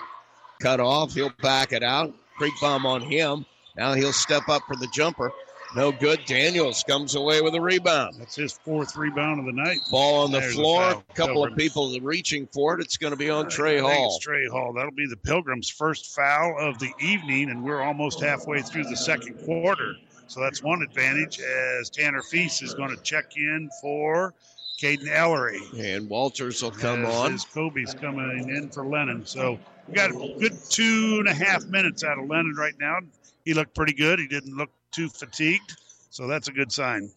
cut 0.62 0.80
off. 0.80 1.14
He'll 1.14 1.34
back 1.42 1.74
it 1.74 1.84
out. 1.84 2.14
Creekbaum 2.40 2.86
on 2.86 3.02
him. 3.02 3.46
Now 3.76 3.94
he'll 3.94 4.14
step 4.14 4.48
up 4.50 4.64
for 4.68 4.76
the 4.76 4.88
jumper. 4.94 5.32
No 5.76 5.92
good. 5.92 6.24
Daniels 6.26 6.84
comes 6.88 7.16
away 7.16 7.42
with 7.42 7.56
a 7.56 7.62
rebound. 7.62 8.16
That's 8.20 8.36
his 8.36 8.54
fourth 8.54 8.96
rebound 8.96 9.40
of 9.40 9.46
the 9.48 9.52
night. 9.52 9.80
Ball 9.90 10.24
on 10.24 10.32
the 10.32 10.40
There's 10.40 10.54
floor. 10.54 10.82
A 10.84 11.14
couple 11.16 11.34
Pilgrims. 11.34 11.54
of 11.54 11.58
people 11.58 12.00
reaching 12.02 12.48
for 12.54 12.76
it. 12.76 12.82
It's 12.82 12.98
going 12.98 13.12
to 13.12 13.18
be 13.18 13.32
on 13.32 13.50
Trey 13.50 13.80
Hall. 13.80 14.20
Trey 14.20 14.48
Hall. 14.48 14.74
That'll 14.74 14.92
be 14.92 15.08
the 15.08 15.18
Pilgrims' 15.18 15.70
first 15.70 16.14
foul 16.14 16.56
of 16.60 16.78
the 16.78 16.92
evening, 17.00 17.50
and 17.50 17.64
we're 17.64 17.82
almost 17.82 18.20
halfway 18.20 18.62
through 18.62 18.84
the 18.84 18.96
second 18.96 19.34
quarter. 19.46 19.96
So 20.28 20.40
that's 20.40 20.64
one 20.64 20.82
advantage 20.82 21.40
as 21.40 21.90
Tanner 21.90 22.22
Feast 22.22 22.64
is 22.64 22.74
going 22.74 22.96
to 22.96 23.02
check 23.04 23.38
in 23.38 23.70
for 23.82 24.34
Caden 24.82 25.10
Ellery. 25.10 25.62
And 25.78 26.10
Walters 26.10 26.62
will 26.62 26.72
come 26.72 27.06
as, 27.06 27.14
on. 27.14 27.34
As 27.34 27.46
Kobe's 27.46 27.94
coming 27.94 28.50
in 28.50 28.70
for 28.70 28.86
Lennon. 28.86 29.26
So 29.26 29.60
we 29.88 29.94
got 29.94 30.12
a 30.12 30.36
good 30.40 30.58
two 30.70 31.18
and 31.20 31.28
a 31.28 31.34
half 31.34 31.66
minutes 31.66 32.04
out 32.04 32.18
of 32.18 32.28
Lennon 32.28 32.56
right 32.58 32.74
now. 32.80 33.00
He 33.46 33.54
looked 33.54 33.76
pretty 33.76 33.94
good. 33.94 34.20
He 34.20 34.28
didn't 34.28 34.56
look 34.56 34.72
too 34.92 35.10
fatigued. 35.10 35.76
So 36.10 36.28
that's 36.28 36.48
a 36.48 36.52
good 36.52 36.72
sign. 36.72 37.12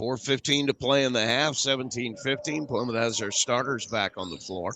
4.15 0.00 0.66
to 0.66 0.74
play 0.74 1.04
in 1.04 1.12
the 1.12 1.24
half, 1.24 1.54
17 1.56 2.16
15. 2.22 2.66
Plymouth 2.66 2.96
has 2.96 3.18
their 3.18 3.30
starters 3.30 3.86
back 3.86 4.12
on 4.16 4.30
the 4.30 4.36
floor. 4.36 4.74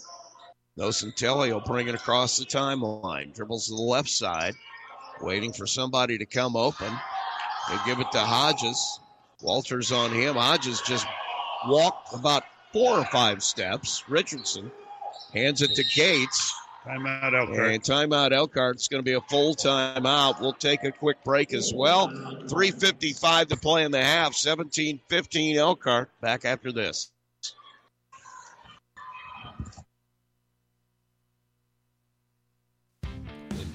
Nocentelli 0.78 1.52
will 1.52 1.60
bring 1.60 1.88
it 1.88 1.94
across 1.94 2.38
the 2.38 2.46
timeline. 2.46 3.34
Dribbles 3.34 3.66
to 3.66 3.74
the 3.74 3.82
left 3.82 4.08
side, 4.08 4.54
waiting 5.20 5.52
for 5.52 5.66
somebody 5.66 6.16
to 6.16 6.24
come 6.24 6.56
open. 6.56 6.90
They 7.70 7.78
give 7.86 8.00
it 8.00 8.10
to 8.12 8.20
Hodges. 8.20 9.00
Walters 9.42 9.92
on 9.92 10.10
him. 10.10 10.34
Hodges 10.34 10.80
just 10.82 11.06
walked 11.66 12.14
about 12.14 12.42
four 12.72 12.98
or 12.98 13.04
five 13.06 13.42
steps. 13.42 14.04
Richardson 14.08 14.70
hands 15.32 15.62
it 15.62 15.74
to 15.74 15.84
Gates. 15.94 16.54
Timeout 16.86 17.38
Elkhart. 17.38 17.70
And 17.72 17.82
timeout 17.82 18.32
Elkhart. 18.32 18.76
It's 18.76 18.88
going 18.88 19.02
to 19.02 19.08
be 19.08 19.14
a 19.14 19.20
full 19.22 19.54
timeout. 19.54 20.40
We'll 20.40 20.54
take 20.54 20.82
a 20.84 20.90
quick 20.90 21.22
break 21.24 21.52
as 21.52 21.72
well. 21.74 22.08
3.55 22.08 23.48
to 23.48 23.56
play 23.56 23.84
in 23.84 23.92
the 23.92 24.02
half. 24.02 24.34
17 24.34 25.00
15 25.08 25.56
Elkhart. 25.56 26.10
Back 26.20 26.44
after 26.44 26.72
this. 26.72 27.10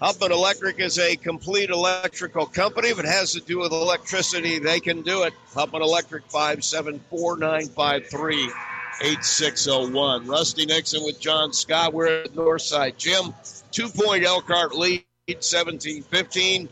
Huffman 0.00 0.32
Electric 0.32 0.80
is 0.80 0.98
a 0.98 1.14
complete 1.16 1.70
electrical 1.70 2.46
company. 2.46 2.88
If 2.88 2.98
it 2.98 3.04
has 3.04 3.32
to 3.32 3.40
do 3.40 3.60
with 3.60 3.72
electricity, 3.72 4.58
they 4.58 4.80
can 4.80 5.02
do 5.02 5.22
it. 5.22 5.32
Huffman 5.54 5.82
Electric 5.82 6.24
574 6.24 7.36
953 7.38 8.50
8601. 9.02 10.26
Rusty 10.26 10.66
Nixon 10.66 11.04
with 11.04 11.20
John 11.20 11.52
Scott. 11.52 11.92
We're 11.92 12.22
at 12.22 12.32
Northside 12.32 12.96
Gym. 12.96 13.32
Two 13.70 13.88
point 13.88 14.24
Elkhart 14.24 14.74
lead, 14.74 15.04
17 15.38 16.02
15. 16.02 16.68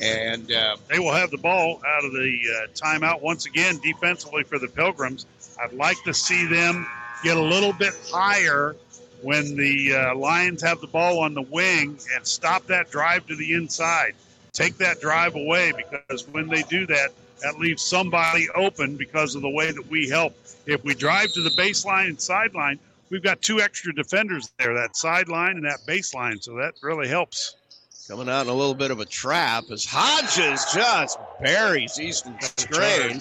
And 0.00 0.50
uh, 0.50 0.76
they 0.88 0.98
will 0.98 1.12
have 1.12 1.30
the 1.30 1.38
ball 1.38 1.80
out 1.86 2.04
of 2.04 2.12
the 2.12 2.38
uh, 2.56 2.66
timeout 2.74 3.20
once 3.20 3.44
again 3.46 3.78
defensively 3.78 4.44
for 4.44 4.58
the 4.58 4.68
Pilgrims. 4.68 5.26
I'd 5.62 5.74
like 5.74 6.02
to 6.04 6.14
see 6.14 6.46
them 6.46 6.86
get 7.22 7.36
a 7.36 7.42
little 7.42 7.74
bit 7.74 7.92
higher 8.10 8.74
when 9.22 9.56
the 9.56 9.94
uh, 9.94 10.14
Lions 10.16 10.62
have 10.62 10.80
the 10.80 10.86
ball 10.86 11.20
on 11.20 11.34
the 11.34 11.42
wing 11.42 11.98
and 12.14 12.26
stop 12.26 12.66
that 12.66 12.90
drive 12.90 13.26
to 13.28 13.36
the 13.36 13.54
inside. 13.54 14.14
Take 14.52 14.76
that 14.78 15.00
drive 15.00 15.34
away 15.34 15.72
because 15.72 16.28
when 16.28 16.48
they 16.48 16.62
do 16.62 16.86
that, 16.86 17.12
that 17.42 17.58
leaves 17.58 17.82
somebody 17.82 18.48
open 18.54 18.96
because 18.96 19.34
of 19.34 19.42
the 19.42 19.48
way 19.48 19.72
that 19.72 19.88
we 19.88 20.08
help. 20.08 20.36
If 20.66 20.84
we 20.84 20.94
drive 20.94 21.32
to 21.32 21.42
the 21.42 21.50
baseline 21.50 22.08
and 22.08 22.20
sideline, 22.20 22.78
we've 23.10 23.22
got 23.22 23.42
two 23.42 23.60
extra 23.60 23.94
defenders 23.94 24.50
there, 24.58 24.74
that 24.74 24.96
sideline 24.96 25.56
and 25.56 25.64
that 25.64 25.80
baseline, 25.86 26.42
so 26.42 26.54
that 26.56 26.74
really 26.82 27.08
helps. 27.08 27.56
Coming 28.08 28.28
out 28.28 28.42
in 28.42 28.48
a 28.48 28.54
little 28.54 28.74
bit 28.74 28.90
of 28.90 29.00
a 29.00 29.04
trap 29.04 29.64
as 29.70 29.84
Hodges 29.84 30.64
just 30.74 31.18
buries 31.40 32.00
Easton 32.00 32.36
Strain. 32.40 33.20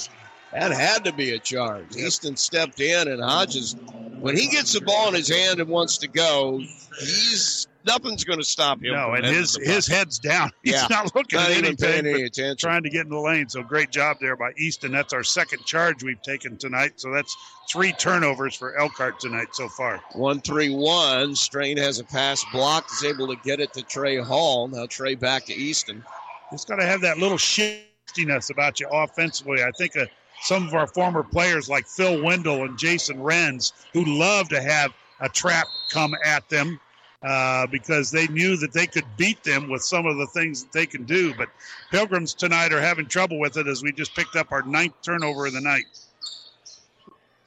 That 0.54 0.72
had 0.72 1.06
to 1.06 1.14
be 1.14 1.32
a 1.32 1.40
charge. 1.40 1.96
Easton 1.96 2.36
stepped 2.36 2.80
in, 2.82 3.08
and 3.08 3.22
Hodges, 3.22 3.76
when 4.20 4.36
he 4.36 4.48
gets 4.50 4.74
the 4.74 4.82
ball 4.82 5.08
in 5.10 5.16
his 5.16 5.30
hand 5.30 5.60
and 5.60 5.70
wants 5.70 5.98
to 6.00 6.08
go, 6.08 6.60
he's 7.00 7.68
nothing's 7.86 8.24
going 8.24 8.40
to 8.40 8.46
stop 8.46 8.84
him. 8.84 8.94
No, 8.94 9.14
and 9.14 9.26
his 9.26 9.56
his 9.56 9.88
head's 9.88 10.20
down. 10.20 10.52
He's 10.64 10.74
yeah. 10.74 10.88
not 10.90 11.16
looking 11.16 11.40
not 11.40 11.52
at 11.52 11.58
anything, 11.58 12.06
any 12.06 12.24
attention. 12.24 12.58
trying 12.58 12.84
to 12.84 12.90
get 12.90 13.06
in 13.06 13.10
the 13.10 13.20
lane. 13.20 13.50
So 13.50 13.64
great 13.64 13.92
job 13.92 14.18
there 14.20 14.36
by 14.36 14.52
Easton. 14.58 14.92
That's 14.92 15.14
our 15.14 15.24
second 15.24 15.66
charge 15.66 16.04
we've 16.04 16.22
taken 16.22 16.58
tonight. 16.58 16.94
So 16.98 17.12
that's 17.12 17.36
three 17.72 17.92
turnovers 17.94 18.56
for 18.56 18.78
Elkhart 18.78 19.20
tonight 19.20 19.48
so 19.54 19.68
far. 19.70 20.02
One 20.14 20.42
three 20.42 20.70
one. 20.70 21.36
Strain 21.36 21.78
has 21.78 22.00
a 22.00 22.04
pass 22.04 22.44
blocked. 22.52 22.92
Is 22.92 23.04
able 23.04 23.28
to 23.28 23.38
get 23.44 23.60
it 23.60 23.74
to 23.74 23.84
Trey 23.84 24.18
Hall. 24.18 24.68
Now 24.68 24.86
Trey 24.86 25.16
back 25.16 25.46
to 25.46 25.54
Easton. 25.54 26.04
Just 26.52 26.68
got 26.68 26.76
to 26.76 26.86
have 26.86 27.02
that 27.02 27.18
little 27.18 27.38
shiftiness 27.38 28.50
about 28.50 28.80
you 28.80 28.88
offensively. 28.92 29.64
I 29.64 29.72
think 29.72 29.96
a 29.96 30.08
some 30.42 30.68
of 30.68 30.74
our 30.74 30.88
former 30.88 31.24
players 31.24 31.70
like 31.70 31.88
Phil 31.88 32.22
Wendell 32.22 32.64
and 32.64 32.78
Jason 32.78 33.18
Renz, 33.18 33.74
who 33.94 34.04
love 34.06 34.50
to 34.50 34.62
have 34.62 34.92
a 35.20 35.30
trap 35.30 35.68
come 35.92 36.16
at 36.26 36.48
them 36.50 36.80
uh, 37.24 37.68
because 37.68 38.10
they 38.10 38.28
knew 38.28 38.58
that 38.58 38.74
they 38.74 38.88
could 38.88 39.06
beat 39.16 39.44
them 39.44 39.70
with 39.70 39.84
some 39.84 40.08
of 40.08 40.18
the 40.18 40.26
things 40.28 40.64
that 40.64 40.72
they 40.72 40.86
can 40.86 41.04
do. 41.04 41.34
But 41.36 41.50
Pilgrims 41.92 42.34
tonight 42.34 42.74
are 42.74 42.82
having 42.82 43.06
trouble 43.06 43.40
with 43.40 43.58
it 43.58 43.68
as 43.68 43.84
we 43.84 43.92
just 43.92 44.16
picked 44.16 44.36
up 44.36 44.52
our 44.52 44.64
ninth 44.64 44.96
turnover 45.04 45.46
of 45.46 45.54
the 45.54 45.62
night. 45.62 45.86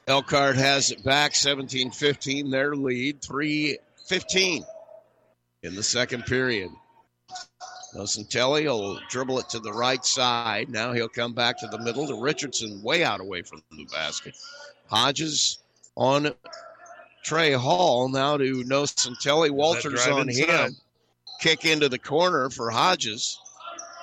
Elkhart 0.07 0.55
has 0.55 0.91
it 0.91 1.03
back 1.03 1.35
17 1.35 1.91
15, 1.91 2.49
their 2.49 2.75
lead, 2.75 3.21
3 3.21 3.77
15 4.07 4.63
in 5.63 5.75
the 5.75 5.83
second 5.83 6.25
period. 6.25 6.69
Nocentelli 7.95 8.65
will 8.65 8.99
dribble 9.09 9.39
it 9.39 9.49
to 9.49 9.59
the 9.59 9.71
right 9.71 10.03
side. 10.03 10.69
Now 10.69 10.91
he'll 10.91 11.07
come 11.07 11.33
back 11.33 11.57
to 11.59 11.67
the 11.67 11.79
middle 11.79 12.07
to 12.07 12.21
Richardson, 12.21 12.81
way 12.83 13.03
out 13.03 13.21
away 13.21 13.41
from 13.41 13.63
the 13.71 13.85
basket. 13.85 14.35
Hodges 14.87 15.59
on 15.95 16.33
Trey 17.23 17.53
Hall. 17.53 18.09
Now 18.09 18.37
to 18.37 18.63
Nocentelli. 18.63 19.49
Walters 19.49 20.05
on 20.07 20.29
inside? 20.29 20.49
him. 20.49 20.75
Kick 21.39 21.65
into 21.65 21.87
the 21.87 21.99
corner 21.99 22.49
for 22.49 22.69
Hodges. 22.69 23.39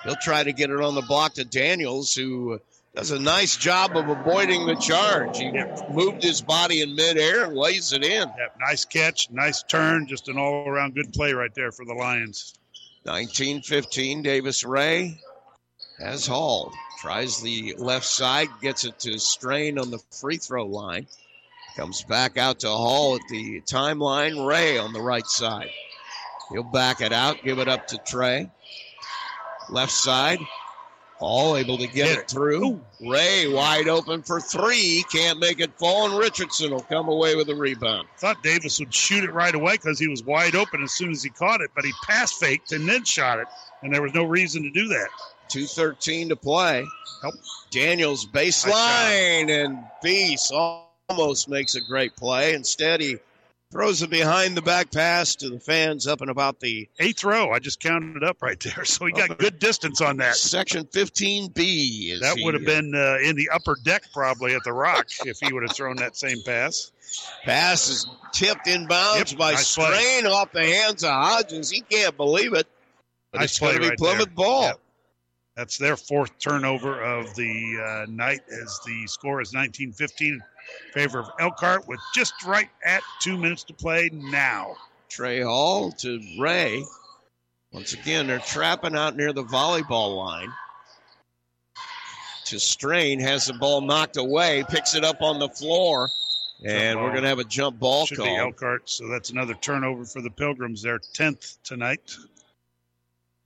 He'll 0.04 0.16
try 0.16 0.42
to 0.42 0.52
get 0.52 0.70
it 0.70 0.80
on 0.80 0.94
the 0.94 1.02
block 1.02 1.34
to 1.34 1.44
Daniels, 1.44 2.14
who 2.14 2.60
does 2.94 3.10
a 3.10 3.18
nice 3.18 3.56
job 3.56 3.96
of 3.96 4.08
avoiding 4.08 4.66
the 4.66 4.74
charge. 4.74 5.38
He 5.38 5.50
yep. 5.50 5.90
moved 5.90 6.22
his 6.22 6.40
body 6.40 6.80
in 6.80 6.94
midair 6.94 7.44
and 7.44 7.54
lays 7.54 7.92
it 7.92 8.02
in. 8.02 8.28
Yep. 8.28 8.56
Nice 8.60 8.84
catch, 8.84 9.30
nice 9.30 9.62
turn, 9.62 10.06
just 10.06 10.28
an 10.28 10.38
all 10.38 10.68
around 10.68 10.94
good 10.94 11.12
play 11.12 11.32
right 11.32 11.54
there 11.54 11.72
for 11.72 11.84
the 11.84 11.94
Lions. 11.94 12.54
1915, 13.04 14.22
Davis 14.22 14.64
Ray 14.64 15.18
has 15.98 16.26
Hall. 16.26 16.72
Tries 17.00 17.40
the 17.40 17.74
left 17.78 18.06
side, 18.06 18.48
gets 18.60 18.84
it 18.84 18.98
to 19.00 19.18
Strain 19.18 19.78
on 19.78 19.90
the 19.90 19.98
free 20.20 20.36
throw 20.36 20.66
line. 20.66 21.08
Comes 21.76 22.04
back 22.04 22.36
out 22.36 22.60
to 22.60 22.68
Hall 22.68 23.16
at 23.16 23.22
the 23.28 23.60
timeline. 23.62 24.46
Ray 24.46 24.78
on 24.78 24.92
the 24.92 25.00
right 25.00 25.26
side. 25.26 25.70
He'll 26.50 26.62
back 26.62 27.00
it 27.00 27.12
out, 27.12 27.42
give 27.42 27.58
it 27.58 27.68
up 27.68 27.88
to 27.88 27.98
Trey. 27.98 28.50
Left 29.68 29.92
side. 29.92 30.38
All 31.22 31.56
able 31.56 31.78
to 31.78 31.86
get 31.86 32.18
it 32.18 32.28
through. 32.28 32.80
Ray 33.00 33.46
wide 33.46 33.86
open 33.86 34.22
for 34.22 34.40
three. 34.40 35.04
Can't 35.12 35.38
make 35.38 35.60
it 35.60 35.72
fall, 35.78 36.10
and 36.10 36.18
Richardson 36.18 36.72
will 36.72 36.80
come 36.80 37.08
away 37.08 37.36
with 37.36 37.48
a 37.48 37.54
rebound. 37.54 38.08
Thought 38.18 38.42
Davis 38.42 38.80
would 38.80 38.92
shoot 38.92 39.22
it 39.22 39.32
right 39.32 39.54
away 39.54 39.74
because 39.74 40.00
he 40.00 40.08
was 40.08 40.24
wide 40.24 40.56
open 40.56 40.82
as 40.82 40.90
soon 40.92 41.12
as 41.12 41.22
he 41.22 41.30
caught 41.30 41.60
it, 41.60 41.70
but 41.76 41.84
he 41.84 41.92
pass 42.04 42.32
faked 42.32 42.72
and 42.72 42.88
then 42.88 43.04
shot 43.04 43.38
it, 43.38 43.46
and 43.82 43.94
there 43.94 44.02
was 44.02 44.14
no 44.14 44.24
reason 44.24 44.64
to 44.64 44.70
do 44.70 44.88
that. 44.88 45.08
2.13 45.48 46.30
to 46.30 46.36
play. 46.36 46.84
Help. 47.22 47.34
Daniels 47.70 48.26
baseline, 48.26 49.48
and 49.48 49.78
Feast 50.02 50.52
almost 50.52 51.48
makes 51.48 51.76
a 51.76 51.80
great 51.80 52.16
play. 52.16 52.52
Instead, 52.52 53.00
he 53.00 53.18
throws 53.72 54.02
a 54.02 54.08
behind 54.08 54.56
the 54.56 54.62
back 54.62 54.92
pass 54.92 55.34
to 55.36 55.48
the 55.48 55.58
fans 55.58 56.06
up 56.06 56.20
and 56.20 56.30
about 56.30 56.60
the 56.60 56.88
Eighth 57.00 57.24
row, 57.24 57.50
I 57.50 57.58
just 57.58 57.80
counted 57.80 58.16
it 58.16 58.22
up 58.22 58.42
right 58.42 58.60
there, 58.60 58.84
so 58.84 59.06
he 59.06 59.12
got 59.12 59.38
good 59.38 59.58
distance 59.58 60.00
on 60.00 60.18
that. 60.18 60.36
section 60.36 60.84
15B. 60.84 62.12
as 62.12 62.20
That 62.20 62.36
would 62.42 62.54
have 62.54 62.64
been 62.64 62.94
uh, 62.94 63.16
in 63.26 63.34
the 63.34 63.48
upper 63.52 63.76
deck 63.82 64.04
probably 64.12 64.54
at 64.54 64.62
the 64.64 64.72
Rock 64.72 65.06
if 65.24 65.38
he 65.40 65.52
would 65.52 65.62
have 65.62 65.74
thrown 65.74 65.96
that 65.96 66.16
same 66.16 66.38
pass. 66.44 66.92
Pass 67.44 67.88
is 67.88 68.06
tipped 68.32 68.66
inbounds 68.66 69.30
Yep, 69.32 69.38
by 69.38 69.52
nice 69.52 69.74
play. 69.74 70.22
Off 70.26 70.52
the 70.52 70.64
hands 70.64 71.02
of 71.04 71.10
Hodges. 71.10 71.70
He 71.70 71.80
can't 71.82 72.16
believe 72.16 72.54
it. 72.54 72.66
But 73.32 73.40
Nice 73.40 73.50
it's 73.50 73.58
going 73.60 73.72
to 73.74 73.78
play 73.78 73.86
be 73.86 73.90
right 73.90 73.98
Plymouth 73.98 74.26
there. 74.26 74.34
ball. 74.34 74.62
Yep. 74.64 74.78
That's 75.56 75.76
their 75.76 75.96
fourth 75.98 76.38
turnover 76.38 77.02
of 77.02 77.34
the 77.34 78.04
uh, 78.06 78.10
night 78.10 78.40
as 78.50 78.80
the 78.86 79.06
score 79.06 79.42
is 79.42 79.52
19-15 79.52 80.20
in 80.20 80.42
favor 80.92 81.18
of 81.18 81.30
Elkhart 81.40 81.86
with 81.88 82.00
just 82.14 82.34
right 82.44 82.68
at 82.84 83.02
two 83.20 83.36
minutes 83.36 83.64
to 83.64 83.74
play 83.74 84.10
now. 84.12 84.76
Trey 85.08 85.40
Hall 85.40 85.92
to 85.92 86.20
Ray. 86.38 86.84
Once 87.72 87.94
again, 87.94 88.26
they're 88.26 88.38
trapping 88.38 88.94
out 88.94 89.16
near 89.16 89.32
the 89.32 89.44
volleyball 89.44 90.16
line. 90.16 90.52
To 92.46 92.58
Strain, 92.58 93.18
has 93.20 93.46
the 93.46 93.54
ball 93.54 93.80
knocked 93.80 94.18
away, 94.18 94.62
picks 94.68 94.94
it 94.94 95.04
up 95.04 95.22
on 95.22 95.38
the 95.38 95.48
floor, 95.48 96.10
and 96.64 97.00
we're 97.00 97.10
going 97.10 97.22
to 97.22 97.28
have 97.28 97.38
a 97.38 97.44
jump 97.44 97.78
ball 97.78 98.04
Should 98.04 98.18
be 98.18 98.24
call. 98.24 98.36
Elkhart, 98.36 98.90
so 98.90 99.08
that's 99.08 99.30
another 99.30 99.54
turnover 99.54 100.04
for 100.04 100.20
the 100.20 100.30
Pilgrims. 100.30 100.82
Their 100.82 100.98
10th 100.98 101.58
tonight. 101.62 102.14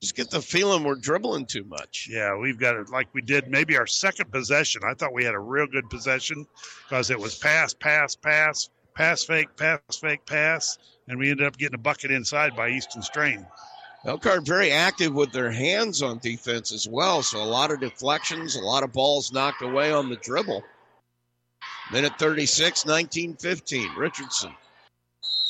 Just 0.03 0.15
get 0.15 0.31
the 0.31 0.43
feeling 0.43 0.85
we're 0.85 0.95
dribbling 0.95 1.47
too 1.47 1.65
much. 1.65 2.09
Yeah, 2.11 2.37
we've 2.37 2.59
got 2.59 2.77
it 2.77 2.91
like 2.91 3.09
we 3.15 3.23
did 3.23 3.49
maybe 3.49 3.77
our 3.77 3.87
second 3.87 4.31
possession. 4.31 4.83
I 4.85 4.95
thought 4.95 5.15
we 5.15 5.25
had 5.25 5.35
a 5.35 5.39
real 5.39 5.67
good 5.67 5.89
possession 5.89 6.47
because 6.85 7.11
it 7.11 7.19
was 7.19 7.39
pass, 7.39 7.73
pass, 7.73 8.15
pass, 8.15 8.69
pass 8.95 9.25
fake, 9.25 9.57
pass 9.57 9.81
fake, 9.99 10.27
pass, 10.27 10.79
and 11.09 11.19
we 11.19 11.31
ended 11.31 11.47
up 11.47 11.57
getting 11.57 11.77
a 11.77 11.79
bucket 11.79 12.11
inside 12.11 12.55
by 12.55 12.69
Easton 12.69 13.03
Strain. 13.03 13.47
Elkhart 14.05 14.47
very 14.47 14.71
active 14.71 15.15
with 15.15 15.33
their 15.33 15.51
hands 15.51 16.03
on 16.03 16.19
defense 16.19 16.73
as 16.73 16.87
well, 16.87 17.23
so 17.23 17.43
a 17.43 17.45
lot 17.45 17.71
of 17.71 17.81
deflections, 17.81 18.55
a 18.55 18.61
lot 18.61 18.85
of 18.85 18.93
balls 18.93 19.33
knocked 19.33 19.63
away 19.63 19.93
on 19.93 20.11
the 20.11 20.17
dribble. 20.17 20.63
Minute 21.91 22.13
36, 22.19 22.85
19-15. 22.85 23.97
Richardson. 23.97 24.53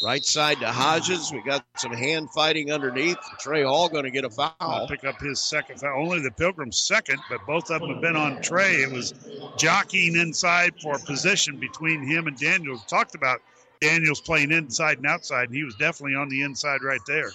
Right 0.02 0.24
side 0.24 0.60
to 0.60 0.66
Hodges. 0.70 1.32
We 1.32 1.40
got 1.42 1.64
some 1.76 1.92
hand 1.92 2.30
fighting 2.30 2.70
underneath. 2.70 3.16
Trey 3.38 3.62
Hall 3.62 3.88
going 3.88 4.04
to 4.04 4.10
get 4.10 4.24
a 4.24 4.30
I'll 4.38 4.54
foul. 4.58 4.88
pick 4.88 5.04
up 5.04 5.18
his 5.20 5.40
second 5.40 5.80
foul. 5.80 6.02
Only 6.02 6.20
the 6.20 6.30
Pilgrims' 6.32 6.78
second, 6.78 7.18
but 7.30 7.44
both 7.46 7.70
of 7.70 7.80
them 7.80 7.90
have 7.90 8.02
been 8.02 8.14
on 8.16 8.42
Trey. 8.42 8.74
It 8.82 8.92
was 8.92 9.14
jockeying 9.56 10.16
inside 10.16 10.74
for 10.82 10.98
position 10.98 11.58
between 11.58 12.06
him 12.06 12.26
and 12.26 12.38
Daniels. 12.38 12.84
Talked 12.84 13.14
about 13.14 13.40
Daniels 13.80 14.20
playing 14.20 14.52
inside 14.52 14.98
and 14.98 15.06
outside, 15.06 15.48
and 15.48 15.56
he 15.56 15.64
was 15.64 15.74
definitely 15.76 16.14
on 16.14 16.28
the 16.28 16.42
inside 16.42 16.82
right 16.82 17.00
there. 17.06 17.30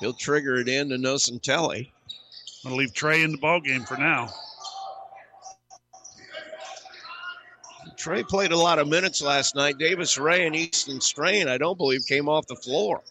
He'll 0.00 0.12
trigger 0.12 0.56
it 0.56 0.68
in 0.68 0.88
to 0.88 0.96
Nocentelli. 0.96 1.90
I'm 2.64 2.70
going 2.70 2.72
to 2.72 2.74
leave 2.74 2.92
Trey 2.92 3.22
in 3.22 3.30
the 3.30 3.38
ball 3.38 3.60
game 3.60 3.84
for 3.84 3.96
now. 3.96 4.30
Trey 7.98 8.22
played 8.22 8.52
a 8.52 8.56
lot 8.56 8.78
of 8.78 8.86
minutes 8.86 9.20
last 9.20 9.56
night. 9.56 9.76
Davis 9.76 10.18
Ray 10.18 10.46
and 10.46 10.54
Easton 10.54 11.00
Strain, 11.00 11.48
I 11.48 11.58
don't 11.58 11.76
believe, 11.76 12.06
came 12.06 12.28
off 12.28 12.46
the 12.46 12.54
floor. 12.54 13.02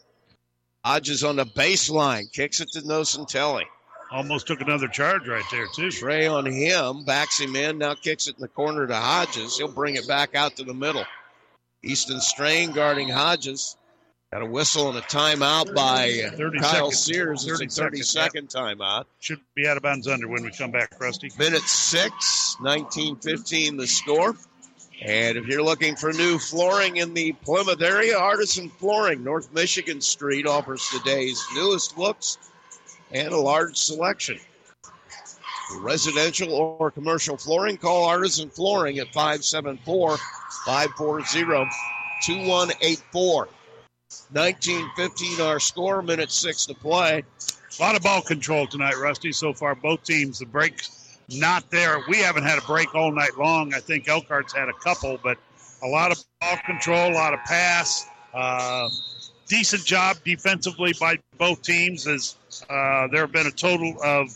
Hodges 0.85 1.25
on 1.25 1.35
the 1.35 1.45
baseline, 1.45 2.31
kicks 2.31 2.61
it 2.61 2.69
to 2.71 2.81
Nocentelli. 2.81 3.65
Almost 4.09 4.47
took 4.47 4.61
another 4.61 4.87
charge 4.87 5.27
right 5.27 5.43
there, 5.51 5.67
too. 5.75 5.91
Trey 5.91 6.27
on 6.27 6.45
him, 6.45 7.03
backs 7.03 7.37
him 7.37 7.57
in, 7.57 7.79
now 7.79 7.95
kicks 7.95 8.27
it 8.27 8.35
in 8.37 8.41
the 8.41 8.47
corner 8.47 8.87
to 8.87 8.95
Hodges. 8.95 9.57
He'll 9.57 9.67
bring 9.67 9.95
it 9.95 10.07
back 10.07 10.33
out 10.33 10.55
to 10.55 10.63
the 10.63 10.73
middle. 10.73 11.03
Easton 11.83 12.21
Strain 12.21 12.71
guarding 12.71 13.09
Hodges. 13.09 13.75
Got 14.31 14.41
a 14.41 14.45
whistle 14.45 14.89
and 14.89 14.97
a 14.97 15.01
timeout 15.01 15.73
by 15.73 16.29
30 16.35 16.59
Kyle 16.59 16.91
seconds. 16.91 16.99
Sears. 16.99 17.47
It's 17.47 17.77
a 17.77 17.81
30 17.83 18.01
second 18.01 18.49
second 18.49 18.49
timeout. 18.49 19.05
Should 19.19 19.39
be 19.55 19.67
out 19.67 19.77
of 19.77 19.83
bounds 19.83 20.07
under 20.07 20.27
when 20.27 20.43
we 20.43 20.51
come 20.51 20.71
back, 20.71 20.99
Rusty. 20.99 21.31
Minute 21.37 21.61
six, 21.63 22.57
1915 22.59 23.77
the 23.77 23.87
score. 23.87 24.35
And 25.01 25.37
if 25.37 25.45
you're 25.45 25.63
looking 25.63 25.95
for 25.95 26.11
new 26.11 26.39
flooring 26.39 26.97
in 26.97 27.13
the 27.13 27.33
Plymouth 27.33 27.81
area, 27.81 28.17
Artisan 28.17 28.69
Flooring, 28.69 29.23
North 29.23 29.53
Michigan 29.53 30.01
Street, 30.01 30.47
offers 30.47 30.87
today's 30.89 31.43
newest 31.53 31.97
looks 31.97 32.37
and 33.11 33.31
a 33.31 33.37
large 33.37 33.77
selection. 33.77 34.39
Residential 35.79 36.51
or 36.51 36.89
commercial 36.89 37.37
flooring, 37.37 37.77
call 37.77 38.05
Artisan 38.05 38.49
Flooring 38.49 38.97
at 38.99 39.13
574 39.13 40.17
540 40.65 41.69
2184. 42.25 43.49
1915 44.31 45.41
our 45.41 45.59
score, 45.59 46.01
minute 46.01 46.31
six 46.31 46.65
to 46.65 46.73
play. 46.73 47.23
A 47.79 47.83
lot 47.83 47.95
of 47.95 48.01
ball 48.01 48.21
control 48.21 48.65
tonight, 48.65 48.95
Rusty. 48.97 49.31
So 49.31 49.53
far, 49.53 49.75
both 49.75 50.03
teams, 50.03 50.39
the 50.39 50.45
breaks 50.45 50.96
not 51.29 51.69
there. 51.71 51.99
We 52.07 52.17
haven't 52.17 52.43
had 52.43 52.57
a 52.57 52.61
break 52.61 52.93
all 52.95 53.11
night 53.11 53.37
long. 53.37 53.73
I 53.73 53.79
think 53.79 54.07
Elkhart's 54.07 54.53
had 54.53 54.69
a 54.69 54.73
couple, 54.73 55.19
but 55.21 55.37
a 55.83 55.87
lot 55.87 56.11
of 56.11 56.17
ball 56.41 56.57
control, 56.65 57.11
a 57.11 57.13
lot 57.13 57.33
of 57.33 57.39
pass. 57.45 58.07
Uh, 58.33 58.89
decent 59.47 59.83
job 59.85 60.17
defensively 60.23 60.93
by 60.99 61.17
both 61.37 61.61
teams. 61.61 62.07
As 62.07 62.35
uh, 62.69 63.07
there 63.07 63.21
have 63.21 63.31
been 63.31 63.47
a 63.47 63.51
total 63.51 63.95
of 64.03 64.29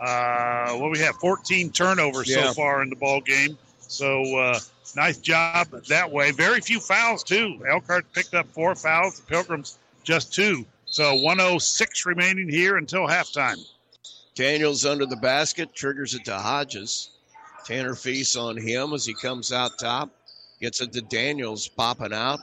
uh, 0.00 0.72
what 0.72 0.90
we 0.90 0.98
have 0.98 1.16
14 1.16 1.70
turnovers 1.70 2.28
Yeah. 2.28 2.48
so 2.48 2.54
far 2.54 2.82
in 2.82 2.88
the 2.90 2.96
ball 2.96 3.20
game. 3.20 3.58
So 3.80 4.22
uh, 4.36 4.58
nice 4.96 5.18
job 5.18 5.68
that 5.88 6.10
way. 6.10 6.30
Very 6.30 6.60
few 6.60 6.80
fouls 6.80 7.22
too. 7.22 7.64
Elkhart 7.68 8.10
picked 8.12 8.34
up 8.34 8.46
four 8.48 8.74
fouls. 8.74 9.18
The 9.20 9.26
Pilgrims 9.26 9.78
just 10.04 10.32
two. 10.32 10.64
So 10.86 11.14
106 11.14 12.06
remaining 12.06 12.48
here 12.48 12.76
until 12.78 13.06
halftime. 13.06 13.58
Daniels 14.38 14.86
under 14.86 15.04
the 15.04 15.16
basket, 15.16 15.74
triggers 15.74 16.14
it 16.14 16.24
to 16.26 16.38
Hodges. 16.38 17.10
Tanner 17.66 17.96
Feast 17.96 18.36
on 18.36 18.56
him 18.56 18.92
as 18.92 19.04
he 19.04 19.12
comes 19.12 19.52
out 19.52 19.80
top. 19.80 20.10
Gets 20.60 20.80
it 20.80 20.92
to 20.92 21.00
Daniels, 21.00 21.66
popping 21.66 22.12
out, 22.12 22.38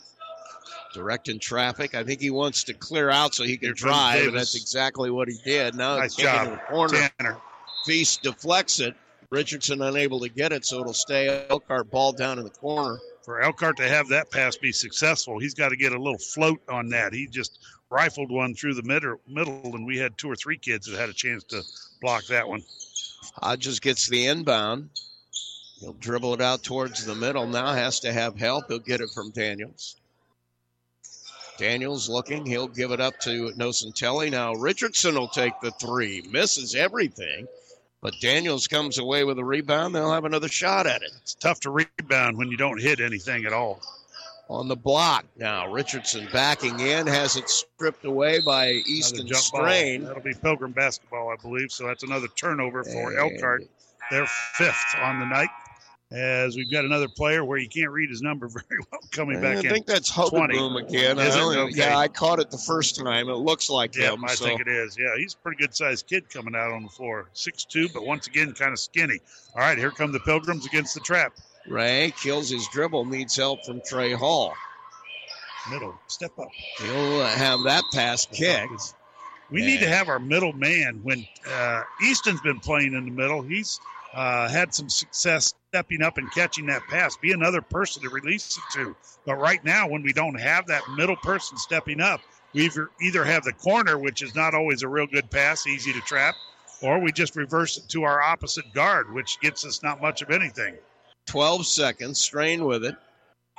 directing 0.94 1.40
traffic. 1.40 1.96
I 1.96 2.04
think 2.04 2.20
he 2.20 2.32
wants 2.32 2.66
to 2.66 2.74
clear 2.74 3.10
out 3.10 3.34
so 3.34 3.46
he 3.46 3.56
can 3.56 3.74
drive, 3.74 4.28
and 4.28 4.36
that's 4.36 4.56
exactly 4.56 5.10
what 5.10 5.30
he 5.30 5.38
did. 5.46 5.76
Now 5.76 6.00
Nice 6.00 6.16
job, 6.16 6.52
the 6.52 6.58
corner. 6.70 7.10
Tanner. 7.18 7.38
Feast 7.86 8.24
deflects 8.24 8.82
it. 8.82 8.94
Richardson 9.32 9.82
unable 9.82 10.20
to 10.20 10.28
get 10.28 10.52
it, 10.52 10.66
so 10.66 10.82
it'll 10.82 10.94
stay 10.94 11.46
Elkhart 11.50 11.90
ball 11.92 12.12
down 12.12 12.40
in 12.40 12.44
the 12.44 12.50
corner. 12.50 12.98
For 13.26 13.42
Elkhart 13.42 13.78
to 13.78 13.90
have 13.90 14.08
that 14.10 14.30
pass 14.30 14.56
be 14.56 14.72
successful, 14.72 15.40
he's 15.40 15.56
got 15.56 15.70
to 15.70 15.76
get 15.76 15.94
a 15.94 15.98
little 16.00 16.20
float 16.20 16.62
on 16.70 16.90
that. 16.90 17.12
He 17.12 17.26
just 17.26 17.58
rifled 17.90 18.30
one 18.30 18.54
through 18.54 18.76
the 18.76 18.84
middle, 18.84 19.20
middle, 19.28 19.74
and 19.74 19.84
we 19.84 19.98
had 19.98 20.16
two 20.16 20.30
or 20.30 20.36
three 20.36 20.60
kids 20.60 20.86
that 20.86 21.00
had 21.00 21.10
a 21.10 21.14
chance 21.14 21.44
to 21.46 21.64
block 22.02 22.28
that 22.28 22.48
one. 22.48 22.64
Hodges 23.34 23.80
gets 23.80 24.08
the 24.08 24.28
inbound. 24.28 24.92
He'll 25.80 25.94
dribble 25.94 26.36
it 26.36 26.42
out 26.42 26.64
towards 26.64 27.04
the 27.04 27.16
middle. 27.16 27.48
Now 27.48 27.74
has 27.74 28.00
to 28.02 28.14
have 28.14 28.38
help. 28.38 28.68
He'll 28.68 28.78
get 28.78 29.02
it 29.02 29.10
from 29.10 29.32
Daniels. 29.32 29.96
Daniels 31.58 32.08
looking. 32.08 32.46
He'll 32.46 32.68
give 32.68 32.92
it 32.92 33.02
up 33.02 33.20
to 33.22 33.52
Nocentelli. 33.58 34.30
Now 34.30 34.54
Richardson 34.54 35.16
will 35.16 35.30
take 35.30 35.60
the 35.62 35.72
three. 35.72 36.22
Misses 36.30 36.76
everything. 36.76 37.48
But 38.06 38.20
Daniels 38.22 38.68
comes 38.68 39.00
away 39.00 39.24
with 39.24 39.40
a 39.40 39.44
rebound. 39.44 39.96
They'll 39.96 40.14
have 40.14 40.26
another 40.26 40.48
shot 40.48 40.86
at 40.86 41.02
it. 41.02 41.10
It's 41.24 41.34
tough 41.34 41.60
to 41.62 41.72
rebound 41.72 42.38
when 42.38 42.50
you 42.52 42.56
don't 42.56 42.80
hit 42.80 43.00
anything 43.00 43.46
at 43.46 43.52
all. 43.52 43.82
On 44.48 44.68
the 44.68 44.76
block 44.76 45.26
now. 45.38 45.72
Richardson 45.72 46.28
backing 46.32 46.80
in. 46.80 47.08
Has 47.08 47.36
it 47.36 47.50
stripped 47.50 48.06
away 48.06 48.42
by 48.46 48.74
Easton 48.86 49.26
jump 49.26 49.44
ball. 49.52 49.62
Strain. 49.62 50.04
That'll 50.04 50.22
be 50.22 50.36
Pilgrim 50.36 50.72
basketball, 50.72 51.32
I 51.32 51.36
believe. 51.42 51.72
So 51.72 51.88
that's 51.88 52.04
another 52.04 52.28
turnover 52.36 52.84
for 52.84 53.10
And- 53.10 53.18
Elkhart. 53.34 53.66
They're 54.12 54.28
fifth 54.28 54.96
on 55.02 55.20
the 55.20 55.26
night. 55.26 55.50
As 56.12 56.56
we've 56.56 56.72
got 56.72 56.86
another 56.86 57.08
player 57.08 57.44
where 57.44 57.58
you 57.58 57.68
can't 57.68 57.90
read 57.90 58.10
his 58.10 58.22
number 58.22 58.48
very 58.70 58.80
well 58.92 59.02
coming 59.12 59.42
back 59.42 59.58
I 59.58 59.60
in. 59.62 59.66
I 59.68 59.70
think 59.70 59.86
that's 59.88 60.12
20. 60.12 60.56
Hogaboom 60.56 60.88
again. 60.88 61.18
I 61.20 61.26
Okay. 61.36 61.72
Yeah, 61.76 61.98
I 61.98 62.08
caught 62.08 62.40
it 62.40 62.52
the 62.52 62.58
first 62.60 62.96
time. 62.98 63.28
It 63.28 63.34
looks 63.34 63.70
like 63.70 63.96
Yeah, 63.96 64.14
him. 64.14 64.24
I 64.24 64.36
so. 64.36 64.46
think 64.46 64.62
it 64.62 64.68
is. 64.68 64.96
Yeah, 65.00 65.16
he's 65.18 65.34
a 65.34 65.38
pretty 65.38 65.58
good 65.58 65.76
sized 65.76 66.08
kid 66.08 66.30
coming 66.30 66.56
out 66.56 66.72
on 66.72 66.84
the 66.84 66.90
floor. 66.90 67.30
Six-two, 67.34 67.90
but 67.94 68.06
once 68.06 68.28
again, 68.28 68.54
kind 68.54 68.72
of 68.72 68.80
skinny. 68.80 69.20
All 69.56 69.62
right, 69.62 69.78
here 69.78 69.90
come 69.92 70.12
the 70.12 70.20
Pilgrims 70.20 70.66
against 70.66 70.94
the 70.94 71.00
trap. 71.00 71.34
Ray 71.68 72.14
kills 72.22 72.50
his 72.50 72.68
dribble, 72.72 73.06
needs 73.06 73.36
help 73.36 73.66
from 73.66 73.82
Trey 73.88 74.14
Hall. 74.14 74.54
Middle, 75.72 75.96
step 76.06 76.38
up. 76.38 76.50
He'll 76.78 77.24
have 77.26 77.64
that 77.64 77.84
pass 77.92 78.28
kicked. 78.28 78.94
We 79.50 79.62
need 79.66 79.80
to 79.80 79.88
have 79.88 80.10
our 80.10 80.20
middle 80.20 80.54
man. 80.54 81.00
When 81.04 81.26
uh, 81.52 81.82
Easton's 82.04 82.42
been 82.42 82.60
playing 82.60 82.94
in 82.94 83.06
the 83.06 83.12
middle, 83.12 83.42
he's 83.42 83.80
uh, 84.16 84.48
had 84.48 84.74
some 84.74 84.90
success 84.90 85.54
stepping 85.70 86.02
up 86.02 86.18
and 86.18 86.32
catching 86.32 86.66
that 86.68 86.82
pass. 86.90 87.18
Be 87.18 87.34
another 87.34 87.62
person 87.62 88.02
to 88.04 88.10
release 88.10 88.58
it 88.58 88.64
to. 88.78 88.96
But 89.26 89.36
right 89.36 89.64
now, 89.66 89.90
when 89.90 90.02
we 90.04 90.14
don't 90.14 90.40
have 90.40 90.66
that 90.68 90.84
middle 90.96 91.18
person 91.18 91.58
stepping 91.58 92.00
up, 92.00 92.22
we 92.54 92.72
either 93.02 93.26
have 93.26 93.44
the 93.44 93.52
corner, 93.52 93.98
which 93.98 94.22
is 94.22 94.34
not 94.34 94.56
always 94.56 94.82
a 94.82 94.88
real 94.88 95.06
good 95.06 95.30
pass, 95.30 95.68
easy 95.68 95.92
to 95.92 96.00
trap, 96.02 96.36
or 96.82 97.00
we 97.00 97.12
just 97.12 97.36
reverse 97.36 97.78
it 97.78 97.90
to 97.90 98.04
our 98.04 98.22
opposite 98.22 98.74
guard, 98.74 99.14
which 99.14 99.38
gets 99.42 99.66
us 99.66 99.84
not 99.84 100.02
much 100.02 100.22
of 100.22 100.32
anything. 100.32 100.76
12 101.28 101.66
seconds, 101.66 102.18
Strain 102.20 102.64
with 102.64 102.86
it, 102.86 102.96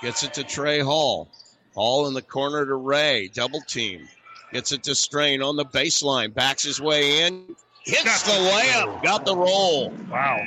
gets 0.00 0.22
it 0.22 0.32
to 0.34 0.44
Trey 0.44 0.80
Hall. 0.80 1.28
Hall 1.74 2.06
in 2.08 2.14
the 2.14 2.22
corner 2.22 2.64
to 2.64 2.76
Ray, 2.76 3.28
double 3.28 3.60
team. 3.60 4.08
Gets 4.52 4.72
it 4.72 4.82
to 4.84 4.94
Strain 4.94 5.42
on 5.42 5.56
the 5.56 5.66
baseline, 5.66 6.32
backs 6.32 6.62
his 6.62 6.80
way 6.80 7.26
in, 7.26 7.54
hits 7.86 8.22
the 8.24 8.32
layup, 8.32 9.02
got 9.02 9.24
the 9.24 9.36
roll. 9.36 9.90
Wow. 10.10 10.38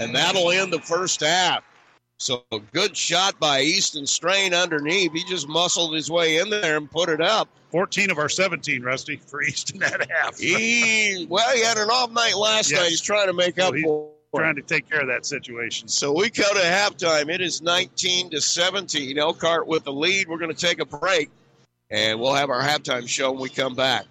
And 0.00 0.14
that'll 0.14 0.50
end 0.50 0.72
the 0.72 0.80
first 0.80 1.20
half. 1.20 1.62
So 2.18 2.44
good 2.72 2.96
shot 2.96 3.38
by 3.40 3.60
Easton 3.62 4.06
Strain 4.06 4.52
underneath. 4.52 5.12
He 5.12 5.24
just 5.24 5.48
muscled 5.48 5.94
his 5.94 6.10
way 6.10 6.36
in 6.38 6.50
there 6.50 6.76
and 6.76 6.90
put 6.90 7.08
it 7.08 7.20
up. 7.20 7.48
14 7.70 8.10
of 8.10 8.18
our 8.18 8.28
17, 8.28 8.82
Rusty, 8.82 9.16
for 9.16 9.42
Easton 9.48 9.82
at 9.82 10.10
half. 10.10 10.38
he 10.38 11.26
well, 11.30 11.54
he 11.54 11.62
had 11.62 11.78
an 11.78 11.88
off 11.88 12.10
night 12.10 12.34
last 12.36 12.70
Yes. 12.70 12.80
night. 12.80 12.88
He's 12.90 13.00
trying 13.00 13.28
to 13.28 13.32
make 13.32 13.58
So 13.58 13.68
up 13.68 13.74
he's 13.74 13.84
for 13.84 14.10
it. 14.34 14.38
Trying 14.38 14.56
to 14.56 14.62
take 14.62 14.88
care 14.88 15.00
of 15.00 15.08
that 15.08 15.26
situation. 15.26 15.88
So 15.88 16.12
we 16.12 16.30
go 16.30 16.44
to 16.52 16.60
halftime. 16.60 17.28
It 17.34 17.40
is 17.40 17.62
19 17.62 18.30
to 18.30 18.40
17. 18.40 19.18
Elkhart 19.18 19.66
with 19.66 19.84
the 19.84 19.92
lead. 19.92 20.28
We're 20.28 20.38
going 20.38 20.54
to 20.54 20.66
take 20.66 20.78
a 20.80 20.84
break, 20.84 21.30
and 21.90 22.20
we'll 22.20 22.34
have 22.34 22.48
our 22.50 22.62
halftime 22.62 23.08
show 23.08 23.32
when 23.32 23.40
we 23.40 23.48
come 23.48 23.74
back. 23.74 24.04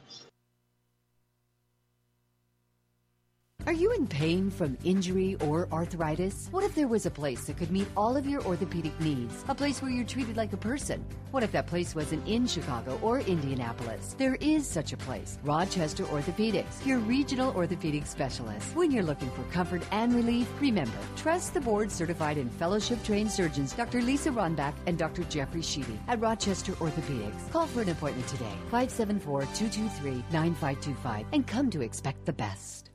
Are 3.70 3.74
you 3.74 3.92
in 3.92 4.08
pain 4.08 4.50
from 4.50 4.80
injury 4.84 5.36
or 5.42 5.68
arthritis? 5.72 6.48
What 6.50 6.64
if 6.64 6.74
there 6.74 6.88
was 6.88 7.06
a 7.06 7.12
place 7.12 7.46
that 7.46 7.58
could 7.58 7.70
meet 7.70 7.88
all 7.96 8.18
of 8.18 8.26
your 8.26 8.44
orthopedic 8.44 9.00
needs? 9.00 9.44
A 9.48 9.54
place 9.54 9.80
where 9.80 9.92
you're 9.92 10.08
treated 10.08 10.38
like 10.38 10.54
a 10.54 10.58
person? 10.58 11.06
What 11.30 11.44
if 11.44 11.52
that 11.52 11.68
place 11.68 11.94
wasn't 11.94 12.28
in 12.28 12.48
Chicago 12.48 13.00
or 13.04 13.20
Indianapolis? 13.20 14.16
There 14.18 14.40
is 14.42 14.68
such 14.68 14.92
a 14.92 14.98
place. 14.98 15.38
Rochester 15.44 16.04
Orthopedics, 16.06 16.84
your 16.84 16.98
regional 16.98 17.54
orthopedic 17.54 18.08
specialist. 18.08 18.76
When 18.76 18.90
you're 18.90 19.04
looking 19.04 19.30
for 19.30 19.44
comfort 19.52 19.84
and 19.92 20.16
relief, 20.16 20.48
remember, 20.60 20.98
trust 21.16 21.54
the 21.54 21.62
board 21.62 21.92
certified 21.92 22.40
and 22.40 22.52
fellowship 22.54 23.04
trained 23.04 23.30
surgeons 23.30 23.74
Dr. 23.74 24.02
Lisa 24.02 24.32
Ronbach 24.32 24.74
and 24.88 24.98
Dr. 24.98 25.26
Jeffrey 25.26 25.62
Sheedy 25.62 26.00
at 26.08 26.20
Rochester 26.20 26.72
Orthopedics. 26.72 27.52
Call 27.52 27.68
for 27.68 27.84
an 27.84 27.90
appointment 27.90 28.28
today, 28.30 28.56
574 28.72 29.42
223 29.42 30.24
9525, 30.32 31.26
and 31.34 31.46
come 31.46 31.70
to 31.70 31.82
expect 31.82 32.26
the 32.26 32.34
best. 32.34 32.89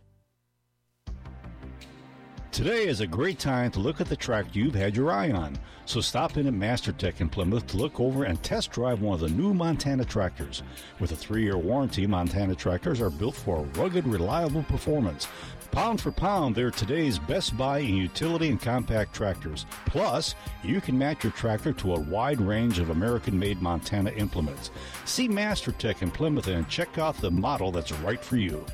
Today 2.54 2.86
is 2.86 3.00
a 3.00 3.06
great 3.08 3.40
time 3.40 3.72
to 3.72 3.80
look 3.80 4.00
at 4.00 4.06
the 4.06 4.14
tractor 4.14 4.56
you've 4.56 4.76
had 4.76 4.94
your 4.94 5.10
eye 5.10 5.32
on. 5.32 5.58
So 5.86 6.00
stop 6.00 6.36
in 6.36 6.46
at 6.46 6.54
MasterTech 6.54 7.20
in 7.20 7.28
Plymouth 7.28 7.66
to 7.66 7.76
look 7.76 7.98
over 7.98 8.22
and 8.22 8.40
test 8.44 8.70
drive 8.70 9.00
one 9.00 9.14
of 9.14 9.20
the 9.22 9.28
new 9.28 9.52
Montana 9.52 10.04
tractors. 10.04 10.62
With 11.00 11.10
a 11.10 11.16
three 11.16 11.42
year 11.42 11.56
warranty, 11.58 12.06
Montana 12.06 12.54
tractors 12.54 13.00
are 13.00 13.10
built 13.10 13.34
for 13.34 13.66
rugged, 13.74 14.06
reliable 14.06 14.62
performance. 14.62 15.26
Pound 15.72 16.00
for 16.00 16.12
pound, 16.12 16.54
they're 16.54 16.70
today's 16.70 17.18
best 17.18 17.56
buy 17.56 17.78
in 17.80 17.96
utility 17.96 18.50
and 18.50 18.62
compact 18.62 19.16
tractors. 19.16 19.66
Plus, 19.86 20.36
you 20.62 20.80
can 20.80 20.96
match 20.96 21.24
your 21.24 21.32
tractor 21.32 21.72
to 21.72 21.96
a 21.96 22.00
wide 22.02 22.40
range 22.40 22.78
of 22.78 22.90
American 22.90 23.36
made 23.36 23.60
Montana 23.62 24.10
implements. 24.10 24.70
See 25.06 25.28
MasterTech 25.28 26.02
in 26.02 26.12
Plymouth 26.12 26.46
and 26.46 26.68
check 26.68 26.98
out 26.98 27.16
the 27.16 27.32
model 27.32 27.72
that's 27.72 27.90
right 27.90 28.24
for 28.24 28.36
you. 28.36 28.64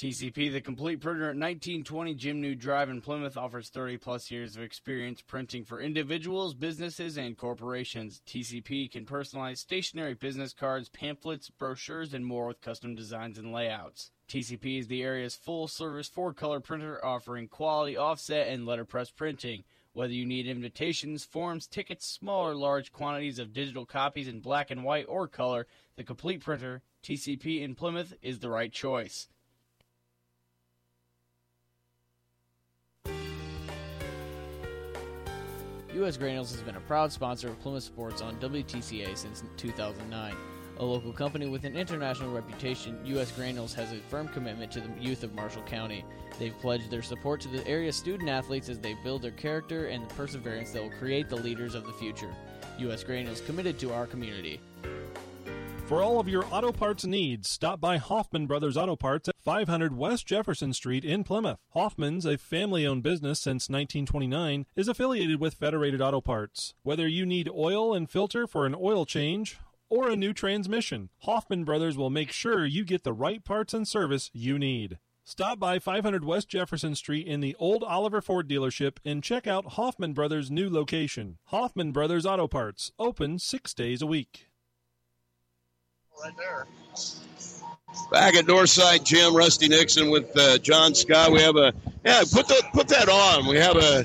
TCP, 0.00 0.50
the 0.50 0.62
complete 0.62 0.98
printer 0.98 1.24
at 1.24 1.36
1920 1.36 2.14
Jim 2.14 2.40
New 2.40 2.54
Drive 2.54 2.88
in 2.88 3.02
Plymouth, 3.02 3.36
offers 3.36 3.68
30 3.68 3.98
plus 3.98 4.30
years 4.30 4.56
of 4.56 4.62
experience 4.62 5.20
printing 5.20 5.62
for 5.62 5.78
individuals, 5.78 6.54
businesses, 6.54 7.18
and 7.18 7.36
corporations. 7.36 8.22
TCP 8.26 8.90
can 8.90 9.04
personalize 9.04 9.58
stationery 9.58 10.14
business 10.14 10.54
cards, 10.54 10.88
pamphlets, 10.88 11.50
brochures, 11.50 12.14
and 12.14 12.24
more 12.24 12.46
with 12.46 12.62
custom 12.62 12.94
designs 12.94 13.36
and 13.36 13.52
layouts. 13.52 14.10
TCP 14.26 14.78
is 14.78 14.86
the 14.86 15.02
area's 15.02 15.34
full 15.34 15.68
service 15.68 16.08
four 16.08 16.32
color 16.32 16.60
printer 16.60 17.04
offering 17.04 17.46
quality 17.46 17.94
offset 17.94 18.48
and 18.48 18.64
letterpress 18.64 19.10
printing. 19.10 19.64
Whether 19.92 20.14
you 20.14 20.24
need 20.24 20.46
invitations, 20.46 21.24
forms, 21.24 21.66
tickets, 21.66 22.06
small 22.06 22.48
or 22.48 22.54
large 22.54 22.90
quantities 22.90 23.38
of 23.38 23.52
digital 23.52 23.84
copies 23.84 24.28
in 24.28 24.40
black 24.40 24.70
and 24.70 24.82
white 24.82 25.04
or 25.10 25.28
color, 25.28 25.66
the 25.96 26.04
complete 26.04 26.40
printer, 26.42 26.80
TCP 27.02 27.60
in 27.60 27.74
Plymouth, 27.74 28.14
is 28.22 28.38
the 28.38 28.48
right 28.48 28.72
choice. 28.72 29.28
U.S. 35.94 36.16
Granules 36.16 36.52
has 36.52 36.62
been 36.62 36.76
a 36.76 36.80
proud 36.80 37.10
sponsor 37.10 37.48
of 37.48 37.60
Plymouth 37.60 37.82
Sports 37.82 38.22
on 38.22 38.36
WTCA 38.36 39.16
since 39.16 39.42
2009. 39.56 40.36
A 40.78 40.84
local 40.84 41.12
company 41.12 41.48
with 41.48 41.64
an 41.64 41.76
international 41.76 42.32
reputation, 42.32 42.98
U.S. 43.06 43.32
Granules 43.32 43.74
has 43.74 43.92
a 43.92 43.98
firm 44.08 44.28
commitment 44.28 44.70
to 44.72 44.80
the 44.80 44.88
youth 45.00 45.24
of 45.24 45.34
Marshall 45.34 45.62
County. 45.64 46.04
They've 46.38 46.56
pledged 46.60 46.90
their 46.90 47.02
support 47.02 47.40
to 47.40 47.48
the 47.48 47.66
area 47.66 47.92
student 47.92 48.30
athletes 48.30 48.68
as 48.68 48.78
they 48.78 48.94
build 49.02 49.22
their 49.22 49.32
character 49.32 49.86
and 49.86 50.08
the 50.08 50.14
perseverance 50.14 50.70
that 50.70 50.82
will 50.82 50.90
create 50.90 51.28
the 51.28 51.36
leaders 51.36 51.74
of 51.74 51.84
the 51.84 51.92
future. 51.94 52.32
U.S. 52.78 53.02
Granules 53.02 53.40
committed 53.40 53.78
to 53.80 53.92
our 53.92 54.06
community. 54.06 54.60
For 55.90 56.04
all 56.04 56.20
of 56.20 56.28
your 56.28 56.44
auto 56.52 56.70
parts 56.70 57.04
needs, 57.04 57.50
stop 57.50 57.80
by 57.80 57.96
Hoffman 57.96 58.46
Brothers 58.46 58.76
Auto 58.76 58.94
Parts 58.94 59.28
at 59.28 59.34
500 59.40 59.96
West 59.96 60.24
Jefferson 60.24 60.72
Street 60.72 61.04
in 61.04 61.24
Plymouth. 61.24 61.58
Hoffman's, 61.70 62.24
a 62.24 62.38
family 62.38 62.86
owned 62.86 63.02
business 63.02 63.40
since 63.40 63.68
1929, 63.68 64.66
is 64.76 64.86
affiliated 64.86 65.40
with 65.40 65.54
Federated 65.54 66.00
Auto 66.00 66.20
Parts. 66.20 66.74
Whether 66.84 67.08
you 67.08 67.26
need 67.26 67.50
oil 67.52 67.92
and 67.92 68.08
filter 68.08 68.46
for 68.46 68.66
an 68.66 68.76
oil 68.80 69.04
change 69.04 69.58
or 69.88 70.08
a 70.08 70.14
new 70.14 70.32
transmission, 70.32 71.08
Hoffman 71.22 71.64
Brothers 71.64 71.96
will 71.96 72.08
make 72.08 72.30
sure 72.30 72.64
you 72.64 72.84
get 72.84 73.02
the 73.02 73.12
right 73.12 73.44
parts 73.44 73.74
and 73.74 73.88
service 73.88 74.30
you 74.32 74.60
need. 74.60 75.00
Stop 75.24 75.58
by 75.58 75.80
500 75.80 76.24
West 76.24 76.48
Jefferson 76.48 76.94
Street 76.94 77.26
in 77.26 77.40
the 77.40 77.56
old 77.58 77.82
Oliver 77.82 78.20
Ford 78.20 78.48
dealership 78.48 78.98
and 79.04 79.24
check 79.24 79.48
out 79.48 79.72
Hoffman 79.72 80.12
Brothers' 80.12 80.52
new 80.52 80.70
location. 80.70 81.38
Hoffman 81.46 81.90
Brothers 81.90 82.24
Auto 82.24 82.46
Parts, 82.46 82.92
open 82.96 83.40
six 83.40 83.74
days 83.74 84.00
a 84.00 84.06
week. 84.06 84.49
Right 86.22 86.36
there. 86.36 86.66
Back 88.10 88.34
at 88.34 88.44
Northside 88.46 89.04
Gym, 89.04 89.34
Rusty 89.34 89.68
Nixon 89.68 90.10
with 90.10 90.36
uh, 90.36 90.58
John 90.58 90.94
Scott. 90.94 91.32
We 91.32 91.40
have 91.40 91.56
a 91.56 91.72
yeah. 92.04 92.22
Put 92.32 92.48
the 92.48 92.62
put 92.72 92.88
that 92.88 93.08
on. 93.08 93.46
We 93.46 93.56
have 93.56 93.76
a 93.76 94.04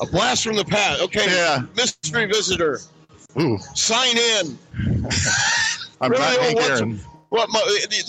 a 0.00 0.06
blast 0.06 0.44
from 0.44 0.56
the 0.56 0.64
past. 0.64 1.02
Okay, 1.02 1.26
Yeah. 1.26 1.62
mystery 1.76 2.26
visitor. 2.26 2.80
Ooh. 3.40 3.58
Sign 3.74 4.16
in. 4.16 4.58
I'm 6.00 6.10
Really 6.10 6.22
not 6.22 6.38
old, 6.38 6.58
Hank 6.58 6.60
Aaron. 6.60 7.00
What? 7.32 7.48
mo- 7.50 7.60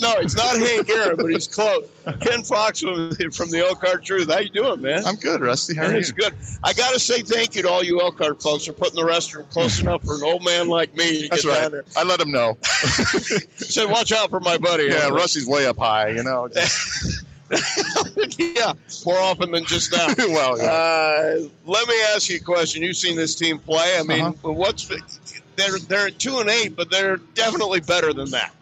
No, 0.02 0.16
it's 0.20 0.36
not 0.36 0.58
Hank 0.58 0.90
Aaron, 0.90 1.16
but 1.16 1.28
he's 1.30 1.48
close. 1.48 1.88
Ken 2.20 2.42
Fox 2.42 2.80
from, 2.80 3.10
from 3.32 3.48
the 3.50 3.64
Elkhart 3.66 4.04
Truth. 4.04 4.30
How 4.30 4.38
you 4.40 4.50
doing, 4.50 4.82
man? 4.82 5.02
I'm 5.06 5.14
good, 5.16 5.40
Rusty. 5.40 5.74
How 5.74 5.86
are 5.86 5.96
you? 5.96 6.04
good. 6.12 6.34
I 6.62 6.74
got 6.74 6.92
to 6.92 7.00
say 7.00 7.22
thank 7.22 7.54
you 7.56 7.62
to 7.62 7.70
all 7.70 7.82
you 7.82 8.02
Elkhart 8.02 8.42
folks 8.42 8.66
for 8.66 8.74
putting 8.74 8.96
the 8.96 9.10
restroom 9.10 9.48
close 9.48 9.80
enough 9.80 10.02
for 10.04 10.16
an 10.16 10.24
old 10.24 10.44
man 10.44 10.68
like 10.68 10.94
me 10.94 11.22
to 11.22 11.28
That's 11.30 11.42
get 11.42 11.48
right. 11.48 11.60
down 11.62 11.70
there. 11.72 11.84
I 11.96 12.02
let 12.02 12.20
him 12.20 12.32
know. 12.32 12.58
Said, 13.56 13.86
watch 13.90 14.12
out 14.12 14.28
for 14.28 14.40
my 14.40 14.58
buddy. 14.58 14.84
yeah, 14.88 15.08
Rusty's 15.08 15.46
way 15.46 15.66
up 15.66 15.78
high, 15.78 16.08
you 16.10 16.22
know. 16.22 16.50
yeah, 18.38 18.72
more 19.06 19.18
often 19.18 19.52
than 19.52 19.64
just 19.64 19.90
now. 19.90 20.08
well, 20.18 20.58
yeah. 20.58 20.64
uh, 20.64 21.48
let 21.64 21.88
me 21.88 21.94
ask 22.14 22.28
you 22.28 22.36
a 22.36 22.40
question. 22.40 22.82
You've 22.82 22.96
seen 22.98 23.16
this 23.16 23.34
team 23.34 23.58
play. 23.58 23.96
I 23.98 24.02
mean, 24.02 24.20
Uh-huh. 24.20 24.52
what's 24.52 24.86
they're 25.56 25.78
they're 25.88 26.08
at 26.08 26.18
two 26.18 26.40
and 26.40 26.50
eight, 26.50 26.76
but 26.76 26.90
they're 26.90 27.16
definitely 27.34 27.80
better 27.80 28.12
than 28.12 28.30
that. 28.32 28.52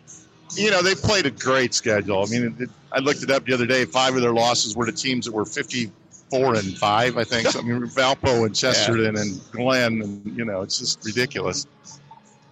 You 0.54 0.70
know, 0.70 0.82
they 0.82 0.94
played 0.94 1.26
a 1.26 1.30
great 1.30 1.74
schedule. 1.74 2.22
I 2.22 2.26
mean, 2.26 2.56
it, 2.58 2.70
I 2.92 2.98
looked 2.98 3.22
it 3.22 3.30
up 3.30 3.44
the 3.44 3.54
other 3.54 3.66
day. 3.66 3.84
Five 3.84 4.14
of 4.14 4.22
their 4.22 4.32
losses 4.32 4.76
were 4.76 4.86
to 4.86 4.92
teams 4.92 5.26
that 5.26 5.32
were 5.32 5.44
54 5.44 6.54
and 6.54 6.76
5, 6.76 7.16
I 7.16 7.24
think. 7.24 7.56
I 7.56 7.60
mean, 7.62 7.80
Valpo 7.88 8.46
and 8.46 8.54
Chesterton 8.54 9.16
and 9.16 9.40
Glenn, 9.50 10.02
and, 10.02 10.36
you 10.36 10.44
know, 10.44 10.62
it's 10.62 10.78
just 10.78 11.04
ridiculous. 11.04 11.66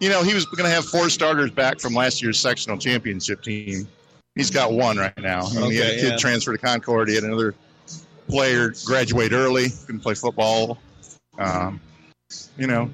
You 0.00 0.08
know, 0.08 0.22
he 0.22 0.32
was 0.32 0.46
going 0.46 0.64
to 0.64 0.74
have 0.74 0.86
four 0.86 1.10
starters 1.10 1.50
back 1.50 1.78
from 1.78 1.94
last 1.94 2.22
year's 2.22 2.38
sectional 2.38 2.78
championship 2.78 3.42
team. 3.42 3.86
He's 4.34 4.50
got 4.50 4.72
one 4.72 4.96
right 4.96 5.16
now. 5.18 5.42
I 5.42 5.54
mean, 5.54 5.70
he 5.72 5.76
had 5.76 5.86
a 5.88 5.96
kid 5.96 6.08
yeah. 6.10 6.16
transfer 6.16 6.52
to 6.52 6.58
Concord. 6.58 7.08
He 7.08 7.14
had 7.16 7.24
another 7.24 7.54
player 8.28 8.72
graduate 8.86 9.32
early, 9.32 9.68
couldn't 9.86 10.00
play 10.00 10.14
football. 10.14 10.78
Um, 11.38 11.80
you 12.56 12.66
know, 12.66 12.90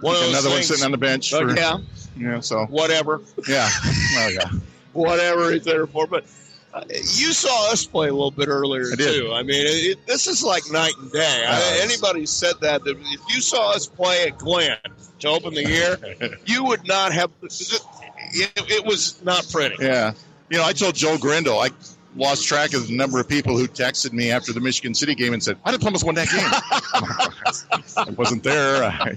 One 0.00 0.16
another 0.28 0.50
one 0.50 0.62
sitting 0.62 0.84
on 0.84 0.90
the 0.90 0.98
bench. 0.98 1.32
Oh, 1.34 1.48
for, 1.48 1.54
yeah. 1.54 1.78
You 2.16 2.28
know, 2.28 2.40
so 2.40 2.66
Whatever. 2.66 3.20
yeah. 3.48 3.68
Oh, 3.72 4.28
yeah. 4.32 4.50
whatever 4.92 5.52
he's 5.52 5.64
there 5.64 5.86
for. 5.86 6.06
But 6.06 6.24
uh, 6.72 6.82
you 6.90 7.32
saw 7.32 7.70
us 7.72 7.84
play 7.86 8.08
a 8.08 8.12
little 8.12 8.30
bit 8.30 8.48
earlier 8.48 8.84
I 8.92 8.96
too. 8.96 9.30
I 9.32 9.42
mean, 9.42 9.66
it, 9.66 9.98
it, 9.98 10.06
this 10.06 10.26
is 10.26 10.42
like 10.42 10.62
night 10.70 10.94
and 10.98 11.12
day. 11.12 11.44
I, 11.46 11.56
Uh, 11.56 11.82
anybody 11.82 12.26
said 12.26 12.54
that, 12.62 12.84
that 12.84 12.96
if 12.98 13.20
you 13.34 13.40
saw 13.40 13.72
us 13.72 13.86
play 13.86 14.26
at 14.28 14.38
Glenn 14.38 14.76
to 15.20 15.28
open 15.28 15.54
the 15.54 15.66
year, 15.68 15.98
you 16.46 16.64
would 16.64 16.86
not 16.86 17.12
have. 17.12 17.30
it, 17.42 18.52
it 18.68 18.84
was 18.84 19.22
not 19.22 19.46
pretty. 19.50 19.76
Yeah. 19.84 20.12
You 20.48 20.58
know, 20.58 20.64
I 20.64 20.72
told 20.72 20.94
Joe 20.94 21.18
Grindle, 21.18 21.58
I 21.58 21.70
lost 22.16 22.46
track 22.46 22.74
of 22.74 22.86
the 22.88 22.96
number 22.96 23.20
of 23.20 23.28
people 23.28 23.56
who 23.58 23.66
texted 23.68 24.12
me 24.12 24.30
after 24.30 24.52
the 24.52 24.60
Michigan 24.60 24.94
City 24.94 25.14
game 25.14 25.32
and 25.32 25.42
said, 25.42 25.58
"Why 25.62 25.72
did 25.72 25.80
Plymouth 25.80 26.02
win 26.04 26.14
that 26.16 26.28
game?" 26.28 26.48
I 28.06 28.10
wasn't 28.10 28.42
there. 28.42 28.82
I, 28.84 29.10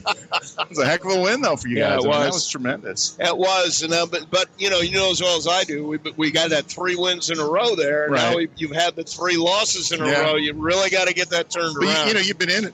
it 0.63 0.69
was 0.69 0.79
a 0.79 0.85
heck 0.85 1.03
of 1.05 1.11
a 1.11 1.21
win, 1.21 1.41
though, 1.41 1.55
for 1.55 1.67
you 1.67 1.77
Yeah, 1.77 1.95
guys. 1.95 2.05
it 2.05 2.07
I 2.07 2.11
mean, 2.11 2.19
that 2.19 2.25
was. 2.27 2.33
was 2.35 2.47
tremendous. 2.49 3.17
It 3.19 3.37
was, 3.37 3.81
and 3.83 3.93
uh, 3.93 4.05
but 4.05 4.29
but 4.29 4.47
you 4.57 4.69
know, 4.69 4.79
you 4.79 4.95
know 4.95 5.11
as 5.11 5.21
well 5.21 5.37
as 5.37 5.47
I 5.47 5.63
do, 5.63 5.87
we 5.87 5.99
we 6.17 6.31
got 6.31 6.49
that 6.51 6.65
three 6.65 6.95
wins 6.95 7.29
in 7.29 7.39
a 7.39 7.45
row 7.45 7.75
there. 7.75 8.05
and 8.05 8.15
Now 8.15 8.35
we, 8.35 8.49
you've 8.57 8.71
had 8.75 8.95
the 8.95 9.03
three 9.03 9.37
losses 9.37 9.91
in 9.91 10.01
a 10.01 10.05
Yeah. 10.07 10.21
row. 10.21 10.35
You 10.35 10.53
really 10.53 10.89
got 10.89 11.07
to 11.07 11.13
get 11.13 11.29
that 11.29 11.49
turned 11.49 11.75
But 11.79 11.85
you, 11.85 11.91
around. 11.91 12.07
you 12.09 12.13
know, 12.15 12.19
you've 12.19 12.37
been 12.37 12.49
in 12.51 12.65
it. 12.65 12.73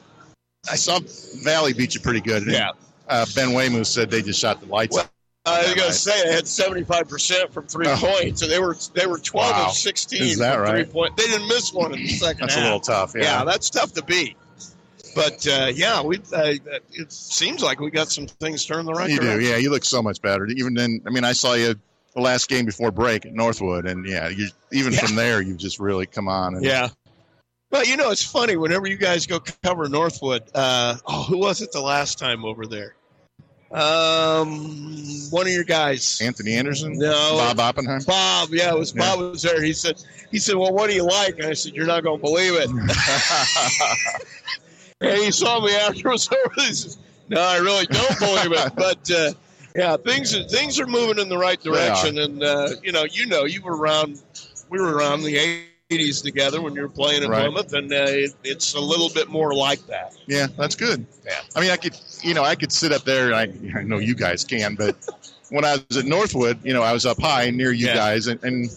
I 0.69 0.75
saw 0.75 0.99
Valley 1.43 1.73
beat 1.73 1.93
you 1.95 2.01
pretty 2.01 2.21
good. 2.21 2.45
Yeah. 2.47 2.71
Uh, 3.07 3.25
ben 3.35 3.49
Waymoose 3.49 3.85
said 3.87 4.09
they 4.09 4.21
just 4.23 4.39
shot 4.39 4.59
the 4.61 4.65
lights. 4.67 4.97
out. 4.97 5.07
I 5.47 5.63
was 5.63 5.73
going 5.75 5.87
to 5.89 5.93
say 5.93 6.23
they 6.23 6.33
had 6.33 6.47
seventy 6.47 6.83
five 6.83 7.07
percent 7.07 7.53
from 7.53 7.67
three 7.67 7.87
Oh. 7.87 7.95
points, 7.97 8.41
and 8.41 8.51
they 8.51 8.59
were 8.59 8.75
they 8.93 9.05
were 9.05 9.19
twelve 9.19 9.51
Wow. 9.55 9.67
of 9.67 9.73
sixteen 9.73 10.23
Is 10.23 10.39
that 10.39 10.55
from 10.55 10.63
right? 10.63 10.85
three 10.85 10.91
point. 10.93 11.17
They 11.17 11.27
didn't 11.27 11.47
miss 11.47 11.71
one 11.71 11.93
in 11.93 11.99
the 11.99 12.07
second 12.09 12.41
That's 12.41 12.57
a 12.57 12.61
little 12.61 12.79
tough. 12.79 13.13
Yeah. 13.15 13.43
that's 13.43 13.69
tough 13.69 13.93
to 13.93 14.03
beat. 14.03 14.35
But 15.15 15.47
uh, 15.47 15.71
yeah, 15.73 16.01
we 16.01 16.17
uh, 16.33 16.53
it 16.91 17.11
seems 17.11 17.61
like 17.63 17.79
we 17.79 17.89
got 17.91 18.11
some 18.11 18.27
things 18.27 18.65
turned 18.65 18.87
the 18.87 18.93
right 18.93 19.09
you 19.09 19.19
do. 19.19 19.39
Yeah, 19.39 19.55
you 19.57 19.69
look 19.69 19.85
so 19.85 20.01
much 20.01 20.21
better. 20.21 20.45
Even 20.47 20.73
then, 20.73 21.01
I 21.05 21.09
mean, 21.09 21.23
I 21.23 21.31
saw 21.31 21.53
you 21.53 21.75
the 22.15 22.21
last 22.21 22.49
game 22.49 22.65
before 22.65 22.91
break 22.91 23.25
at 23.25 23.33
Northwood, 23.33 23.85
and 23.85 24.05
yeah, 24.05 24.27
you 24.29 24.47
even 24.73 24.91
Yeah. 24.93 24.99
from 25.05 25.15
there, 25.15 25.41
you've 25.41 25.57
just 25.57 25.79
really 25.79 26.05
come 26.05 26.27
on. 26.27 26.55
And, 26.55 26.65
Yeah. 26.65 26.89
Well, 27.71 27.85
you 27.85 27.95
know, 27.97 28.11
it's 28.11 28.23
funny 28.23 28.55
whenever 28.57 28.87
you 28.87 28.97
guys 28.97 29.25
go 29.25 29.39
cover 29.63 29.87
Northwood. 29.89 30.43
Uh, 30.53 30.95
oh, 31.05 31.23
who 31.23 31.37
was 31.37 31.61
it 31.61 31.71
the 31.71 31.81
last 31.81 32.19
time 32.19 32.43
over 32.45 32.65
there? 32.65 32.95
Um, 33.75 35.29
one 35.31 35.47
of 35.47 35.51
your 35.53 35.65
guys. 35.65 36.21
Anthony 36.21 36.55
Anderson, 36.55 36.97
No. 36.97 37.11
Bob 37.37 37.59
Oppenheim. 37.59 38.01
Bob, 38.07 38.49
yeah, 38.51 38.71
it 38.73 38.79
was 38.79 38.93
Bob 38.93 39.19
was 39.19 39.41
there. 39.41 39.61
He 39.61 39.73
said, 39.73 40.01
he 40.31 40.39
said, 40.39 40.55
well, 40.55 40.73
what 40.73 40.89
do 40.89 40.95
you 40.95 41.03
like? 41.03 41.37
And 41.39 41.47
I 41.47 41.53
said, 41.53 41.73
you're 41.73 41.85
not 41.85 42.03
going 42.03 42.19
to 42.19 42.23
believe 42.23 42.53
it. 42.55 42.69
and 45.01 45.17
he 45.17 45.31
saw 45.31 45.63
me 45.63 45.75
after 45.75 46.07
it 46.07 46.11
was 46.11 46.29
over. 46.29 46.53
He 46.55 46.73
says, 46.73 46.97
no, 47.29 47.41
I 47.41 47.57
really 47.57 47.85
don't 47.87 48.19
believe 48.19 48.51
it. 48.51 48.73
But 48.75 49.11
uh, 49.11 49.31
yeah, 49.75 49.97
things 49.97 50.35
are, 50.35 50.43
things 50.43 50.79
are 50.79 50.87
moving 50.87 51.19
in 51.19 51.27
the 51.27 51.37
right 51.37 51.61
direction. 51.61 52.17
And 52.19 52.43
uh, 52.43 52.69
you 52.81 52.91
know, 52.91 53.03
you 53.03 53.25
know, 53.25 53.43
you 53.43 53.61
were 53.61 53.75
around. 53.75 54.21
We 54.69 54.79
were 54.79 54.95
around 54.95 55.23
the 55.23 55.65
'80s 55.91 56.23
together 56.23 56.61
when 56.61 56.75
you 56.75 56.81
were 56.81 56.89
playing 56.89 57.23
in 57.23 57.29
Right. 57.29 57.51
Plymouth, 57.51 57.73
and 57.73 57.91
uh, 57.91 58.05
it, 58.07 58.31
it's 58.43 58.73
a 58.73 58.79
little 58.79 59.09
bit 59.09 59.29
more 59.29 59.53
like 59.53 59.85
that. 59.87 60.15
Yeah, 60.27 60.47
that's 60.57 60.75
good. 60.75 61.05
Yeah. 61.25 61.39
I 61.55 61.61
mean, 61.61 61.71
I 61.71 61.77
could, 61.77 61.97
you 62.25 62.33
know, 62.33 62.43
I 62.43 62.55
could 62.55 62.71
sit 62.71 62.91
up 62.91 63.03
there. 63.03 63.31
And 63.31 63.35
I, 63.35 63.79
I 63.79 63.83
know 63.83 63.99
you 63.99 64.15
guys 64.15 64.43
can, 64.43 64.75
but 64.75 64.95
when 65.49 65.63
I 65.63 65.77
was 65.89 65.97
at 65.97 66.05
Northwood, 66.05 66.59
you 66.65 66.73
know, 66.73 66.81
I 66.83 66.91
was 66.93 67.05
up 67.05 67.19
high 67.21 67.49
near 67.51 67.71
you 67.71 67.87
Yeah. 67.87 67.95
guys, 67.95 68.27
and, 68.27 68.43
and 68.43 68.69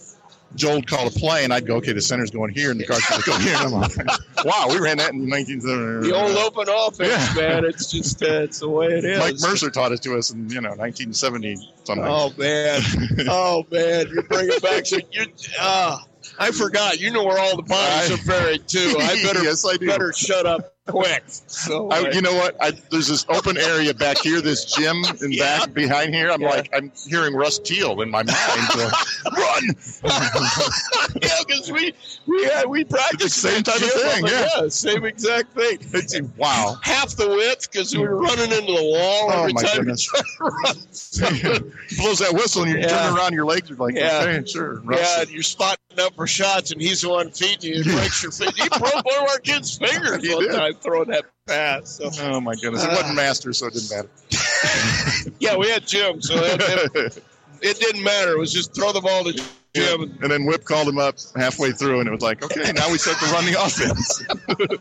Joel 0.55 0.75
would 0.77 0.87
call 0.87 1.05
a 1.07 1.11
play, 1.11 1.43
and 1.43 1.53
I'd 1.53 1.67
go, 1.67 1.75
okay, 1.75 1.93
the 1.93 2.01
center's 2.01 2.31
going 2.31 2.53
here, 2.53 2.71
and 2.71 2.79
the 2.79 2.85
car's 2.87 3.05
going 3.05 3.21
to 3.21 3.29
go 3.29 3.37
here. 3.37 3.55
And 3.55 3.65
I'm 3.65 3.71
like, 3.81 4.45
wow, 4.45 4.65
we 4.69 4.79
ran 4.79 4.97
that 4.97 5.13
in 5.13 5.29
1970. 5.29 6.09
The 6.09 6.15
old 6.15 6.35
open 6.37 6.65
offense, 6.69 7.35
Yeah. 7.35 7.41
man. 7.41 7.65
It's 7.65 7.91
just 7.91 8.23
uh, 8.23 8.41
it's 8.43 8.59
the 8.59 8.69
way 8.69 8.87
it 8.87 9.05
is. 9.05 9.19
Mike 9.19 9.35
Mercer 9.41 9.69
taught 9.69 9.91
it 9.91 10.01
to 10.03 10.17
us 10.17 10.31
in, 10.31 10.49
you 10.49 10.59
know, 10.61 10.69
1970 10.69 11.55
something. 11.83 12.03
Oh 12.07 12.33
man, 12.37 12.81
oh 13.29 13.63
man, 13.71 14.07
you're 14.11 14.23
bringing 14.23 14.57
back. 14.59 14.87
So 14.87 14.97
you, 15.11 15.25
ah, 15.59 16.03
I 16.39 16.49
forgot. 16.51 16.99
You 16.99 17.11
know 17.11 17.23
where 17.25 17.37
all 17.37 17.55
the 17.55 17.61
bodies 17.63 18.11
I- 18.11 18.13
are 18.15 18.25
buried 18.25 18.67
too. 18.67 18.95
I 18.99 19.21
better, 19.23 19.43
Yes, 19.43 19.63
I 19.67 19.77
do. 19.77 19.85
better 19.87 20.11
shut 20.13 20.47
up 20.47 20.73
quick. 20.89 21.23
So 21.27 21.89
I, 21.89 21.99
uh, 22.07 22.11
you 22.13 22.21
know 22.21 22.33
what? 22.33 22.55
I, 22.61 22.71
there's 22.91 23.07
this 23.07 23.25
open 23.29 23.57
area 23.57 23.93
back 23.93 24.17
here, 24.19 24.41
this 24.41 24.65
gym 24.65 25.03
in 25.21 25.31
Yeah. 25.39 25.59
back 25.59 25.73
behind 25.73 26.13
here. 26.13 26.31
I'm 26.31 26.41
Yeah. 26.41 26.49
like, 26.49 26.69
I'm 26.73 26.91
hearing 27.07 27.33
Russ 27.35 27.59
Teal 27.59 28.01
in 28.01 28.09
my 28.09 28.23
mind. 28.23 28.67
going, 28.75 28.89
Run! 29.37 29.63
yeah, 31.21 31.29
because 31.47 31.71
we 31.71 31.93
we 32.27 32.43
had 32.45 32.65
we 32.67 32.83
practiced 32.83 33.37
same 33.37 33.63
type 33.63 33.81
of 33.81 33.89
thing, 33.91 34.25
up 34.25 34.31
yeah. 34.31 34.67
same 34.69 35.05
exact 35.05 35.53
thing. 35.55 35.77
It's- 35.93 36.19
wow. 36.37 36.77
Half 36.81 37.15
the 37.15 37.27
width 37.29 37.71
because 37.71 37.95
we 37.95 38.01
were 38.03 38.17
running 38.17 38.51
into 38.51 38.73
the 38.73 38.83
wall 38.83 39.29
Oh, 39.31 39.39
every 39.41 39.53
my 39.53 39.63
time 39.63 39.77
goodness. 39.77 40.05
to 40.07 40.23
run. 40.39 40.75
Blows 41.97 42.19
that 42.19 42.33
whistle, 42.33 42.63
and 42.63 42.79
Yeah. 42.79 42.87
turning 42.87 43.17
around, 43.17 43.33
your 43.33 43.45
legs 43.45 43.69
are 43.71 43.75
like, 43.75 43.95
Yeah. 43.95 44.19
okay, 44.23 44.45
sure. 44.49 44.79
Russ. 44.83 44.99
Yeah, 44.99 45.21
and 45.21 45.29
you're 45.31 45.43
spotting 45.43 45.77
up 45.99 46.15
for 46.15 46.27
shots, 46.27 46.71
and 46.71 46.81
he's 46.81 47.01
the 47.01 47.09
one 47.09 47.31
feeding 47.31 47.73
you. 47.73 47.83
He 47.83 47.91
breaks 47.91 48.23
your 48.23 48.31
feet. 48.31 48.53
He 48.55 48.69
broke 48.69 48.93
one 49.05 49.23
of 49.23 49.29
our 49.29 49.39
kids' 49.39 49.77
fingers 49.77 50.09
one 50.11 50.21
did. 50.21 50.51
time 50.51 50.73
throwing 50.81 51.09
that 51.09 51.25
pass. 51.47 51.97
So, 51.97 52.09
Oh, 52.23 52.39
my 52.41 52.55
goodness. 52.55 52.83
It 52.83 52.89
wasn't 52.89 53.15
master, 53.15 53.53
so 53.53 53.67
it 53.67 53.73
didn't 53.73 53.89
matter. 53.91 54.09
yeah, 55.39 55.55
we 55.55 55.69
had 55.69 55.85
Jim, 55.87 56.21
so 56.21 56.35
that, 56.35 56.59
that- 56.93 57.21
it 57.61 57.77
didn't 57.79 58.03
matter. 58.03 58.31
It 58.31 58.39
was 58.39 58.53
just 58.53 58.73
throw 58.73 58.91
the 58.93 59.01
ball 59.01 59.25
to 59.25 59.33
Jim. 59.33 60.01
And, 60.01 60.23
And 60.23 60.31
then 60.31 60.45
Whip 60.45 60.63
called 60.63 60.87
him 60.87 60.97
up 60.97 61.15
halfway 61.35 61.71
through, 61.71 61.99
and 61.99 62.07
it 62.07 62.11
was 62.11 62.21
like, 62.21 62.43
okay, 62.43 62.71
now 62.71 62.89
we 62.91 62.97
start 62.97 63.17
to 63.19 63.25
run 63.33 63.45
the 63.45 63.61
offense. 63.61 64.23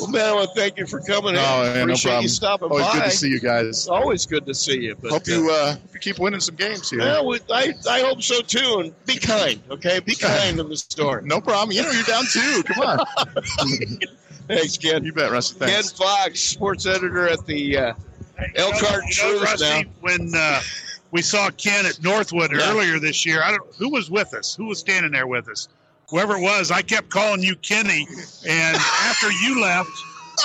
well, 0.00 0.08
man, 0.08 0.26
I 0.26 0.32
want 0.34 0.50
to 0.52 0.60
thank 0.60 0.76
you 0.78 0.86
for 0.86 1.00
coming 1.00 1.34
in. 1.34 1.40
Oh, 1.40 1.62
no 1.74 1.82
Appreciate 1.82 2.10
problem. 2.10 2.22
you 2.22 2.28
stopping 2.28 2.68
Always 2.70 2.86
by. 2.86 2.92
good 2.94 3.04
to 3.04 3.10
see 3.12 3.28
you 3.28 3.38
guys. 3.40 3.86
Always 3.86 4.26
good 4.26 4.44
to 4.46 4.54
see 4.54 4.80
you. 4.80 4.96
But, 5.00 5.12
Hope 5.12 5.26
you, 5.28 5.48
uh, 5.50 5.76
you 5.94 6.00
keep 6.00 6.18
winning 6.18 6.40
some 6.40 6.56
games 6.56 6.90
here. 6.90 6.98
Well, 6.98 7.26
we, 7.28 7.38
I, 7.50 7.72
I 7.88 8.00
hope 8.00 8.20
so 8.22 8.40
too. 8.42 8.80
And 8.80 9.04
be 9.06 9.16
kind, 9.18 9.60
okay? 9.70 10.00
Be 10.00 10.16
kind 10.16 10.58
in 10.58 10.68
the 10.68 10.76
store. 10.76 11.20
No 11.22 11.40
problem. 11.40 11.70
You 11.76 11.82
know, 11.84 11.90
you're 11.92 12.02
down 12.02 12.24
two. 12.32 12.62
Come 12.64 12.82
on. 12.82 13.06
Thanks, 14.48 14.76
Ken. 14.78 15.04
You 15.04 15.12
bet, 15.12 15.30
Rusty. 15.30 15.58
Ken 15.58 15.68
Thanks. 15.68 15.92
Fox, 15.92 16.40
sports 16.40 16.86
editor 16.86 17.28
at 17.28 17.44
the 17.46 17.76
uh, 17.76 17.94
Elkhart 18.54 19.04
you 19.04 19.22
know, 19.24 19.38
Truth 19.38 19.42
Rusty, 19.42 19.64
now. 19.84 19.90
when 20.00 20.32
uh, 20.34 20.60
we 21.10 21.22
saw 21.22 21.50
Ken 21.50 21.86
at 21.86 22.02
Northwood 22.02 22.52
Yeah. 22.52 22.70
earlier 22.70 22.98
this 22.98 23.24
year, 23.26 23.42
I 23.42 23.50
don't 23.50 23.74
who 23.76 23.90
was 23.90 24.10
with 24.10 24.34
us. 24.34 24.54
Who 24.54 24.66
was 24.66 24.78
standing 24.78 25.12
there 25.12 25.26
with 25.26 25.48
us? 25.48 25.68
Whoever 26.10 26.36
it 26.36 26.40
was, 26.42 26.70
I 26.70 26.82
kept 26.82 27.08
calling 27.10 27.42
you 27.42 27.56
Kenny, 27.56 28.06
and 28.46 28.76
after 28.76 29.30
you 29.30 29.60
left, 29.60 29.90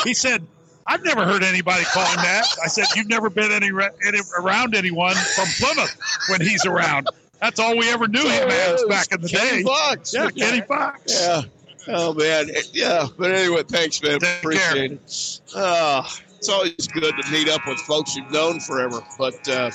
he 0.03 0.13
said. 0.13 0.45
I've 0.87 1.03
never 1.03 1.25
heard 1.25 1.43
anybody 1.43 1.83
call 1.85 2.05
him 2.07 2.15
that. 2.17 2.43
I 2.61 2.67
said, 2.67 2.85
You've 2.95 3.07
never 3.07 3.29
been 3.29 3.51
any, 3.51 3.69
any 4.03 4.17
around 4.37 4.75
anyone 4.75 5.13
from 5.13 5.45
Plymouth 5.59 5.95
when 6.27 6.41
he's 6.41 6.65
around. 6.65 7.07
That's 7.39 7.59
all 7.59 7.77
we 7.77 7.87
ever 7.91 8.07
knew 8.07 8.27
him 8.27 8.49
as 8.49 8.83
back 8.85 9.11
in 9.11 9.21
the 9.21 9.29
Kenny 9.29 9.57
day. 9.57 9.63
Fox. 9.63 10.11
Yeah, 10.13 10.29
Kenny 10.31 10.61
Fox. 10.61 11.01
Yeah. 11.21 11.41
Oh 11.87 12.13
man. 12.13 12.49
Yeah. 12.71 13.07
But 13.17 13.31
anyway, 13.31 13.63
thanks, 13.63 14.01
man. 14.01 14.19
Take 14.19 14.39
Appreciate 14.39 14.91
it. 14.93 15.41
Uh, 15.55 16.03
it's 16.37 16.49
always 16.49 16.87
good 16.87 17.13
to 17.15 17.31
meet 17.31 17.49
up 17.49 17.61
with 17.67 17.77
folks 17.79 18.15
you've 18.15 18.31
known 18.31 18.59
forever. 18.59 19.01
But 19.17 19.47
uh, 19.47 19.69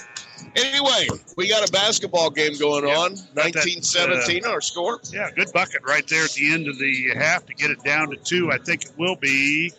anyway, 0.57 1.09
we 1.37 1.49
got 1.49 1.69
a 1.69 1.71
basketball 1.71 2.31
game 2.31 2.59
going 2.59 2.85
on. 2.85 3.15
Got 3.15 3.53
that, 3.53 3.67
1917, 3.67 4.45
our 4.45 4.61
score. 4.61 5.01
Yeah, 5.13 5.31
good 5.31 5.53
bucket 5.53 5.83
right 5.85 6.07
there 6.09 6.25
at 6.25 6.33
the 6.33 6.53
end 6.53 6.67
of 6.67 6.79
the 6.79 7.11
half 7.15 7.47
to 7.47 7.55
get 7.55 7.71
it 7.71 7.83
down 7.85 8.11
to 8.11 8.17
two. 8.17 8.51
I 8.51 8.59
think 8.59 8.85
it 8.85 8.93
will 8.99 9.17
be 9.17 9.73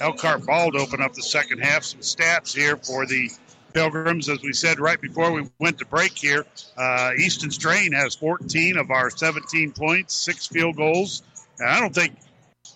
Elkhart 0.00 0.46
Ball 0.46 0.72
to 0.72 0.78
open 0.78 1.02
up 1.02 1.12
the 1.12 1.22
second 1.22 1.58
half. 1.58 1.84
Some 1.84 2.00
stats 2.00 2.54
here 2.54 2.76
for 2.76 3.04
the 3.04 3.30
Pilgrims. 3.74 4.28
As 4.28 4.42
we 4.42 4.52
said 4.52 4.80
right 4.80 5.00
before 5.00 5.32
we 5.32 5.48
went 5.58 5.78
to 5.78 5.84
break 5.84 6.16
here, 6.16 6.44
uh, 6.76 7.10
Easton 7.18 7.50
Strain 7.50 7.92
has 7.92 8.14
14 8.16 8.78
of 8.78 8.90
our 8.90 9.10
17 9.10 9.72
points, 9.72 10.14
six 10.14 10.46
field 10.46 10.76
goals. 10.76 11.22
And 11.60 11.68
I 11.68 11.78
don't 11.78 11.94
think 11.94 12.16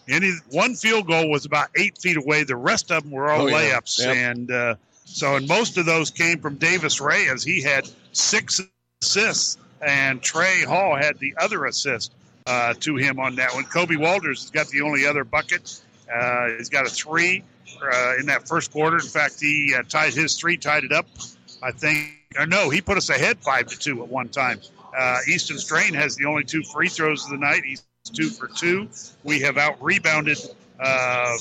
any 0.08 0.32
one 0.50 0.74
field 0.74 1.06
goal 1.06 1.30
was 1.30 1.44
about 1.44 1.68
eight 1.76 1.98
feet 1.98 2.16
away. 2.16 2.44
The 2.44 2.56
rest 2.56 2.90
of 2.90 3.02
them 3.02 3.12
were 3.12 3.30
all 3.30 3.42
Oh, 3.42 3.46
yeah. 3.48 3.72
layups. 3.72 3.98
Yep. 4.04 4.16
And 4.16 4.50
uh, 4.50 4.74
so, 5.04 5.36
and 5.36 5.48
most 5.48 5.76
of 5.78 5.86
those 5.86 6.10
came 6.10 6.38
from 6.38 6.56
Davis 6.56 7.00
Ray 7.00 7.28
as 7.28 7.42
he 7.42 7.62
had 7.62 7.88
six 8.12 8.60
assists, 9.02 9.58
and 9.80 10.22
Trey 10.22 10.62
Hall 10.62 10.96
had 10.96 11.18
the 11.18 11.34
other 11.40 11.64
assist 11.66 12.12
uh, 12.46 12.74
to 12.80 12.96
him 12.96 13.18
on 13.18 13.36
that 13.36 13.54
one. 13.54 13.64
Kobe 13.64 13.96
Walters 13.96 14.42
has 14.42 14.50
got 14.50 14.68
the 14.68 14.82
only 14.82 15.06
other 15.06 15.24
bucket. 15.24 15.80
Uh, 16.14 16.48
he's 16.58 16.68
got 16.68 16.86
a 16.86 16.90
three 16.90 17.42
uh, 17.82 18.14
in 18.18 18.26
that 18.26 18.46
first 18.46 18.70
quarter. 18.70 18.96
In 18.96 19.02
fact, 19.02 19.40
he 19.40 19.74
uh, 19.76 19.82
tied 19.88 20.12
his 20.14 20.36
three, 20.36 20.56
tied 20.56 20.84
it 20.84 20.92
up. 20.92 21.06
I 21.62 21.70
think, 21.72 22.14
or 22.38 22.46
no, 22.46 22.68
he 22.68 22.82
put 22.82 22.98
us 22.98 23.08
ahead 23.08 23.38
five 23.38 23.66
to 23.68 23.78
two 23.78 24.02
at 24.02 24.08
one 24.08 24.28
time. 24.28 24.60
Uh, 24.96 25.18
Easton 25.26 25.58
Strain 25.58 25.94
has 25.94 26.14
the 26.16 26.26
only 26.26 26.44
two 26.44 26.62
free 26.62 26.88
throws 26.88 27.24
of 27.24 27.30
the 27.30 27.38
night. 27.38 27.64
He's 27.64 27.82
two 28.14 28.30
for 28.30 28.48
two. 28.48 28.88
We 29.22 29.40
have 29.40 29.58
out 29.58 29.82
rebounded 29.82 30.38
uh, 30.80 31.36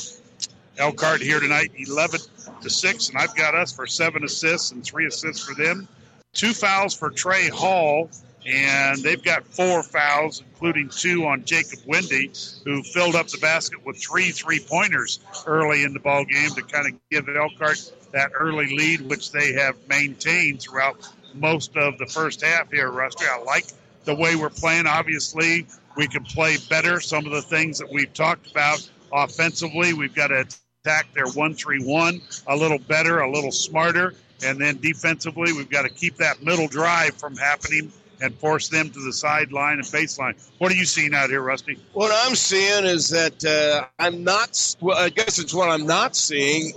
Elkhart 0.78 1.22
here 1.22 1.40
tonight, 1.40 1.72
eleven 1.78 2.20
to 2.62 2.70
six, 2.70 3.10
and 3.10 3.18
I've 3.18 3.36
got 3.36 3.56
us 3.56 3.72
for 3.72 3.88
seven 3.88 4.24
assists 4.24 4.72
and 4.72 4.84
three 4.84 5.06
assists 5.06 5.46
for 5.46 5.54
them. 5.54 5.88
Two 6.34 6.54
fouls 6.54 6.96
for 6.96 7.12
Trey 7.12 7.48
Hall, 7.48 8.10
and 8.46 9.02
they've 9.04 9.24
got 9.24 9.46
four 9.46 9.84
fouls, 9.84 10.42
including 10.42 10.90
two 10.90 11.26
on 11.26 11.46
Jacob 11.46 11.80
Wendy, 11.86 12.32
who 12.66 12.82
filled 12.82 13.16
up 13.16 13.28
the 13.28 13.38
basket 13.38 13.86
with 13.86 13.98
three 13.98 14.32
three 14.32 14.60
pointers 14.60 15.20
early 15.46 15.84
in 15.84 15.94
the 15.94 16.00
ball 16.00 16.26
game 16.26 16.50
to 16.52 16.62
kind 16.64 16.88
of 16.92 17.00
give 17.12 17.30
Elkhart 17.30 17.92
that 18.14 18.32
early 18.34 18.76
lead, 18.76 19.02
which 19.02 19.32
they 19.32 19.54
have 19.54 19.76
maintained 19.88 20.62
throughout 20.62 21.08
most 21.36 21.76
of 21.78 21.98
the 21.98 22.06
first 22.06 22.44
half 22.44 22.72
here, 22.72 22.90
Rusty. 22.92 23.26
I 23.26 23.42
like 23.44 23.66
the 24.06 24.16
way 24.16 24.36
we're 24.36 24.50
playing. 24.50 24.88
Obviously, 24.88 25.68
we 25.96 26.08
can 26.08 26.24
play 26.24 26.58
better. 26.70 27.00
Some 27.00 27.26
of 27.26 27.32
the 27.32 27.42
things 27.42 27.80
that 27.80 27.92
we've 27.92 28.14
talked 28.14 28.50
about 28.52 28.90
offensively, 29.12 29.94
we've 29.94 30.16
got 30.16 30.28
to 30.28 30.46
attack 30.86 31.14
their 31.14 31.28
one 31.28 31.54
three 31.54 31.84
one 31.84 32.22
a 32.48 32.56
little 32.56 32.80
better, 32.80 33.20
a 33.20 33.32
little 33.32 33.52
smarter, 33.52 34.14
And 34.44 34.60
then 34.60 34.78
defensively, 34.80 35.54
we've 35.54 35.70
got 35.70 35.84
to 35.84 35.90
keep 35.90 36.18
that 36.18 36.44
middle 36.44 36.68
drive 36.68 37.16
from 37.16 37.36
happening 37.36 37.92
and 38.22 38.34
force 38.36 38.70
them 38.70 38.90
to 38.90 39.00
the 39.00 39.14
sideline 39.14 39.76
and 39.76 39.86
baseline. 39.86 40.36
What 40.58 40.72
are 40.72 40.76
you 40.76 40.86
seeing 40.86 41.14
out 41.14 41.30
here, 41.30 41.42
Rusty? 41.42 41.78
What 41.94 42.12
I'm 42.26 42.36
seeing 42.36 42.86
is 42.86 43.10
that 43.10 43.44
uh, 43.46 43.86
I'm 44.00 44.24
not. 44.24 44.76
Well, 44.82 44.98
I 44.98 45.10
guess 45.10 45.40
it's 45.40 45.54
what 45.54 45.70
I'm 45.70 45.86
not 45.86 46.16
seeing. 46.16 46.74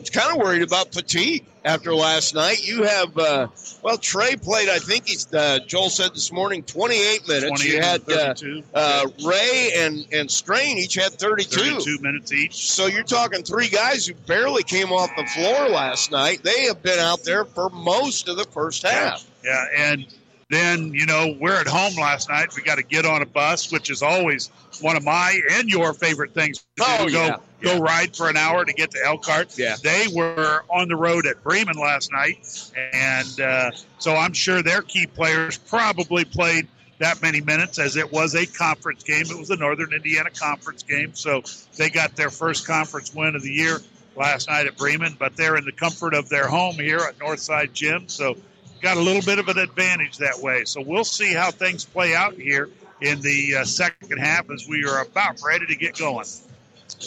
I'm 0.00 0.06
kind 0.06 0.34
of 0.34 0.42
worried 0.42 0.62
about 0.62 0.94
fatigue 0.94 1.44
after 1.64 1.94
last 1.94 2.34
night. 2.34 2.66
You 2.66 2.84
have, 2.84 3.16
uh, 3.18 3.48
well, 3.82 3.98
Trey 3.98 4.36
played. 4.36 4.68
I 4.68 4.78
think 4.78 5.08
he's. 5.08 5.32
Uh, 5.32 5.58
Joel 5.66 5.90
said 5.90 6.14
this 6.14 6.32
morning, 6.32 6.62
28 6.62 7.28
minutes. 7.28 7.46
28 7.46 7.72
you 7.72 7.82
had 7.82 8.10
uh, 8.10 8.34
uh, 8.74 9.06
Ray 9.26 9.72
and 9.76 10.06
and 10.12 10.30
Strain 10.30 10.78
each 10.78 10.94
had 10.94 11.12
32. 11.12 11.60
32 11.60 11.98
minutes 12.00 12.32
each. 12.32 12.70
So 12.70 12.86
you're 12.86 13.02
talking 13.02 13.42
three 13.42 13.68
guys 13.68 14.06
who 14.06 14.14
barely 14.26 14.62
came 14.62 14.90
off 14.90 15.10
the 15.16 15.26
floor 15.26 15.68
last 15.68 16.10
night. 16.10 16.42
They 16.42 16.62
have 16.62 16.82
been 16.82 16.98
out 16.98 17.22
there 17.24 17.44
for 17.44 17.68
most 17.68 18.28
of 18.28 18.36
the 18.36 18.44
first 18.44 18.82
half. 18.82 19.28
Yeah, 19.44 19.64
and 19.76 20.06
then 20.48 20.94
you 20.94 21.04
know 21.04 21.36
we're 21.38 21.60
at 21.60 21.66
home 21.66 21.94
last 21.96 22.30
night. 22.30 22.48
We 22.56 22.62
got 22.62 22.76
to 22.76 22.84
get 22.84 23.04
on 23.04 23.20
a 23.20 23.26
bus, 23.26 23.70
which 23.70 23.90
is 23.90 24.02
always 24.02 24.50
one 24.80 24.96
of 24.96 25.04
my 25.04 25.38
and 25.52 25.68
your 25.68 25.92
favorite 25.92 26.32
things 26.32 26.58
to 26.58 26.64
do. 26.76 26.84
Oh, 26.86 27.08
go 27.10 27.36
yeah, 27.62 27.74
go 27.74 27.80
ride 27.80 28.16
for 28.16 28.28
an 28.28 28.36
hour 28.36 28.64
to 28.64 28.72
get 28.72 28.90
to 28.92 28.98
Elkhart. 29.04 29.58
Yeah. 29.58 29.76
they 29.82 30.06
were 30.12 30.64
on 30.68 30.88
the 30.88 30.96
road 30.96 31.26
at 31.26 31.42
Bremen 31.42 31.76
last 31.76 32.12
night, 32.12 32.72
and 32.92 33.40
uh, 33.40 33.70
so 33.98 34.14
I'm 34.14 34.32
sure 34.32 34.62
their 34.62 34.82
key 34.82 35.06
players 35.06 35.58
probably 35.58 36.24
played 36.24 36.68
that 36.98 37.22
many 37.22 37.40
minutes 37.40 37.78
as 37.78 37.96
it 37.96 38.12
was 38.12 38.34
a 38.34 38.46
conference 38.46 39.02
game. 39.02 39.24
It 39.28 39.38
was 39.38 39.50
a 39.50 39.56
Northern 39.56 39.92
Indiana 39.92 40.30
conference 40.30 40.82
game, 40.82 41.14
so 41.14 41.42
they 41.76 41.90
got 41.90 42.14
their 42.14 42.30
first 42.30 42.66
conference 42.66 43.14
win 43.14 43.34
of 43.34 43.42
the 43.42 43.52
year 43.52 43.78
last 44.16 44.48
night 44.48 44.66
at 44.66 44.76
Bremen. 44.76 45.16
But 45.18 45.36
they're 45.36 45.56
in 45.56 45.64
the 45.64 45.72
comfort 45.72 46.14
of 46.14 46.28
their 46.28 46.46
home 46.46 46.74
here 46.74 46.98
at 46.98 47.18
Northside 47.18 47.72
Gym, 47.72 48.08
so 48.08 48.36
got 48.82 48.96
a 48.96 49.00
little 49.00 49.22
bit 49.22 49.38
of 49.38 49.48
an 49.48 49.58
advantage 49.58 50.18
that 50.18 50.38
way. 50.38 50.64
So 50.64 50.80
we'll 50.80 51.04
see 51.04 51.32
how 51.32 51.50
things 51.50 51.84
play 51.84 52.14
out 52.14 52.34
here 52.34 52.68
in 53.00 53.20
the 53.20 53.56
uh, 53.56 53.64
second 53.64 54.18
half 54.18 54.50
as 54.50 54.66
we 54.68 54.84
are 54.84 55.02
about 55.02 55.40
ready 55.46 55.66
to 55.66 55.76
get 55.76 55.96
going. 55.96 56.26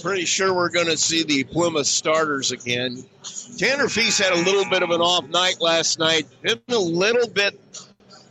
Pretty 0.02 0.26
sure 0.26 0.54
we're 0.54 0.70
going 0.70 0.88
to 0.88 0.98
see 0.98 1.24
the 1.24 1.44
Plymouth 1.44 1.88
starters 1.88 2.52
again. 2.52 3.04
Tanner 3.58 3.88
Feast 3.88 4.22
had 4.22 4.34
a 4.34 4.42
little 4.44 4.70
bit 4.70 4.82
of 4.84 4.90
an 4.90 5.02
off 5.02 5.28
night 5.30 5.62
last 5.62 6.00
night. 6.00 6.26
Been 6.42 6.60
a 6.70 6.78
little 6.78 7.28
bit 7.28 7.60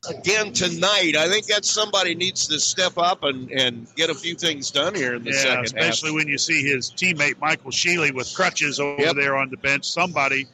again 0.08 0.52
tonight. 0.52 1.14
I 1.16 1.28
think 1.28 1.46
that 1.46 1.64
somebody 1.64 2.14
needs 2.16 2.48
to 2.48 2.58
step 2.58 2.98
up 2.98 3.22
and, 3.22 3.50
and 3.52 3.86
get 3.94 4.10
a 4.10 4.14
few 4.14 4.34
things 4.34 4.70
done 4.70 4.94
here 4.94 5.14
in 5.14 5.22
the 5.22 5.30
yeah, 5.30 5.36
second 5.36 5.64
especially 5.66 6.10
half. 6.10 6.16
when 6.16 6.28
you 6.28 6.38
see 6.38 6.62
his 6.62 6.90
teammate 6.90 7.38
Michael 7.40 7.70
Sheely 7.70 8.12
with 8.12 8.32
crutches 8.34 8.80
over 8.80 9.00
Yep. 9.00 9.14
there 9.16 9.36
on 9.36 9.48
the 9.48 9.56
bench. 9.58 9.84
Somebody, 9.88 10.46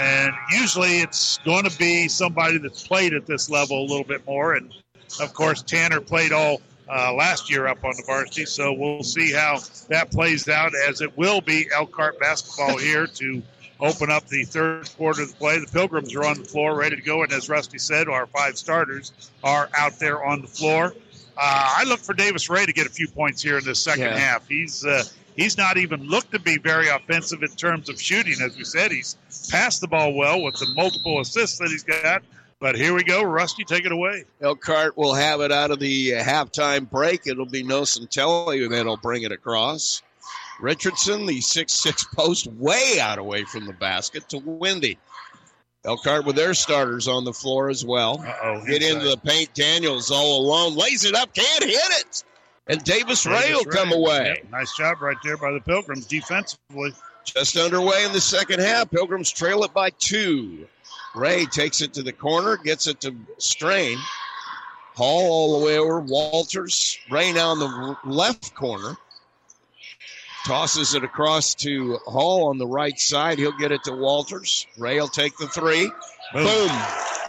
and 0.00 0.32
usually 0.52 1.00
it's 1.00 1.38
going 1.38 1.64
to 1.68 1.76
be 1.78 2.06
somebody 2.08 2.58
that's 2.58 2.86
played 2.86 3.12
at 3.14 3.26
this 3.26 3.50
level 3.50 3.80
a 3.80 3.86
little 3.86 4.04
bit 4.04 4.24
more. 4.26 4.54
And 4.54 4.72
of 5.20 5.34
course, 5.34 5.62
Tanner 5.62 6.00
played 6.00 6.32
all 6.32 6.60
uh, 6.88 7.12
last 7.14 7.50
year 7.50 7.66
up 7.66 7.84
on 7.84 7.92
the 7.96 8.02
varsity, 8.06 8.44
so 8.44 8.72
we'll 8.72 9.02
see 9.02 9.32
how 9.32 9.58
that 9.88 10.10
plays 10.10 10.48
out. 10.48 10.72
As 10.88 11.00
it 11.00 11.16
will 11.16 11.40
be 11.40 11.66
Elkhart 11.74 12.18
basketball 12.20 12.76
here 12.78 13.06
to 13.06 13.42
open 13.80 14.10
up 14.10 14.26
the 14.28 14.44
third 14.44 14.88
quarter 14.96 15.22
of 15.22 15.30
the 15.30 15.36
play. 15.36 15.58
The 15.58 15.66
Pilgrims 15.66 16.14
are 16.14 16.24
on 16.24 16.38
the 16.38 16.44
floor, 16.44 16.76
ready 16.76 16.96
to 16.96 17.02
go, 17.02 17.22
and 17.22 17.32
as 17.32 17.48
Rusty 17.48 17.78
said, 17.78 18.08
our 18.08 18.26
five 18.26 18.56
starters 18.56 19.12
are 19.42 19.68
out 19.76 19.98
there 19.98 20.24
on 20.24 20.42
the 20.42 20.46
floor. 20.48 20.94
Uh, 21.36 21.74
I 21.78 21.84
look 21.84 22.00
for 22.00 22.14
Davis 22.14 22.48
Ray 22.48 22.64
to 22.64 22.72
get 22.72 22.86
a 22.86 22.90
few 22.90 23.08
points 23.08 23.42
here 23.42 23.58
in 23.58 23.64
the 23.64 23.74
second 23.74 24.04
Yeah. 24.04 24.18
half. 24.18 24.46
He's 24.46 24.84
uh, 24.86 25.02
he's 25.36 25.58
not 25.58 25.76
even 25.78 26.04
looked 26.04 26.30
to 26.32 26.38
be 26.38 26.58
very 26.58 26.88
offensive 26.88 27.42
in 27.42 27.48
terms 27.50 27.88
of 27.88 28.00
shooting. 28.00 28.36
As 28.40 28.56
we 28.56 28.62
said, 28.64 28.92
he's 28.92 29.16
passed 29.50 29.80
the 29.80 29.88
ball 29.88 30.14
well 30.14 30.40
with 30.42 30.54
the 30.56 30.66
multiple 30.76 31.20
assists 31.20 31.58
that 31.58 31.70
he's 31.70 31.82
got. 31.82 32.22
But 32.60 32.76
here 32.76 32.94
we 32.94 33.04
go, 33.04 33.22
Rusty, 33.22 33.64
take 33.64 33.84
it 33.84 33.92
away. 33.92 34.24
Elkhart 34.40 34.96
will 34.96 35.14
have 35.14 35.40
it 35.40 35.52
out 35.52 35.70
of 35.70 35.80
the 35.80 36.14
uh, 36.14 36.22
halftime 36.22 36.88
break. 36.88 37.26
It'll 37.26 37.46
be 37.46 37.62
Nocentelli 37.62 38.68
that'll 38.70 38.96
bring 38.96 39.22
it 39.22 39.32
across. 39.32 40.02
Richardson, 40.60 41.26
the 41.26 41.40
six-six 41.40 42.04
post, 42.14 42.46
way 42.46 42.98
out 43.00 43.18
away 43.18 43.44
from 43.44 43.66
the 43.66 43.72
basket 43.72 44.28
to 44.30 44.38
Wendy. 44.38 44.98
Elkhart 45.84 46.24
with 46.24 46.36
their 46.36 46.54
starters 46.54 47.08
on 47.08 47.24
the 47.24 47.32
floor 47.32 47.68
as 47.68 47.84
well. 47.84 48.24
Uh-oh, 48.26 48.64
Get 48.64 48.82
into 48.82 49.04
the 49.04 49.18
paint. 49.18 49.52
Daniels 49.52 50.10
all 50.10 50.40
alone. 50.40 50.74
Lays 50.74 51.04
it 51.04 51.14
up. 51.14 51.34
Can't 51.34 51.62
hit 51.64 51.74
it. 51.74 52.24
And 52.66 52.82
Davis, 52.84 53.26
Ray 53.26 53.52
will 53.52 53.64
Davis 53.64 53.74
come 53.74 53.92
away. 53.92 54.42
Nice 54.50 54.74
job 54.76 55.02
right 55.02 55.16
there 55.22 55.36
by 55.36 55.52
the 55.52 55.60
Pilgrims 55.60 56.06
defensively. 56.06 56.94
Just 57.24 57.56
underway 57.58 58.04
in 58.06 58.12
the 58.12 58.20
second 58.20 58.60
half. 58.60 58.90
Pilgrims 58.90 59.30
trail 59.30 59.62
it 59.64 59.74
by 59.74 59.90
two. 59.90 60.66
Ray 61.14 61.46
takes 61.46 61.80
it 61.80 61.94
to 61.94 62.02
the 62.02 62.12
corner, 62.12 62.56
gets 62.56 62.86
it 62.86 63.00
to 63.02 63.14
Strain. 63.38 63.98
Hall 64.94 65.30
all 65.30 65.58
the 65.60 65.66
way 65.66 65.78
over. 65.78 66.00
Walters. 66.00 66.98
Ray 67.10 67.32
now 67.32 67.52
in 67.52 67.58
the 67.58 67.96
left 68.04 68.54
corner. 68.54 68.96
Tosses 70.46 70.94
it 70.94 71.02
across 71.02 71.54
to 71.56 71.96
Hall 72.04 72.48
on 72.48 72.58
the 72.58 72.66
right 72.66 72.98
side. 72.98 73.38
He'll 73.38 73.56
get 73.56 73.72
it 73.72 73.82
to 73.84 73.92
Walters. 73.92 74.66
Ray 74.78 75.00
will 75.00 75.08
take 75.08 75.36
the 75.38 75.46
three. 75.48 75.90
Boom. 76.32 76.70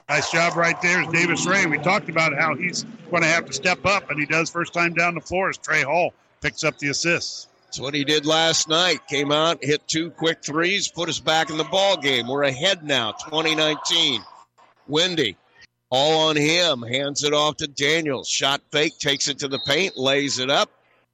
Nice 0.10 0.32
job 0.32 0.56
right 0.56 0.80
there 0.82 1.02
is 1.02 1.08
Davis 1.08 1.46
Ray. 1.48 1.66
We 1.66 1.80
talked 1.80 2.10
about 2.10 2.36
how 2.38 2.56
he's 2.56 2.84
going 3.10 3.24
to 3.24 3.30
have 3.30 3.46
to 3.46 3.54
step 3.54 3.86
up, 3.86 4.12
and 4.12 4.20
he 4.20 4.26
does 4.26 4.52
first 4.52 4.74
time 4.74 4.94
down 4.94 5.16
the 5.16 5.22
floor 5.22 5.50
as 5.50 5.58
Trey 5.58 5.82
Hall 5.82 6.14
picks 6.42 6.64
up 6.64 6.78
the 6.78 6.90
assists. 6.90 7.48
That's 7.76 7.84
what 7.84 7.94
he 7.94 8.06
did 8.06 8.26
last 8.26 8.70
night. 8.70 9.06
Came 9.10 9.34
out, 9.34 9.62
hit 9.62 9.86
two 9.86 10.10
quick 10.10 10.42
threes, 10.42 10.88
put 10.88 11.10
us 11.10 11.20
back 11.20 11.50
in 11.50 11.58
the 11.58 11.66
ball 11.66 11.98
game. 11.98 12.26
We're 12.26 12.44
ahead 12.44 12.86
now, 12.86 13.12
2019. 13.12 14.22
Wendy, 14.88 15.36
all 15.90 16.30
on 16.30 16.38
him. 16.38 16.84
Hands 16.84 17.22
it 17.22 17.34
off 17.34 17.58
to 17.58 17.68
Daniels. 17.68 18.30
Shot 18.30 18.62
fake, 18.72 18.98
takes 18.98 19.28
it 19.28 19.40
to 19.40 19.50
the 19.50 19.60
paint, 19.68 19.98
lays 19.98 20.40
it 20.40 20.50
up. 20.50 20.70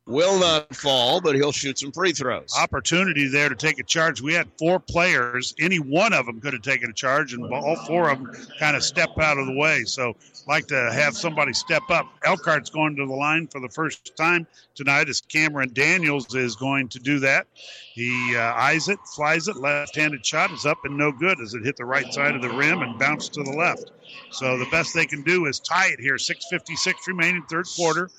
Will 0.05 0.39
not 0.39 0.75
fall, 0.75 1.19
but 1.19 1.35
he'll 1.35 1.51
shoot 1.51 1.79
some 1.79 1.91
free 1.91 2.11
throws. 2.11 2.53
Opportunity 2.59 3.27
there 3.27 3.49
to 3.49 3.55
take 3.55 3.79
a 3.79 3.83
charge. 3.83 4.21
We 4.21 4.33
had 4.33 4.47
four 4.59 4.79
players. 4.79 5.55
Any 5.59 5.79
one 5.79 6.13
of 6.13 6.27
them 6.27 6.41
could 6.41 6.53
have 6.53 6.61
taken 6.61 6.91
a 6.91 6.93
charge, 6.93 7.33
and 7.33 7.43
all 7.51 7.75
four 7.87 8.11
of 8.11 8.19
them 8.19 8.35
kind 8.59 8.75
of 8.75 8.83
step 8.83 9.17
out 9.19 9.39
of 9.39 9.47
the 9.47 9.55
way. 9.55 9.83
So, 9.85 10.15
like 10.47 10.67
to 10.67 10.91
have 10.91 11.15
somebody 11.15 11.53
step 11.53 11.83
up. 11.89 12.07
Elkhart's 12.23 12.69
going 12.69 12.95
to 12.97 13.05
the 13.05 13.13
line 13.13 13.47
for 13.47 13.61
the 13.61 13.69
first 13.69 14.15
time 14.15 14.45
tonight 14.83 15.09
as 15.09 15.21
Cameron 15.21 15.69
Daniels 15.73 16.33
is 16.33 16.55
going 16.55 16.89
to 16.89 16.97
do 16.97 17.19
that. 17.19 17.45
He 17.93 18.35
uh, 18.35 18.39
eyes 18.39 18.87
it, 18.87 18.97
flies 19.15 19.47
it, 19.47 19.57
left-handed 19.57 20.25
shot 20.25 20.49
is 20.51 20.65
up 20.65 20.79
and 20.85 20.97
no 20.97 21.11
good 21.11 21.39
as 21.39 21.53
it 21.53 21.63
hit 21.63 21.77
the 21.77 21.85
right 21.85 22.11
side 22.11 22.33
of 22.33 22.41
the 22.41 22.49
rim 22.49 22.81
and 22.81 22.97
bounced 22.97 23.33
to 23.35 23.43
the 23.43 23.51
left. 23.51 23.91
So 24.31 24.57
the 24.57 24.65
best 24.71 24.95
they 24.95 25.05
can 25.05 25.21
do 25.21 25.45
is 25.45 25.59
tie 25.59 25.89
it 25.89 25.99
here. 25.99 26.15
6:56 26.15 26.93
remaining, 27.07 27.43
third 27.43 27.67
quarter. 27.75 28.09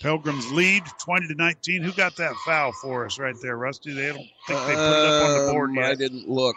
Pilgrims 0.00 0.50
lead 0.52 0.84
20 1.00 1.26
to 1.26 1.34
19. 1.34 1.82
Who 1.82 1.92
got 1.92 2.14
that 2.16 2.34
foul 2.44 2.72
for 2.80 3.04
us 3.04 3.18
right 3.18 3.34
there, 3.42 3.56
Rusty? 3.56 3.92
They 3.92 4.08
don't 4.08 4.16
think 4.16 4.30
they 4.46 4.54
put 4.54 4.74
it 4.74 4.78
up 4.78 5.24
on 5.24 5.46
the 5.46 5.52
board 5.52 5.70
Um, 5.70 5.76
yet. 5.76 5.84
I 5.86 5.94
didn't 5.96 6.28
look. 6.28 6.54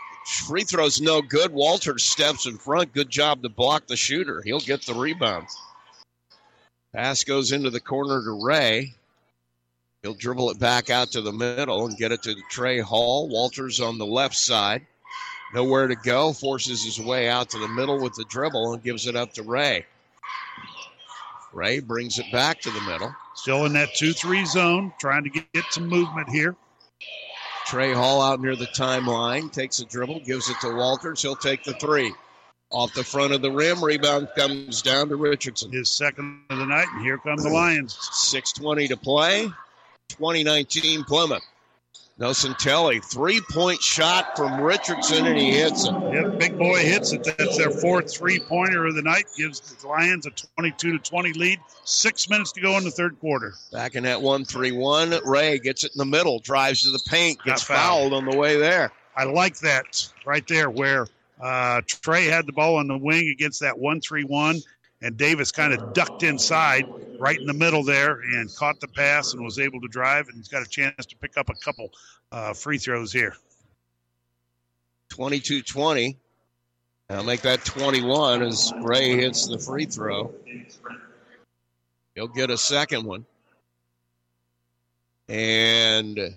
Free 0.48 0.64
throw's 0.64 1.02
no 1.02 1.24
good. 1.24 1.52
Walter 1.52 1.98
steps 1.98 2.46
in 2.46 2.58
front. 2.58 2.94
Good 2.94 3.10
job 3.10 3.42
to 3.42 3.50
block 3.50 3.88
the 3.88 3.96
shooter. 3.96 4.44
He'll 4.44 4.60
get 4.60 4.84
the 4.84 4.94
rebound. 4.94 5.48
Pass 6.94 7.24
goes 7.24 7.52
into 7.52 7.72
the 7.72 7.80
corner 7.80 8.24
to 8.24 8.46
Ray. 8.46 8.94
He'll 10.06 10.14
dribble 10.14 10.52
it 10.52 10.60
back 10.60 10.92
out 10.92 11.14
to 11.14 11.22
the 11.22 11.32
middle 11.32 11.88
and 11.88 11.98
get 11.98 12.12
it 12.12 12.22
to 12.22 12.36
Trey 12.48 12.78
Hall. 12.80 13.28
Walters 13.28 13.80
on 13.82 13.98
the 13.98 14.06
left 14.06 14.36
side. 14.36 14.86
Nowhere 15.52 15.88
to 15.88 15.96
go. 15.96 16.32
Forces 16.32 16.84
his 16.84 17.00
way 17.00 17.28
out 17.28 17.50
to 17.50 17.58
the 17.58 17.68
middle 17.68 18.00
with 18.00 18.14
the 18.14 18.26
dribble 18.26 18.74
and 18.74 18.84
gives 18.84 19.08
it 19.08 19.16
up 19.16 19.34
to 19.34 19.42
Ray. 19.42 19.84
Ray 21.54 21.80
brings 21.80 22.20
it 22.20 22.32
back 22.32 22.62
to 22.62 22.70
the 22.70 22.82
middle. 22.82 23.16
Still 23.34 23.66
in 23.66 23.74
that 23.74 23.96
2 23.96 24.14
3 24.14 24.46
zone, 24.46 24.94
trying 25.00 25.24
to 25.24 25.32
get, 25.32 25.52
get 25.54 25.66
some 25.72 25.88
movement 25.88 26.30
here. 26.30 26.56
Trey 27.66 27.92
Hall 27.92 28.22
out 28.22 28.40
near 28.40 28.56
the 28.56 28.68
timeline, 28.68 29.52
takes 29.52 29.80
a 29.80 29.86
dribble, 29.86 30.20
gives 30.20 30.52
it 30.52 30.58
to 30.62 30.76
Walters. 30.76 31.24
He'll 31.24 31.36
take 31.36 31.64
the 31.64 31.74
three. 31.74 32.14
Off 32.70 32.94
the 32.94 33.04
front 33.04 33.34
of 33.34 33.42
the 33.42 33.50
rim, 33.50 33.84
rebound 33.84 34.28
comes 34.38 34.84
down 34.84 35.10
to 35.10 35.16
Richardson. 35.16 35.72
His 35.72 35.90
second 35.90 36.44
of 36.52 36.60
the 36.60 36.66
night, 36.68 36.90
and 36.94 37.02
here 37.02 37.18
come 37.18 37.38
the 37.38 37.50
Lions. 37.50 37.96
6.20 37.96 38.90
to 38.90 38.98
play. 38.98 39.50
2019 40.10 41.04
Plymouth. 41.04 41.44
Nocentelli, 42.18 43.04
three 43.04 43.42
point 43.52 43.82
shot 43.82 44.38
from 44.38 44.62
Richardson, 44.62 45.26
and 45.26 45.38
he 45.38 45.52
hits 45.52 45.86
it. 45.86 45.92
Yep, 45.92 46.40
big 46.40 46.58
boy 46.58 46.80
hits 46.80 47.12
it. 47.12 47.26
That's 47.26 47.58
their 47.58 47.72
fourth 47.72 48.16
three 48.16 48.40
pointer 48.40 48.86
of 48.86 48.96
the 48.96 49.02
night. 49.02 49.26
Gives 49.38 49.60
the 49.60 49.86
Lions 49.86 50.26
a 50.26 50.30
22 50.30 50.98
to 50.98 51.00
20 51.00 51.34
lead. 51.34 51.60
Six 51.84 52.30
minutes 52.30 52.54
to 52.54 52.62
go 52.62 52.78
in 52.78 52.86
the 52.86 52.92
third 52.92 53.20
quarter. 53.20 53.56
Back 53.74 53.96
in 53.96 54.04
that 54.04 54.22
1 54.22 54.46
3 54.46 54.72
1. 54.72 55.14
Ray 55.26 55.60
gets 55.60 55.84
it 55.84 55.92
in 55.94 56.00
the 56.00 56.06
middle, 56.06 56.40
drives 56.40 56.84
to 56.84 56.92
the 56.92 57.04
paint, 57.06 57.38
gets 57.44 57.64
fouled. 57.64 58.12
fouled 58.12 58.14
on 58.14 58.24
the 58.24 58.38
way 58.38 58.58
there. 58.58 58.94
I 59.18 59.26
like 59.26 59.60
that 59.60 60.08
right 60.26 60.48
there 60.48 60.70
where 60.70 61.08
uh, 61.42 61.82
Trey 61.86 62.28
had 62.28 62.46
the 62.46 62.54
ball 62.54 62.78
on 62.78 62.88
the 62.88 62.98
wing 62.98 63.28
against 63.28 63.60
that 63.60 63.78
1 63.78 64.00
3 64.00 64.24
1, 64.24 64.56
and 65.06 65.18
Davis 65.18 65.52
kind 65.52 65.72
of 65.72 65.94
ducked 65.94 66.24
inside 66.24 66.88
right 67.20 67.40
in 67.40 67.46
the 67.46 67.54
middle 67.54 67.84
there 67.84 68.22
and 68.22 68.54
caught 68.56 68.80
the 68.80 68.88
pass 68.88 69.34
and 69.34 69.44
was 69.44 69.60
able 69.60 69.80
to 69.82 69.88
drive, 69.88 70.28
and 70.28 70.38
he's 70.38 70.48
got 70.48 70.64
a 70.64 70.70
chance 70.70 71.06
to 71.06 71.16
pick 71.18 71.38
up 71.38 71.48
a 71.50 71.54
couple 71.54 71.92
uh, 72.32 72.54
free 72.54 72.80
throws 72.80 73.14
here. 73.14 73.36
22 75.10 75.62
20. 75.62 76.18
I'll 77.12 77.24
make 77.24 77.42
that 77.42 77.64
21 77.64 78.42
as 78.42 78.74
Ray 78.82 79.16
hits 79.16 79.48
the 79.48 79.60
free 79.60 79.86
throw. 79.86 80.34
He'll 82.16 82.28
get 82.28 82.50
a 82.50 82.58
second 82.58 83.06
one. 83.06 83.28
And 85.30 86.36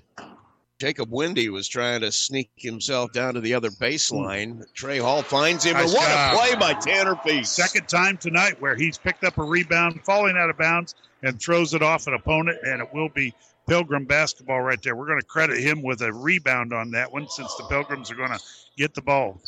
Jacob 0.79 1.11
Wendy 1.11 1.49
was 1.49 1.67
trying 1.67 2.03
to 2.03 2.13
sneak 2.13 2.51
himself 2.57 3.13
down 3.13 3.35
to 3.35 3.41
the 3.41 3.55
other 3.55 3.71
baseline. 3.71 4.59
Hmm. 4.59 4.63
Trey 4.75 4.99
Hall 4.99 5.23
finds 5.23 5.65
him. 5.65 5.73
Nice 5.73 5.87
and 5.87 5.93
what 5.95 6.09
job. 6.09 6.35
a 6.35 6.37
play 6.37 6.55
by 6.57 6.75
Tanner 6.75 7.17
Feast. 7.17 7.55
Second 7.55 7.89
time 7.89 8.17
tonight 8.17 8.61
where 8.61 8.77
he's 8.77 8.97
picked 8.97 9.25
up 9.25 9.39
a 9.39 9.43
rebound, 9.43 10.01
falling 10.05 10.37
out 10.37 10.51
of 10.51 10.57
bounds, 10.57 10.95
and 11.23 11.41
throws 11.41 11.75
it 11.75 11.83
off 11.83 12.07
an 12.07 12.15
opponent, 12.15 12.59
and 12.63 12.81
it 12.81 12.89
will 12.95 13.09
be 13.09 13.35
Pilgrim 13.67 14.05
basketball 14.05 14.61
right 14.61 14.81
there. 14.81 14.95
We're 14.95 15.09
going 15.09 15.21
to 15.21 15.27
credit 15.27 15.59
him 15.59 15.83
with 15.83 16.01
a 16.01 16.13
rebound 16.13 16.73
on 16.73 16.93
that 16.93 17.13
one 17.13 17.29
since 17.29 17.53
the 17.57 17.65
Pilgrims 17.65 18.11
are 18.13 18.15
going 18.15 18.31
to 18.31 18.41
get 18.77 18.95
the 18.95 19.03
ball. 19.03 19.41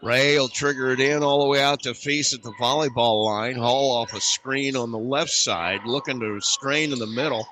Ray 0.00 0.38
will 0.38 0.48
trigger 0.48 0.92
it 0.92 1.00
in 1.00 1.24
all 1.24 1.40
the 1.40 1.48
way 1.48 1.60
out 1.60 1.82
to 1.82 1.94
Feast 1.94 2.34
at 2.34 2.42
the 2.42 2.52
volleyball 2.52 3.24
line. 3.24 3.56
Hall 3.56 3.90
off 3.96 4.14
a 4.14 4.20
screen 4.20 4.76
on 4.76 4.92
the 4.92 4.98
left 4.98 5.32
side, 5.32 5.80
looking 5.86 6.20
to 6.20 6.40
strain 6.40 6.92
in 6.92 7.00
the 7.00 7.06
middle. 7.06 7.48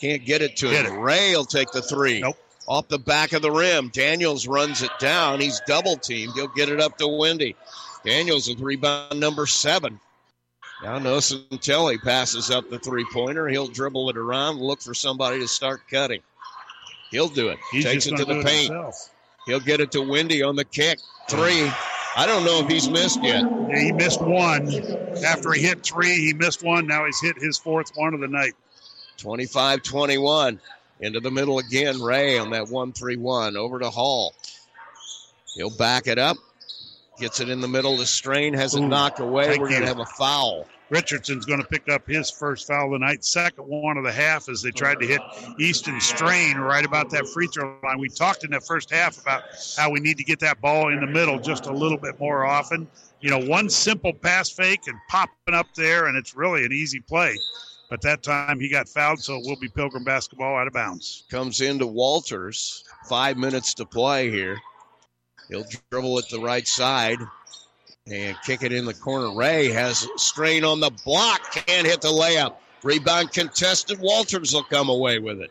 Can't 0.00 0.24
get 0.24 0.42
it 0.42 0.56
to 0.58 0.68
him. 0.68 0.86
it. 0.86 0.98
Ray 0.98 1.34
will 1.34 1.44
take 1.44 1.70
the 1.72 1.82
three. 1.82 2.20
Nope. 2.20 2.36
Off 2.66 2.88
the 2.88 2.98
back 2.98 3.32
of 3.32 3.42
the 3.42 3.50
rim. 3.50 3.88
Daniels 3.88 4.46
runs 4.46 4.82
it 4.82 4.90
down. 5.00 5.40
He's 5.40 5.60
double 5.66 5.96
teamed. 5.96 6.34
He'll 6.34 6.48
get 6.48 6.68
it 6.68 6.80
up 6.80 6.98
to 6.98 7.08
Wendy. 7.08 7.56
Daniels 8.04 8.48
with 8.48 8.60
rebound 8.60 9.18
number 9.18 9.46
seven. 9.46 9.98
Now 10.82 10.98
Nocentelli 10.98 12.00
passes 12.02 12.50
up 12.50 12.70
the 12.70 12.78
three 12.78 13.06
pointer. 13.12 13.48
He'll 13.48 13.66
dribble 13.66 14.10
it 14.10 14.16
around, 14.16 14.60
look 14.60 14.80
for 14.80 14.94
somebody 14.94 15.40
to 15.40 15.48
start 15.48 15.80
cutting. 15.90 16.20
He'll 17.10 17.28
do 17.28 17.48
it. 17.48 17.58
He's 17.72 17.84
Takes 17.84 18.06
it 18.06 18.16
to 18.16 18.24
the 18.24 18.42
paint. 18.42 18.72
himself. 18.72 19.10
He'll 19.46 19.60
get 19.60 19.80
it 19.80 19.90
to 19.92 20.02
Wendy 20.02 20.42
on 20.42 20.56
the 20.56 20.64
kick. 20.64 21.00
Three. 21.28 21.70
I 22.16 22.26
don't 22.26 22.44
know 22.44 22.60
if 22.60 22.68
he's 22.68 22.88
missed 22.88 23.22
yet. 23.22 23.44
Yeah, 23.68 23.80
he 23.80 23.92
missed 23.92 24.20
one. 24.20 24.68
After 25.24 25.52
he 25.52 25.62
hit 25.62 25.82
three, 25.82 26.26
he 26.26 26.34
missed 26.34 26.62
one. 26.62 26.86
Now 26.86 27.06
he's 27.06 27.20
hit 27.20 27.38
his 27.38 27.58
fourth 27.58 27.90
one 27.94 28.14
of 28.14 28.20
the 28.20 28.28
night. 28.28 28.52
25 29.18 29.82
21. 29.82 30.60
Into 31.00 31.20
the 31.20 31.30
middle 31.30 31.58
again. 31.58 32.00
Ray 32.02 32.38
on 32.38 32.50
that 32.50 32.68
1 32.68 32.92
3 32.92 33.16
1. 33.16 33.56
Over 33.56 33.78
to 33.78 33.90
Hall. 33.90 34.34
He'll 35.54 35.76
back 35.76 36.06
it 36.06 36.18
up. 36.18 36.36
Gets 37.18 37.40
it 37.40 37.48
in 37.48 37.60
the 37.60 37.68
middle. 37.68 37.96
The 37.96 38.06
strain 38.06 38.54
has 38.54 38.74
it 38.74 38.80
Ooh, 38.80 38.88
knocked 38.88 39.20
away. 39.20 39.58
We're 39.58 39.68
going 39.68 39.82
to 39.82 39.86
have 39.86 39.98
a 39.98 40.06
foul. 40.06 40.66
Richardson's 40.90 41.44
going 41.44 41.60
to 41.60 41.66
pick 41.66 41.88
up 41.88 42.06
his 42.06 42.30
first 42.30 42.66
foul 42.66 42.92
tonight, 42.92 43.24
second 43.24 43.64
one 43.64 43.98
of 43.98 44.04
the 44.04 44.12
half 44.12 44.48
as 44.48 44.62
they 44.62 44.70
tried 44.70 45.00
to 45.00 45.06
hit 45.06 45.20
Easton 45.58 46.00
Strain 46.00 46.56
right 46.56 46.84
about 46.84 47.10
that 47.10 47.28
free 47.28 47.46
throw 47.46 47.76
line. 47.84 47.98
We 47.98 48.08
talked 48.08 48.44
in 48.44 48.52
that 48.52 48.64
first 48.64 48.90
half 48.90 49.20
about 49.20 49.42
how 49.76 49.90
we 49.90 50.00
need 50.00 50.16
to 50.16 50.24
get 50.24 50.40
that 50.40 50.60
ball 50.60 50.90
in 50.92 51.00
the 51.00 51.06
middle 51.06 51.38
just 51.38 51.66
a 51.66 51.72
little 51.72 51.98
bit 51.98 52.18
more 52.18 52.46
often. 52.46 52.88
You 53.20 53.30
know, 53.30 53.40
one 53.40 53.68
simple 53.68 54.14
pass 54.14 54.48
fake 54.50 54.86
and 54.86 54.96
popping 55.10 55.54
up 55.54 55.66
there, 55.74 56.06
and 56.06 56.16
it's 56.16 56.34
really 56.34 56.64
an 56.64 56.72
easy 56.72 57.00
play. 57.00 57.36
But 57.88 58.02
that 58.02 58.22
time 58.22 58.60
he 58.60 58.68
got 58.68 58.88
fouled, 58.88 59.20
so 59.20 59.36
it 59.36 59.46
will 59.46 59.56
be 59.56 59.68
Pilgrim 59.68 60.04
basketball 60.04 60.56
out 60.56 60.66
of 60.66 60.74
bounds. 60.74 61.24
Comes 61.30 61.60
into 61.60 61.86
Walters. 61.86 62.84
Five 63.08 63.38
minutes 63.38 63.74
to 63.74 63.86
play 63.86 64.30
here. 64.30 64.58
He'll 65.48 65.64
dribble 65.90 66.18
at 66.18 66.28
the 66.28 66.40
right 66.40 66.66
side 66.66 67.18
and 68.06 68.36
kick 68.44 68.62
it 68.62 68.72
in 68.72 68.84
the 68.84 68.94
corner. 68.94 69.34
Ray 69.34 69.68
has 69.68 70.06
strain 70.16 70.64
on 70.64 70.80
the 70.80 70.90
block. 71.04 71.40
Can't 71.52 71.86
hit 71.86 72.02
the 72.02 72.08
layup. 72.08 72.56
Rebound 72.82 73.32
contested. 73.32 73.98
Walters 74.00 74.52
will 74.52 74.64
come 74.64 74.90
away 74.90 75.18
with 75.18 75.40
it. 75.40 75.50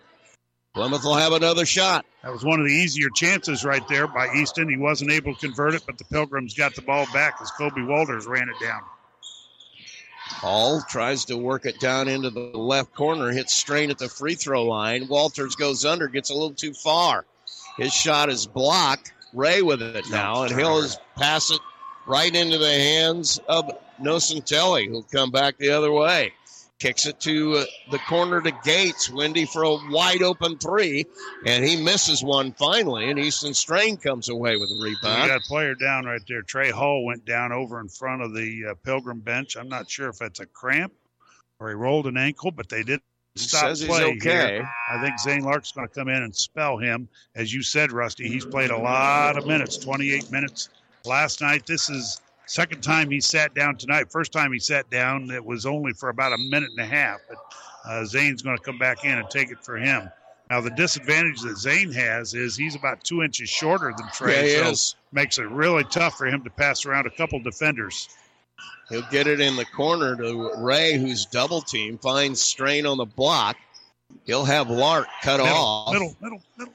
Plymouth 0.75 1.03
will 1.03 1.15
have 1.15 1.33
another 1.33 1.65
shot. 1.65 2.05
That 2.21 2.31
was 2.31 2.45
one 2.45 2.59
of 2.59 2.67
the 2.67 2.71
easier 2.71 3.09
chances 3.15 3.65
right 3.65 3.85
there 3.87 4.07
by 4.07 4.31
Easton. 4.35 4.69
He 4.69 4.77
wasn't 4.77 5.11
able 5.11 5.33
to 5.33 5.39
convert 5.39 5.73
it, 5.73 5.83
but 5.87 5.97
the 5.97 6.03
Pilgrims 6.05 6.53
got 6.53 6.75
the 6.75 6.83
ball 6.83 7.07
back 7.11 7.35
as 7.41 7.49
Kobe 7.51 7.81
Walters 7.81 8.27
ran 8.27 8.47
it 8.47 8.63
down. 8.63 8.81
Hall 10.27 10.81
tries 10.87 11.25
to 11.25 11.37
work 11.37 11.65
it 11.65 11.79
down 11.79 12.07
into 12.07 12.29
the 12.29 12.39
left 12.39 12.93
corner, 12.93 13.31
hits 13.31 13.55
strain 13.55 13.89
at 13.89 13.97
the 13.97 14.09
free 14.09 14.35
throw 14.35 14.63
line. 14.63 15.07
Walters 15.07 15.55
goes 15.55 15.83
under, 15.85 16.07
gets 16.07 16.29
a 16.29 16.33
little 16.33 16.53
too 16.53 16.73
far. 16.73 17.25
His 17.77 17.93
shot 17.93 18.29
is 18.29 18.45
blocked. 18.45 19.13
Ray 19.33 19.61
with 19.61 19.81
it 19.81 20.09
now, 20.09 20.43
and 20.43 20.57
he'll 20.57 20.87
pass 21.15 21.51
it 21.51 21.59
right 22.05 22.33
into 22.33 22.57
the 22.57 22.71
hands 22.71 23.39
of 23.47 23.69
Nocentelli, 24.01 24.87
who'll 24.87 25.03
come 25.03 25.31
back 25.31 25.57
the 25.57 25.69
other 25.69 25.91
way. 25.91 26.33
Kicks 26.79 27.07
it 27.07 27.19
to 27.21 27.55
uh, 27.55 27.65
the 27.89 27.97
corner 27.99 28.39
to 28.39 28.51
Gates. 28.63 29.09
Wendy 29.09 29.45
for 29.45 29.63
a 29.63 29.77
wide 29.89 30.21
open 30.21 30.57
three, 30.59 31.05
and 31.45 31.65
he 31.65 31.81
misses 31.81 32.23
one 32.23 32.53
finally, 32.53 33.09
and 33.09 33.17
Easton 33.17 33.55
Strain 33.55 33.97
comes 33.97 34.29
away 34.29 34.57
with 34.57 34.69
a 34.69 34.77
We 34.79 34.89
rebound. 34.89 35.29
got 35.29 35.37
a 35.37 35.47
player 35.47 35.73
down 35.73 36.05
right 36.05 36.21
there. 36.27 36.43
Trey 36.43 36.69
Hall 36.69 37.03
went 37.03 37.25
down 37.25 37.51
over 37.51 37.79
in 37.79 37.89
front 37.89 38.21
of 38.21 38.35
the 38.35 38.67
uh, 38.69 38.73
Pilgrim 38.85 39.21
bench. 39.21 39.57
I'm 39.57 39.69
not 39.69 39.89
sure 39.89 40.09
if 40.09 40.19
that's 40.19 40.39
a 40.39 40.45
cramp 40.45 40.93
or 41.59 41.69
he 41.69 41.75
rolled 41.75 42.07
an 42.07 42.17
ankle, 42.17 42.51
but 42.51 42.69
they 42.69 42.83
did 42.83 43.01
stop 43.35 43.69
says 43.69 43.79
he's 43.79 43.89
play 43.89 44.03
okay. 44.03 44.55
here. 44.57 44.69
I 44.89 45.01
think 45.01 45.19
Zane 45.19 45.41
Lark's 45.41 45.71
going 45.71 45.87
to 45.87 45.93
come 45.93 46.09
in 46.09 46.23
and 46.23 46.35
spell 46.35 46.77
him. 46.77 47.07
As 47.35 47.53
you 47.53 47.63
said, 47.63 47.91
Rusty, 47.91 48.27
he's 48.27 48.45
played 48.45 48.69
a 48.69 48.77
lot 48.77 49.37
of 49.37 49.47
minutes, 49.47 49.77
28 49.77 50.31
minutes 50.31 50.69
last 51.05 51.41
night. 51.41 51.65
This 51.65 51.89
is 51.89 52.21
second 52.47 52.81
time 52.81 53.09
he 53.09 53.19
sat 53.21 53.53
down 53.53 53.77
tonight. 53.77 54.11
First 54.11 54.31
time 54.31 54.51
he 54.51 54.59
sat 54.59 54.89
down, 54.89 55.29
it 55.31 55.43
was 55.43 55.65
only 55.65 55.93
for 55.93 56.09
about 56.09 56.33
a 56.33 56.37
minute 56.49 56.69
and 56.71 56.79
a 56.79 56.85
half. 56.85 57.19
But 57.29 57.37
uh, 57.85 58.05
Zane's 58.05 58.41
going 58.41 58.57
to 58.57 58.63
come 58.63 58.77
back 58.77 59.05
in 59.05 59.17
and 59.17 59.29
take 59.29 59.51
it 59.51 59.63
for 59.63 59.77
him. 59.77 60.09
Now 60.49 60.61
the 60.61 60.71
disadvantage 60.71 61.41
that 61.41 61.57
Zane 61.57 61.91
has 61.91 62.33
is 62.33 62.55
he's 62.55 62.75
about 62.75 63.03
two 63.03 63.21
inches 63.21 63.49
shorter 63.49 63.93
than 63.97 64.07
Trey, 64.13 64.53
Yeah, 64.53 64.63
so 64.63 64.69
is. 64.71 64.95
makes 65.11 65.37
it 65.39 65.49
really 65.49 65.83
tough 65.85 66.17
for 66.17 66.25
him 66.25 66.43
to 66.43 66.49
pass 66.49 66.85
around 66.85 67.05
a 67.05 67.09
couple 67.11 67.39
defenders. 67.41 68.07
He'll 68.89 69.05
get 69.11 69.27
it 69.27 69.41
in 69.41 69.57
the 69.57 69.65
corner 69.65 70.15
to 70.15 70.51
Ray, 70.57 70.97
who's 70.97 71.25
double 71.25 71.61
team, 71.61 71.97
finds 71.97 72.41
strain 72.41 72.85
on 72.85 72.97
the 72.97 73.05
block. 73.05 73.57
He'll 74.25 74.45
have 74.45 74.69
Lark 74.69 75.07
cut 75.21 75.39
Middle, 75.41 75.53
off. 75.53 75.91
middle, 75.93 76.15
middle, 76.21 76.41
middle. 76.57 76.73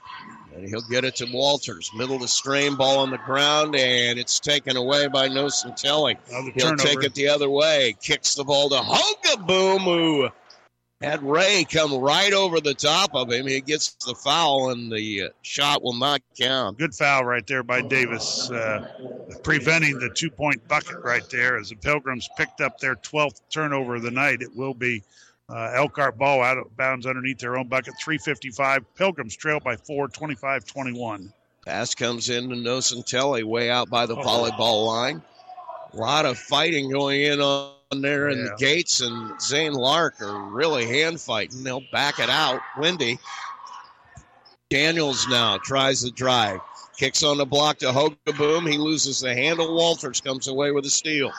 And 0.55 0.69
he'll 0.69 0.83
get 0.83 1.05
it 1.05 1.17
to 1.17 1.27
Walters. 1.33 1.91
Middle 1.95 2.19
to 2.19 2.29
strain, 2.29 2.77
ball 2.77 2.99
on 2.99 3.11
the 3.11 3.19
ground, 3.19 3.75
and 3.75 4.19
it's 4.19 4.39
taken 4.39 4.77
away 4.77 5.09
by. 5.09 5.29
Another 6.29 6.51
He'll 6.55 6.69
turnover. 6.71 6.77
take 6.77 7.03
it 7.03 7.15
the 7.15 7.29
other 7.29 7.49
way. 7.49 7.95
Kicks 8.03 8.35
the 8.35 8.45
ball 8.45 8.69
to 8.71 8.77
Hogaboom, 8.77 9.81
who 9.81 10.29
had 11.01 11.23
Ray 11.23 11.65
come 11.71 11.95
right 11.95 12.33
over 12.33 12.61
the 12.61 12.75
top 12.75 13.15
of 13.15 13.31
him. 13.33 13.47
He 13.47 13.61
gets 13.61 13.95
the 14.07 14.15
foul, 14.15 14.71
and 14.71 14.93
the 14.93 15.23
uh, 15.25 15.29
shot 15.43 15.83
will 15.83 15.95
not 15.97 16.21
count. 16.39 16.79
Good 16.79 16.95
foul 16.95 17.25
right 17.25 17.47
there 17.47 17.63
by 17.63 17.81
Davis, 17.83 18.51
uh, 18.51 18.87
preventing 19.43 19.99
the 19.99 20.11
two 20.11 20.31
point 20.31 20.67
bucket 20.69 20.99
right 21.03 21.29
there 21.31 21.57
as 21.57 21.71
the 21.71 21.77
Pilgrims 21.77 22.29
picked 22.37 22.61
up 22.61 22.79
their 22.79 22.95
12th 22.97 23.41
turnover 23.51 23.97
of 23.97 24.03
the 24.03 24.11
night. 24.11 24.43
It 24.43 24.55
will 24.55 24.75
be 24.75 25.03
uh, 25.53 25.73
Elkhart 25.75 26.17
ball 26.17 26.43
out 26.43 26.57
of 26.59 26.77
bounds 26.77 27.07
underneath 27.07 27.39
their 27.39 27.57
own 27.57 27.69
bucket. 27.69 27.95
355. 28.03 28.95
Pilgrims 28.97 29.37
trail 29.37 29.61
by 29.61 29.77
four, 29.77 30.09
25 30.09 30.65
21. 30.65 31.33
Pass 31.67 31.95
comes 31.95 32.29
in 32.31 32.49
to 32.51 32.57
Nocentelli 32.57 33.45
way 33.45 33.71
out 33.71 33.89
by 33.91 34.05
Oh. 34.05 34.07
the 34.07 34.17
volleyball 34.17 34.87
line. 34.87 35.23
A 35.93 35.97
lot 35.97 36.25
of 36.25 36.39
fighting 36.39 36.91
going 36.91 37.21
in 37.21 37.41
on 37.41 37.75
there 38.01 38.31
in 38.31 38.43
the 38.45 38.57
gates, 38.59 39.01
and 39.03 39.41
Zane 39.41 39.75
Lark 39.75 40.21
are 40.23 40.41
really 40.51 40.87
hand 40.87 41.21
fighting. 41.21 41.63
They'll 41.63 41.85
back 41.93 42.19
it 42.19 42.31
out. 42.31 42.61
Wendy. 42.79 43.19
Daniels 44.71 45.29
now 45.29 45.59
tries 45.59 46.01
the 46.01 46.11
drive. 46.11 46.61
Kicks 46.97 47.23
on 47.23 47.37
the 47.39 47.45
block 47.45 47.79
to 47.79 47.87
Hogaboom. 47.87 48.71
He 48.71 48.79
loses 48.79 49.21
the 49.21 49.35
handle. 49.35 49.75
Walters 49.77 50.21
comes 50.21 50.49
away 50.49 50.71
with 50.71 50.87
a 50.87 50.91
steal. 50.91 51.31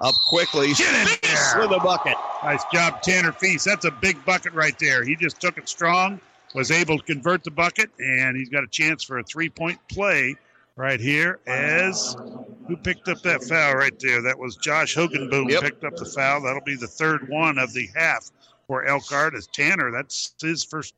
Up 0.00 0.14
quickly. 0.28 0.72
Get 0.74 0.94
in 0.94 1.18
there. 1.22 1.60
with 1.60 1.70
a 1.72 1.80
bucket. 1.80 2.16
Nice 2.42 2.64
job, 2.72 3.00
Tanner 3.02 3.32
Feast. 3.32 3.64
That's 3.64 3.84
a 3.84 3.90
big 3.90 4.22
bucket 4.24 4.52
right 4.52 4.76
there. 4.80 5.04
He 5.04 5.14
just 5.14 5.40
took 5.40 5.58
it 5.58 5.68
strong, 5.68 6.20
was 6.54 6.70
able 6.72 6.98
to 6.98 7.04
convert 7.04 7.44
the 7.44 7.52
bucket, 7.52 7.90
and 8.00 8.36
he's 8.36 8.48
got 8.48 8.64
a 8.64 8.68
chance 8.68 9.04
for 9.04 9.18
a 9.18 9.22
three 9.22 9.48
point 9.48 9.78
play 9.88 10.34
right 10.76 10.98
here. 10.98 11.38
As 11.46 12.16
who 12.66 12.76
picked 12.76 13.08
up 13.08 13.22
that 13.22 13.44
foul 13.44 13.74
right 13.74 13.96
there? 14.00 14.22
That 14.22 14.38
was 14.38 14.56
Josh 14.56 14.96
Hogaboom 14.96 15.50
Yep. 15.50 15.62
picked 15.62 15.84
up 15.84 15.96
the 15.96 16.04
foul. 16.04 16.42
That'll 16.42 16.62
be 16.62 16.76
the 16.76 16.88
third 16.88 17.28
one 17.28 17.58
of 17.58 17.72
the 17.72 17.88
half 17.94 18.30
for 18.66 18.84
Elkhart. 18.84 19.34
As 19.36 19.46
Tanner, 19.46 19.92
that's 19.92 20.34
his 20.40 20.64
first 20.64 20.94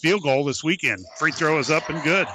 field 0.00 0.22
goal 0.24 0.44
this 0.44 0.64
weekend. 0.64 1.04
Free 1.16 1.32
throw 1.32 1.58
is 1.58 1.70
up 1.70 1.88
and 1.90 2.02
good. 2.02 2.26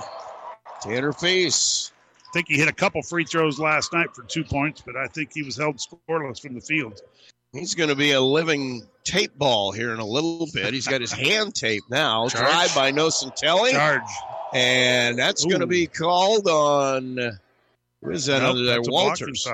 Tanner 0.82 1.12
Feast. 1.12 1.92
I 2.30 2.32
think 2.34 2.48
he 2.48 2.58
hit 2.58 2.68
a 2.68 2.74
couple 2.74 3.02
free 3.04 3.26
throws 3.26 3.60
last 3.60 3.94
night 3.94 4.08
for 4.16 4.24
two 4.24 4.44
points, 4.44 4.82
but 4.86 4.96
I 4.96 5.08
think 5.08 5.32
he 5.34 5.44
was 5.44 5.58
held 5.58 5.78
scoreless 5.78 6.42
from 6.42 6.56
the 6.56 6.62
field. 6.62 7.02
He's 7.54 7.76
going 7.76 7.90
to 7.90 7.96
be 7.96 8.12
a 8.12 8.22
living 8.22 8.82
tape 9.04 9.38
ball 9.38 9.72
here 9.72 9.94
in 9.94 10.00
a 10.00 10.06
little 10.06 10.48
bit. 10.52 10.74
He's 10.74 10.88
got 10.88 11.02
his 11.02 11.12
hand 11.14 11.54
tape 11.54 11.84
now. 11.90 12.28
Charge. 12.28 12.44
Drive 12.44 12.76
by 12.76 12.92
Nocentelli. 12.92 13.72
Charge. 13.72 14.02
And 14.54 15.18
that's 15.18 15.46
going 15.46 15.62
to 15.62 15.68
be 15.68 15.88
called 15.88 16.48
on. 16.48 17.40
Who 18.02 18.12
is 18.12 18.26
that 18.26 18.42
Nope, 18.42 18.56
there? 18.56 18.66
that's 18.66 18.88
a 18.88 18.92
blocking 18.92 19.28
Walters. 19.28 19.48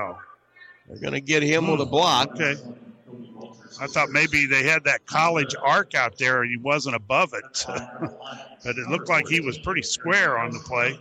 They're 0.88 0.98
going 1.00 1.14
to 1.14 1.22
get 1.22 1.44
him 1.44 1.70
with 1.70 1.82
a 1.82 1.86
hmm, 1.86 1.92
block. 1.92 2.32
Okay. 2.32 2.56
I 3.82 3.88
thought 3.88 4.10
maybe 4.10 4.46
they 4.46 4.64
had 4.64 4.84
that 4.86 5.06
college 5.06 5.56
arc 5.62 5.94
out 5.94 6.18
there 6.18 6.42
and 6.42 6.50
he 6.52 6.58
wasn't 6.58 6.96
above 6.96 7.34
it. 7.34 7.66
but 7.68 8.78
it 8.78 8.90
looked 8.90 9.10
like 9.10 9.28
he 9.28 9.40
was 9.40 9.58
pretty 9.58 9.84
square 9.84 10.38
on 10.38 10.52
the 10.52 10.60
play. 10.60 11.00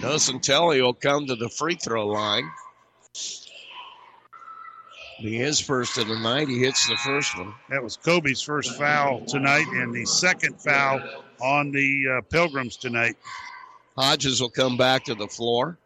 Nocentelli 0.00 0.80
will 0.80 0.94
come 0.94 1.26
to 1.26 1.36
the 1.36 1.48
free 1.48 1.74
throw 1.74 2.06
line. 2.06 2.48
Be 5.22 5.34
his 5.34 5.60
first 5.60 5.98
of 5.98 6.06
the 6.06 6.18
night. 6.18 6.48
He 6.48 6.60
hits 6.60 6.88
the 6.88 6.96
first 6.96 7.36
one. 7.36 7.52
That 7.70 7.82
was 7.82 7.96
Kobe's 7.96 8.40
first 8.40 8.76
foul 8.76 9.24
tonight 9.26 9.66
and 9.66 9.92
the 9.92 10.04
second 10.04 10.60
foul 10.60 11.00
on 11.40 11.72
the 11.72 12.04
uh, 12.08 12.20
Pilgrims 12.30 12.76
tonight. 12.76 13.16
Hodges 13.96 14.40
will 14.40 14.50
come 14.50 14.76
back 14.76 15.04
to 15.04 15.16
the 15.16 15.26
floor. 15.26 15.76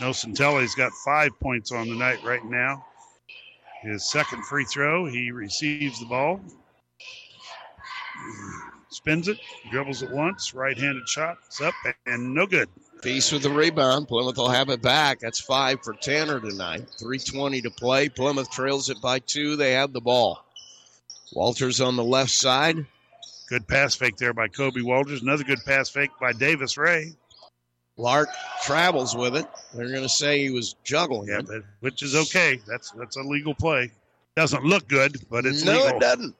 Nocentelli's 0.00 0.76
got 0.76 0.92
five 1.04 1.30
points 1.40 1.72
on 1.72 1.88
the 1.88 1.96
night 1.96 2.22
right 2.22 2.44
now. 2.44 2.84
His 3.82 4.08
second 4.08 4.44
free 4.44 4.64
throw, 4.64 5.06
he 5.06 5.32
receives 5.32 5.98
the 5.98 6.06
ball, 6.06 6.40
spins 8.90 9.26
it, 9.26 9.38
dribbles 9.72 10.02
it 10.02 10.10
once, 10.12 10.54
right 10.54 10.78
handed 10.78 11.08
shot, 11.08 11.38
it's 11.46 11.60
up 11.60 11.74
and 12.06 12.32
no 12.32 12.46
good. 12.46 12.68
Feast 13.02 13.32
with 13.32 13.42
the 13.42 13.50
rebound. 13.50 14.06
Plymouth 14.06 14.36
will 14.36 14.48
have 14.48 14.68
it 14.68 14.80
back. 14.80 15.18
That's 15.18 15.40
five 15.40 15.82
for 15.82 15.92
Tanner 15.94 16.38
tonight. 16.38 16.86
3.20 17.00 17.62
to 17.64 17.70
play. 17.70 18.08
Plymouth 18.08 18.50
trails 18.50 18.90
it 18.90 19.00
by 19.02 19.18
two. 19.18 19.56
They 19.56 19.72
have 19.72 19.92
the 19.92 20.00
ball. 20.00 20.44
Walters 21.32 21.80
on 21.80 21.96
the 21.96 22.04
left 22.04 22.30
side. 22.30 22.86
Good 23.48 23.66
pass 23.66 23.96
fake 23.96 24.16
there 24.18 24.32
by 24.32 24.46
Kobe 24.48 24.82
Walters. 24.82 25.20
Another 25.20 25.42
good 25.42 25.58
pass 25.66 25.90
fake 25.90 26.10
by 26.20 26.32
Davis 26.32 26.78
Ray. 26.78 27.12
Lark 27.96 28.28
travels 28.62 29.16
with 29.16 29.36
it. 29.36 29.46
They're 29.74 29.88
going 29.90 30.02
to 30.02 30.08
say 30.08 30.38
he 30.38 30.50
was 30.50 30.76
juggling 30.84 31.28
Yeah, 31.28 31.40
it. 31.40 31.46
but, 31.48 31.62
which 31.80 32.02
is 32.02 32.14
okay. 32.14 32.60
That's 32.66 32.90
that's 32.92 33.16
a 33.16 33.22
legal 33.22 33.54
play. 33.54 33.90
Doesn't 34.36 34.64
look 34.64 34.88
good, 34.88 35.16
but 35.28 35.44
it's 35.44 35.64
no, 35.64 35.72
legal. 35.72 35.88
it 35.88 36.00
doesn't. 36.00 36.36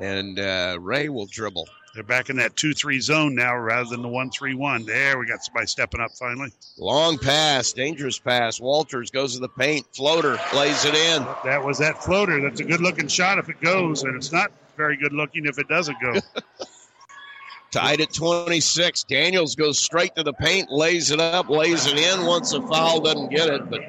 And 0.00 0.38
uh, 0.38 0.76
Ray 0.80 1.08
will 1.08 1.26
dribble. 1.26 1.68
They're 1.94 2.02
back 2.02 2.30
in 2.30 2.36
that 2.36 2.56
two-three 2.56 3.00
zone 3.00 3.34
now, 3.34 3.54
rather 3.56 3.90
than 3.90 4.00
the 4.00 4.08
one-three-one. 4.08 4.86
There, 4.86 5.18
we 5.18 5.26
got 5.26 5.44
somebody 5.44 5.66
stepping 5.66 6.00
up 6.00 6.10
finally. 6.18 6.50
Long 6.78 7.18
pass, 7.18 7.72
dangerous 7.72 8.18
pass. 8.18 8.58
Walters 8.60 9.10
goes 9.10 9.34
to 9.34 9.40
the 9.40 9.48
paint. 9.50 9.86
Floater 9.94 10.38
lays 10.54 10.86
it 10.86 10.94
in. 10.94 11.22
That 11.44 11.62
was 11.62 11.76
that 11.78 12.02
floater. 12.02 12.40
That's 12.40 12.60
a 12.60 12.64
good-looking 12.64 13.08
shot 13.08 13.38
if 13.38 13.50
it 13.50 13.60
goes, 13.60 14.04
and 14.04 14.16
it's 14.16 14.32
not 14.32 14.50
very 14.78 14.96
good-looking 14.96 15.44
if 15.44 15.58
it 15.58 15.68
doesn't 15.68 15.98
go. 16.00 16.14
Tied 17.72 18.00
at 18.00 18.12
26. 18.14 19.04
Daniels 19.04 19.54
goes 19.54 19.78
straight 19.78 20.14
to 20.16 20.22
the 20.22 20.32
paint, 20.34 20.70
lays 20.70 21.10
it 21.10 21.20
up, 21.20 21.48
lays 21.50 21.86
it 21.86 21.98
in. 21.98 22.24
Once 22.26 22.52
a 22.52 22.60
foul, 22.62 23.00
doesn't 23.00 23.30
get 23.30 23.48
it, 23.48 23.68
but 23.70 23.80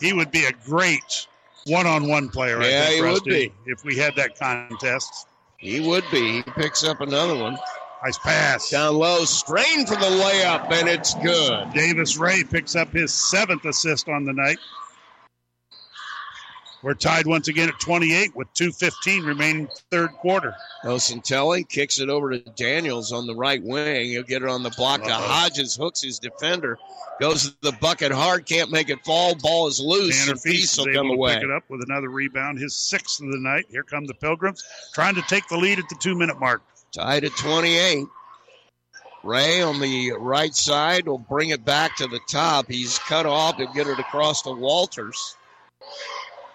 he 0.00 0.12
would 0.12 0.30
be 0.32 0.44
a 0.46 0.52
great 0.64 1.26
one-on-one 1.66 2.28
player. 2.28 2.60
I 2.60 2.68
Yeah, 2.68 2.84
think, 2.86 3.04
he 3.04 3.12
would 3.12 3.24
be. 3.24 3.52
if 3.66 3.84
we 3.84 3.96
had 3.96 4.14
that 4.16 4.36
contest. 4.38 5.28
He 5.58 5.80
would 5.80 6.04
be. 6.10 6.42
He 6.42 6.42
picks 6.42 6.84
up 6.84 7.00
another 7.00 7.36
one. 7.36 7.56
Nice 8.04 8.18
pass. 8.18 8.70
Down 8.70 8.94
low, 8.96 9.24
strain 9.24 9.86
for 9.86 9.96
the 9.96 10.06
layup, 10.06 10.70
and 10.70 10.88
it's 10.88 11.14
good. 11.14 11.72
Davis 11.72 12.16
Ray 12.16 12.44
picks 12.44 12.76
up 12.76 12.92
his 12.92 13.12
seventh 13.12 13.64
assist 13.64 14.08
on 14.08 14.24
the 14.24 14.32
night. 14.32 14.58
We're 16.82 16.94
tied 16.94 17.26
once 17.26 17.48
again 17.48 17.68
at 17.68 17.80
28 17.80 18.36
with 18.36 18.52
2.15 18.54 19.26
remaining 19.26 19.68
third 19.90 20.12
quarter. 20.12 20.54
Nocentelli 20.84 21.68
kicks 21.68 21.98
it 21.98 22.08
over 22.08 22.30
to 22.30 22.38
Daniels 22.38 23.12
on 23.12 23.26
the 23.26 23.34
right 23.34 23.62
wing. 23.62 24.10
He'll 24.10 24.22
get 24.22 24.42
it 24.42 24.48
on 24.48 24.62
the 24.62 24.70
block 24.70 25.00
Uh-oh. 25.02 25.10
Hodges, 25.10 25.74
hooks 25.74 26.02
his 26.02 26.18
defender, 26.18 26.78
goes 27.20 27.48
to 27.50 27.56
the 27.62 27.72
bucket 27.72 28.12
hard, 28.12 28.46
can't 28.46 28.70
make 28.70 28.90
it 28.90 29.04
fall. 29.04 29.34
Ball 29.34 29.66
is 29.68 29.80
loose, 29.80 30.18
Tanner 30.20 30.32
and 30.32 30.40
Feast 30.40 30.78
will 30.78 30.92
come 30.92 31.08
to 31.08 31.14
away. 31.14 31.34
pick 31.34 31.44
it 31.44 31.50
up 31.50 31.64
with 31.68 31.80
another 31.82 32.08
rebound, 32.08 32.58
his 32.58 32.76
sixth 32.76 33.20
of 33.20 33.32
the 33.32 33.38
night. 33.38 33.64
Here 33.70 33.82
come 33.82 34.04
the 34.04 34.14
Pilgrims, 34.14 34.62
trying 34.94 35.14
to 35.16 35.22
take 35.22 35.48
the 35.48 35.56
lead 35.56 35.78
at 35.78 35.88
the 35.88 35.96
two-minute 35.98 36.38
mark. 36.38 36.62
Tied 36.92 37.24
at 37.24 37.32
28. 37.32 38.06
Ray 39.24 39.60
on 39.60 39.80
the 39.80 40.12
right 40.12 40.54
side 40.54 41.08
will 41.08 41.18
bring 41.18 41.48
it 41.50 41.64
back 41.64 41.96
to 41.96 42.06
the 42.06 42.20
top. 42.30 42.66
He's 42.68 42.98
cut 42.98 43.26
off 43.26 43.58
and 43.58 43.74
get 43.74 43.88
it 43.88 43.98
across 43.98 44.42
to 44.42 44.52
Walters. 44.52 45.36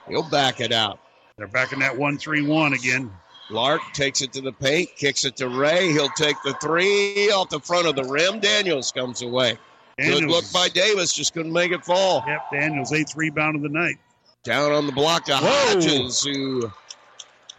He'll 0.08 0.30
back 0.30 0.60
it 0.60 0.72
out. 0.72 1.00
They're 1.38 1.48
back 1.48 1.74
in 1.74 1.80
that 1.80 1.98
one-three-one 1.98 2.74
again. 2.74 3.12
Lark 3.50 3.82
takes 3.94 4.22
it 4.22 4.32
to 4.34 4.42
the 4.42 4.52
paint, 4.52 4.90
kicks 4.96 5.26
it 5.26 5.36
to 5.38 5.50
Ray. 5.50 5.92
He'll 5.92 6.10
take 6.10 6.36
the 6.44 6.54
three 6.62 7.30
off 7.32 7.50
the 7.50 7.60
front 7.60 7.86
of 7.86 7.96
the 7.96 8.04
rim. 8.06 8.40
Daniels 8.40 8.92
comes 8.92 9.22
away. 9.22 9.58
Good 9.98 10.22
Daniels- 10.22 10.32
look 10.32 10.54
by 10.54 10.70
Davis, 10.70 11.14
just 11.14 11.34
couldn't 11.34 11.52
make 11.52 11.72
it 11.72 11.84
fall. 11.84 12.24
Yep, 12.26 12.42
Daniels' 12.54 12.94
eighth 12.94 13.16
rebound 13.16 13.56
of 13.58 13.62
the 13.62 13.70
night. 13.70 13.96
Down 14.44 14.72
on 14.72 14.86
the 14.88 14.92
block 14.94 15.26
to 15.26 15.34
Whoa. 15.36 15.40
Hodges, 15.40 16.24
who, 16.24 16.72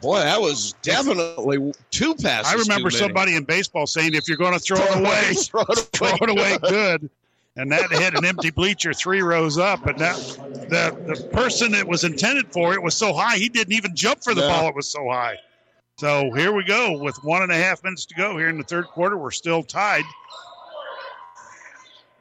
boy, 0.01 0.19
that 0.19 0.41
was 0.41 0.75
definitely 0.83 1.73
two 1.91 2.15
passes. 2.15 2.53
I 2.53 2.57
remember 2.57 2.91
somebody 2.91 3.37
in 3.37 3.45
baseball 3.45 3.87
saying, 3.87 4.15
if 4.15 4.27
you're 4.29 4.39
going 4.39 4.55
to 4.55 4.59
throw 4.59 4.79
it 4.79 4.97
away, 4.97 5.35
throw 5.35 5.61
it 5.61 5.79
throw 5.93 6.09
it 6.09 6.31
away 6.31 6.59
good. 6.69 7.11
And 7.57 7.71
that 7.71 7.91
hit 7.91 8.17
an 8.17 8.25
empty 8.25 8.51
bleacher 8.51 8.95
three 8.95 9.21
rows 9.21 9.59
up. 9.59 9.85
And 9.87 9.99
that 9.99 10.17
the 10.71 10.97
the 11.07 11.29
person 11.33 11.75
it 11.75 11.87
was 11.87 12.03
intended 12.05 12.51
for, 12.51 12.73
it 12.73 12.83
was 12.83 12.95
so 12.95 13.13
high, 13.13 13.37
he 13.37 13.49
didn't 13.51 13.75
even 13.75 13.95
jump 13.95 14.23
for 14.25 14.35
the 14.35 14.41
No. 14.41 14.49
ball. 14.49 14.69
It 14.69 14.75
was 14.75 14.89
so 14.89 15.09
high. 15.11 15.37
So 15.99 16.31
here 16.35 16.53
we 16.53 16.65
go 16.65 16.99
with 16.99 17.17
one 17.23 17.43
and 17.43 17.53
a 17.53 17.57
half 17.57 17.85
minutes 17.85 18.07
to 18.07 18.15
go 18.15 18.39
here 18.39 18.49
in 18.49 18.57
the 18.57 18.65
third 18.65 18.87
quarter. 18.87 19.19
We're 19.19 19.31
still 19.31 19.63
tied. 19.63 20.05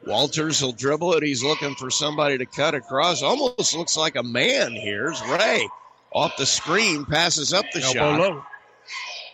Walters 0.05 0.61
will 0.61 0.71
dribble 0.73 1.13
it. 1.13 1.23
He's 1.23 1.43
looking 1.43 1.75
for 1.75 1.89
somebody 1.91 2.37
to 2.37 2.45
cut 2.45 2.73
across. 2.73 3.21
Almost 3.21 3.75
looks 3.75 3.95
like 3.95 4.15
a 4.15 4.23
man. 4.23 4.73
Here's 4.73 5.21
Ray 5.27 5.67
off 6.11 6.35
the 6.37 6.45
screen, 6.45 7.05
passes 7.05 7.53
up 7.53 7.65
the 7.71 7.81
Elbow 7.81 7.93
shot. 7.99 8.19
low. 8.19 8.43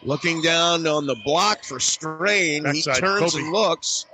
Looking 0.03 0.41
down 0.41 0.85
on 0.85 1.07
the 1.07 1.15
block 1.25 1.63
for 1.63 1.79
strain, 1.79 2.63
Backside, 2.63 2.95
he 2.95 2.99
turns 3.01 3.31
Kobe. 3.33 3.43
and 3.43 3.51
looks 3.53 4.05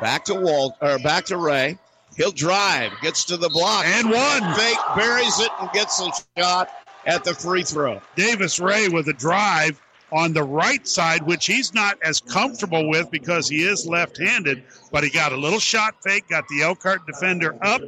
back 0.00 0.24
to 0.26 0.34
Walt 0.34 0.74
or 0.80 0.98
back 0.98 1.24
to 1.26 1.36
Ray. 1.36 1.78
He'll 2.16 2.30
drive, 2.32 2.92
gets 3.02 3.24
to 3.26 3.36
the 3.36 3.48
block, 3.48 3.84
And 3.86 4.10
one. 4.10 4.54
fake, 4.54 4.78
buries 4.96 5.40
it, 5.40 5.50
and 5.60 5.70
gets 5.72 6.00
a 6.00 6.10
shot 6.38 6.70
at 7.06 7.24
the 7.24 7.34
free 7.34 7.64
throw. 7.64 8.00
Davis 8.14 8.60
Ray 8.60 8.88
with 8.88 9.08
a 9.08 9.12
drive 9.12 9.80
on 10.12 10.32
the 10.32 10.42
right 10.44 10.86
side, 10.86 11.24
which 11.24 11.46
he's 11.46 11.74
not 11.74 11.98
as 12.02 12.20
comfortable 12.20 12.88
with 12.88 13.10
because 13.10 13.48
he 13.48 13.62
is 13.64 13.84
left 13.86 14.16
handed, 14.16 14.62
but 14.92 15.02
he 15.02 15.10
got 15.10 15.32
a 15.32 15.36
little 15.36 15.58
shot 15.58 15.96
fake, 16.04 16.28
got 16.28 16.46
the 16.48 16.62
Elkhart 16.62 17.04
defender 17.06 17.56
up. 17.62 17.80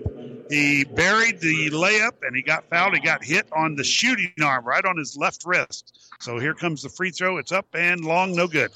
He 0.50 0.84
buried 0.84 1.40
the 1.40 1.70
layup 1.70 2.12
and 2.22 2.34
he 2.34 2.42
got 2.42 2.68
fouled. 2.68 2.94
He 2.94 3.00
got 3.00 3.24
hit 3.24 3.46
on 3.52 3.76
the 3.76 3.84
shooting 3.84 4.32
arm, 4.42 4.64
right 4.64 4.84
on 4.84 4.96
his 4.96 5.16
left 5.16 5.44
wrist. 5.46 6.12
So 6.18 6.38
here 6.38 6.54
comes 6.54 6.82
the 6.82 6.88
free 6.88 7.10
throw. 7.10 7.38
It's 7.38 7.52
up 7.52 7.66
and 7.74 8.04
long, 8.04 8.34
no 8.34 8.48
good. 8.48 8.70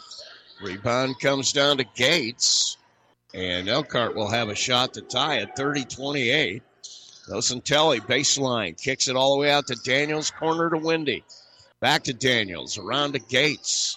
Rebound 0.62 1.18
comes 1.20 1.52
down 1.52 1.78
to 1.78 1.84
Gates, 1.94 2.76
and 3.34 3.68
Elkhart 3.68 4.14
will 4.14 4.28
have 4.28 4.48
a 4.48 4.54
shot 4.54 4.94
to 4.94 5.02
tie 5.02 5.38
at 5.38 5.56
30 5.56 5.84
28. 5.84 6.62
Nocentelli, 7.28 8.00
baseline, 8.00 8.80
kicks 8.80 9.06
it 9.06 9.14
all 9.14 9.34
the 9.34 9.40
way 9.40 9.50
out 9.50 9.66
to 9.68 9.76
Daniels, 9.84 10.30
corner 10.32 10.70
to 10.70 10.78
Wendy. 10.78 11.22
Back 11.78 12.02
to 12.04 12.12
Daniels, 12.12 12.76
around 12.76 13.12
to 13.12 13.20
Gates. 13.20 13.96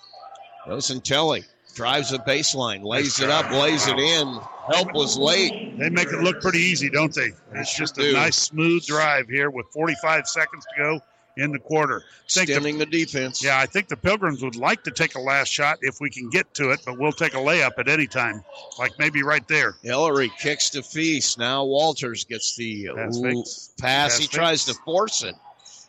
Nocentelli 0.67 1.43
drives 1.73 2.11
the 2.11 2.19
baseline, 2.19 2.83
lays 2.83 3.19
it 3.19 3.29
up, 3.29 3.49
lays 3.51 3.87
it 3.87 3.97
in. 3.97 4.39
Help 4.71 4.93
was 4.93 5.17
late. 5.17 5.77
They 5.79 5.89
make 5.89 6.07
it 6.07 6.21
look 6.21 6.41
pretty 6.41 6.59
easy, 6.59 6.89
don't 6.89 7.13
they? 7.13 7.31
It's 7.53 7.75
just 7.75 7.97
a 7.97 8.13
nice, 8.13 8.37
smooth 8.37 8.85
drive 8.85 9.27
here 9.27 9.49
with 9.49 9.65
45 9.73 10.27
seconds 10.27 10.65
to 10.65 10.81
go 10.81 11.01
in 11.37 11.51
the 11.51 11.59
quarter. 11.59 12.03
Think 12.29 12.47
the- 12.47 12.53
Extending 12.53 12.77
the 12.77 12.85
defense. 12.85 13.43
Yeah, 13.43 13.59
I 13.59 13.65
think 13.65 13.87
the 13.87 13.97
Pilgrims 13.97 14.43
would 14.43 14.55
like 14.55 14.83
to 14.83 14.91
take 14.91 15.15
a 15.15 15.19
last 15.19 15.49
shot 15.49 15.79
if 15.81 15.99
we 15.99 16.09
can 16.09 16.29
get 16.29 16.53
to 16.55 16.71
it, 16.71 16.81
but 16.85 16.97
we'll 16.97 17.11
take 17.11 17.33
a 17.33 17.37
layup 17.37 17.71
at 17.77 17.87
any 17.87 18.07
time, 18.07 18.43
like 18.79 18.97
maybe 18.99 19.23
right 19.23 19.47
there. 19.47 19.75
Ellery 19.83 20.31
kicks 20.39 20.69
to 20.71 20.83
Feast. 20.83 21.37
Now 21.39 21.63
Walters 21.65 22.23
gets 22.25 22.55
the 22.55 22.89
Pass 22.95 23.17
ooh, 23.17 23.23
pass. 23.23 23.71
Pass 23.79 24.17
he 24.17 24.23
fake. 24.25 24.31
tries 24.31 24.65
to 24.65 24.73
force 24.85 25.23
it 25.23 25.35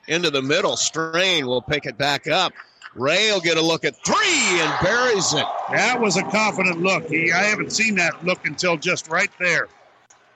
into 0.08 0.30
the 0.30 0.42
middle. 0.42 0.76
Strain 0.76 1.46
will 1.46 1.62
pick 1.62 1.86
it 1.86 1.96
back 1.98 2.26
up. 2.26 2.52
Ray 2.94 3.32
will 3.32 3.40
get 3.40 3.56
a 3.56 3.60
look 3.60 3.84
at 3.84 3.96
three 4.04 4.14
and 4.60 4.72
buries 4.80 5.34
it. 5.34 5.44
That 5.72 6.00
was 6.00 6.16
a 6.16 6.22
confident 6.22 6.80
look. 6.80 7.08
He, 7.08 7.32
I 7.32 7.42
haven't 7.44 7.72
seen 7.72 7.96
that 7.96 8.24
look 8.24 8.46
until 8.46 8.76
just 8.76 9.08
right 9.08 9.30
there. 9.40 9.66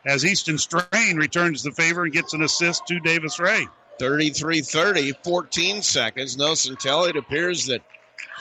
As 0.05 0.25
Easton 0.25 0.59
Strain 0.59 1.17
returns 1.17 1.63
the 1.63 1.71
favor 1.71 2.03
and 2.05 2.13
gets 2.13 2.33
an 2.35 2.43
assist 2.43 2.87
to 2.89 2.99
Davis 2.99 3.39
Ray. 3.39 3.69
33 3.99 4.61
30, 4.61 5.13
14 5.25 5.83
seconds. 5.83 6.37
Nocentelli. 6.37 7.11
It 7.11 7.17
appears 7.17 7.67
that 7.67 7.83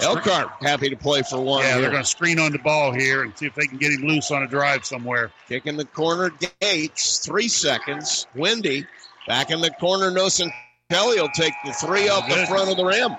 Elkhart 0.01 0.49
happy 0.61 0.89
to 0.89 0.95
play 0.95 1.23
for 1.23 1.41
one. 1.41 1.63
Yeah, 1.63 1.73
here. 1.73 1.81
they're 1.81 1.91
going 1.91 2.03
to 2.03 2.09
screen 2.09 2.39
on 2.39 2.51
the 2.51 2.59
ball 2.59 2.93
here 2.93 3.23
and 3.23 3.37
see 3.37 3.47
if 3.47 3.55
they 3.55 3.65
can 3.65 3.77
get 3.77 3.91
him 3.91 4.01
loose 4.07 4.31
on 4.31 4.43
a 4.43 4.47
drive 4.47 4.85
somewhere. 4.85 5.31
Kicking 5.47 5.77
the 5.77 5.85
corner, 5.85 6.31
Gates. 6.61 7.19
Three 7.19 7.47
seconds. 7.47 8.27
Wendy. 8.35 8.85
Back 9.27 9.51
in 9.51 9.59
the 9.59 9.71
corner, 9.71 10.11
Nocentelli 10.11 10.51
will 10.91 11.29
take 11.29 11.53
the 11.65 11.73
three 11.73 12.07
off 12.07 12.29
the 12.29 12.45
front 12.47 12.69
of 12.69 12.77
the 12.77 12.85
rim. 12.85 13.15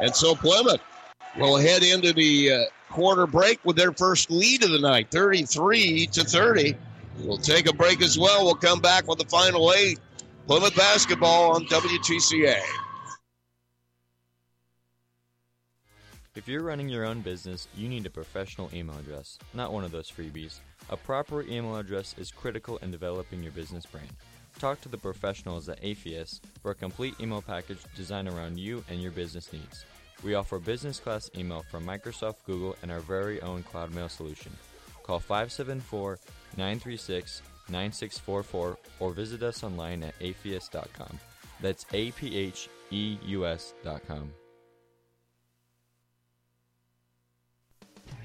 And 0.00 0.14
so 0.14 0.34
Plymouth 0.34 0.80
will 1.36 1.56
head 1.56 1.82
into 1.82 2.12
the 2.12 2.52
uh, 2.52 2.64
quarter 2.90 3.26
break 3.26 3.64
with 3.64 3.76
their 3.76 3.92
first 3.92 4.30
lead 4.30 4.62
of 4.64 4.70
the 4.70 4.78
night, 4.78 5.10
33 5.10 6.06
to 6.06 6.24
30. 6.24 6.76
We'll 7.20 7.38
take 7.38 7.68
a 7.68 7.72
break 7.72 8.02
as 8.02 8.18
well. 8.18 8.44
We'll 8.44 8.54
come 8.54 8.80
back 8.80 9.06
with 9.06 9.18
the 9.18 9.26
final 9.26 9.72
eight. 9.72 9.98
Plymouth 10.50 10.74
basketball 10.74 11.54
on 11.54 11.64
WTCA. 11.66 12.60
If 16.34 16.48
you're 16.48 16.64
running 16.64 16.88
your 16.88 17.04
own 17.04 17.20
business, 17.20 17.68
you 17.76 17.88
need 17.88 18.04
a 18.04 18.10
professional 18.10 18.68
email 18.74 18.98
address, 18.98 19.38
not 19.54 19.72
one 19.72 19.84
of 19.84 19.92
those 19.92 20.10
freebies. 20.10 20.58
A 20.88 20.96
proper 20.96 21.42
email 21.42 21.76
address 21.76 22.16
is 22.18 22.32
critical 22.32 22.78
in 22.78 22.90
developing 22.90 23.44
your 23.44 23.52
business 23.52 23.86
brand. 23.86 24.10
Talk 24.58 24.80
to 24.80 24.88
the 24.88 24.98
professionals 24.98 25.68
at 25.68 25.80
Apheus 25.84 26.40
for 26.60 26.72
a 26.72 26.74
complete 26.74 27.14
email 27.20 27.42
package 27.42 27.78
designed 27.94 28.26
around 28.26 28.58
you 28.58 28.82
and 28.90 29.00
your 29.00 29.12
business 29.12 29.52
needs. 29.52 29.84
We 30.24 30.34
offer 30.34 30.58
business 30.58 30.98
class 30.98 31.30
email 31.36 31.64
from 31.70 31.86
Microsoft, 31.86 32.38
Google, 32.44 32.74
and 32.82 32.90
our 32.90 32.98
very 32.98 33.40
own 33.40 33.62
Cloud 33.62 33.94
Mail 33.94 34.08
solution. 34.08 34.50
Call 35.04 35.20
574 35.20 36.18
936 36.56 37.42
9644 37.70 38.78
or 39.00 39.12
visit 39.12 39.42
us 39.42 39.62
online 39.62 40.02
at 40.02 40.18
apheus.com. 40.20 41.18
That's 41.60 41.86
A 41.92 42.10
P 42.12 42.36
H 42.36 42.68
E 42.90 43.18
U 43.26 43.46
S.com. 43.46 44.32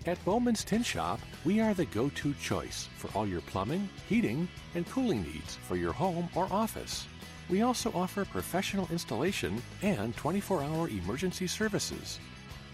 At 0.05 0.23
Bowman's 0.23 0.63
Tin 0.63 0.84
Shop, 0.84 1.19
we 1.45 1.59
are 1.59 1.73
the 1.73 1.85
go 1.85 2.09
to 2.09 2.34
choice 2.35 2.88
for 2.95 3.09
all 3.17 3.27
your 3.27 3.41
plumbing, 3.41 3.89
heating, 4.07 4.47
and 4.76 4.88
cooling 4.88 5.23
needs 5.23 5.55
for 5.55 5.76
your 5.76 5.93
home 5.93 6.30
or 6.35 6.47
office. 6.51 7.07
We 7.49 7.63
also 7.63 7.91
offer 7.95 8.23
professional 8.23 8.88
installation 8.91 9.61
and 9.81 10.15
24 10.15 10.61
hour 10.61 10.89
emergency 10.89 11.47
services. 11.47 12.19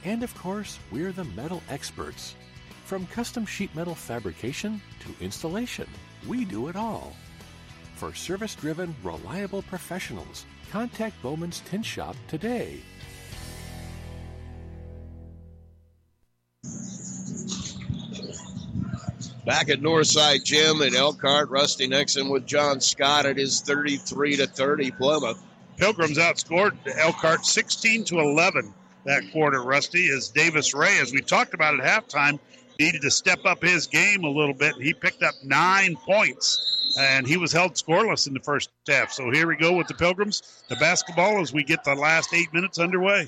And 0.04 0.24
of 0.24 0.36
course, 0.36 0.80
we're 0.92 1.14
the 1.14 1.24
metal 1.24 1.62
experts. 1.70 2.36
From 2.84 3.08
custom 3.08 3.46
sheet 3.46 3.74
metal 3.76 3.96
fabrication 3.96 4.82
to 5.00 5.24
installation, 5.24 5.88
we 6.28 6.46
do 6.46 6.68
it 6.68 6.76
all. 6.76 7.14
For 7.96 8.14
service 8.14 8.56
driven, 8.56 8.96
reliable 9.04 9.62
professionals, 9.64 10.46
contact 10.72 11.22
Bowman's 11.22 11.62
Tin 11.62 11.84
Shop 11.84 12.16
today. 12.28 12.82
Back 19.46 19.70
at 19.70 19.82
Northside 19.82 20.44
Gym 20.44 20.82
in 20.82 20.96
Elkhart, 20.96 21.50
Rusty 21.50 21.88
Nixon 21.88 22.30
with 22.30 22.46
John 22.46 22.80
Scott. 22.80 23.26
It 23.26 23.40
is 23.40 23.62
33 23.62 24.38
to 24.38 24.48
30 24.48 24.92
Plymouth. 24.92 25.42
Pilgrims 25.78 26.18
outscored 26.18 26.78
Elkhart 26.98 27.46
16 27.46 28.04
to 28.06 28.20
11 28.20 28.74
that 29.06 29.24
quarter, 29.32 29.62
Rusty, 29.62 30.10
as 30.10 30.30
Davis 30.30 30.74
Ray, 30.74 31.00
as 31.00 31.12
we 31.12 31.22
talked 31.22 31.54
about 31.54 31.80
at 31.80 31.86
halftime, 31.86 32.40
needed 32.82 33.02
to 33.04 33.12
step 33.12 33.46
up 33.46 33.62
his 33.62 33.88
game 33.88 34.24
a 34.24 34.30
little 34.30 34.54
bit. 34.54 34.74
He 34.76 34.94
picked 34.94 35.22
up 35.22 35.36
nine 35.44 35.96
points, 35.96 36.96
and 37.00 37.28
he 37.28 37.38
was 37.38 37.52
held 37.52 37.76
scoreless 37.76 38.28
in 38.28 38.34
the 38.34 38.40
first 38.40 38.70
half. 38.88 39.12
So 39.12 39.30
here 39.30 39.48
we 39.48 39.56
go 39.56 39.74
with 39.74 39.88
the 39.88 39.94
Pilgrims, 39.94 40.64
the 40.68 40.76
basketball, 40.78 41.40
as 41.42 41.54
we 41.54 41.64
get 41.64 41.84
the 41.84 41.96
last 41.96 42.34
eight 42.34 42.52
minutes 42.54 42.80
underway. 42.80 43.28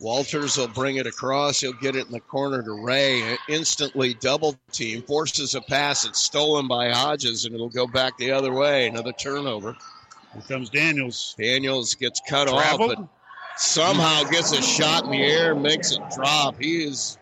Walters 0.00 0.56
will 0.56 0.68
bring 0.68 0.96
it 0.96 1.06
across. 1.06 1.60
He'll 1.60 1.72
get 1.72 1.96
it 1.96 2.06
in 2.06 2.12
the 2.12 2.20
corner 2.20 2.62
to 2.62 2.84
Ray. 2.84 3.36
Instantly 3.48 4.14
double 4.14 4.56
team. 4.70 5.02
Forces 5.02 5.54
a 5.54 5.60
pass. 5.60 6.06
It's 6.06 6.20
stolen 6.20 6.68
by 6.68 6.90
Hodges, 6.90 7.44
and 7.44 7.54
it'll 7.54 7.68
go 7.68 7.86
back 7.86 8.16
the 8.16 8.30
other 8.30 8.52
way. 8.52 8.86
Another 8.86 9.12
turnover. 9.12 9.76
Here 10.32 10.42
comes 10.48 10.70
Daniels. 10.70 11.34
Daniels 11.36 11.96
gets 11.96 12.20
cut 12.28 12.48
Traveled. 12.48 12.92
off, 12.92 12.96
but 12.96 13.08
somehow 13.56 14.22
gets 14.24 14.52
a 14.52 14.62
shot 14.62 15.04
in 15.04 15.10
the 15.10 15.22
air, 15.22 15.54
makes 15.54 15.90
it 15.90 16.02
drop. 16.14 16.54
He 16.60 16.84
is 16.84 17.18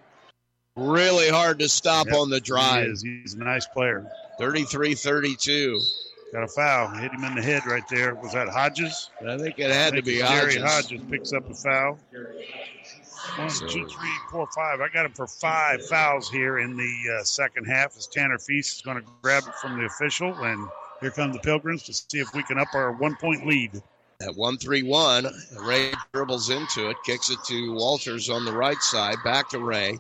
really 0.77 1.29
hard 1.29 1.59
to 1.61 1.69
stop 1.69 2.07
Yep, 2.07 2.15
on 2.17 2.31
the 2.31 2.41
drive. 2.41 2.85
He 2.87 2.91
is. 2.93 3.03
He's 3.03 3.35
a 3.35 3.39
nice 3.39 3.67
player. 3.67 4.07
33 4.39 4.95
32. 4.95 5.81
Got 6.33 6.43
a 6.43 6.49
foul. 6.49 6.89
Hit 6.99 7.13
him 7.13 7.25
in 7.25 7.35
the 7.35 7.43
head 7.43 7.65
right 7.67 7.87
there. 7.89 8.15
Was 8.17 8.33
that 8.33 8.49
Hodges? 8.49 9.11
I 9.27 9.39
think 9.39 9.59
it 9.59 9.71
had 9.71 9.95
I 9.95 9.97
to 9.97 10.03
be 10.03 10.19
it's 10.19 10.29
Jerry 10.29 10.57
Hodges. 10.57 10.91
Hodges 10.91 11.01
picks 11.11 11.33
up 11.33 11.49
a 11.51 11.55
foul. 11.55 11.99
One, 13.37 13.51
So- 13.51 13.67
two, 13.67 13.87
three, 13.87 14.11
four, 14.31 14.47
five. 14.55 14.81
I 14.81 14.89
got 14.93 15.07
him 15.07 15.13
for 15.13 15.27
five 15.27 15.85
fouls 15.87 16.29
here 16.31 16.59
in 16.59 16.77
the 16.77 17.19
uh, 17.21 17.25
second 17.25 17.65
half 17.65 17.97
as 17.97 18.07
Tanner 18.07 18.39
Feast 18.39 18.77
is 18.77 18.83
going 18.83 18.99
to 18.99 19.05
grab 19.23 19.45
it 19.47 19.55
from 19.57 19.79
the 19.79 19.87
official. 19.87 20.33
And 20.35 20.69
here 21.01 21.11
come 21.11 21.33
the 21.33 21.39
Pilgrims 21.39 21.83
to 21.85 21.93
see 21.95 22.19
if 22.19 22.29
we 22.35 22.43
can 22.43 22.59
up 22.59 22.69
our 22.75 22.93
one 22.93 23.17
point 23.17 23.47
lead. 23.47 23.81
At 24.23 24.35
1 24.35 24.57
3 24.59 24.83
1, 24.83 25.27
Ray 25.63 25.93
dribbles 26.15 26.49
into 26.51 26.89
it, 26.89 26.97
kicks 27.05 27.29
it 27.31 27.39
to 27.49 27.73
Walters 27.75 28.31
on 28.31 28.45
the 28.47 28.53
right 28.53 28.81
side, 28.81 29.17
back 29.25 29.49
to 29.51 29.59
Ray. 29.59 29.99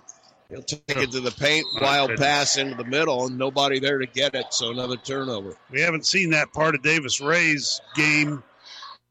He'll 0.48 0.62
take 0.62 0.96
it 0.96 1.10
to 1.10 1.20
the 1.20 1.32
paint, 1.32 1.66
wild 1.80 2.16
pass 2.16 2.56
into 2.56 2.76
the 2.76 2.84
middle, 2.84 3.26
and 3.26 3.36
nobody 3.36 3.80
there 3.80 3.98
to 3.98 4.06
get 4.06 4.34
it, 4.34 4.46
so 4.54 4.70
another 4.70 4.96
turnover. 4.96 5.56
We 5.70 5.80
haven't 5.80 6.06
seen 6.06 6.30
that 6.30 6.52
part 6.52 6.74
of 6.76 6.82
Davis 6.82 7.20
Ray's 7.20 7.80
game 7.96 8.44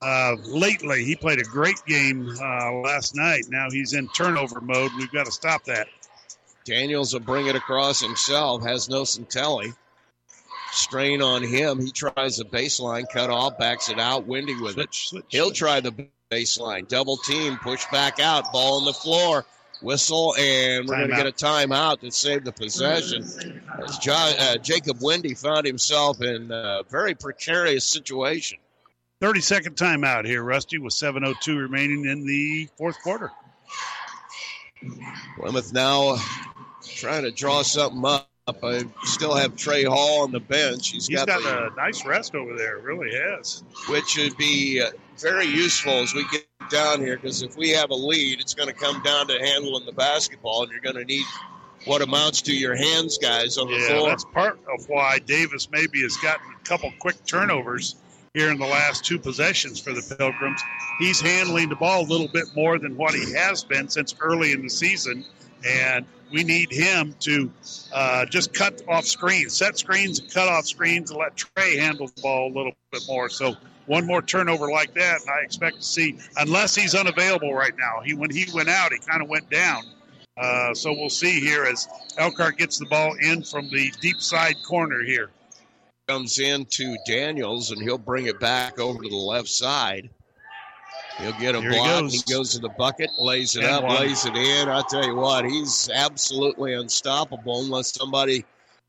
uh, 0.02 0.36
lately. 0.45 1.03
He 1.03 1.16
played 1.16 1.40
a 1.40 1.44
great 1.44 1.82
game 1.86 2.30
uh, 2.41 2.72
last 2.74 3.16
night. 3.16 3.45
Now 3.49 3.68
he's 3.70 3.94
in 3.94 4.07
turnover 4.10 4.62
mode. 4.62 4.91
We've 4.98 5.12
got 5.12 5.26
to 5.26 5.32
stop 5.32 5.66
that. 5.66 5.88
Daniels 6.64 7.14
will 7.14 7.20
bring 7.20 7.48
it 7.48 7.56
across 7.56 8.02
himself, 8.02 8.64
has 8.64 8.88
Nocentelli. 8.88 9.76
Strain 10.72 11.22
on 11.22 11.44
him. 11.44 11.80
He 11.80 11.91
tries 11.91 12.38
the 12.38 12.45
baseline, 12.45 13.06
cut 13.12 13.30
off, 13.30 13.57
backs 13.57 13.90
it 13.90 13.99
out. 13.99 14.26
Wendy 14.26 14.56
with 14.56 14.78
it. 14.78 14.95
He'll 15.30 15.52
try 15.52 15.80
the 15.80 16.07
baseline. 16.32 16.88
Double 16.88 17.18
team, 17.18 17.57
push 17.57 17.86
back 17.91 18.20
out, 18.20 18.52
ball 18.52 18.80
on 18.80 18.86
the 18.86 18.94
floor. 18.94 19.45
Whistle, 19.81 20.35
and 20.38 20.88
we're 20.88 20.97
going 20.97 21.10
to 21.10 21.15
get 21.15 21.27
a 21.27 21.31
timeout 21.31 21.99
to 21.99 22.11
save 22.11 22.43
the 22.43 22.52
possession. 22.52 23.23
As 23.23 24.07
uh, 24.07 24.57
Jacob 24.61 24.97
Wendy 25.02 25.34
found 25.34 25.65
himself 25.65 26.22
in 26.22 26.52
a 26.52 26.84
very 26.89 27.14
precarious 27.15 27.85
situation. 27.85 28.57
30 29.22 29.41
second 29.41 29.76
timeout 29.76 30.26
here, 30.26 30.43
Rusty, 30.43 30.77
with 30.77 30.93
7.02 30.93 31.60
remaining 31.60 32.06
in 32.06 32.26
the 32.26 32.68
fourth 32.77 33.02
quarter. 33.02 33.31
Plymouth 35.38 35.73
now 35.73 36.18
trying 36.95 37.23
to 37.23 37.31
draw 37.31 37.61
something 37.61 38.03
up. 38.06 38.27
I 38.64 38.84
still 39.03 39.34
have 39.34 39.56
Trey 39.56 39.84
Hall 39.84 40.23
on 40.23 40.31
the 40.31 40.39
bench. 40.39 40.89
He's 40.89 41.07
He's 41.07 41.18
got, 41.18 41.27
got 41.27 41.41
the, 41.41 41.73
a 41.73 41.76
nice 41.76 42.06
rest 42.06 42.35
over 42.35 42.56
there, 42.56 42.77
really 42.77 43.10
has. 43.11 43.64
which 43.89 44.18
would 44.18 44.38
be 44.38 44.81
uh, 44.81 44.91
very 45.22 45.46
useful 45.46 45.94
as 45.94 46.14
we 46.14 46.26
get 46.32 46.46
down 46.70 47.00
here 47.00 47.16
because 47.18 47.42
if 47.42 47.56
we 47.58 47.70
have 47.70 47.90
a 47.92 47.96
lead, 47.96 48.40
it's 48.40 48.54
going 48.54 48.68
to 48.68 48.74
come 48.74 49.02
down 49.04 49.28
to 49.28 49.38
handling 49.40 49.86
the 49.86 49.92
basketball, 49.94 50.64
and 50.64 50.72
you're 50.72 50.82
going 50.82 50.96
to 50.96 51.06
need 51.06 51.26
what 51.86 52.02
amounts 52.02 52.42
to 52.42 52.56
your 52.56 52.76
hands 52.76 53.18
guys 53.18 53.58
on 53.58 53.68
the 53.68 53.78
Yeah, 53.78 53.88
floor. 53.98 54.10
that's 54.10 54.26
part 54.26 54.60
of 54.74 54.88
why 54.90 55.20
Davis 55.20 55.70
maybe 55.72 56.02
has 56.02 56.18
gotten 56.18 56.46
a 56.54 56.68
couple 56.68 56.92
quick 57.00 57.24
turnovers 57.26 57.96
here 58.34 58.52
in 58.52 58.58
the 58.58 58.66
last 58.66 59.06
two 59.06 59.20
possessions 59.20 59.80
for 59.80 59.94
the 59.94 60.16
Pilgrims. 60.18 60.62
He's 61.00 61.22
handling 61.22 61.70
the 61.70 61.76
ball 61.76 62.02
a 62.02 62.08
little 62.08 62.28
bit 62.28 62.46
more 62.56 62.80
than 62.80 62.98
what 62.98 63.14
he 63.14 63.32
has 63.34 63.64
been 63.64 63.88
since 63.88 64.16
early 64.20 64.52
in 64.52 64.62
the 64.64 64.70
season, 64.70 65.24
and 65.66 66.06
we 66.32 66.44
need 66.44 66.72
him 66.72 67.16
to 67.22 67.52
uh, 67.94 68.26
just 68.26 68.54
cut 68.54 68.82
off 68.88 69.06
screens, 69.06 69.54
set 69.54 69.78
screens, 69.78 70.20
and 70.20 70.32
cut 70.34 70.48
off 70.48 70.66
screens, 70.66 71.12
and 71.12 71.20
let 71.20 71.36
Trey 71.36 71.78
handle 71.78 72.08
the 72.08 72.22
ball 72.22 72.52
a 72.52 72.54
little 72.54 72.74
bit 72.92 73.04
more. 73.08 73.30
So 73.30 73.56
one 73.86 74.06
more 74.06 74.22
turnover 74.22 74.70
like 74.70 74.94
that, 74.96 75.22
and 75.22 75.30
I 75.30 75.42
expect 75.44 75.78
to 75.78 75.84
see, 75.84 76.18
unless 76.38 76.76
he's 76.76 76.96
unavailable 76.96 77.54
right 77.54 77.74
now. 77.78 78.02
He 78.04 78.14
when 78.14 78.32
he 78.32 78.46
went 78.54 78.70
out, 78.70 78.92
he 78.92 79.00
kind 79.00 79.22
of 79.22 79.30
went 79.30 79.50
down. 79.50 79.84
Uh, 80.38 80.74
so 80.74 80.92
we'll 80.92 81.10
see 81.10 81.40
here 81.40 81.64
as 81.64 81.88
Elkhart 82.18 82.58
gets 82.58 82.78
the 82.78 82.86
ball 82.88 83.16
in 83.22 83.42
from 83.44 83.70
the 83.70 83.92
deep 84.02 84.18
side 84.18 84.56
corner 84.68 85.02
here. 85.02 85.30
Comes 86.08 86.40
in 86.40 86.66
to 86.66 86.98
Daniels, 87.08 87.72
and 87.72 87.82
he'll 87.82 87.98
bring 87.98 88.26
it 88.26 88.40
back 88.40 88.80
over 88.80 89.02
to 89.02 89.10
the 89.10 89.16
left 89.16 89.48
side. 89.48 90.10
He'll 91.20 91.32
get 91.34 91.56
a 91.56 91.62
Here 91.62 91.72
he 91.72 91.78
block. 91.78 92.02
goes. 92.02 92.14
He 92.24 92.34
goes 92.34 92.52
to 92.54 92.60
the 92.60 92.70
bucket, 92.70 93.10
lays 93.20 93.56
it 93.56 93.64
And 93.64 93.72
up, 93.74 93.84
one. 93.86 94.02
lays 94.02 94.26
it 94.26 94.36
in. 94.36 94.70
I 94.70 94.82
tell 94.90 95.06
you 95.06 95.16
what, 95.16 95.46
he's 95.46 95.90
absolutely 95.94 96.74
unstoppable 96.74 97.62
unless 97.62 97.94
somebody 97.94 98.44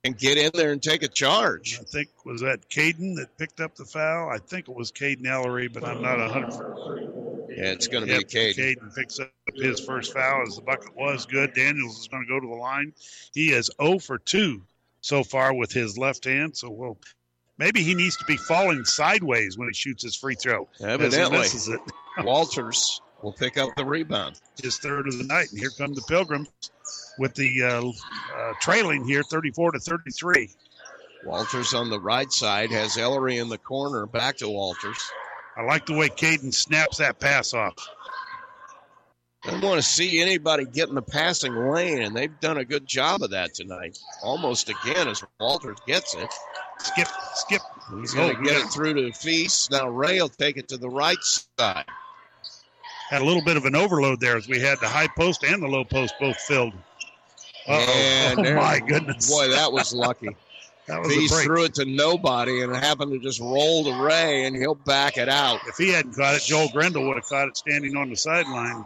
can 0.05 0.13
get 0.13 0.37
in 0.39 0.51
there 0.55 0.73
and 0.73 0.83
take 0.83 1.03
a 1.03 1.09
charge. 1.09 1.79
I 1.81 1.85
think 1.85 2.09
was 2.25 2.41
that 2.41 2.69
Caden 2.69 3.15
that 3.17 3.37
picked 3.39 3.61
up 3.61 3.77
the 3.77 3.85
foul. 3.85 4.29
I 4.31 4.39
think 4.39 4.69
it 4.69 4.75
was 4.75 4.91
Caden 4.93 5.27
Ellery, 5.27 5.69
but 5.69 5.85
I'm 5.85 6.03
not 6.03 6.19
100. 6.19 6.47
percent 6.47 7.51
Yeah, 7.51 7.73
it's 7.73 7.87
going 7.87 8.05
to 8.05 8.11
Yep, 8.11 8.19
be 8.19 8.25
Cade. 8.25 8.57
Caden 8.57 8.95
picks 8.95 9.21
up 9.21 9.31
his 9.55 9.81
first 9.81 10.13
foul 10.13 10.43
as 10.47 10.57
the 10.57 10.63
bucket 10.63 10.95
was 10.97 11.27
good. 11.27 11.55
Daniels 11.55 11.99
is 12.01 12.09
going 12.09 12.25
to 12.25 12.29
go 12.29 12.41
to 12.41 12.47
the 12.47 12.55
line. 12.55 12.93
He 13.35 13.53
is 13.53 13.71
0 13.81 13.99
for 14.01 14.19
2 14.19 14.63
so 15.01 15.23
far 15.23 15.55
with 15.55 15.73
his 15.73 15.97
left 15.97 16.25
hand. 16.25 16.57
So 16.57 16.71
we'll 16.71 16.99
maybe 17.59 17.83
he 17.83 17.95
needs 17.95 18.17
to 18.17 18.25
be 18.25 18.37
falling 18.37 18.85
sideways 18.85 19.57
when 19.57 19.69
he 19.69 19.75
shoots 19.75 20.03
his 20.03 20.17
free 20.17 20.35
throw. 20.35 20.69
he 20.79 20.85
Evidently. 20.85 21.39
misses 21.39 21.69
it. 21.69 21.81
Walters 22.25 23.01
will 23.23 23.33
pick 23.33 23.57
up 23.59 23.75
the 23.77 23.85
rebound. 23.85 24.41
His 24.63 24.79
third 24.79 25.07
of 25.09 25.19
the 25.19 25.25
night, 25.25 25.49
and 25.51 25.59
here 25.59 25.71
come 25.77 25.95
the 25.95 26.03
Pilgrims 26.03 26.49
with 27.19 27.35
the 27.35 27.63
uh, 27.63 27.89
uh, 28.39 28.53
trailing 28.61 29.05
here, 29.07 29.23
34 29.23 29.73
to 29.73 29.79
33. 29.79 30.51
Walters 31.25 31.75
on 31.75 31.91
the 31.91 32.01
right 32.01 32.31
side 32.33 32.71
has 32.71 32.97
Ellery 32.97 33.39
in 33.39 33.49
the 33.49 33.59
corner. 33.59 34.07
Back 34.07 34.37
to 34.39 34.49
Walters. 34.49 34.99
I 35.57 35.63
like 35.63 35.87
the 35.87 35.95
way 35.95 36.09
Caden 36.09 36.53
snaps 36.55 36.99
that 36.99 37.19
pass 37.19 37.55
off. 37.55 37.75
I 39.45 39.51
don't 39.51 39.63
want 39.63 39.81
to 39.81 39.87
see 39.87 40.21
anybody 40.21 40.65
get 40.65 40.89
in 40.89 40.95
the 40.95 41.03
passing 41.03 41.55
lane, 41.55 42.03
and 42.03 42.17
they've 42.17 42.39
done 42.41 42.59
a 42.59 42.65
good 42.65 42.87
job 42.87 43.23
of 43.23 43.31
that 43.31 43.55
tonight. 43.55 43.99
Almost 44.23 44.69
again 44.69 45.09
as 45.09 45.23
Walters 45.41 45.79
gets 45.87 46.15
it. 46.15 46.29
Skip, 46.79 47.09
skip. 47.35 47.63
He's 48.01 48.13
going 48.13 48.31
Oh, 48.31 48.35
to 48.35 48.41
we 48.41 48.47
get 48.47 48.57
it 48.57 48.69
through 48.71 48.95
to 48.95 49.13
Feast. 49.13 49.71
Now 49.71 49.89
Ray 49.89 50.21
will 50.21 50.29
take 50.29 50.57
it 50.57 50.69
to 50.69 50.77
the 50.77 50.91
right 50.91 51.17
side. 51.23 51.85
Had 53.09 53.23
a 53.23 53.25
little 53.25 53.43
bit 53.43 53.57
of 53.57 53.65
an 53.65 53.75
overload 53.75 54.21
there 54.21 54.37
as 54.37 54.49
we 54.49 54.61
had 54.61 54.79
the 54.81 54.89
high 54.89 55.09
post 55.09 55.45
and 55.45 55.63
the 55.63 55.67
low 55.69 55.85
post 55.85 56.15
both 56.21 56.37
filled. 56.37 56.75
And 57.69 58.39
oh 58.47 58.55
my 58.57 58.81
goodness! 58.81 59.31
Boy, 59.31 59.49
that 59.49 59.73
was 59.73 59.93
lucky. 59.95 60.37
That 60.87 61.01
was 61.01 61.11
a 61.11 61.15
Feast 61.17 61.35
break. 61.35 61.47
threw 61.47 61.65
it 61.65 61.75
to 61.75 61.85
nobody 61.85 62.63
and 62.63 62.73
it 62.73 62.81
happened 62.81 63.11
to 63.11 63.19
just 63.19 63.41
roll 63.41 63.83
to 63.83 64.03
Ray, 64.05 64.45
and 64.45 64.55
he'll 64.55 64.77
back 64.77 65.17
it 65.17 65.29
out. 65.29 65.59
If 65.67 65.77
he 65.79 65.89
hadn't 65.89 66.15
caught 66.15 66.37
it, 66.37 66.43
Joel 66.43 66.69
Grendel 66.69 67.09
would 67.09 67.17
have 67.17 67.25
caught 67.25 67.49
it 67.49 67.57
standing 67.57 67.97
on 67.97 68.09
the 68.09 68.15
sideline. 68.15 68.85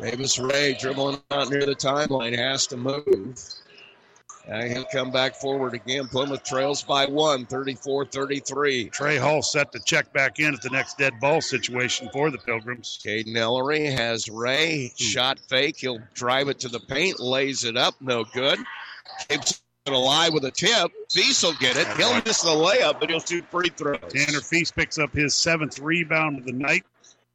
Davis 0.00 0.38
Ray 0.38 0.76
dribbling 0.80 1.20
out 1.32 1.50
near 1.50 1.66
the 1.66 1.74
timeline 1.74 2.36
has 2.36 2.68
to 2.68 2.76
move. 2.76 3.42
And 4.50 4.72
he'll 4.72 4.84
come 4.84 5.12
back 5.12 5.36
forward 5.36 5.74
again. 5.74 6.08
Plymouth 6.08 6.42
trails 6.42 6.82
by 6.82 7.06
one, 7.06 7.46
34 7.46 8.06
33. 8.06 8.90
Trey 8.90 9.16
Hall 9.16 9.42
set 9.42 9.70
to 9.70 9.78
check 9.86 10.12
back 10.12 10.40
in 10.40 10.52
at 10.52 10.60
the 10.60 10.70
next 10.70 10.98
dead 10.98 11.12
ball 11.20 11.40
situation 11.40 12.10
for 12.12 12.32
the 12.32 12.38
Pilgrims. 12.38 12.98
Caden 13.06 13.36
Ellery 13.36 13.86
has 13.86 14.28
Ray. 14.28 14.92
Shot 14.96 15.38
fake. 15.48 15.76
He'll 15.78 16.00
drive 16.14 16.48
it 16.48 16.58
to 16.60 16.68
the 16.68 16.80
paint, 16.80 17.20
lays 17.20 17.62
it 17.62 17.76
up. 17.76 17.94
No 18.00 18.24
good. 18.24 18.58
Keeps 19.28 19.62
it 19.86 19.92
alive 19.92 20.32
with 20.34 20.44
a 20.44 20.50
tip. 20.50 20.90
Feast 21.12 21.44
will 21.44 21.54
get 21.54 21.76
it. 21.76 21.86
He'll 21.96 22.20
miss 22.26 22.42
the 22.42 22.48
layup, 22.48 22.98
but 22.98 23.08
he'll 23.08 23.20
shoot 23.20 23.44
free 23.52 23.68
throws. 23.68 24.00
Tanner 24.08 24.40
Feast 24.40 24.74
picks 24.74 24.98
up 24.98 25.12
his 25.12 25.32
seventh 25.32 25.78
rebound 25.78 26.40
of 26.40 26.44
the 26.44 26.52
night. 26.52 26.84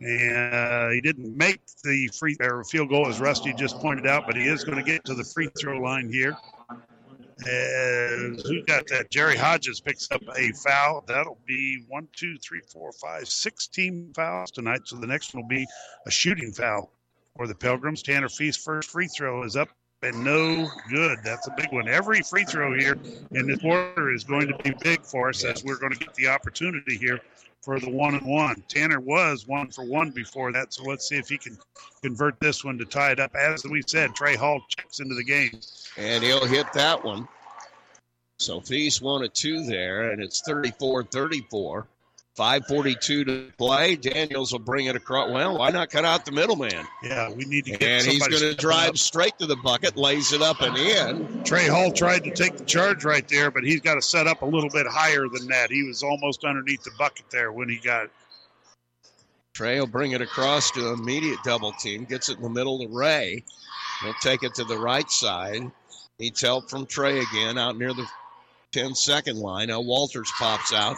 And 0.02 0.54
uh, 0.54 0.90
he 0.90 1.00
didn't 1.00 1.38
make 1.38 1.62
the 1.86 2.10
free 2.10 2.36
or 2.42 2.66
field 2.66 2.90
goal, 2.90 3.08
as 3.08 3.22
Rusty 3.22 3.54
just 3.54 3.78
pointed 3.78 4.06
out, 4.06 4.28
but 4.28 4.36
he 4.36 4.44
is 4.44 4.66
going 4.66 4.78
to 4.78 4.84
get 4.84 5.06
to 5.06 5.14
the 5.14 5.24
free 5.24 5.50
throw 5.58 5.80
line 5.80 6.12
here. 6.12 6.36
As 7.42 8.42
who 8.44 8.64
got 8.64 8.88
that? 8.88 9.08
Jerry 9.12 9.36
Hodges 9.36 9.82
picks 9.82 10.10
up 10.12 10.22
a 10.38 10.52
foul. 10.54 11.04
That'll 11.08 11.40
be 11.46 11.84
one, 11.90 12.08
two, 12.16 12.38
three, 12.38 12.62
four, 12.72 12.92
five, 12.94 13.28
six 13.28 13.68
team 13.68 14.12
fouls 14.16 14.52
tonight. 14.52 14.82
So 14.86 14.96
the 14.96 15.08
next 15.08 15.34
one 15.34 15.44
will 15.44 15.50
be 15.50 15.68
a 16.06 16.12
shooting 16.12 16.52
foul 16.52 16.92
for 17.36 17.48
the 17.48 17.56
Pilgrims. 17.56 18.02
Tanner 18.04 18.30
Feast's 18.30 18.64
first 18.64 18.90
free 18.90 19.08
throw 19.08 19.44
is 19.44 19.56
up 19.56 19.70
and 20.02 20.24
no 20.24 20.70
good. 20.90 21.20
That's 21.24 21.48
a 21.48 21.54
big 21.58 21.72
one. 21.72 21.88
Every 21.88 22.22
free 22.22 22.46
throw 22.46 22.78
here 22.78 22.98
in 23.32 23.48
this 23.48 23.60
quarter 23.60 24.14
is 24.14 24.24
going 24.24 24.48
to 24.48 24.58
be 24.64 24.74
big 24.82 25.04
for 25.04 25.30
us 25.30 25.44
as 25.44 25.64
we're 25.64 25.80
going 25.80 25.94
to 25.94 26.00
get 26.00 26.14
the 26.14 26.28
opportunity 26.28 26.98
here 26.98 27.20
for 27.66 27.80
the 27.80 27.90
one 27.90 28.14
and 28.14 28.28
one. 28.28 28.64
Tanner 28.68 29.00
was 29.00 29.48
one 29.48 29.72
for 29.72 29.84
one 29.84 30.12
before 30.12 30.52
that, 30.54 30.72
so 30.72 30.84
let's 30.84 31.10
see 31.10 31.18
if 31.18 31.28
he 31.28 31.38
can 31.40 31.58
convert 32.04 32.40
this 32.40 32.64
one 32.64 32.78
to 32.78 32.86
tie 32.86 33.12
it 33.12 33.20
up. 33.20 33.34
As 33.36 33.66
we 33.66 33.82
said, 33.86 34.14
Trey 34.14 34.36
Hall 34.36 34.62
checks 34.70 35.00
into 35.00 35.16
the 35.16 35.24
game. 35.24 35.50
And 35.98 36.24
he'll 36.24 36.46
hit 36.46 36.72
that 36.74 37.04
one. 37.04 37.28
So 38.38 38.62
Feast 38.62 39.02
one 39.02 39.24
of 39.24 39.34
two 39.34 39.66
there, 39.66 40.12
and 40.12 40.22
it's 40.22 40.42
34 40.42 41.06
34. 41.06 41.88
542 42.36 43.24
to 43.26 43.52
play. 43.58 43.96
Daniels 43.96 44.52
will 44.52 44.60
bring 44.60 44.88
it 44.88 44.96
across. 44.96 45.32
Well, 45.32 45.58
why 45.58 45.70
not 45.70 45.90
cut 45.90 46.04
out 46.04 46.26
the 46.26 46.34
middleman? 46.34 46.86
Yeah, 47.02 47.32
we 47.32 47.46
need 47.46 47.66
to 47.66 47.72
get 47.72 47.82
And 47.82 48.06
he's 48.06 48.28
going 48.28 48.42
to 48.42 48.56
drive 48.56 48.90
up. 48.90 48.98
straight 48.98 49.38
to 49.40 49.46
the 49.46 49.56
bucket, 49.58 49.96
lays 49.96 50.34
it 50.34 50.42
up 50.42 50.62
and 50.62 50.76
in. 50.78 51.44
Trey 51.46 51.68
Hall 51.68 51.92
tried 51.92 52.26
to 52.26 52.32
take 52.32 52.58
the 52.58 52.66
charge 52.66 53.06
right 53.06 53.26
there, 53.30 53.52
but 53.52 53.64
he's 53.64 53.80
got 53.80 53.96
to 53.96 54.02
set 54.02 54.28
up 54.28 54.42
a 54.42 54.46
little 54.46 54.70
bit 54.70 54.86
higher 54.86 55.28
than 55.30 55.48
that. 55.48 55.72
He 55.72 55.84
was 55.84 56.04
almost 56.04 56.44
underneath 56.44 56.84
the 56.84 56.92
bucket 57.00 57.26
there 57.32 57.54
when 57.54 57.70
he 57.70 57.78
got 57.78 58.06
it. 58.06 58.12
Trey 59.54 59.80
will 59.80 59.88
bring 59.88 60.12
it 60.12 60.22
across 60.22 60.70
to 60.72 60.92
immediate 60.92 61.40
double 61.46 61.72
team, 61.72 62.04
gets 62.04 62.28
it 62.28 62.36
in 62.36 62.44
the 62.44 62.50
middle 62.50 62.80
to 62.80 62.88
Ray. 62.94 63.46
He'll 64.04 64.14
take 64.16 64.44
it 64.44 64.54
to 64.56 64.66
the 64.66 64.78
right 64.78 65.10
side. 65.10 65.72
Needs 66.20 66.42
help 66.42 66.70
from 66.70 66.86
Trey 66.86 67.20
again 67.20 67.58
out 67.58 67.78
near 67.78 67.94
the 67.94 68.06
10 68.74 68.94
second 68.94 69.38
line. 69.38 69.70
Now 69.70 69.80
Walters 69.80 70.30
pops 70.38 70.74
out. 70.74 70.98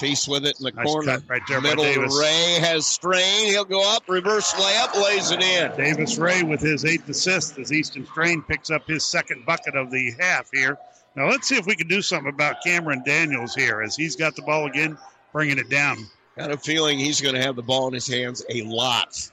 Feast 0.00 0.28
with 0.28 0.46
it 0.46 0.58
in 0.58 0.64
the 0.64 0.72
Nice 0.72 0.86
corner. 0.86 1.18
cut 1.18 1.22
right 1.28 1.42
there 1.46 1.60
by 1.60 1.74
Middle. 1.74 1.84
Ray 1.84 2.56
has 2.60 2.86
strain. 2.86 3.48
He'll 3.48 3.66
go 3.66 3.94
up, 3.94 4.08
reverse 4.08 4.50
layup, 4.54 4.94
lays 4.94 5.30
it 5.30 5.42
in. 5.42 5.76
Davis 5.76 6.16
Ray 6.16 6.42
with 6.42 6.62
his 6.62 6.86
eighth 6.86 7.06
assist 7.10 7.58
as 7.58 7.70
Easton 7.70 8.06
Strain 8.06 8.40
picks 8.40 8.70
up 8.70 8.86
his 8.86 9.04
second 9.04 9.44
bucket 9.44 9.76
of 9.76 9.90
the 9.90 10.12
half 10.18 10.48
here. 10.54 10.78
Now 11.16 11.28
let's 11.28 11.46
see 11.48 11.56
if 11.56 11.66
we 11.66 11.76
can 11.76 11.86
do 11.86 12.00
something 12.00 12.32
about 12.32 12.62
Cameron 12.64 13.02
Daniels 13.04 13.54
here 13.54 13.82
as 13.82 13.94
he's 13.94 14.16
got 14.16 14.34
the 14.36 14.42
ball 14.42 14.64
again, 14.66 14.96
bringing 15.34 15.58
it 15.58 15.68
down. 15.68 15.98
Got 16.38 16.50
a 16.50 16.56
feeling 16.56 16.98
he's 16.98 17.20
going 17.20 17.34
to 17.34 17.42
have 17.42 17.56
the 17.56 17.62
ball 17.62 17.88
in 17.88 17.92
his 17.92 18.06
hands 18.06 18.42
a 18.48 18.62
lot 18.62 19.30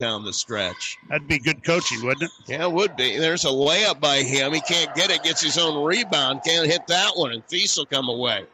down 0.00 0.22
the 0.22 0.34
stretch. 0.34 0.98
That'd 1.08 1.28
be 1.28 1.38
good 1.38 1.64
coaching, 1.64 2.04
wouldn't 2.04 2.24
it? 2.24 2.30
Yeah, 2.46 2.64
it 2.64 2.72
would 2.72 2.94
be. 2.94 3.16
There's 3.16 3.46
a 3.46 3.48
layup 3.48 4.00
by 4.00 4.18
him. 4.18 4.52
He 4.52 4.60
can't 4.60 4.94
get 4.94 5.10
it, 5.10 5.22
gets 5.22 5.40
his 5.40 5.56
own 5.56 5.82
rebound, 5.82 6.42
can't 6.44 6.70
hit 6.70 6.86
that 6.88 7.12
one, 7.16 7.32
and 7.32 7.42
Feast 7.46 7.78
will 7.78 7.86
come 7.86 8.10
away 8.10 8.44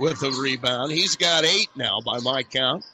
with 0.00 0.18
the 0.20 0.30
rebound. 0.30 0.90
He's 0.90 1.14
got 1.14 1.44
eight 1.44 1.68
now 1.76 2.00
by 2.00 2.18
my 2.20 2.42
count. 2.42 2.84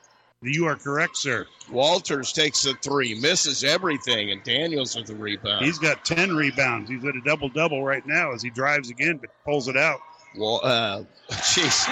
You 0.42 0.66
are 0.66 0.76
correct, 0.76 1.16
sir. 1.16 1.46
Walters 1.70 2.32
takes 2.32 2.66
a 2.66 2.74
three, 2.74 3.18
misses 3.18 3.64
everything, 3.64 4.32
and 4.32 4.42
Daniels 4.44 4.94
with 4.94 5.06
the 5.06 5.14
rebound. 5.14 5.64
He's 5.64 5.78
got 5.78 6.04
10 6.04 6.36
rebounds. 6.36 6.90
He's 6.90 7.04
at 7.04 7.16
a 7.16 7.22
double 7.24 7.48
double 7.48 7.82
right 7.82 8.06
now 8.06 8.32
as 8.32 8.42
he 8.42 8.50
drives 8.50 8.90
again, 8.90 9.16
but 9.16 9.30
pulls 9.44 9.66
it 9.66 9.76
out. 9.76 9.98
well, 10.36 10.60
uh, 10.62 11.02
jeez, 11.30 11.86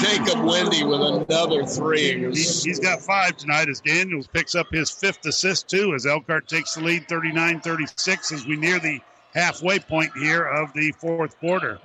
Jacob 0.00 0.44
Wendy 0.44 0.84
with 0.84 1.00
another 1.00 1.66
three. 1.66 2.30
He, 2.32 2.42
he's 2.42 2.78
got 2.78 3.00
five 3.00 3.36
tonight 3.36 3.68
as 3.68 3.80
Daniels 3.80 4.28
picks 4.28 4.54
up 4.54 4.68
his 4.70 4.90
fifth 4.90 5.26
assist, 5.26 5.68
too, 5.68 5.92
as 5.94 6.06
Elkhart 6.06 6.46
takes 6.46 6.74
the 6.74 6.82
lead 6.82 7.08
39 7.08 7.60
36 7.60 8.32
as 8.32 8.46
we 8.46 8.56
near 8.56 8.78
the 8.78 9.00
halfway 9.34 9.78
point 9.80 10.12
here 10.16 10.44
of 10.44 10.72
the 10.72 10.92
fourth 10.92 11.38
quarter. 11.40 11.78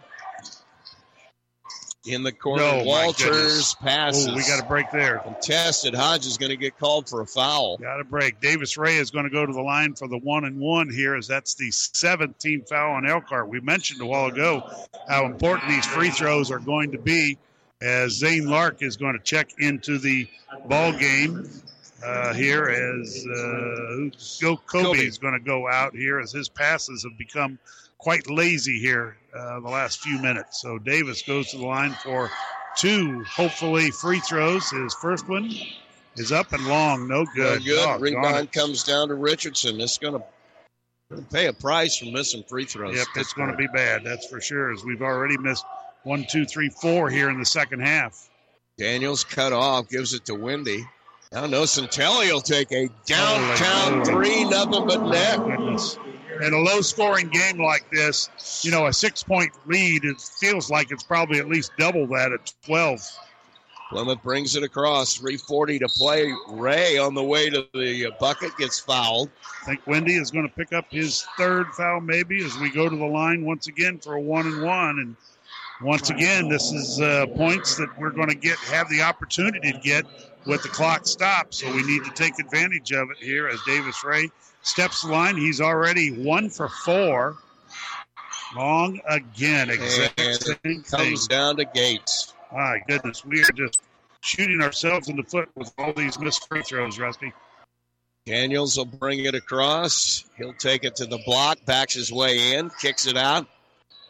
In 2.05 2.23
the 2.23 2.31
corner. 2.31 2.63
No, 2.63 2.84
Walters 2.84 3.75
passes. 3.75 4.27
Oh, 4.27 4.35
we 4.35 4.41
got 4.41 4.61
a 4.61 4.67
break 4.67 4.91
there. 4.91 5.19
Contested. 5.19 5.93
Hodge 5.93 6.25
is 6.25 6.38
going 6.38 6.49
to 6.49 6.57
get 6.57 6.77
called 6.77 7.07
for 7.07 7.21
a 7.21 7.25
foul. 7.25 7.77
Got 7.77 8.01
a 8.01 8.03
break. 8.03 8.39
Davis 8.41 8.77
Ray 8.77 8.97
is 8.97 9.11
going 9.11 9.25
to 9.25 9.31
go 9.31 9.45
to 9.45 9.53
the 9.53 9.61
line 9.61 9.95
for 9.95 10.07
the 10.07 10.17
one 10.17 10.43
and 10.43 10.59
one 10.59 10.89
here, 10.89 11.15
as 11.15 11.27
that's 11.27 11.53
the 11.55 11.71
seventh 11.71 12.38
team 12.39 12.63
foul 12.67 12.95
on 12.95 13.05
Elkhart. 13.07 13.47
We 13.47 13.61
mentioned 13.61 14.01
a 14.01 14.05
while 14.05 14.27
ago 14.27 14.69
how 15.07 15.25
important 15.25 15.69
these 15.69 15.85
free 15.85 16.09
throws 16.09 16.51
are 16.51 16.59
going 16.59 16.91
to 16.91 16.97
be, 16.99 17.38
as 17.81 18.11
Zane 18.13 18.47
Lark 18.47 18.81
is 18.81 18.97
going 18.97 19.13
to 19.13 19.23
check 19.23 19.51
into 19.59 19.97
the 19.97 20.27
ball 20.67 20.91
game 20.91 21.49
uh, 22.05 22.34
here, 22.34 22.65
as 22.65 23.25
uh, 23.25 24.09
Kobe, 24.41 24.61
Kobe. 24.65 24.99
is 24.99 25.17
going 25.17 25.34
to 25.34 25.39
go 25.39 25.69
out 25.69 25.95
here, 25.95 26.19
as 26.19 26.34
his 26.34 26.49
passes 26.49 27.03
have 27.03 27.17
become 27.17 27.57
quite 28.03 28.30
lazy 28.30 28.77
here 28.80 29.15
uh, 29.34 29.61
the 29.61 29.69
last 29.69 30.01
few 30.01 30.21
minutes. 30.21 30.61
So 30.61 30.77
Davis 30.77 31.21
goes 31.21 31.49
to 31.51 31.57
the 31.57 31.65
line 31.65 31.93
for 32.03 32.30
two, 32.77 33.23
hopefully 33.23 33.91
free 33.91 34.19
throws. 34.19 34.69
His 34.69 34.93
first 34.95 35.27
one 35.30 35.49
is 36.17 36.34
up 36.34 36.51
and 36.51 36.67
long, 36.67 37.07
no 37.07 37.21
No 37.21 37.25
good. 37.34 37.63
good. 37.63 38.01
Rebound 38.01 38.51
comes 38.51 38.84
down 38.84 39.07
to 39.07 39.15
Richardson. 39.15 39.80
It's 39.80 39.97
going 39.97 40.21
to 40.21 41.21
pay 41.31 41.47
a 41.47 41.53
price 41.53 41.97
for 41.97 42.05
missing 42.05 42.43
free 42.49 42.65
throws. 42.65 42.97
Yep, 42.97 43.07
it's 43.15 43.34
going 43.34 43.49
to 43.51 43.55
be 43.55 43.67
bad. 43.67 44.03
That's 44.03 44.27
for 44.27 44.41
sure. 44.41 44.73
As 44.73 44.84
we've 44.84 45.01
already 45.01 45.38
missed 45.38 45.63
one, 46.03 46.25
two, 46.30 46.45
three, 46.45 46.69
four 46.69 47.09
here 47.09 47.30
in 47.30 47.39
the 47.39 47.45
second 47.45 47.80
half. 47.80 48.30
Daniels 48.77 49.23
cut 49.23 49.53
off, 49.53 49.88
gives 49.88 50.13
it 50.13 50.25
to 50.25 50.35
Wendy. 50.35 50.84
Now 51.31 51.45
Nocentelli 51.45 52.31
will 52.31 52.41
take 52.41 52.71
a 52.73 52.89
downtown 53.05 54.03
three, 54.03 54.43
nothing 54.43 54.85
but 54.85 55.03
net. 55.07 55.38
Goodness. 55.39 55.97
In 56.41 56.53
a 56.53 56.57
low-scoring 56.57 57.30
game 57.30 57.60
like 57.60 57.89
this, 57.91 58.30
you 58.64 58.72
know, 58.72 58.88
a 58.88 58.93
six-point 58.93 59.51
lead, 59.68 60.03
it 60.03 60.19
feels 60.19 60.69
like 60.69 60.91
it's 60.91 61.03
probably 61.03 61.39
at 61.39 61.47
least 61.47 61.72
double 61.77 62.07
that 62.07 62.31
at 62.31 62.53
12. 62.65 63.01
Plymouth 63.89 64.23
brings 64.23 64.55
it 64.55 64.64
across. 64.64 65.14
340 65.15 65.80
to 65.80 65.88
play. 65.89 66.34
Ray 66.49 66.97
on 66.97 67.14
the 67.14 67.23
way 67.23 67.49
to 67.49 67.68
the 67.73 68.11
bucket 68.19 68.57
gets 68.57 68.80
fouled. 68.80 69.30
I 69.61 69.65
think 69.65 69.85
Wendy 69.85 70.15
is 70.15 70.31
going 70.31 70.47
to 70.47 70.53
pick 70.53 70.73
up 70.73 70.85
his 70.89 71.23
third 71.38 71.68
foul 71.73 72.01
maybe 72.01 72.43
as 72.43 72.57
we 72.57 72.72
go 72.72 72.89
to 72.89 72.95
the 72.95 73.05
line 73.05 73.45
once 73.45 73.68
again 73.68 73.99
for 73.99 74.15
a 74.15 74.19
one 74.19 74.47
and 74.47 74.64
one. 74.64 74.99
And 74.99 75.15
once 75.81 76.10
again, 76.10 76.49
this 76.49 76.72
is 76.72 76.99
uh, 76.99 77.27
points 77.35 77.76
that 77.76 77.89
we're 77.99 78.10
going 78.10 78.30
to 78.30 78.35
get 78.35 78.57
have 78.60 78.89
the 78.89 79.03
opportunity 79.03 79.72
to 79.72 79.80
get 79.80 80.05
with 80.47 80.64
the 80.64 80.69
clock 80.69 81.05
stopped. 81.05 81.53
So 81.53 81.72
we 81.72 81.84
need 81.84 82.03
to 82.03 82.11
take 82.11 82.39
advantage 82.39 82.91
of 82.93 83.11
it 83.11 83.18
here 83.18 83.47
as 83.47 83.60
Davis 83.68 84.03
Ray 84.03 84.31
steps 84.64 85.03
the 85.03 85.11
line. 85.11 85.38
He's 85.38 85.61
already 85.61 86.10
one 86.10 86.49
for 86.49 86.68
four. 86.68 87.38
Long 88.56 88.99
again. 89.07 89.69
Exact 89.69 90.19
it 90.19 90.60
thing. 90.64 90.84
comes 90.84 91.27
down 91.27 91.57
to 91.57 91.65
Gates. 91.65 92.34
My 92.52 92.80
goodness, 92.88 93.26
we 93.26 93.41
are 93.41 93.52
just 93.52 93.80
shooting 94.22 94.61
ourselves 94.61 95.10
in 95.10 95.15
the 95.15 95.23
foot 95.23 95.49
with 95.56 95.72
all 95.77 95.94
these 95.94 96.19
missed 96.19 96.48
free 96.48 96.61
throws, 96.61 96.99
Rusty. 96.99 97.34
Daniels 98.26 98.77
will 98.77 98.85
bring 98.85 99.26
it 99.26 99.35
across. 99.35 100.23
He'll 100.38 100.53
take 100.53 100.85
it 100.85 100.95
to 100.98 101.06
the 101.06 101.19
block, 101.26 101.65
backs 101.65 101.94
his 101.94 102.11
way 102.11 102.53
in, 102.53 102.69
kicks 102.80 103.06
it 103.06 103.18
out. 103.18 103.48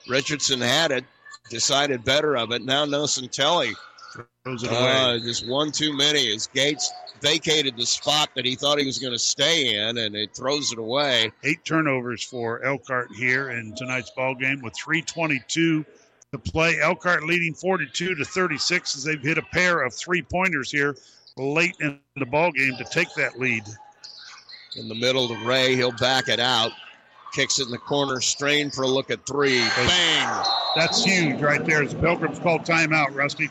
Richardson 0.07 0.61
had 0.61 0.91
it, 0.91 1.05
decided 1.49 2.03
better 2.03 2.37
of 2.37 2.51
it. 2.51 2.61
Now 2.61 2.85
Nocentelli. 2.85 3.73
Throws 4.13 4.63
it 4.63 4.71
Uh, 4.71 4.75
away. 4.75 5.19
just 5.21 5.47
one 5.47 5.71
too 5.71 5.93
many 5.95 6.33
as 6.33 6.47
Gates 6.47 6.91
vacated 7.21 7.75
the 7.77 7.85
spot 7.85 8.29
that 8.35 8.45
he 8.45 8.55
thought 8.55 8.77
he 8.77 8.85
was 8.85 8.99
going 8.99 9.13
to 9.13 9.19
stay 9.19 9.75
in, 9.75 9.97
and 9.97 10.15
it 10.15 10.35
throws 10.35 10.71
it 10.71 10.77
away. 10.79 11.31
eight 11.43 11.63
turnovers 11.65 12.23
for 12.23 12.63
Elkhart 12.63 13.09
here 13.15 13.49
in 13.51 13.73
tonight's 13.75 14.11
ball 14.11 14.35
game 14.35 14.61
with 14.61 14.75
322 14.75 15.83
to 16.31 16.37
play. 16.37 16.79
Elkhart 16.81 17.23
leading 17.25 17.53
42 17.53 18.15
to 18.15 18.25
36 18.25 18.95
as 18.95 19.03
they've 19.03 19.21
hit 19.21 19.37
a 19.37 19.43
pair 19.53 19.81
of 19.83 19.93
three 19.93 20.21
pointers 20.21 20.69
here 20.71 20.95
late 21.37 21.75
in 21.79 21.99
the 22.17 22.25
ball 22.25 22.51
game 22.51 22.75
to 22.77 22.83
take 22.85 23.07
that 23.15 23.39
lead. 23.39 23.63
In 24.75 24.87
the 24.89 24.95
middle 24.95 25.27
to 25.27 25.35
Ray, 25.45 25.75
he'll 25.75 25.91
back 25.93 26.27
it 26.27 26.39
out. 26.39 26.71
Kicks 27.33 27.59
it 27.59 27.65
in 27.65 27.71
the 27.71 27.77
corner, 27.79 28.21
strain 28.21 28.69
for 28.69 28.83
a 28.83 28.87
look 28.87 29.09
at 29.09 29.25
three. 29.25 29.59
Bang! 29.59 30.45
That's 30.75 31.03
huge 31.03 31.39
right 31.41 31.65
there. 31.65 31.81
As 31.81 31.93
the 31.93 31.99
Pilgrims 31.99 32.37
called 32.39 32.61
timeout, 32.61 33.15
Rusty. 33.15 33.49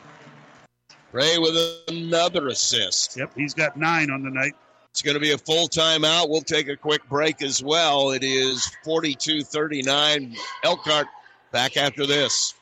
Ray 1.12 1.38
with 1.38 1.54
another 1.88 2.48
assist. 2.48 3.16
Yep, 3.18 3.32
he's 3.36 3.54
got 3.54 3.76
nine 3.76 4.10
on 4.10 4.22
the 4.22 4.30
night. 4.30 4.54
It's 4.90 5.02
going 5.02 5.14
to 5.14 5.20
be 5.20 5.32
a 5.32 5.38
full 5.38 5.68
timeout. 5.68 6.28
We'll 6.28 6.42
take 6.42 6.68
a 6.68 6.76
quick 6.76 7.06
break 7.08 7.42
as 7.42 7.62
well. 7.62 8.10
It 8.10 8.24
is 8.24 8.70
42 8.84 9.42
39. 9.42 10.36
Elkhart 10.64 11.06
back 11.50 11.76
after 11.76 12.06
this. 12.06 12.54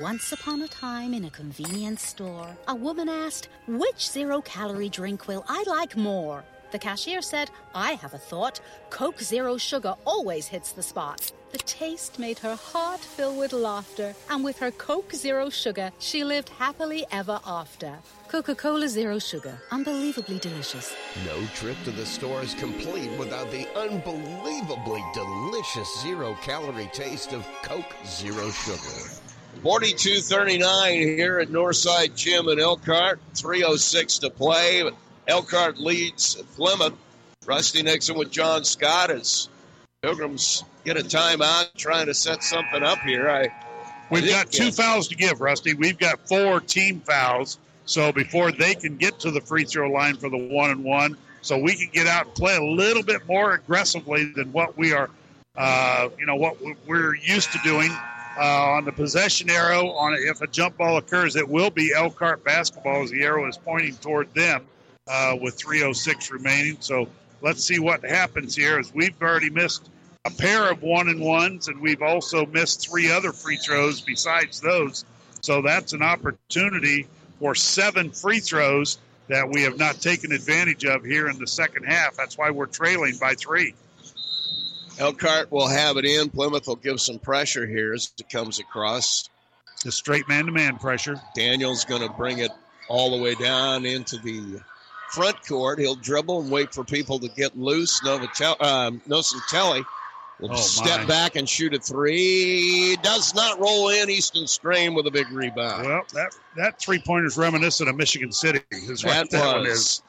Once 0.00 0.32
upon 0.32 0.60
a 0.62 0.68
time 0.68 1.14
in 1.14 1.24
a 1.24 1.30
convenience 1.30 2.02
store, 2.02 2.56
a 2.66 2.74
woman 2.74 3.08
asked, 3.08 3.48
Which 3.68 4.10
zero 4.10 4.40
calorie 4.40 4.88
drink 4.88 5.28
will 5.28 5.44
I 5.48 5.62
like 5.68 5.96
more? 5.96 6.44
The 6.74 6.80
cashier 6.80 7.22
said, 7.22 7.52
I 7.72 7.92
have 7.92 8.14
a 8.14 8.18
thought. 8.18 8.58
Coke 8.90 9.20
Zero 9.20 9.56
Sugar 9.56 9.94
always 10.04 10.48
hits 10.48 10.72
the 10.72 10.82
spot. 10.82 11.30
The 11.52 11.58
taste 11.58 12.18
made 12.18 12.40
her 12.40 12.56
heart 12.56 12.98
fill 12.98 13.36
with 13.36 13.52
laughter, 13.52 14.12
and 14.28 14.42
with 14.42 14.58
her 14.58 14.72
Coke 14.72 15.12
Zero 15.12 15.50
Sugar, 15.50 15.92
she 16.00 16.24
lived 16.24 16.48
happily 16.48 17.06
ever 17.12 17.38
after. 17.46 17.96
Coca 18.26 18.56
Cola 18.56 18.88
Zero 18.88 19.20
Sugar, 19.20 19.56
unbelievably 19.70 20.40
delicious. 20.40 20.92
No 21.24 21.46
trip 21.54 21.76
to 21.84 21.92
the 21.92 22.04
store 22.04 22.42
is 22.42 22.54
complete 22.54 23.16
without 23.20 23.52
the 23.52 23.68
unbelievably 23.78 25.04
delicious 25.14 26.02
zero 26.02 26.36
calorie 26.42 26.90
taste 26.92 27.32
of 27.32 27.46
Coke 27.62 27.94
Zero 28.04 28.50
Sugar. 28.50 29.14
42 29.62 30.20
39 30.20 30.92
here 30.92 31.38
at 31.38 31.50
Northside 31.50 32.16
Gym 32.16 32.48
in 32.48 32.58
Elkhart. 32.58 33.20
3.06 33.34 34.20
to 34.22 34.30
play. 34.30 34.90
Elkhart 35.26 35.78
leads 35.78 36.36
Plymouth. 36.56 36.94
Rusty 37.46 37.82
Nixon 37.82 38.16
with 38.16 38.30
John 38.30 38.64
Scott 38.64 39.10
as 39.10 39.48
Pilgrims 40.02 40.64
get 40.84 40.96
a 40.96 41.02
timeout 41.02 41.74
trying 41.76 42.06
to 42.06 42.14
set 42.14 42.42
something 42.42 42.82
up 42.82 42.98
here. 43.00 43.28
I 43.28 43.48
We've 44.10 44.28
got 44.28 44.50
two 44.50 44.70
fouls 44.70 45.08
to 45.08 45.16
give, 45.16 45.40
Rusty. 45.40 45.74
We've 45.74 45.98
got 45.98 46.26
four 46.28 46.60
team 46.60 47.00
fouls. 47.00 47.58
So 47.86 48.12
before 48.12 48.52
they 48.52 48.74
can 48.74 48.96
get 48.96 49.18
to 49.20 49.30
the 49.30 49.40
free 49.40 49.64
throw 49.64 49.90
line 49.90 50.16
for 50.16 50.30
the 50.30 50.38
one 50.38 50.70
and 50.70 50.84
one, 50.84 51.16
so 51.42 51.58
we 51.58 51.74
can 51.74 51.90
get 51.92 52.06
out 52.06 52.26
and 52.26 52.34
play 52.34 52.56
a 52.56 52.62
little 52.62 53.02
bit 53.02 53.26
more 53.26 53.54
aggressively 53.54 54.32
than 54.34 54.52
what 54.52 54.76
we 54.78 54.92
are, 54.92 55.10
uh, 55.56 56.08
you 56.18 56.26
know, 56.26 56.36
what 56.36 56.56
we're 56.86 57.14
used 57.16 57.52
to 57.52 57.58
doing 57.64 57.90
uh, 58.38 58.72
on 58.72 58.84
the 58.84 58.92
possession 58.92 59.50
arrow. 59.50 59.88
On 59.90 60.14
if 60.14 60.40
a 60.40 60.46
jump 60.46 60.78
ball 60.78 60.96
occurs, 60.96 61.36
it 61.36 61.46
will 61.46 61.70
be 61.70 61.92
Elkhart 61.94 62.44
basketball 62.44 63.02
as 63.02 63.10
the 63.10 63.22
arrow 63.22 63.46
is 63.48 63.58
pointing 63.58 63.94
toward 63.96 64.32
them 64.34 64.64
uh, 65.06 65.36
with 65.40 65.58
3:06 65.58 66.30
remaining. 66.30 66.76
So 66.80 67.08
let's 67.40 67.64
see 67.64 67.78
what 67.78 68.04
happens 68.04 68.56
here. 68.56 68.78
As 68.78 68.92
we've 68.94 69.20
already 69.20 69.50
missed 69.50 69.90
a 70.24 70.30
pair 70.30 70.70
of 70.70 70.82
one 70.82 71.08
and 71.08 71.20
ones, 71.20 71.68
and 71.68 71.80
we've 71.80 72.02
also 72.02 72.46
missed 72.46 72.88
three 72.88 73.10
other 73.10 73.32
free 73.32 73.56
throws 73.56 74.00
besides 74.00 74.60
those. 74.60 75.04
So 75.42 75.60
that's 75.60 75.92
an 75.92 76.02
opportunity 76.02 77.06
for 77.38 77.54
seven 77.54 78.10
free 78.10 78.40
throws 78.40 78.98
that 79.28 79.48
we 79.50 79.62
have 79.62 79.78
not 79.78 80.00
taken 80.00 80.32
advantage 80.32 80.84
of 80.84 81.04
here 81.04 81.28
in 81.28 81.38
the 81.38 81.46
second 81.46 81.84
half. 81.84 82.16
That's 82.16 82.38
why 82.38 82.50
we're 82.50 82.66
trailing 82.66 83.16
by 83.18 83.34
three. 83.34 83.74
Elkhart 84.98 85.50
will 85.50 85.66
have 85.66 85.96
it 85.96 86.04
in. 86.04 86.30
Plymouth 86.30 86.66
will 86.66 86.76
give 86.76 87.00
some 87.00 87.18
pressure 87.18 87.66
here 87.66 87.92
as 87.92 88.12
it 88.18 88.30
comes 88.30 88.60
across. 88.60 89.28
The 89.84 89.92
straight 89.92 90.28
man 90.28 90.46
to 90.46 90.52
man 90.52 90.76
pressure. 90.76 91.20
Daniel's 91.34 91.84
going 91.84 92.02
to 92.02 92.08
bring 92.14 92.38
it 92.38 92.50
all 92.88 93.16
the 93.16 93.22
way 93.22 93.34
down 93.34 93.84
into 93.84 94.18
the 94.18 94.60
front 95.14 95.46
court. 95.46 95.78
He'll 95.78 95.94
dribble 95.94 96.42
and 96.42 96.50
wait 96.50 96.74
for 96.74 96.84
people 96.84 97.18
to 97.20 97.28
get 97.28 97.56
loose. 97.56 98.00
Novotel- 98.02 98.56
uh, 98.60 98.90
Nocentelli 99.08 99.84
will 100.40 100.52
Oh, 100.52 100.56
step 100.56 101.00
my. 101.02 101.06
back 101.06 101.36
and 101.36 101.48
shoot 101.48 101.74
a 101.74 101.78
three. 101.78 102.96
Does 103.02 103.34
not 103.34 103.58
roll 103.60 103.88
in. 103.90 104.10
Easton 104.10 104.46
Strain 104.46 104.94
with 104.94 105.06
a 105.06 105.10
big 105.10 105.30
rebound. 105.30 105.86
Well, 105.86 106.02
that 106.14 106.34
that 106.56 106.80
three 106.80 106.98
pointer's 106.98 107.36
reminiscent 107.36 107.88
of 107.88 107.96
Michigan 107.96 108.32
City. 108.32 108.60
Is 108.70 109.04
what 109.04 109.12
That 109.14 109.30
that, 109.30 109.56
one 109.56 109.66
is. 109.66 110.02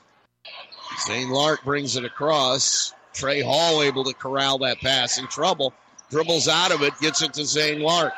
Zane 1.05 1.29
Lark 1.29 1.63
brings 1.63 1.95
it 1.95 2.05
across. 2.05 2.93
Trey 3.13 3.41
Hall 3.41 3.81
able 3.81 4.03
to 4.05 4.13
corral 4.13 4.57
that 4.59 4.79
pass 4.79 5.17
in 5.17 5.27
trouble. 5.27 5.73
Dribbles 6.09 6.47
out 6.47 6.71
of 6.71 6.81
it, 6.83 6.93
gets 6.99 7.21
it 7.21 7.33
to 7.33 7.45
Zane 7.45 7.81
Lark. 7.81 8.13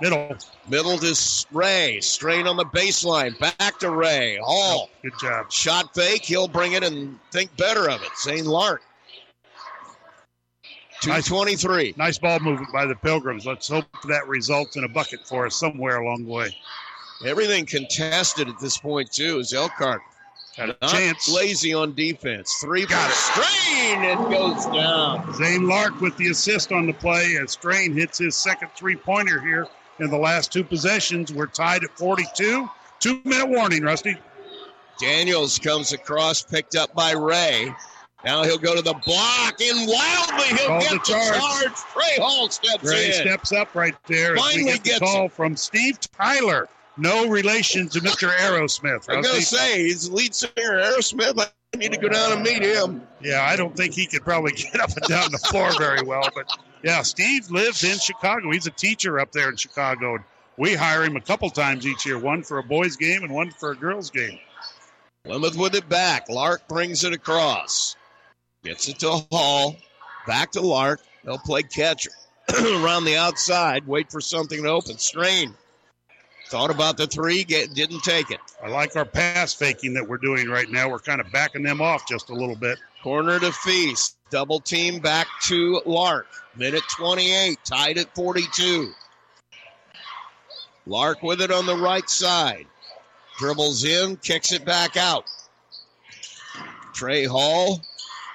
Middle. 0.00 0.36
Middle 0.68 0.98
to 0.98 1.46
Ray. 1.50 2.00
Strain 2.00 2.46
on 2.46 2.56
the 2.56 2.64
baseline. 2.64 3.38
Back 3.38 3.78
to 3.80 3.90
Ray. 3.90 4.38
Hall. 4.42 4.90
Good 5.02 5.12
job. 5.20 5.50
Shot 5.50 5.94
fake. 5.94 6.24
He'll 6.24 6.48
bring 6.48 6.72
it 6.72 6.84
and 6.84 7.18
think 7.32 7.56
better 7.56 7.90
of 7.90 8.02
it. 8.02 8.10
Zane 8.22 8.44
Lark. 8.44 8.82
223. 11.00 11.94
Nice 11.96 12.18
ball 12.18 12.40
movement 12.40 12.72
by 12.72 12.84
the 12.84 12.94
Pilgrims. 12.96 13.46
Let's 13.46 13.68
hope 13.68 13.86
that 14.08 14.26
results 14.26 14.76
in 14.76 14.84
a 14.84 14.88
bucket 14.88 15.26
for 15.26 15.46
us 15.46 15.56
somewhere 15.56 15.98
along 15.98 16.24
the 16.24 16.32
way. 16.32 16.56
Everything 17.24 17.66
contested 17.66 18.48
at 18.48 18.58
this 18.60 18.78
point, 18.78 19.10
too, 19.10 19.38
is 19.38 19.52
Elkhart. 19.52 20.00
Got 20.56 20.70
a 20.70 20.76
Not 20.82 20.90
chance. 20.90 21.28
lazy 21.28 21.72
on 21.72 21.94
defense. 21.94 22.52
Three 22.60 22.84
point 22.84 23.12
strain. 23.12 24.02
It 24.02 24.16
goes 24.30 24.66
down. 24.66 25.32
Zane 25.34 25.68
Lark 25.68 26.00
with 26.00 26.16
the 26.16 26.28
assist 26.30 26.72
on 26.72 26.86
the 26.86 26.92
play 26.92 27.36
as 27.40 27.52
Strain 27.52 27.92
hits 27.92 28.18
his 28.18 28.36
second 28.36 28.70
three 28.76 28.96
pointer 28.96 29.40
here 29.40 29.68
in 30.00 30.10
the 30.10 30.18
last 30.18 30.52
two 30.52 30.64
possessions. 30.64 31.32
We're 31.32 31.46
tied 31.46 31.84
at 31.84 31.90
42. 31.98 32.68
Two 33.00 33.20
minute 33.24 33.48
warning, 33.48 33.82
Rusty. 33.82 34.16
Daniels 35.00 35.58
comes 35.58 35.92
across, 35.92 36.42
picked 36.42 36.74
up 36.74 36.92
by 36.94 37.12
Ray. 37.12 37.72
Now 38.24 38.42
he'll 38.42 38.58
go 38.58 38.74
to 38.74 38.82
the 38.82 38.94
block 38.94 39.60
and 39.60 39.88
wildly 39.88 40.58
he'll 40.58 40.66
Call 40.66 40.80
get 40.80 40.90
the 40.90 40.98
the 40.98 41.04
charge. 41.04 41.36
charge. 41.40 41.72
Trey 41.92 42.16
Hall 42.22 42.50
steps 42.50 42.82
Ray 42.84 43.06
in. 43.06 43.12
steps 43.12 43.52
up 43.52 43.74
right 43.76 43.94
there 44.08 44.36
Finally 44.36 44.64
get 44.64 44.82
the 44.82 44.88
gets 44.90 44.98
call 45.00 45.28
from 45.28 45.56
Steve 45.56 45.98
Tyler. 46.00 46.68
No 46.96 47.28
relation 47.28 47.88
to 47.90 48.00
Mr. 48.00 48.28
Aerosmith. 48.38 49.08
I'm 49.08 49.22
gonna 49.22 49.40
say 49.40 49.84
he's 49.84 50.08
the 50.08 50.16
lead 50.16 50.34
singer, 50.34 50.50
Aerosmith. 50.82 51.48
I 51.74 51.78
need 51.78 51.92
to 51.92 51.98
go 51.98 52.08
down 52.08 52.32
and 52.32 52.42
meet 52.42 52.62
him. 52.62 53.06
Yeah, 53.20 53.42
I 53.42 53.56
don't 53.56 53.76
think 53.76 53.94
he 53.94 54.06
could 54.06 54.22
probably 54.22 54.52
get 54.56 54.80
up 54.80 54.96
and 54.96 55.06
down 55.06 55.30
the 55.30 55.38
floor 55.38 55.70
very 55.78 56.02
well. 56.02 56.28
But 56.34 56.50
yeah, 56.82 57.02
Steve 57.02 57.50
lives 57.50 57.84
in 57.84 57.98
Chicago. 57.98 58.50
He's 58.50 58.66
a 58.66 58.70
teacher 58.70 59.20
up 59.20 59.32
there 59.32 59.50
in 59.50 59.56
Chicago. 59.56 60.16
And 60.16 60.24
we 60.56 60.74
hire 60.74 61.04
him 61.04 61.16
a 61.16 61.20
couple 61.20 61.50
times 61.50 61.86
each 61.86 62.06
year, 62.06 62.18
one 62.18 62.42
for 62.42 62.58
a 62.58 62.62
boys' 62.62 62.96
game 62.96 63.22
and 63.22 63.32
one 63.32 63.50
for 63.50 63.72
a 63.72 63.76
girls' 63.76 64.10
game. 64.10 64.38
Plymouth 65.24 65.56
with 65.56 65.74
it 65.74 65.88
back. 65.88 66.28
Lark 66.28 66.66
brings 66.68 67.04
it 67.04 67.12
across. 67.12 67.96
Gets 68.64 68.88
it 68.88 68.98
to 69.00 69.26
Hall. 69.30 69.76
Back 70.26 70.52
to 70.52 70.60
Lark. 70.60 71.00
They'll 71.24 71.38
play 71.38 71.62
catch 71.62 72.08
around 72.58 73.04
the 73.04 73.16
outside. 73.16 73.86
Wait 73.86 74.10
for 74.10 74.20
something 74.20 74.62
to 74.62 74.70
open. 74.70 74.98
Strain. 74.98 75.54
Thought 76.48 76.70
about 76.70 76.96
the 76.96 77.06
three. 77.06 77.44
Get, 77.44 77.74
didn't 77.74 78.00
take 78.02 78.30
it. 78.30 78.40
I 78.62 78.68
like 78.68 78.96
our 78.96 79.04
pass 79.04 79.52
faking 79.52 79.92
that 79.94 80.08
we're 80.08 80.16
doing 80.16 80.48
right 80.48 80.68
now. 80.70 80.88
We're 80.88 80.98
kind 80.98 81.20
of 81.20 81.30
backing 81.30 81.62
them 81.62 81.82
off 81.82 82.08
just 82.08 82.30
a 82.30 82.34
little 82.34 82.56
bit. 82.56 82.78
Corner 83.02 83.38
to 83.38 83.52
Feast. 83.52 84.16
Double 84.30 84.58
team 84.58 84.98
back 84.98 85.26
to 85.44 85.82
Lark. 85.84 86.26
Minute 86.56 86.82
28. 86.96 87.58
Tied 87.64 87.98
at 87.98 88.14
42. 88.14 88.92
Lark 90.86 91.22
with 91.22 91.42
it 91.42 91.50
on 91.50 91.66
the 91.66 91.76
right 91.76 92.08
side. 92.08 92.66
Dribbles 93.38 93.84
in. 93.84 94.16
Kicks 94.16 94.52
it 94.52 94.64
back 94.64 94.96
out. 94.96 95.24
Trey 96.94 97.24
Hall 97.24 97.82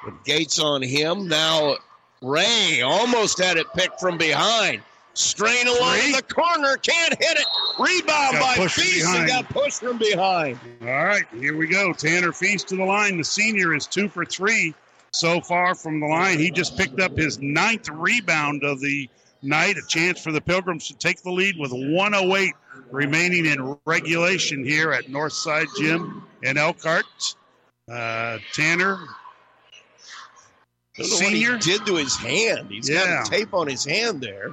with 0.05 0.23
Gates 0.23 0.59
on 0.59 0.83
him. 0.83 1.27
Now 1.27 1.77
Ray 2.21 2.81
almost 2.81 3.39
had 3.39 3.57
it 3.57 3.67
picked 3.75 3.99
from 3.99 4.17
behind. 4.17 4.81
Strain 5.15 5.67
along 5.67 5.99
in 6.05 6.11
the 6.11 6.23
corner. 6.23 6.75
Can't 6.77 7.13
hit 7.19 7.37
it. 7.37 7.45
Rebound 7.79 8.33
Got 8.33 8.57
by 8.57 8.67
Feast 8.67 9.05
and 9.07 9.27
got 9.27 9.47
pushed 9.49 9.79
from 9.79 9.97
behind. 9.99 10.59
All 10.81 10.87
right, 10.87 11.23
here 11.37 11.55
we 11.55 11.67
go. 11.67 11.93
Tanner 11.93 12.31
Feast 12.31 12.67
to 12.69 12.75
the 12.75 12.83
line. 12.83 13.17
The 13.17 13.23
senior 13.23 13.75
is 13.75 13.85
two 13.85 14.09
for 14.09 14.25
three 14.25 14.73
so 15.11 15.39
far 15.39 15.75
from 15.75 15.99
the 15.99 16.07
line. 16.07 16.39
He 16.39 16.49
just 16.49 16.75
picked 16.77 16.99
up 16.99 17.15
his 17.15 17.39
ninth 17.39 17.89
rebound 17.89 18.63
of 18.63 18.79
the 18.79 19.07
night. 19.43 19.77
A 19.77 19.83
chance 19.87 20.19
for 20.19 20.31
the 20.31 20.41
Pilgrims 20.41 20.87
to 20.87 20.95
take 20.95 21.21
the 21.21 21.31
lead 21.31 21.57
with 21.59 21.71
108 21.71 22.53
remaining 22.89 23.45
in 23.45 23.77
regulation 23.85 24.63
here 24.65 24.91
at 24.93 25.05
Northside 25.05 25.67
Gym 25.77 26.23
in 26.41 26.57
Elkhart. 26.57 27.05
Uh, 27.91 28.39
Tanner, 28.53 28.97
senior, 31.01 31.57
did 31.57 31.85
to 31.85 31.95
his 31.95 32.15
hand. 32.15 32.69
He's 32.71 32.89
Yeah. 32.89 33.23
got 33.23 33.25
tape 33.31 33.53
on 33.53 33.67
his 33.67 33.85
hand 33.85 34.21
there. 34.21 34.51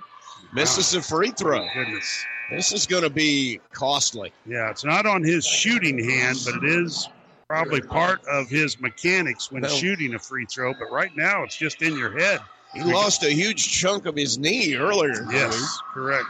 Misses 0.53 0.95
a 0.95 1.03
free 1.03 1.31
throw. 1.31 1.67
goodness. 1.75 2.25
This 2.51 2.73
is 2.73 2.87
going 2.87 3.05
to 3.05 3.11
be 3.11 3.61
costly. 3.73 4.33
Yeah, 4.47 4.71
it's 4.71 4.85
not 4.85 5.07
on 5.07 5.23
his 5.23 5.47
shooting 5.47 6.03
hand, 6.03 6.39
but 6.45 6.57
it 6.57 6.65
is 6.65 7.09
probably 7.49 7.81
part 7.81 8.25
of 8.27 8.49
his 8.49 8.81
mechanics 8.81 9.53
when 9.53 9.63
No. 9.63 9.69
shooting 9.69 10.15
a 10.15 10.19
free 10.19 10.47
throw. 10.47 10.73
But 10.75 10.91
right 10.91 11.17
now, 11.17 11.45
it's 11.45 11.57
just 11.57 11.83
in 11.83 11.97
your 11.97 12.19
head. 12.19 12.41
He 12.75 12.83
lost 12.83 13.23
a 13.25 13.31
huge 13.33 13.69
chunk 13.71 14.07
of 14.07 14.17
his 14.17 14.39
knee 14.39 14.75
earlier. 14.77 15.27
Yes, 15.33 15.79
correct. 15.93 16.29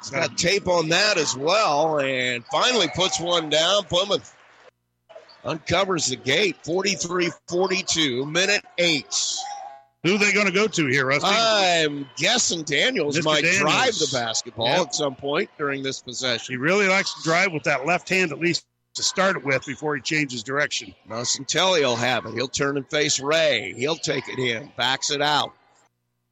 He's 0.00 0.10
got 0.10 0.36
tape 0.36 0.66
on 0.66 0.88
that 0.88 1.16
as 1.16 1.36
well, 1.36 1.98
and 2.00 2.44
finally 2.46 2.88
puts 2.94 3.20
one 3.20 3.48
down. 3.50 3.84
Plymouth 3.84 4.34
uncovers 5.44 6.06
the 6.06 6.16
gate 6.16 6.56
43 6.64 7.30
42, 7.48 8.26
minute 8.26 8.64
eight. 8.78 9.14
Who 10.04 10.16
are 10.16 10.18
they 10.18 10.32
going 10.32 10.46
to 10.46 10.52
go 10.52 10.66
to 10.66 10.86
here, 10.88 11.06
Rusty? 11.06 11.28
I'm 11.30 12.08
guessing 12.16 12.64
Daniels 12.64 13.16
Mr. 13.18 13.24
might 13.24 13.42
Daniels. 13.44 13.60
drive 13.60 13.94
the 13.94 14.08
basketball 14.12 14.66
Yep. 14.66 14.80
at 14.88 14.94
some 14.96 15.14
point 15.14 15.48
during 15.58 15.82
this 15.82 16.00
possession. 16.00 16.52
he 16.54 16.56
really 16.56 16.88
likes 16.88 17.14
to 17.14 17.22
drive 17.22 17.52
with 17.52 17.62
that 17.64 17.86
left 17.86 18.08
hand, 18.08 18.32
at 18.32 18.40
least 18.40 18.66
to 18.94 19.02
start 19.02 19.36
it 19.36 19.44
with, 19.44 19.64
before 19.64 19.94
he 19.94 20.02
changes 20.02 20.42
direction. 20.42 20.92
Nocentelli 21.08 21.82
will 21.82 21.94
have 21.96 22.26
it. 22.26 22.34
He'll 22.34 22.48
turn 22.48 22.76
and 22.76 22.88
face 22.90 23.20
Ray. 23.20 23.74
He'll 23.76 23.96
take 23.96 24.28
it 24.28 24.38
in, 24.40 24.72
backs 24.76 25.10
it 25.12 25.22
out, 25.22 25.52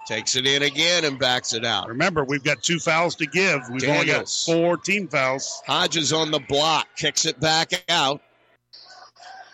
takes 0.06 0.34
it 0.34 0.47
in 0.47 0.62
again, 0.64 1.05
and 1.05 1.16
backs 1.16 1.55
it 1.55 1.64
out. 1.64 1.88
Remember, 1.88 2.24
we've 2.24 2.42
got 2.42 2.62
two 2.64 2.80
fouls 2.80 3.14
to 3.16 3.26
give. 3.26 3.62
We've 3.70 3.88
only 3.88 4.06
got 4.06 4.28
four 4.28 4.76
team 4.78 5.06
fouls. 5.06 5.62
Hodges 5.66 6.12
on 6.12 6.32
the 6.32 6.40
block, 6.40 6.88
kicks 6.97 7.24
it 7.24 7.38
back 7.38 7.70
out, 7.88 8.20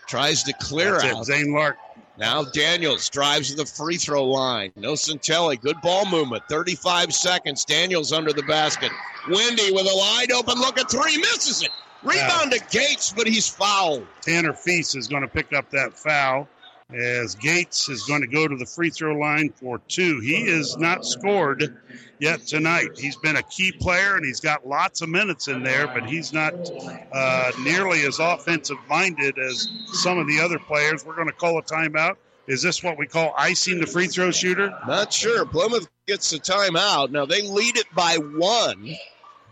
tries 0.09 0.43
to 0.44 0.55
clear 0.55 0.93
That's 0.93 1.05
out. 1.05 1.20
it. 1.20 1.24
Zane 1.26 1.52
Lark. 1.52 1.76
Now 2.18 2.44
Daniels 2.44 3.09
drives 3.10 3.51
to 3.51 3.56
the 3.56 3.66
free 3.66 3.97
throw 3.97 4.24
line. 4.24 4.72
Nocentelli, 4.76 5.60
good 5.60 5.80
ball 5.82 6.06
movement. 6.06 6.43
35 6.48 7.12
seconds. 7.12 7.64
Daniels 7.64 8.12
under 8.12 8.32
the 8.32 8.43
basket. 8.44 8.90
Wendy 9.28 9.72
with 9.72 9.86
a 9.86 9.97
wide 9.97 10.32
open 10.32 10.59
look 10.59 10.78
at 10.78 10.90
three, 10.90 11.18
misses 11.18 11.62
it. 11.62 11.70
Rebound 12.02 12.52
to 12.52 12.60
Gates, 12.70 13.12
but 13.14 13.26
he's 13.26 13.48
fouled. 13.48 14.06
Tanner 14.22 14.52
Feast 14.52 14.97
is 14.97 15.09
going 15.09 15.22
to 15.22 15.28
pick 15.28 15.52
up 15.52 15.70
that 15.70 15.93
foul 15.98 16.48
as 16.94 17.34
Gates 17.34 17.88
is 17.88 18.05
going 18.05 18.20
to 18.20 18.28
go 18.28 18.47
to 18.47 18.56
the 18.56 18.66
free 18.66 18.90
throw 18.90 19.14
line 19.16 19.51
for 19.51 19.80
two. 19.88 20.20
He 20.20 20.43
is 20.43 20.76
not 20.76 21.05
scored 21.05 21.76
yet 22.18 22.47
tonight. 22.47 22.90
He's 22.97 23.16
been 23.16 23.36
a 23.36 23.43
key 23.43 23.72
player 23.72 24.16
and 24.16 24.24
he's 24.24 24.40
got 24.40 24.66
lots 24.66 25.02
of 25.02 25.09
minutes 25.09 25.48
in 25.48 25.62
there, 25.62 25.86
but 25.86 26.06
he's 26.06 26.32
not 26.32 26.55
uh, 27.12 27.52
nearly 27.60 28.05
as 28.06 28.18
offensive 28.18 28.78
minded 28.88 29.38
as 29.38 29.68
some 29.93 30.18
of 30.18 30.26
the 30.26 30.40
other 30.40 30.59
players. 30.59 31.05
We're 31.05 31.16
going 31.16 31.28
to 31.28 31.32
call 31.32 31.59
a 31.59 31.62
timeout. 31.62 32.16
Is 32.47 32.62
this 32.62 32.82
what 32.82 32.97
we 32.97 33.06
call 33.06 33.34
icing 33.36 33.80
the 33.80 33.86
free 33.86 34.06
throw 34.06 34.30
shooter? 34.30 34.72
Not 34.86 35.12
sure. 35.12 35.44
Plymouth 35.44 35.88
gets 36.06 36.30
the 36.30 36.38
timeout. 36.38 37.10
Now 37.10 37.26
they 37.26 37.43
lead 37.43 37.76
it 37.76 37.86
by 37.94 38.16
one. 38.18 38.97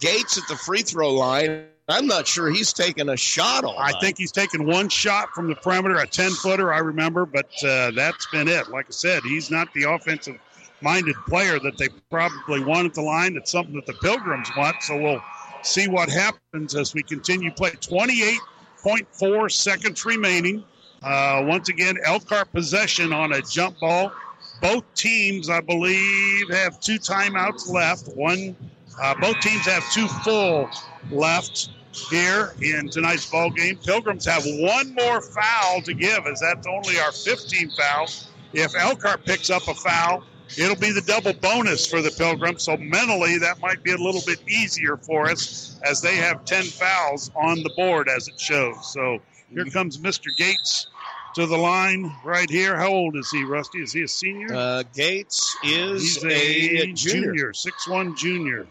Gates 0.00 0.38
at 0.38 0.46
the 0.48 0.56
free 0.56 0.82
throw 0.82 1.12
line. 1.12 1.66
I'm 1.88 2.06
not 2.06 2.26
sure 2.26 2.50
he's 2.50 2.72
taking 2.72 3.10
a 3.10 3.16
shot 3.16 3.64
all 3.64 3.78
I 3.78 3.92
think 4.00 4.16
he's 4.16 4.32
taken 4.32 4.64
one 4.64 4.88
shot 4.88 5.28
from 5.34 5.48
the 5.48 5.54
perimeter, 5.54 5.96
a 5.96 6.06
10 6.06 6.30
footer, 6.30 6.72
I 6.72 6.78
remember, 6.78 7.26
but 7.26 7.50
uh, 7.62 7.90
that's 7.90 8.26
been 8.28 8.48
it. 8.48 8.68
Like 8.68 8.86
I 8.86 8.92
said, 8.92 9.22
he's 9.22 9.50
not 9.50 9.72
the 9.74 9.82
offensive 9.90 10.38
minded 10.84 11.16
player 11.26 11.58
that 11.58 11.76
they 11.78 11.88
probably 12.10 12.62
want 12.62 12.86
at 12.86 12.94
the 12.94 13.02
line. 13.02 13.36
It's 13.36 13.50
something 13.50 13.74
that 13.74 13.86
the 13.86 13.94
Pilgrims 13.94 14.50
want. 14.56 14.82
So 14.82 15.00
we'll 15.00 15.22
see 15.62 15.88
what 15.88 16.10
happens 16.10 16.74
as 16.74 16.94
we 16.94 17.02
continue 17.02 17.50
play. 17.50 17.70
28.4 17.70 19.50
seconds 19.50 20.04
remaining. 20.04 20.62
Uh, 21.02 21.42
once 21.46 21.70
again, 21.70 21.96
Elkhart 22.04 22.52
possession 22.52 23.12
on 23.12 23.32
a 23.32 23.42
jump 23.42 23.80
ball. 23.80 24.12
Both 24.60 24.84
teams, 24.94 25.50
I 25.50 25.60
believe, 25.60 26.48
have 26.50 26.78
two 26.80 26.98
timeouts 26.98 27.68
left. 27.68 28.08
One, 28.14 28.54
uh, 29.02 29.14
both 29.20 29.40
teams 29.40 29.64
have 29.66 29.90
two 29.90 30.06
full 30.06 30.70
left 31.10 31.70
here 32.10 32.54
in 32.60 32.88
tonight's 32.88 33.30
ball 33.30 33.50
game. 33.50 33.76
Pilgrims 33.76 34.24
have 34.26 34.44
one 34.44 34.94
more 34.94 35.20
foul 35.20 35.80
to 35.82 35.94
give, 35.94 36.26
as 36.26 36.40
that's 36.40 36.66
only 36.66 36.98
our 36.98 37.10
15th 37.10 37.76
foul. 37.76 38.06
If 38.52 38.74
Elkhart 38.76 39.24
picks 39.24 39.50
up 39.50 39.66
a 39.68 39.74
foul, 39.74 40.22
it'll 40.58 40.76
be 40.76 40.92
the 40.92 41.02
double 41.02 41.32
bonus 41.32 41.86
for 41.86 42.02
the 42.02 42.10
Pilgrims. 42.10 42.62
So 42.62 42.76
mentally, 42.76 43.38
that 43.38 43.60
might 43.60 43.82
be 43.82 43.92
a 43.92 43.96
little 43.98 44.22
bit 44.26 44.38
easier 44.48 44.96
for 44.96 45.28
us, 45.28 45.78
as 45.84 46.00
they 46.00 46.16
have 46.16 46.44
10 46.44 46.64
fouls 46.64 47.30
on 47.34 47.62
the 47.62 47.70
board, 47.76 48.08
as 48.08 48.28
it 48.28 48.38
shows. 48.38 48.92
So 48.92 49.18
here 49.52 49.64
comes 49.66 49.98
Mr. 49.98 50.26
Gates 50.36 50.86
to 51.34 51.46
the 51.46 51.56
line 51.56 52.14
right 52.24 52.48
here. 52.48 52.76
How 52.76 52.88
old 52.88 53.16
is 53.16 53.30
he, 53.30 53.44
Rusty? 53.44 53.80
Is 53.80 53.92
he 53.92 54.02
a 54.02 54.08
senior? 54.08 54.54
Uh, 54.54 54.82
Gates 54.94 55.56
is 55.64 56.02
He's 56.02 56.24
a, 56.24 56.28
a 56.28 56.92
junior. 56.92 57.32
junior, 57.32 57.52
six 57.52 57.88
one 57.88 58.16
junior. 58.16 58.66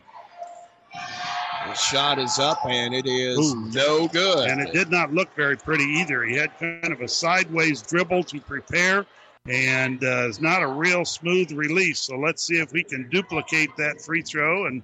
The 0.94 1.74
shot 1.76 2.20
is 2.20 2.40
up 2.40 2.66
and 2.66 2.94
it 2.94 3.06
is 3.08 3.54
Ooh. 3.54 3.70
no 3.72 4.08
good. 4.08 4.50
And 4.50 4.62
it 4.62 4.74
did 4.74 4.91
not 4.91 5.14
look 5.14 5.34
very 5.36 5.58
pretty 5.58 5.86
either. 5.86 6.24
He 6.24 6.36
had 6.36 6.58
kind 6.60 6.91
of 6.91 7.02
a 7.02 7.08
sideways 7.08 7.82
dribble 7.82 8.24
to 8.26 8.40
prepare, 8.41 9.06
and 9.48 10.02
uh, 10.03 10.28
it's 10.28 10.40
not 10.40 10.61
a 10.61 10.68
real 10.68 11.03
smooth 11.03 11.52
release. 11.52 11.99
So 11.99 12.18
let's 12.18 12.44
see 12.44 12.60
if 12.60 12.72
we 12.72 12.84
can 12.84 13.10
duplicate 13.10 13.70
that 13.78 14.02
free 14.02 14.22
throw. 14.22 14.68
And 14.68 14.84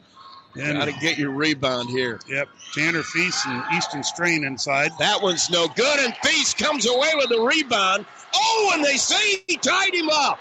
and 0.56 0.80
Got 0.80 0.86
to 0.86 1.00
get 1.00 1.18
your 1.18 1.30
rebound 1.32 1.90
here. 1.90 2.20
yep, 2.28 2.50
Tanner 2.74 3.04
Feast 3.04 3.46
and 3.46 3.64
Easton 3.76 4.04
Strain 4.04 4.44
inside. 4.44 4.92
That 4.98 5.22
one's 5.22 5.50
no 5.50 5.68
good, 5.68 6.00
and 6.00 6.14
Feast 6.24 6.58
comes 6.58 6.88
away 6.88 7.12
with 7.16 7.30
the 7.30 7.40
rebound. 7.40 8.06
Oh, 8.34 8.72
and 8.74 8.84
they 8.84 8.98
say 8.98 9.44
he 9.48 9.58
tied 9.58 9.94
him 9.94 10.10
up. 10.10 10.40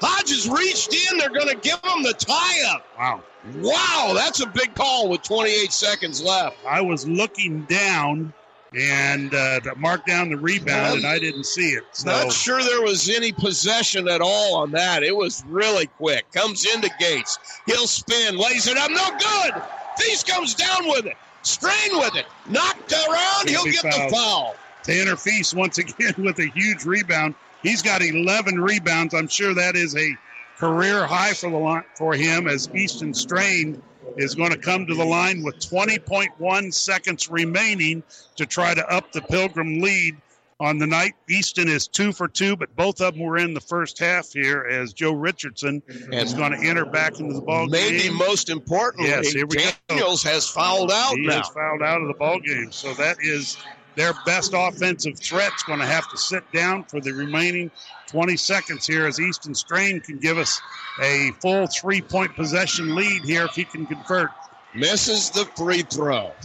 Hodges 0.00 0.48
reached 0.48 0.94
in. 0.94 1.18
They're 1.18 1.30
going 1.30 1.48
to 1.48 1.56
give 1.56 1.80
him 1.82 2.02
the 2.02 2.12
tie 2.14 2.74
up. 2.74 2.86
Wow. 2.98 3.22
Wow, 3.56 4.12
that's 4.14 4.40
a 4.40 4.46
big 4.46 4.74
call 4.74 5.08
with 5.08 5.22
28 5.22 5.72
seconds 5.72 6.22
left. 6.22 6.56
I 6.66 6.82
was 6.82 7.08
looking 7.08 7.62
down 7.64 8.34
and 8.74 9.34
uh, 9.34 9.60
to 9.60 9.74
mark 9.76 10.06
down 10.06 10.30
the 10.30 10.36
rebound, 10.36 10.98
and 10.98 11.06
I 11.06 11.18
didn't 11.18 11.44
see 11.44 11.70
it. 11.70 11.84
So 11.92 12.10
Not 12.10 12.32
sure 12.32 12.62
there 12.62 12.82
was 12.82 13.08
any 13.08 13.32
possession 13.32 14.08
at 14.08 14.20
all 14.20 14.56
on 14.56 14.70
that. 14.72 15.02
It 15.02 15.16
was 15.16 15.44
really 15.48 15.86
quick. 15.86 16.30
Comes 16.32 16.64
into 16.64 16.90
Gates. 16.98 17.38
He'll 17.66 17.86
spin, 17.86 18.36
lays 18.36 18.66
it 18.66 18.76
up. 18.76 18.90
No 18.90 19.10
good. 19.18 19.62
Feast 19.98 20.28
comes 20.28 20.54
down 20.54 20.88
with 20.88 21.06
it. 21.06 21.16
Strain 21.42 21.92
with 21.92 22.14
it. 22.16 22.26
Knocked 22.48 22.92
around. 22.92 23.48
He'll 23.48 23.64
get 23.64 23.82
the 23.82 23.90
fouled. 23.90 24.12
foul. 24.12 24.56
Tanner 24.82 25.16
Feast 25.16 25.54
once 25.54 25.78
again 25.78 26.14
with 26.18 26.38
a 26.38 26.46
huge 26.46 26.84
rebound. 26.84 27.34
He's 27.62 27.82
got 27.82 28.02
11 28.02 28.60
rebounds. 28.60 29.14
I'm 29.14 29.28
sure 29.28 29.52
that 29.54 29.76
is 29.76 29.96
a 29.96 30.16
career 30.58 31.06
high 31.06 31.32
for 31.32 31.50
the 31.50 31.84
for 31.96 32.14
him 32.14 32.46
as 32.46 32.68
Easton 32.74 33.14
Strain 33.14 33.82
is 34.16 34.34
going 34.34 34.50
to 34.50 34.58
come 34.58 34.86
to 34.86 34.94
the 34.94 35.04
line 35.04 35.42
with 35.42 35.56
20.1 35.58 36.74
seconds 36.74 37.28
remaining 37.30 38.02
to 38.36 38.46
try 38.46 38.74
to 38.74 38.86
up 38.92 39.12
the 39.12 39.22
Pilgrim 39.22 39.80
lead 39.80 40.16
on 40.58 40.78
the 40.78 40.86
night. 40.86 41.14
Easton 41.28 41.68
is 41.68 41.88
two 41.88 42.12
for 42.12 42.28
two, 42.28 42.54
but 42.56 42.74
both 42.76 43.00
of 43.00 43.14
them 43.14 43.22
were 43.22 43.38
in 43.38 43.54
the 43.54 43.60
first 43.60 43.98
half 43.98 44.30
here 44.32 44.66
as 44.70 44.92
Joe 44.92 45.12
Richardson 45.12 45.82
is 45.88 46.34
going 46.34 46.52
to 46.52 46.68
enter 46.68 46.84
back 46.84 47.18
into 47.18 47.32
the 47.34 47.40
ball 47.40 47.66
Maybe 47.66 48.04
game. 48.04 48.16
most 48.16 48.50
importantly, 48.50 49.08
Yes, 49.10 49.34
we 49.34 49.42
go. 49.44 49.70
Daniels 49.88 50.22
has 50.22 50.46
fouled 50.46 50.90
out 50.92 51.14
he 51.14 51.26
now. 51.26 51.40
is 51.40 51.48
fouled 51.48 51.82
out 51.82 52.02
of 52.02 52.08
the 52.08 52.14
ball 52.14 52.40
game. 52.40 52.70
So 52.72 52.92
that 52.94 53.16
is 53.22 53.56
their 53.96 54.12
best 54.26 54.52
offensive 54.54 55.18
threat's 55.18 55.62
going 55.64 55.78
to 55.80 55.86
have 55.86 56.08
to 56.10 56.16
sit 56.18 56.50
down 56.52 56.84
for 56.84 57.00
the 57.00 57.12
remaining 57.12 57.70
20 58.08 58.36
seconds 58.36 58.86
here 58.86 59.06
as 59.06 59.20
Easton 59.20 59.54
Strain 59.54 60.00
can 60.00 60.18
give 60.18 60.38
us 60.38 60.60
a 61.02 61.30
full 61.40 61.66
three 61.66 62.00
point 62.00 62.34
possession 62.34 62.94
lead 62.94 63.22
here 63.24 63.44
if 63.44 63.52
he 63.52 63.64
can 63.64 63.86
convert. 63.86 64.30
Misses 64.74 65.30
the 65.30 65.44
free 65.56 65.82
throw. 65.82 66.32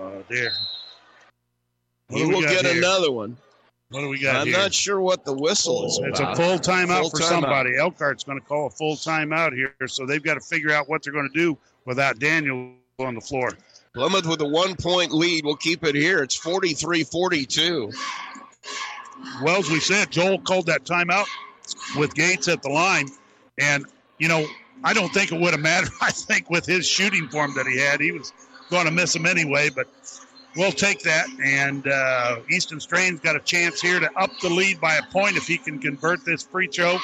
Oh, 0.00 0.22
dear. 0.28 0.50
What 2.08 2.18
He 2.18 2.26
we 2.26 2.34
will 2.34 2.40
get 2.42 2.64
here? 2.66 2.76
another 2.78 3.12
one. 3.12 3.36
What 3.90 4.00
do 4.00 4.08
we 4.08 4.18
got 4.20 4.36
I'm 4.36 4.46
here? 4.48 4.56
not 4.58 4.74
sure 4.74 5.00
what 5.00 5.24
the 5.24 5.32
whistle 5.32 5.86
is 5.86 6.00
It's 6.02 6.18
a 6.18 6.34
full 6.34 6.58
timeout 6.58 7.02
Full 7.02 7.10
for 7.10 7.22
somebody. 7.22 7.76
Elkhart's 7.76 8.24
going 8.24 8.40
to 8.40 8.44
call 8.44 8.66
a 8.66 8.70
full 8.70 8.96
timeout 8.96 9.52
here, 9.54 9.74
so 9.86 10.06
they've 10.06 10.22
got 10.22 10.34
to 10.34 10.40
figure 10.40 10.72
out 10.72 10.88
what 10.88 11.02
they're 11.02 11.12
going 11.12 11.30
to 11.32 11.38
do 11.38 11.56
without 11.84 12.18
Daniel 12.18 12.72
on 12.98 13.14
the 13.14 13.20
floor. 13.20 13.50
Plymouth 13.94 14.26
with 14.26 14.40
a 14.40 14.46
one 14.46 14.74
point 14.76 15.12
lead 15.12 15.44
We'll 15.44 15.56
keep 15.56 15.84
it 15.84 15.94
here. 15.94 16.22
It's 16.22 16.34
43 16.34 17.04
42. 17.04 17.92
Well, 19.42 19.58
as 19.58 19.70
we 19.70 19.80
said, 19.80 20.10
Joel 20.10 20.38
called 20.38 20.66
that 20.66 20.84
timeout 20.84 21.26
with 21.96 22.14
Gates 22.14 22.48
at 22.48 22.62
the 22.62 22.70
line. 22.70 23.08
And, 23.58 23.84
you 24.18 24.28
know, 24.28 24.46
I 24.82 24.94
don't 24.94 25.12
think 25.12 25.30
it 25.30 25.40
would 25.40 25.52
have 25.52 25.60
mattered. 25.60 25.90
I 26.00 26.10
think 26.10 26.50
with 26.50 26.66
his 26.66 26.86
shooting 26.86 27.28
form 27.28 27.54
that 27.54 27.66
he 27.66 27.78
had, 27.78 28.00
he 28.00 28.12
was 28.12 28.32
going 28.70 28.86
to 28.86 28.90
miss 28.90 29.14
him 29.14 29.26
anyway. 29.26 29.68
But 29.68 29.88
we'll 30.56 30.72
take 30.72 31.02
that. 31.02 31.26
And 31.44 31.86
uh, 31.86 32.40
Easton 32.50 32.80
Strain's 32.80 33.20
got 33.20 33.36
a 33.36 33.40
chance 33.40 33.80
here 33.80 34.00
to 34.00 34.10
up 34.18 34.30
the 34.40 34.48
lead 34.48 34.80
by 34.80 34.96
a 34.96 35.02
point 35.04 35.36
if 35.36 35.46
he 35.46 35.58
can 35.58 35.78
convert 35.78 36.24
this 36.24 36.42
free 36.42 36.66
throw. 36.66 36.98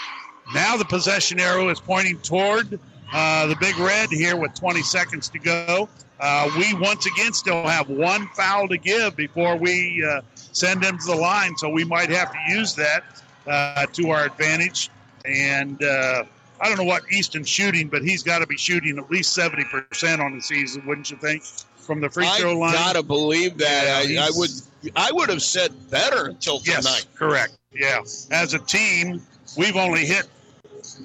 Now 0.55 0.77
the 0.77 0.87
possession 0.87 1.39
arrow 1.39 1.69
is 1.69 1.79
pointing 1.79 2.19
toward 2.19 2.81
uh, 3.13 3.47
the 3.47 3.57
big 3.57 3.79
red 3.79 4.09
here 4.11 4.37
with 4.37 4.55
20 4.55 4.83
seconds 4.83 5.29
to 5.29 5.39
go. 5.39 5.89
Uh, 6.21 6.51
we 6.59 6.75
once 6.75 7.07
again 7.07 7.33
still 7.33 7.63
have 7.67 7.89
one 7.89 8.27
foul 8.29 8.67
to 8.69 8.77
give 8.77 9.17
before 9.17 9.57
we 9.57 10.05
uh, 10.05 10.21
send 10.35 10.83
them 10.83 10.99
to 10.99 11.07
the 11.07 11.15
line, 11.15 11.57
so 11.57 11.69
we 11.69 11.85
might 11.85 12.11
have 12.11 12.33
to 12.33 12.39
use 12.49 12.75
that 12.75 13.05
uh, 13.47 13.87
to 13.87 14.11
our 14.11 14.25
advantage. 14.27 14.91
And 15.25 15.81
uh, 15.83 16.25
I 16.61 16.69
don't 16.69 16.79
know 16.79 16.85
what 16.85 17.03
Easton's 17.13 17.49
shooting, 17.49 17.89
but 17.89 18.03
he's 18.03 18.23
got 18.23 18.41
to 18.41 18.47
be 18.47 18.57
shooting 18.57 18.99
at 18.99 19.11
least 19.11 19.37
70% 19.37 20.19
on 20.19 20.35
the 20.35 20.43
season, 20.43 20.85
wouldn't 20.87 21.11
you 21.11 21.17
think? 21.19 21.45
From 21.77 22.01
the 22.01 22.11
free 22.11 22.29
throw 22.39 22.53
I 22.53 22.67
line. 22.67 22.73
gotta 22.73 23.03
believe 23.03 23.57
that. 23.59 24.07
Yeah, 24.09 24.23
I, 24.23 24.27
I 24.27 24.31
would 24.35 24.51
I 24.95 25.11
would 25.11 25.31
have 25.31 25.41
said 25.43 25.73
better 25.91 26.27
until 26.27 26.61
Yes, 26.65 26.85
tonight. 26.85 27.07
correct. 27.15 27.55
Yeah. 27.73 28.01
As 28.31 28.53
a 28.55 28.59
team, 28.59 29.23
we've 29.57 29.77
only 29.77 30.05
hit 30.05 30.27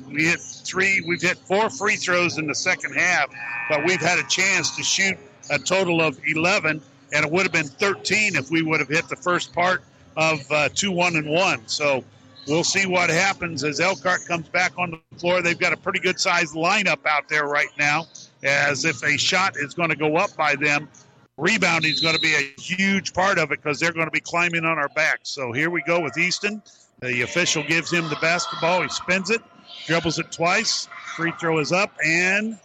We 0.10 0.26
hit 0.26 0.42
three. 0.64 1.02
We've 1.06 1.22
hit 1.22 1.38
four 1.38 1.70
free 1.70 1.96
throws 1.96 2.38
in 2.38 2.48
the 2.48 2.56
second 2.56 2.94
half, 2.94 3.30
but 3.70 3.86
we've 3.86 4.02
had 4.02 4.20
a 4.20 4.28
chance 4.28 4.76
to 4.76 4.84
shoot 4.84 5.18
a 5.50 5.60
total 5.60 6.02
of 6.02 6.20
11, 6.26 6.82
and 7.14 7.26
it 7.26 7.32
would 7.32 7.44
have 7.44 7.52
been 7.52 7.68
13 7.68 8.36
if 8.36 8.50
we 8.50 8.62
would 8.62 8.80
have 8.80 8.90
hit 8.90 9.08
the 9.10 9.16
first 9.16 9.54
part 9.54 9.84
of 10.16 10.40
uh, 10.52 10.70
two 10.74 10.92
one 10.92 11.16
and 11.16 11.30
one. 11.30 11.68
So 11.68 12.04
we'll 12.48 12.64
see 12.64 12.86
what 12.86 13.10
happens 13.10 13.64
as 13.64 13.80
Elkhart 13.80 14.26
comes 14.28 14.48
back 14.50 14.74
on 14.78 14.92
the 14.92 15.20
floor. 15.20 15.42
They've 15.42 15.58
got 15.58 15.74
a 15.74 15.78
pretty 15.78 16.00
good 16.00 16.20
sized 16.20 16.56
lineup 16.56 17.06
out 17.06 17.30
there 17.30 17.46
right 17.46 17.72
now, 17.78 18.06
as 18.44 18.86
if 18.86 19.04
a 19.04 19.18
shot 19.18 19.58
is 19.58 19.74
going 19.74 19.90
to 19.90 19.96
go 19.96 20.16
up 20.18 20.36
by 20.36 20.56
them. 20.56 20.90
Rebounding 21.38 21.92
is 21.92 22.00
going 22.00 22.16
to 22.16 22.22
be 22.22 22.36
a 22.36 22.62
huge 22.62 23.12
part 23.14 23.40
of 23.40 23.52
it 23.52 23.62
because 23.62 23.80
they're 23.80 23.94
going 23.94 24.06
to 24.06 24.12
be 24.12 24.20
climbing 24.20 24.66
on 24.66 24.78
our 24.78 24.90
backs. 24.90 25.30
So 25.30 25.52
here 25.52 25.72
we 25.72 25.82
go 25.82 26.00
with 26.00 26.18
Easton. 26.18 26.62
The 27.02 27.22
official 27.24 27.64
gives 27.64 27.92
him 27.92 28.08
the 28.10 28.18
basketball. 28.22 28.84
He 28.84 28.90
spins 28.90 29.30
it, 29.30 29.42
dribbles 29.86 30.20
it 30.20 30.32
twice. 30.32 30.88
Free 31.16 31.34
throw 31.40 31.60
is 31.60 31.72
up 31.72 31.92
and 32.04 32.58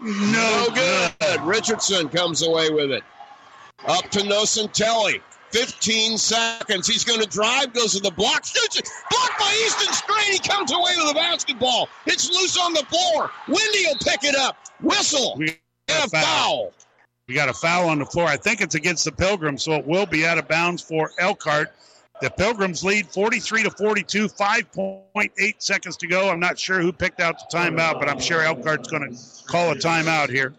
no, 0.00 0.66
No 0.70 1.10
good. 1.20 1.40
Richardson 1.42 2.08
comes 2.08 2.42
away 2.42 2.70
with 2.70 2.90
it. 2.90 3.02
Up 3.86 4.08
to 4.10 4.20
Nocentelli. 4.20 5.20
15 5.50 6.18
seconds. 6.18 6.88
He's 6.88 7.04
going 7.04 7.20
to 7.20 7.28
drive, 7.28 7.72
goes 7.72 7.92
to 7.92 8.00
the 8.00 8.10
block, 8.10 8.44
shoots 8.44 8.76
it. 8.76 8.88
Blocked 9.08 9.38
by 9.38 9.64
Easton 9.64 9.94
Strain. 9.94 10.32
He 10.32 10.38
comes 10.40 10.72
away 10.72 10.92
with 10.96 11.08
the 11.08 11.14
basketball. 11.14 11.88
It's 12.06 12.28
loose 12.28 12.58
on 12.58 12.72
the 12.72 12.84
floor. 12.86 13.30
Wendy 13.46 13.86
will 13.86 13.98
pick 14.02 14.24
it 14.24 14.34
up. 14.34 14.56
Whistle. 14.82 15.36
We 15.38 15.60
and 15.86 16.06
a 16.06 16.08
foul. 16.08 16.72
We 17.28 17.34
got 17.34 17.48
a 17.48 17.54
foul 17.54 17.88
on 17.88 18.00
the 18.00 18.06
floor. 18.06 18.26
I 18.26 18.36
think 18.36 18.60
it's 18.60 18.74
against 18.74 19.04
the 19.04 19.12
Pilgrims, 19.12 19.62
so 19.62 19.74
it 19.74 19.86
will 19.86 20.06
be 20.06 20.26
out 20.26 20.38
of 20.38 20.48
bounds 20.48 20.82
for 20.82 21.10
Elkhart. 21.18 21.72
The 22.24 22.30
Pilgrims 22.30 22.82
lead 22.82 23.06
43 23.08 23.64
to 23.64 23.70
42, 23.70 24.28
5.8 24.28 25.54
seconds 25.58 25.98
to 25.98 26.06
go. 26.06 26.30
I'm 26.30 26.40
not 26.40 26.58
sure 26.58 26.80
who 26.80 26.90
picked 26.90 27.20
out 27.20 27.38
the 27.38 27.54
timeout, 27.54 28.00
but 28.00 28.08
I'm 28.08 28.18
sure 28.18 28.40
Elkhart's 28.40 28.88
going 28.88 29.14
to 29.14 29.18
call 29.44 29.72
a 29.72 29.74
timeout 29.74 30.30
here. 30.30 30.54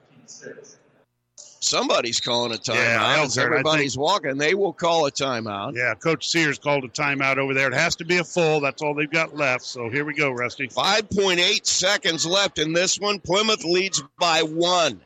Somebody's 1.36 2.20
calling 2.20 2.54
a 2.54 2.58
timeout. 2.58 2.76
Yeah, 2.76 3.18
Elkhart, 3.18 3.38
everybody's 3.38 3.98
walking, 3.98 4.38
they 4.38 4.54
will 4.54 4.74
call 4.74 5.08
a 5.08 5.12
timeout. 5.12 5.76
Yeah, 5.76 5.96
Coach 5.96 6.28
Sears 6.28 6.60
called 6.60 6.84
a 6.84 6.88
timeout 6.88 7.38
over 7.38 7.56
there. 7.56 7.70
It 7.70 7.74
has 7.74 7.96
to 7.96 8.06
be 8.06 8.20
a 8.20 8.24
full. 8.24 8.60
That's 8.60 8.84
all 8.84 8.94
they've 8.94 9.10
got 9.10 9.36
left. 9.36 9.64
So 9.64 9.90
here 9.90 10.06
we 10.06 10.14
go, 10.14 10.30
Rusty. 10.30 10.68
5.8 10.68 11.66
seconds 11.66 12.28
left 12.28 12.60
in 12.60 12.74
this 12.74 13.00
one. 13.00 13.20
Plymouth 13.20 13.64
leads 13.64 14.04
by 14.20 14.44
one. 14.44 15.02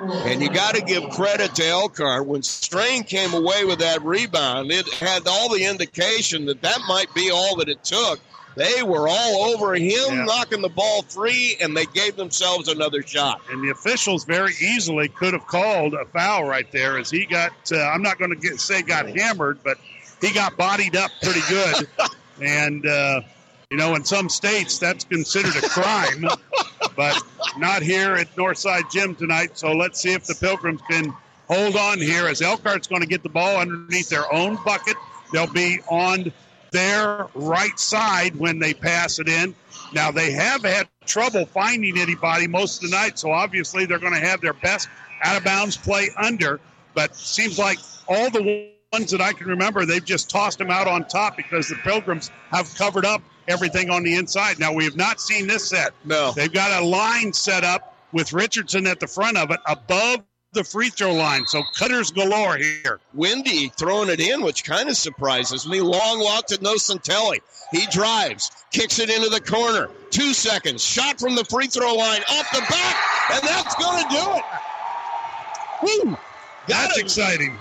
And 0.00 0.40
you 0.40 0.48
got 0.48 0.74
to 0.76 0.82
give 0.82 1.08
credit 1.10 1.54
to 1.56 1.66
Elkhart. 1.66 2.26
When 2.26 2.42
Strain 2.42 3.02
came 3.02 3.34
away 3.34 3.64
with 3.64 3.80
that 3.80 4.02
rebound, 4.02 4.70
it 4.70 4.88
had 4.94 5.26
all 5.26 5.48
the 5.52 5.64
indication 5.64 6.46
that 6.46 6.62
that 6.62 6.78
might 6.86 7.12
be 7.14 7.30
all 7.30 7.56
that 7.56 7.68
it 7.68 7.82
took. 7.82 8.20
They 8.54 8.82
were 8.82 9.08
all 9.08 9.44
over 9.54 9.74
him, 9.74 9.84
Yeah. 10.16 10.24
knocking 10.24 10.62
the 10.62 10.68
ball 10.68 11.02
free, 11.02 11.56
and 11.60 11.76
they 11.76 11.86
gave 11.86 12.16
themselves 12.16 12.68
another 12.68 13.02
shot. 13.02 13.40
And 13.50 13.62
the 13.62 13.70
officials 13.70 14.24
very 14.24 14.52
easily 14.60 15.08
could 15.08 15.32
have 15.32 15.46
called 15.46 15.94
a 15.94 16.04
foul 16.06 16.44
right 16.44 16.70
there 16.72 16.98
as 16.98 17.10
he 17.10 17.24
got, 17.24 17.52
uh, 17.72 17.78
I'm 17.80 18.02
not 18.02 18.18
going 18.18 18.38
to 18.40 18.58
say 18.58 18.82
got 18.82 19.08
hammered, 19.08 19.58
but 19.62 19.78
he 20.20 20.32
got 20.32 20.56
bodied 20.56 20.96
up 20.96 21.10
pretty 21.22 21.42
good. 21.48 21.88
and, 22.40 22.86
uh, 22.86 23.20
you 23.70 23.76
know, 23.76 23.94
in 23.94 24.04
some 24.04 24.30
states 24.30 24.78
that's 24.78 25.04
considered 25.04 25.54
a 25.62 25.68
crime, 25.68 26.24
but 26.96 27.22
not 27.58 27.82
here 27.82 28.14
at 28.14 28.34
Northside 28.34 28.90
Gym 28.90 29.14
tonight. 29.14 29.58
So 29.58 29.72
let's 29.72 30.00
see 30.00 30.14
if 30.14 30.24
the 30.24 30.34
Pilgrims 30.34 30.80
can 30.90 31.12
hold 31.48 31.76
on 31.76 31.98
here 31.98 32.26
as 32.26 32.40
Elkhart's 32.40 32.86
going 32.86 33.02
to 33.02 33.06
get 33.06 33.22
the 33.22 33.28
ball 33.28 33.58
underneath 33.58 34.08
their 34.08 34.32
own 34.32 34.58
bucket. 34.64 34.96
They'll 35.34 35.52
be 35.52 35.80
on 35.90 36.32
their 36.70 37.26
right 37.34 37.78
side 37.78 38.36
when 38.36 38.58
they 38.58 38.72
pass 38.72 39.18
it 39.18 39.28
in. 39.28 39.54
Now, 39.92 40.10
they 40.12 40.32
have 40.32 40.62
had 40.62 40.88
trouble 41.04 41.44
finding 41.44 41.98
anybody 41.98 42.46
most 42.46 42.82
of 42.82 42.90
the 42.90 42.96
night, 42.96 43.18
so 43.18 43.30
obviously 43.30 43.84
they're 43.84 43.98
going 43.98 44.14
to 44.14 44.26
have 44.26 44.40
their 44.40 44.54
best 44.54 44.88
out 45.22 45.36
of 45.36 45.44
bounds 45.44 45.76
play 45.76 46.08
under. 46.16 46.58
But 46.94 47.14
seems 47.14 47.58
like 47.58 47.78
all 48.08 48.30
the 48.30 48.70
ones 48.94 49.10
that 49.10 49.20
I 49.20 49.34
can 49.34 49.46
remember, 49.46 49.84
they've 49.84 50.04
just 50.04 50.30
tossed 50.30 50.58
them 50.58 50.70
out 50.70 50.88
on 50.88 51.04
top 51.04 51.36
because 51.36 51.68
the 51.68 51.76
Pilgrims 51.76 52.30
have 52.50 52.74
covered 52.74 53.04
up 53.04 53.20
everything 53.48 53.90
on 53.90 54.02
the 54.02 54.14
inside. 54.14 54.58
Now, 54.58 54.72
we 54.72 54.84
have 54.84 54.96
not 54.96 55.20
seen 55.20 55.46
this 55.46 55.68
set. 55.68 55.92
No. 56.04 56.32
They've 56.32 56.52
got 56.52 56.82
a 56.82 56.84
line 56.84 57.32
set 57.32 57.64
up 57.64 57.96
with 58.12 58.32
Richardson 58.32 58.86
at 58.86 59.00
the 59.00 59.06
front 59.06 59.36
of 59.36 59.50
it 59.50 59.60
above 59.66 60.22
the 60.52 60.64
free 60.64 60.88
throw 60.88 61.12
line. 61.12 61.44
So 61.46 61.62
cutters 61.76 62.10
galore 62.10 62.56
here. 62.56 63.00
Wendy 63.14 63.68
throwing 63.78 64.08
it 64.08 64.20
in, 64.20 64.42
which 64.42 64.64
kind 64.64 64.88
of 64.88 64.96
surprises 64.96 65.68
me. 65.68 65.80
Long 65.80 66.20
walk 66.20 66.46
to 66.46 66.56
Nocentelli. 66.58 67.40
He 67.70 67.86
drives, 67.86 68.50
kicks 68.72 68.98
it 68.98 69.10
into 69.10 69.28
the 69.28 69.40
corner. 69.40 69.90
Two 70.10 70.32
seconds. 70.32 70.82
Shot 70.82 71.20
from 71.20 71.34
the 71.34 71.44
free 71.44 71.66
throw 71.66 71.94
line 71.94 72.22
off 72.30 72.50
the 72.52 72.60
back, 72.60 72.96
and 73.32 73.42
that's 73.42 73.74
going 73.74 74.02
to 74.02 74.08
do 74.08 74.26
it. 74.36 76.06
Woo! 76.06 76.16
That's 76.66 76.98
exciting. 76.98 77.56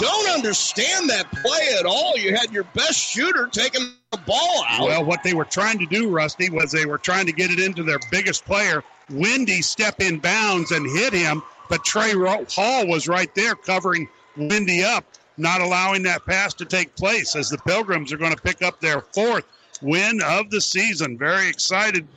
Don't 0.00 0.30
understand 0.30 1.10
that 1.10 1.30
play 1.30 1.76
at 1.78 1.84
all. 1.84 2.16
You 2.16 2.34
had 2.34 2.50
your 2.50 2.64
best 2.74 2.98
shooter 2.98 3.48
taking 3.48 3.92
the 4.10 4.16
ball 4.16 4.64
out. 4.66 4.86
Well, 4.86 5.04
what 5.04 5.22
they 5.22 5.34
were 5.34 5.44
trying 5.44 5.78
to 5.78 5.86
do, 5.86 6.08
Rusty, 6.08 6.48
was 6.48 6.72
they 6.72 6.86
were 6.86 6.96
trying 6.96 7.26
to 7.26 7.32
get 7.32 7.50
it 7.50 7.60
into 7.60 7.82
their 7.82 8.00
biggest 8.10 8.46
player. 8.46 8.82
Wendy 9.10 9.60
step 9.60 10.00
in 10.00 10.18
bounds 10.18 10.70
and 10.70 10.86
hit 10.86 11.12
him, 11.12 11.42
but 11.68 11.84
Trey 11.84 12.12
Hall 12.14 12.86
was 12.86 13.08
right 13.08 13.32
there 13.34 13.54
covering 13.54 14.08
Wendy 14.38 14.82
up, 14.82 15.04
not 15.36 15.60
allowing 15.60 16.02
that 16.04 16.24
pass 16.24 16.54
to 16.54 16.64
take 16.64 16.96
place 16.96 17.36
as 17.36 17.50
the 17.50 17.58
Pilgrims 17.58 18.10
are 18.10 18.16
going 18.16 18.34
to 18.34 18.42
pick 18.42 18.62
up 18.62 18.80
their 18.80 19.02
fourth 19.02 19.44
win 19.82 20.22
of 20.22 20.48
the 20.50 20.62
season. 20.62 21.18
Very 21.18 21.48
excited 21.48 22.08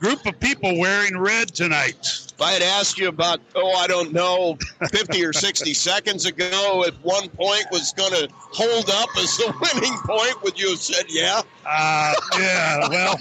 group 0.00 0.26
of 0.26 0.38
people 0.40 0.76
wearing 0.78 1.16
red 1.18 1.54
tonight. 1.54 2.27
If 2.38 2.42
I 2.42 2.52
had 2.52 2.62
asked 2.62 3.00
you 3.00 3.08
about, 3.08 3.40
oh, 3.56 3.72
I 3.72 3.88
don't 3.88 4.12
know, 4.12 4.56
50 4.92 5.24
or 5.24 5.32
60 5.32 5.74
seconds 5.74 6.24
ago, 6.24 6.84
if 6.86 6.94
one 7.02 7.28
point 7.30 7.66
was 7.72 7.92
going 7.94 8.12
to 8.12 8.28
hold 8.32 8.88
up 8.90 9.08
as 9.18 9.36
the 9.38 9.52
winning 9.74 9.98
point, 10.06 10.40
would 10.44 10.56
you 10.56 10.70
have 10.70 10.78
said 10.78 11.06
yeah? 11.08 11.42
Uh, 11.66 12.14
yeah, 12.38 12.88
well, 12.90 13.20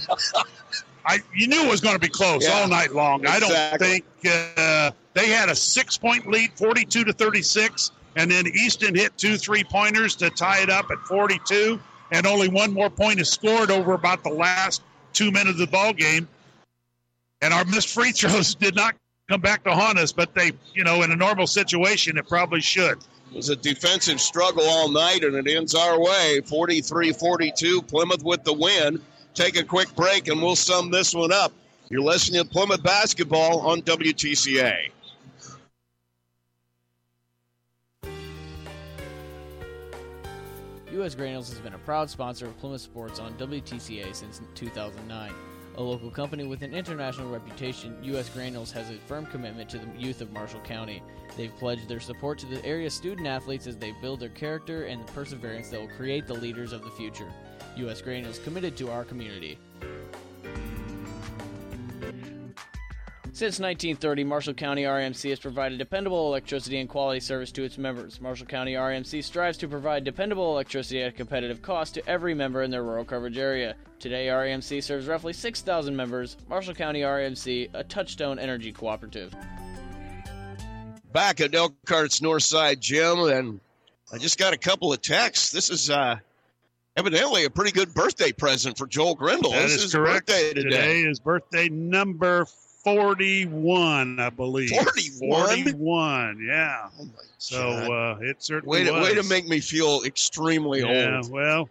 I 1.03 1.17
you 1.33 1.47
knew 1.47 1.63
it 1.63 1.67
was 1.67 1.81
going 1.81 1.95
to 1.95 1.99
be 1.99 2.09
close 2.09 2.45
Yeah, 2.45 2.59
all 2.59 2.67
night 2.67 2.93
long. 2.93 3.25
I 3.25 3.39
don't 3.39 3.79
think 3.79 4.05
uh, 4.23 4.91
they 5.15 5.29
had 5.29 5.49
a 5.49 5.55
six 5.55 5.97
point 5.97 6.27
lead, 6.27 6.51
forty 6.53 6.85
two 6.85 7.03
to 7.03 7.11
thirty 7.11 7.41
six, 7.41 7.89
and 8.17 8.29
then 8.29 8.45
Easton 8.45 8.93
hit 8.93 9.17
two 9.17 9.35
three 9.37 9.63
pointers 9.63 10.15
to 10.17 10.29
tie 10.29 10.61
it 10.61 10.69
up 10.69 10.91
at 10.91 10.99
forty 10.99 11.39
two, 11.43 11.79
and 12.11 12.27
only 12.27 12.49
one 12.49 12.71
more 12.71 12.91
point 12.91 13.19
is 13.19 13.29
scored 13.31 13.71
over 13.71 13.93
about 13.93 14.23
the 14.23 14.29
last 14.29 14.83
two 15.13 15.31
minutes 15.31 15.53
of 15.53 15.57
the 15.57 15.67
ball 15.67 15.91
game. 15.91 16.27
And 17.41 17.51
our 17.51 17.65
missed 17.65 17.89
free 17.89 18.11
throws 18.11 18.53
did 18.59 18.75
not 18.75 18.93
come 19.27 19.41
back 19.41 19.63
to 19.63 19.71
haunt 19.71 19.99
us, 19.99 20.11
but 20.11 20.33
they, 20.33 20.51
you 20.73 20.83
know, 20.83 21.01
in 21.03 21.11
a 21.11 21.15
normal 21.15 21.47
situation, 21.47 22.17
it 22.17 22.27
probably 22.27 22.61
should. 22.61 22.97
It 23.31 23.35
was 23.35 23.49
a 23.49 23.55
defensive 23.55 24.21
struggle 24.21 24.63
all 24.63 24.89
night, 24.89 25.23
and 25.23 25.35
it 25.35 25.47
ends 25.53 25.75
our 25.75 25.99
way 25.99 26.41
43 26.45 27.11
42. 27.11 27.81
Plymouth 27.81 28.23
with 28.23 28.43
the 28.43 28.53
win. 28.53 29.01
Take 29.33 29.57
a 29.57 29.63
quick 29.63 29.93
break, 29.95 30.29
and 30.29 30.41
we'll 30.41 30.55
sum 30.55 30.91
this 30.91 31.13
one 31.13 31.31
up. 31.31 31.51
You're 31.89 32.01
listening 32.01 32.43
to 32.43 32.49
Plymouth 32.49 32.83
basketball 32.83 33.67
on 33.67 33.81
WTCA. 33.81 34.91
U.S. 40.93 41.15
Granules 41.15 41.49
has 41.49 41.59
been 41.59 41.73
a 41.73 41.79
proud 41.79 42.09
sponsor 42.09 42.47
of 42.47 42.57
Plymouth 42.57 42.81
Sports 42.81 43.19
on 43.19 43.33
WTCA 43.35 44.15
since 44.15 44.41
2009. 44.55 45.31
A 45.77 45.83
local 45.83 46.09
company 46.09 46.43
with 46.43 46.63
an 46.63 46.73
international 46.73 47.29
reputation, 47.29 47.95
U.S. 48.01 48.29
Granules 48.29 48.71
has 48.71 48.89
a 48.89 48.95
firm 48.95 49.27
commitment 49.27 49.69
to 49.69 49.77
the 49.77 49.87
youth 49.95 50.21
of 50.21 50.31
Marshall 50.31 50.61
County. 50.61 51.03
They've 51.37 51.55
pledged 51.55 51.87
their 51.87 51.99
support 51.99 52.39
to 52.39 52.47
the 52.47 52.65
area 52.65 52.89
student 52.89 53.27
athletes 53.27 53.67
as 53.67 53.77
they 53.77 53.93
build 54.01 54.19
their 54.19 54.29
character 54.29 54.85
and 54.85 55.07
the 55.07 55.11
perseverance 55.11 55.69
that 55.69 55.79
will 55.79 55.95
create 55.95 56.25
the 56.25 56.33
leaders 56.33 56.73
of 56.73 56.83
the 56.83 56.89
future. 56.89 57.31
U.S. 57.75 58.01
Granules 58.01 58.39
committed 58.39 58.75
to 58.77 58.89
our 58.89 59.03
community. 59.03 59.59
Since 63.37 63.59
1930, 63.59 64.23
Marshall 64.23 64.55
County 64.55 64.81
REMC 64.81 65.29
has 65.29 65.37
provided 65.37 65.77
dependable 65.77 66.25
electricity 66.25 66.79
and 66.79 66.89
quality 66.89 67.19
service 67.19 67.51
to 67.51 67.61
its 67.61 67.77
members. 67.77 68.19
Marshall 68.19 68.47
County 68.47 68.73
REMC 68.73 69.23
strives 69.23 69.59
to 69.59 69.67
provide 69.67 70.03
dependable 70.03 70.49
electricity 70.53 71.03
at 71.03 71.09
a 71.09 71.11
competitive 71.11 71.61
cost 71.61 71.93
to 71.93 72.09
every 72.09 72.33
member 72.33 72.63
in 72.63 72.71
their 72.71 72.81
rural 72.81 73.05
coverage 73.05 73.37
area. 73.37 73.75
Today, 73.99 74.25
REMC 74.25 74.81
serves 74.81 75.05
roughly 75.05 75.33
6,000 75.33 75.95
members. 75.95 76.35
Marshall 76.49 76.73
County 76.73 77.01
REMC, 77.01 77.69
a 77.75 77.83
touchstone 77.83 78.39
energy 78.39 78.71
cooperative. 78.71 79.35
Back 81.13 81.39
at 81.39 81.51
Elkhart's 81.51 82.21
Northside 82.21 82.79
Gym, 82.79 83.19
and 83.19 83.59
I 84.11 84.17
just 84.17 84.39
got 84.39 84.53
a 84.53 84.57
couple 84.57 84.91
of 84.91 84.99
texts. 85.03 85.51
This 85.51 85.69
is 85.69 85.91
uh, 85.91 86.15
evidently 86.95 87.45
a 87.45 87.51
pretty 87.51 87.71
good 87.71 87.93
birthday 87.93 88.31
present 88.31 88.79
for 88.79 88.87
Joel 88.87 89.13
Grindle. 89.13 89.51
That 89.51 89.61
this 89.61 89.75
is 89.75 89.83
his 89.83 89.93
correct. 89.93 90.25
birthday 90.25 90.53
today. 90.55 90.63
Today 90.63 91.01
is 91.01 91.19
birthday 91.19 91.69
number 91.69 92.47
41, 92.95 94.19
I 94.19 94.29
believe. 94.29 94.69
41? 94.69 95.45
41, 95.63 96.45
yeah. 96.47 96.89
so 97.37 97.59
uh, 97.69 98.17
it 98.21 98.41
certainly 98.43 98.79
Way 98.79 98.85
to, 98.85 98.91
was. 98.93 99.03
way 99.03 99.15
to 99.15 99.23
make 99.23 99.47
me 99.47 99.59
feel 99.59 100.03
extremely 100.05 100.81
old. 100.83 100.95
yeah, 100.95 101.17
old. 101.17 101.31
well, 101.31 101.69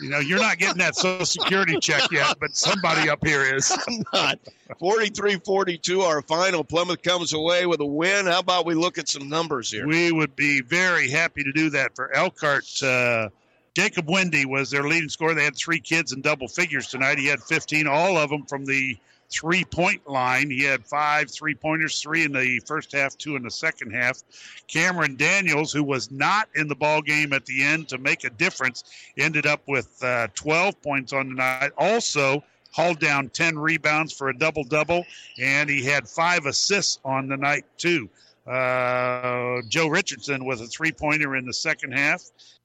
You 0.00 0.10
know, 0.10 0.18
you're 0.20 0.40
not 0.40 0.58
getting 0.58 0.78
that 0.78 0.96
Social 0.96 1.26
Security 1.26 1.78
check 1.80 2.10
yet, 2.10 2.36
but 2.40 2.54
somebody 2.56 3.08
up 3.10 3.24
here 3.24 3.42
is. 3.54 3.70
I'm 3.88 4.04
not. 4.12 4.38
43 4.78 5.36
42, 5.44 6.00
our 6.00 6.22
final. 6.22 6.64
Plymouth 6.64 7.02
comes 7.02 7.32
away 7.32 7.66
with 7.66 7.80
a 7.80 7.86
win. 7.86 8.26
How 8.26 8.38
about 8.40 8.64
we 8.66 8.74
look 8.74 8.98
at 8.98 9.08
some 9.08 9.28
numbers 9.28 9.70
here? 9.70 9.86
We 9.86 10.12
would 10.12 10.34
be 10.36 10.60
very 10.62 11.08
happy 11.10 11.42
to 11.44 11.52
do 11.52 11.70
that 11.70 11.94
for 11.94 12.14
Elkhart. 12.14 12.64
Uh, 12.82 13.28
Jacob 13.74 14.08
Wendy 14.08 14.44
was 14.44 14.70
their 14.70 14.82
leading 14.82 15.08
scorer. 15.08 15.34
They 15.34 15.44
had 15.44 15.56
three 15.56 15.80
kids 15.80 16.12
in 16.12 16.20
double 16.20 16.46
figures 16.48 16.88
tonight. 16.88 17.18
He 17.18 17.26
had 17.26 17.40
15, 17.42 17.86
all 17.86 18.16
of 18.18 18.28
them 18.30 18.44
from 18.44 18.64
the 18.64 18.96
three 19.32 19.64
point 19.64 20.06
line. 20.08 20.50
He 20.50 20.62
had 20.62 20.86
five 20.86 21.30
three 21.30 21.54
pointers, 21.54 22.00
three 22.00 22.24
in 22.24 22.32
the 22.32 22.60
first 22.66 22.92
half, 22.92 23.16
two 23.16 23.36
in 23.36 23.42
the 23.42 23.50
second 23.50 23.92
half. 23.92 24.22
Cameron 24.68 25.16
Daniels, 25.16 25.72
who 25.72 25.82
was 25.82 26.10
not 26.10 26.48
in 26.54 26.68
the 26.68 26.74
ball 26.74 27.02
game 27.02 27.32
at 27.32 27.46
the 27.46 27.62
end 27.62 27.88
to 27.88 27.98
make 27.98 28.24
a 28.24 28.30
difference, 28.30 28.84
ended 29.16 29.46
up 29.46 29.62
with 29.66 30.02
uh, 30.02 30.28
12 30.34 30.80
points 30.82 31.12
on 31.12 31.30
the 31.30 31.34
night. 31.34 31.72
Also, 31.78 32.42
hauled 32.70 33.00
down 33.00 33.28
10 33.30 33.58
rebounds 33.58 34.12
for 34.12 34.28
a 34.28 34.38
double 34.38 34.64
double, 34.64 35.04
and 35.38 35.68
he 35.68 35.84
had 35.84 36.08
five 36.08 36.46
assists 36.46 36.98
on 37.04 37.28
the 37.28 37.36
night, 37.36 37.64
too. 37.76 38.08
Uh, 38.46 39.62
Joe 39.68 39.86
Richardson 39.86 40.44
with 40.44 40.60
a 40.60 40.66
three 40.66 40.92
pointer 40.92 41.36
in 41.36 41.46
the 41.46 41.54
second 41.54 41.92
half. 41.92 42.22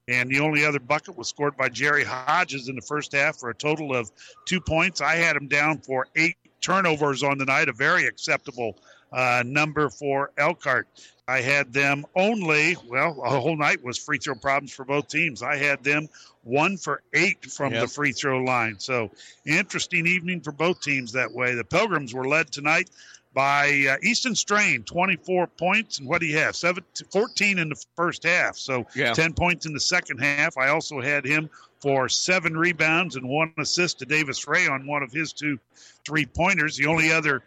And 0.10 0.30
the 0.30 0.40
only 0.40 0.64
other 0.64 0.80
bucket 0.80 1.18
was 1.18 1.28
scored 1.28 1.58
by 1.58 1.68
Jerry 1.68 2.06
Hodges 2.06 2.70
in 2.70 2.76
the 2.76 2.82
first 2.82 3.12
half 3.12 3.38
for 3.38 3.50
a 3.50 3.54
total 3.54 3.94
of 3.94 4.10
two 4.46 4.62
points. 4.62 5.02
I 5.02 5.16
had 5.16 5.36
him 5.36 5.50
down 5.50 5.80
for 5.80 6.08
eight 6.16 6.38
turnovers 6.62 7.24
on 7.24 7.38
the 7.38 7.46
night, 7.46 7.70
a 7.70 7.74
very 7.74 8.06
acceptable 8.08 8.78
uh, 9.12 9.44
number 9.46 9.90
for 9.90 10.32
Elkhart. 10.38 10.88
I 11.30 11.42
had 11.42 11.74
them 11.74 12.06
only, 12.16 12.78
well, 12.88 13.22
a 13.24 13.40
whole 13.40 13.58
night 13.58 13.84
was 13.84 13.98
free 13.98 14.18
throw 14.18 14.36
problems 14.36 14.72
for 14.72 14.86
both 14.86 15.10
teams. 15.10 15.44
I 15.44 15.58
had 15.58 15.84
them 15.84 16.08
one 16.44 16.78
for 16.78 17.02
eight 17.14 17.46
from 17.46 17.74
Yep. 17.74 17.82
the 17.82 17.88
free 17.90 18.14
throw 18.14 18.40
line. 18.44 18.80
So 18.80 19.12
interesting 19.46 20.08
evening 20.08 20.40
for 20.40 20.54
both 20.54 20.82
teams 20.82 21.12
that 21.14 21.32
way. 21.34 21.54
The 21.56 21.66
Pilgrims 21.66 22.14
were 22.14 22.28
led 22.28 22.50
tonight 22.52 22.90
by 23.38 23.86
uh, 23.88 23.98
Easton 24.02 24.34
Strain, 24.34 24.82
24 24.82 25.46
points. 25.46 26.00
And 26.00 26.08
what 26.08 26.22
do 26.22 26.26
you 26.26 26.40
have? 26.40 26.56
Seven, 26.56 26.84
14 27.12 27.60
in 27.60 27.70
the 27.70 27.86
first 27.96 28.24
half. 28.24 28.58
So 28.58 28.88
Yeah. 28.96 29.14
10 29.14 29.34
points 29.34 29.68
in 29.68 29.74
the 29.74 29.80
second 29.80 30.18
half. 30.18 30.58
I 30.58 30.70
also 30.70 31.00
had 31.00 31.24
him 31.24 31.48
for 31.80 32.10
seven 32.10 32.58
rebounds 32.58 33.16
and 33.16 33.30
one 33.30 33.54
assist 33.60 34.00
to 34.00 34.06
Davis 34.08 34.48
Ray 34.48 34.68
on 34.68 34.88
one 34.88 35.04
of 35.04 35.12
his 35.12 35.34
two 35.34 35.60
three 36.04 36.26
pointers. 36.26 36.78
The 36.78 36.88
only 36.88 37.12
other, 37.12 37.44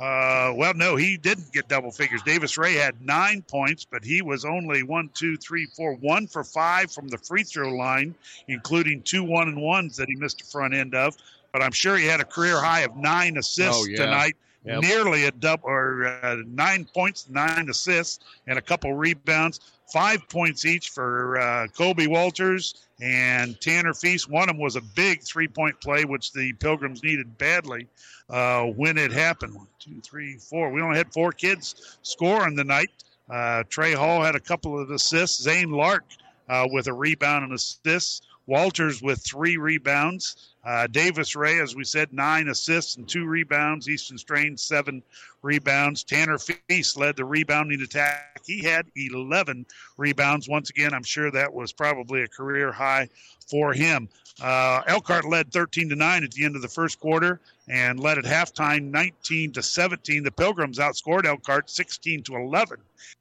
uh, 0.00 0.54
well, 0.56 0.74
no, 0.74 0.96
he 0.96 1.16
didn't 1.16 1.52
get 1.52 1.68
double 1.68 1.92
figures. 1.92 2.20
Davis 2.24 2.58
Ray 2.58 2.74
had 2.74 3.00
nine 3.00 3.42
points, 3.42 3.86
but 3.88 4.04
he 4.04 4.22
was 4.22 4.44
only 4.44 4.82
one, 4.82 5.08
two, 5.14 5.36
three, 5.36 5.66
four, 5.76 5.94
one 5.94 6.26
for 6.26 6.42
five 6.42 6.90
from 6.90 7.06
the 7.06 7.18
free 7.18 7.44
throw 7.44 7.68
line, 7.76 8.12
including 8.48 9.02
two 9.02 9.22
one 9.22 9.46
and 9.46 9.62
ones 9.62 9.96
that 9.98 10.08
he 10.08 10.16
missed 10.16 10.38
the 10.38 10.44
front 10.46 10.74
end 10.74 10.96
of. 10.96 11.16
But 11.52 11.62
I'm 11.62 11.70
sure 11.70 11.96
he 11.96 12.06
had 12.06 12.18
a 12.20 12.24
career 12.24 12.60
high 12.60 12.80
of 12.80 12.96
nine 12.96 13.36
assists 13.36 13.84
Oh, 13.84 13.86
yeah. 13.88 13.98
tonight 13.98 14.36
Yep. 14.68 14.82
nearly 14.82 15.24
a 15.24 15.30
double 15.30 15.66
or 15.66 16.06
uh, 16.22 16.36
nine 16.46 16.86
points, 16.94 17.28
nine 17.30 17.68
assists, 17.70 18.18
and 18.46 18.58
a 18.58 18.62
couple 18.62 18.92
rebounds. 18.92 19.60
Five 19.90 20.28
points 20.28 20.66
each 20.66 20.90
for 20.90 21.40
uh, 21.40 21.66
Kobe 21.68 22.06
Walters 22.06 22.86
and 23.00 23.58
Tanner 23.60 23.94
Feast. 23.94 24.30
One 24.30 24.42
of 24.50 24.56
them 24.56 24.58
was 24.58 24.76
a 24.76 24.82
big 24.82 25.22
three 25.22 25.48
point 25.48 25.80
play, 25.80 26.04
which 26.04 26.32
the 26.32 26.52
Pilgrims 26.54 27.02
needed 27.02 27.38
badly 27.38 27.86
uh, 28.28 28.64
when 28.64 28.98
it 28.98 29.10
happened. 29.10 29.54
One, 29.54 29.68
two, 29.78 30.00
three, 30.02 30.36
four. 30.36 30.70
We 30.70 30.82
only 30.82 30.98
had 30.98 31.10
four 31.14 31.32
kids 31.32 31.98
score 32.02 32.44
on 32.44 32.54
the 32.54 32.64
night. 32.64 32.90
Uh, 33.30 33.62
Trey 33.70 33.94
Hall 33.94 34.22
had 34.22 34.34
a 34.34 34.40
couple 34.40 34.78
of 34.78 34.90
assists. 34.90 35.42
Zane 35.42 35.70
Lark 35.70 36.04
uh, 36.48 36.66
with 36.70 36.86
a 36.86 36.92
rebound 36.92 37.44
and 37.44 37.54
assist. 37.54 38.26
Walters 38.46 39.02
with 39.02 39.22
three 39.24 39.56
rebounds. 39.56 40.54
Uh, 40.64 40.86
Davis 40.88 41.36
Ray, 41.36 41.60
as 41.60 41.74
we 41.76 41.84
said, 41.84 42.12
nine 42.12 42.48
assists 42.48 42.96
and 42.96 43.08
two 43.08 43.26
rebounds. 43.26 43.88
Easton 43.88 44.18
Strain, 44.18 44.56
seven 44.56 45.02
rebounds. 45.42 46.04
Tanner 46.04 46.38
Feast 46.38 46.96
led 46.96 47.16
the 47.16 47.24
rebounding 47.24 47.80
attack. 47.80 48.42
He 48.44 48.62
had 48.62 48.86
11 48.96 49.64
rebounds. 49.96 50.48
Once 50.48 50.70
again, 50.70 50.92
I'm 50.92 51.04
sure 51.04 51.30
that 51.30 51.52
was 51.52 51.72
probably 51.72 52.22
a 52.22 52.28
career 52.28 52.72
high 52.72 53.08
for 53.48 53.72
him. 53.72 54.08
Uh, 54.42 54.82
Elkhart 54.86 55.24
led 55.24 55.52
13 55.52 55.88
to 55.88 55.96
9 55.96 56.24
at 56.24 56.30
the 56.30 56.44
end 56.44 56.54
of 56.54 56.62
the 56.62 56.68
first 56.68 57.00
quarter 57.00 57.40
and 57.68 57.98
led 57.98 58.18
at 58.18 58.24
halftime 58.24 58.90
19 58.90 59.52
to 59.52 59.62
17. 59.62 60.22
The 60.22 60.30
Pilgrims 60.30 60.78
outscored 60.78 61.26
Elkhart 61.26 61.70
16 61.70 62.22
to 62.24 62.36
11 62.36 62.78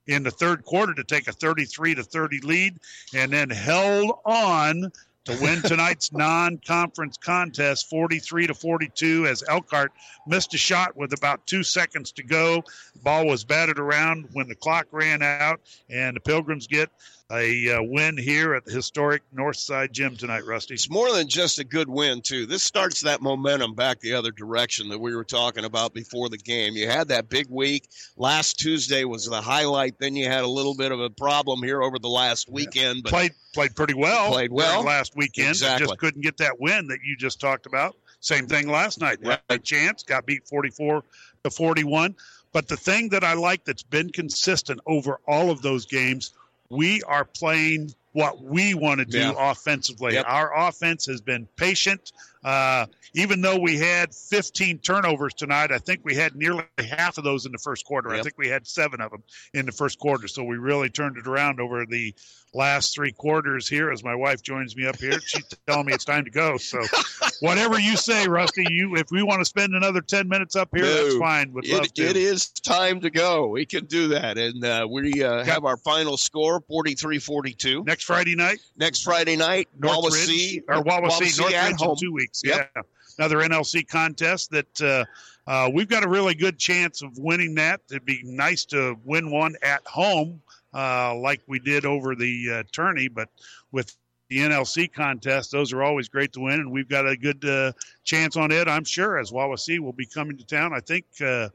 in 0.07 0.23
the 0.23 0.31
third 0.31 0.63
quarter 0.63 0.93
to 0.93 1.03
take 1.03 1.27
a 1.27 1.31
33 1.31 1.95
to 1.95 2.03
30 2.03 2.39
lead 2.41 2.75
and 3.15 3.31
then 3.31 3.49
held 3.49 4.19
on 4.25 4.91
to 5.27 5.37
win 5.41 5.61
tonight's 5.61 6.13
non-conference 6.13 7.17
contest 7.17 7.89
43 7.89 8.47
to 8.47 8.53
42 8.53 9.27
as 9.27 9.43
Elkhart 9.49 9.91
missed 10.25 10.53
a 10.53 10.57
shot 10.57 10.95
with 10.95 11.11
about 11.11 11.45
2 11.47 11.63
seconds 11.63 12.13
to 12.13 12.23
go. 12.23 12.63
Ball 13.03 13.25
was 13.27 13.43
batted 13.43 13.77
around 13.77 14.29
when 14.31 14.47
the 14.47 14.55
clock 14.55 14.87
ran 14.91 15.21
out 15.21 15.59
and 15.89 16.15
the 16.15 16.21
Pilgrims 16.21 16.65
get 16.65 16.89
a 17.31 17.71
uh, 17.71 17.83
win 17.83 18.17
here 18.17 18.53
at 18.53 18.63
the 18.63 18.71
historic 18.71 19.21
Northside 19.35 19.91
Gym 19.91 20.15
tonight, 20.15 20.45
Rusty. 20.45 20.75
It's 20.75 20.89
more 20.89 21.11
than 21.13 21.27
just 21.27 21.59
a 21.59 21.63
good 21.63 21.89
win, 21.89 22.21
too. 22.21 22.45
This 22.45 22.63
starts 22.63 23.01
that 23.01 23.21
momentum 23.21 23.73
back 23.73 23.99
the 23.99 24.13
other 24.13 24.31
direction 24.31 24.87
that 24.89 24.99
we 24.99 25.13
were 25.13 25.25
talking 25.25 25.65
about 25.65 25.93
before 25.93 26.29
the 26.29 26.37
game. 26.37 26.75
You 26.75 26.89
had 26.89 27.09
that 27.09 27.27
big 27.27 27.47
week. 27.49 27.89
Last 28.15 28.59
Tuesday 28.59 29.03
was 29.03 29.25
the 29.25 29.41
highlight. 29.41 29.99
Then 29.99 30.15
you 30.15 30.27
had 30.27 30.43
a 30.43 30.47
little 30.47 30.75
bit 30.75 30.91
of 30.91 31.01
a 31.01 31.09
problem 31.09 31.61
here 31.63 31.81
over 31.81 31.99
the 31.99 32.07
last 32.07 32.49
weekend. 32.49 33.03
But 33.03 33.09
played 33.09 33.31
played 33.53 33.75
pretty 33.75 33.93
well. 33.93 34.31
Played 34.31 34.53
well. 34.53 34.83
last 34.83 35.15
weekend. 35.15 35.49
Exactly. 35.49 35.87
Just 35.87 35.99
couldn't 35.99 36.21
get 36.21 36.37
that 36.37 36.59
win 36.59 36.87
that 36.87 36.99
you 37.03 37.17
just 37.17 37.41
talked 37.41 37.65
about. 37.65 37.97
Same 38.21 38.47
thing 38.47 38.69
last 38.69 39.01
night. 39.01 39.23
Had 39.23 39.41
a 39.49 39.59
chance, 39.59 40.01
got 40.03 40.25
beat 40.25 40.47
44 40.47 41.03
to 41.43 41.49
41. 41.49 42.15
But 42.53 42.69
the 42.69 42.77
thing 42.77 43.09
that 43.09 43.23
I 43.23 43.33
like 43.33 43.65
that's 43.65 43.83
been 43.83 44.09
consistent 44.09 44.79
over 44.87 45.19
all 45.27 45.51
of 45.51 45.61
those 45.61 45.85
games, 45.85 46.33
we 46.69 47.01
are 47.03 47.25
playing 47.25 47.93
what 48.13 48.41
we 48.41 48.73
want 48.73 48.99
to 48.99 49.05
do 49.05 49.19
Yeah. 49.19 49.33
offensively. 49.51 50.13
Yep. 50.13 50.25
Our 50.27 50.67
offense 50.67 51.05
has 51.05 51.21
been 51.21 51.47
patient. 51.55 52.11
Uh, 52.43 52.85
even 53.13 53.41
though 53.41 53.57
we 53.59 53.77
had 53.77 54.13
15 54.13 54.79
turnovers 54.79 55.33
tonight, 55.33 55.71
I 55.71 55.79
think 55.79 56.01
we 56.03 56.15
had 56.15 56.35
nearly 56.35 56.63
half 56.77 57.17
of 57.17 57.23
those 57.23 57.45
in 57.45 57.51
the 57.51 57.57
first 57.57 57.85
quarter. 57.85 58.09
I 58.09 58.21
think 58.21 58.37
we 58.37 58.47
had 58.47 58.67
seven 58.67 59.01
of 59.01 59.11
them 59.11 59.23
in 59.53 59.65
the 59.65 59.71
first 59.71 59.99
quarter. 59.99 60.27
So 60.27 60.43
we 60.43 60.57
really 60.57 60.89
turned 60.89 61.17
it 61.17 61.27
around 61.27 61.59
over 61.59 61.85
the 61.85 62.13
last 62.53 62.95
three 62.95 63.11
quarters 63.11 63.67
here 63.67 63.91
as 63.91 64.03
my 64.03 64.15
wife 64.15 64.41
joins 64.41 64.75
me 64.75 64.85
up 64.85 64.97
here. 64.97 65.19
She's 65.19 65.45
telling 65.67 65.85
me 65.85 65.93
it's 65.93 66.05
time 66.05 66.25
to 66.25 66.31
go. 66.31 66.57
So 66.57 66.81
whatever 67.39 67.79
you 67.79 67.97
say, 67.97 68.27
Rusty, 68.27 68.65
you 68.69 68.95
if 68.95 69.11
we 69.11 69.23
want 69.23 69.39
to 69.41 69.45
spend 69.45 69.73
another 69.73 70.01
10 70.01 70.27
minutes 70.27 70.55
up 70.55 70.69
here, 70.75 70.85
that's 70.85 71.17
fine. 71.17 71.53
Would 71.53 71.67
love 71.67 71.85
It, 71.85 71.99
it 71.99 72.17
is 72.17 72.49
time 72.49 73.01
to 73.01 73.09
go. 73.09 73.47
We 73.47 73.65
can 73.65 73.85
do 73.85 74.09
that. 74.09 74.37
And 74.37 74.63
uh, 74.63 74.87
we 74.89 75.23
uh, 75.23 75.43
have 75.43 75.65
our 75.65 75.77
final 75.77 76.17
score 76.17 76.61
43 76.61 77.19
42. 77.19 77.83
Next 77.83 78.03
Friday 78.03 78.35
night? 78.35 78.59
Next 78.75 79.03
Friday 79.03 79.35
night, 79.35 79.67
Wawasee. 79.79 80.63
or 80.67 80.83
Wawasee, 80.83 81.37
Northridge 81.37 81.53
at 81.53 81.71
in 81.71 81.77
home. 81.77 81.97
two 81.99 82.13
weeks. 82.13 82.26
Yep. 82.43 82.71
Yeah, 82.75 82.81
another 83.17 83.37
NLC 83.37 83.87
contest 83.87 84.51
that 84.51 84.81
uh, 84.81 85.05
uh, 85.49 85.69
we've 85.73 85.87
got 85.87 86.03
a 86.03 86.09
really 86.09 86.35
good 86.35 86.57
chance 86.57 87.01
of 87.01 87.17
winning 87.17 87.55
that. 87.55 87.81
It'd 87.89 88.05
be 88.05 88.21
nice 88.23 88.65
to 88.65 88.97
win 89.05 89.31
one 89.31 89.55
at 89.61 89.85
home, 89.87 90.41
uh, 90.73 91.15
like 91.15 91.41
we 91.47 91.59
did 91.59 91.85
over 91.85 92.15
the 92.15 92.51
uh, 92.51 92.63
tourney, 92.71 93.07
but 93.07 93.29
with 93.71 93.95
the 94.29 94.39
NLC 94.39 94.91
contest, 94.91 95.51
those 95.51 95.71
are 95.71 95.83
always 95.83 96.09
great 96.09 96.33
to 96.33 96.41
win, 96.41 96.59
and 96.59 96.71
we've 96.71 96.89
got 96.89 97.07
a 97.07 97.15
good 97.15 97.43
uh, 97.45 97.71
chance 98.03 98.35
on 98.35 98.51
it. 98.51 98.67
I'm 98.67 98.83
sure 98.83 99.17
as 99.17 99.31
Wawasee 99.31 99.79
will 99.79 99.93
be 99.93 100.05
coming 100.05 100.37
to 100.37 100.45
town. 100.45 100.73
I 100.73 100.79
think. 100.79 101.05
Uh, 101.21 101.49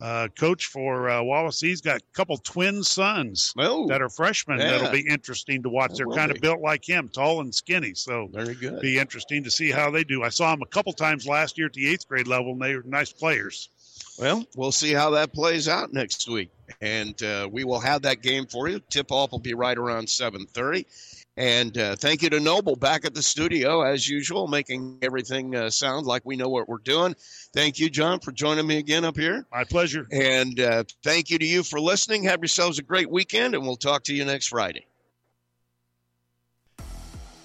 uh, 0.00 0.28
coach 0.36 0.66
for 0.66 1.08
uh, 1.08 1.50
he's 1.60 1.80
got 1.80 1.98
a 1.98 2.04
couple 2.12 2.36
twin 2.38 2.82
sons 2.82 3.52
that 3.56 4.00
are 4.02 4.08
freshmen. 4.08 4.60
Oh, 4.60 4.64
yeah. 4.64 4.70
That'll 4.72 4.92
be 4.92 5.06
interesting 5.08 5.62
to 5.62 5.68
watch. 5.68 5.92
That 5.92 5.98
They're 5.98 6.16
kind 6.16 6.32
be. 6.32 6.38
of 6.38 6.42
built 6.42 6.60
like 6.60 6.84
him, 6.86 7.08
tall 7.08 7.40
and 7.40 7.54
skinny. 7.54 7.94
So 7.94 8.28
very 8.32 8.54
good. 8.54 8.80
Be 8.80 8.98
interesting 8.98 9.44
to 9.44 9.50
see 9.50 9.70
how 9.70 9.90
they 9.90 10.04
do. 10.04 10.22
I 10.22 10.28
saw 10.28 10.50
them 10.50 10.62
a 10.62 10.66
couple 10.66 10.92
times 10.92 11.26
last 11.26 11.56
year 11.56 11.68
at 11.68 11.72
the 11.72 11.88
eighth 11.88 12.08
grade 12.08 12.26
level, 12.26 12.52
and 12.52 12.62
they 12.62 12.74
were 12.76 12.82
nice 12.84 13.12
players. 13.12 13.70
Well, 14.18 14.44
we'll 14.56 14.72
see 14.72 14.92
how 14.92 15.10
that 15.10 15.32
plays 15.32 15.68
out 15.68 15.92
next 15.92 16.28
week, 16.28 16.50
and 16.80 17.20
uh, 17.22 17.48
we 17.50 17.64
will 17.64 17.80
have 17.80 18.02
that 18.02 18.22
game 18.22 18.46
for 18.46 18.68
you. 18.68 18.80
Tip 18.90 19.10
off 19.10 19.32
will 19.32 19.38
be 19.38 19.54
right 19.54 19.76
around 19.76 20.08
seven 20.08 20.46
thirty. 20.46 20.86
And 21.36 21.76
uh, 21.76 21.96
thank 21.96 22.22
you 22.22 22.30
to 22.30 22.38
Noble 22.38 22.76
back 22.76 23.04
at 23.04 23.14
the 23.14 23.22
studio 23.22 23.82
as 23.82 24.08
usual, 24.08 24.46
making 24.46 24.98
everything 25.02 25.54
uh, 25.56 25.68
sound 25.68 26.06
like 26.06 26.22
we 26.24 26.36
know 26.36 26.48
what 26.48 26.68
we're 26.68 26.78
doing. 26.78 27.16
Thank 27.52 27.80
you, 27.80 27.90
John, 27.90 28.20
for 28.20 28.30
joining 28.30 28.66
me 28.66 28.78
again 28.78 29.04
up 29.04 29.16
here. 29.16 29.44
My 29.50 29.64
pleasure. 29.64 30.06
And 30.12 30.60
uh, 30.60 30.84
thank 31.02 31.30
you 31.30 31.38
to 31.38 31.46
you 31.46 31.64
for 31.64 31.80
listening. 31.80 32.24
Have 32.24 32.40
yourselves 32.40 32.78
a 32.78 32.82
great 32.82 33.10
weekend, 33.10 33.54
and 33.54 33.64
we'll 33.64 33.76
talk 33.76 34.04
to 34.04 34.14
you 34.14 34.24
next 34.24 34.48
Friday. 34.48 34.86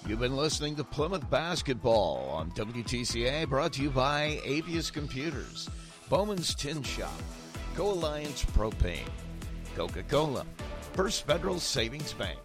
You've 0.06 0.20
been 0.20 0.36
listening 0.36 0.76
to 0.76 0.84
Plymouth 0.84 1.28
Basketball 1.28 2.30
on 2.30 2.52
WTCA, 2.52 3.48
brought 3.48 3.72
to 3.74 3.82
you 3.82 3.90
by 3.90 4.40
Apheus 4.44 4.92
Computers, 4.92 5.68
Bowman's 6.08 6.54
Tin 6.54 6.82
Shop, 6.82 7.12
Co 7.74 7.92
Alliance 7.92 8.44
Propane, 8.44 9.08
Coca 9.76 10.02
Cola, 10.04 10.46
First 10.94 11.26
Federal 11.26 11.60
Savings 11.60 12.12
Bank, 12.12 12.38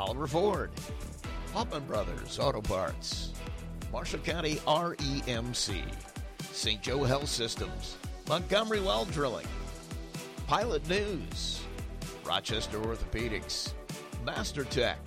Oliver 0.00 0.26
Ford, 0.26 0.70
Hoffman 1.52 1.84
Brothers 1.84 2.38
Auto 2.38 2.62
Parts, 2.62 3.34
Marshall 3.92 4.20
County 4.20 4.56
REMC, 4.66 5.82
St. 6.52 6.80
Joe 6.80 7.04
Health 7.04 7.28
Systems, 7.28 7.98
Montgomery 8.26 8.80
Well 8.80 9.04
Drilling, 9.04 9.46
Pilot 10.46 10.88
News, 10.88 11.60
Rochester 12.24 12.78
Orthopedics, 12.78 13.74
Master 14.24 14.64
Tech, 14.64 14.98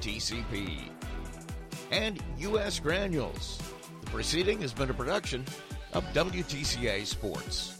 TCP, 0.00 0.88
and 1.90 2.18
U.S. 2.38 2.80
Granules. 2.80 3.60
The 4.00 4.10
proceeding 4.10 4.62
has 4.62 4.72
been 4.72 4.88
a 4.88 4.94
production 4.94 5.44
of 5.92 6.02
WTCA 6.14 7.04
Sports. 7.04 7.77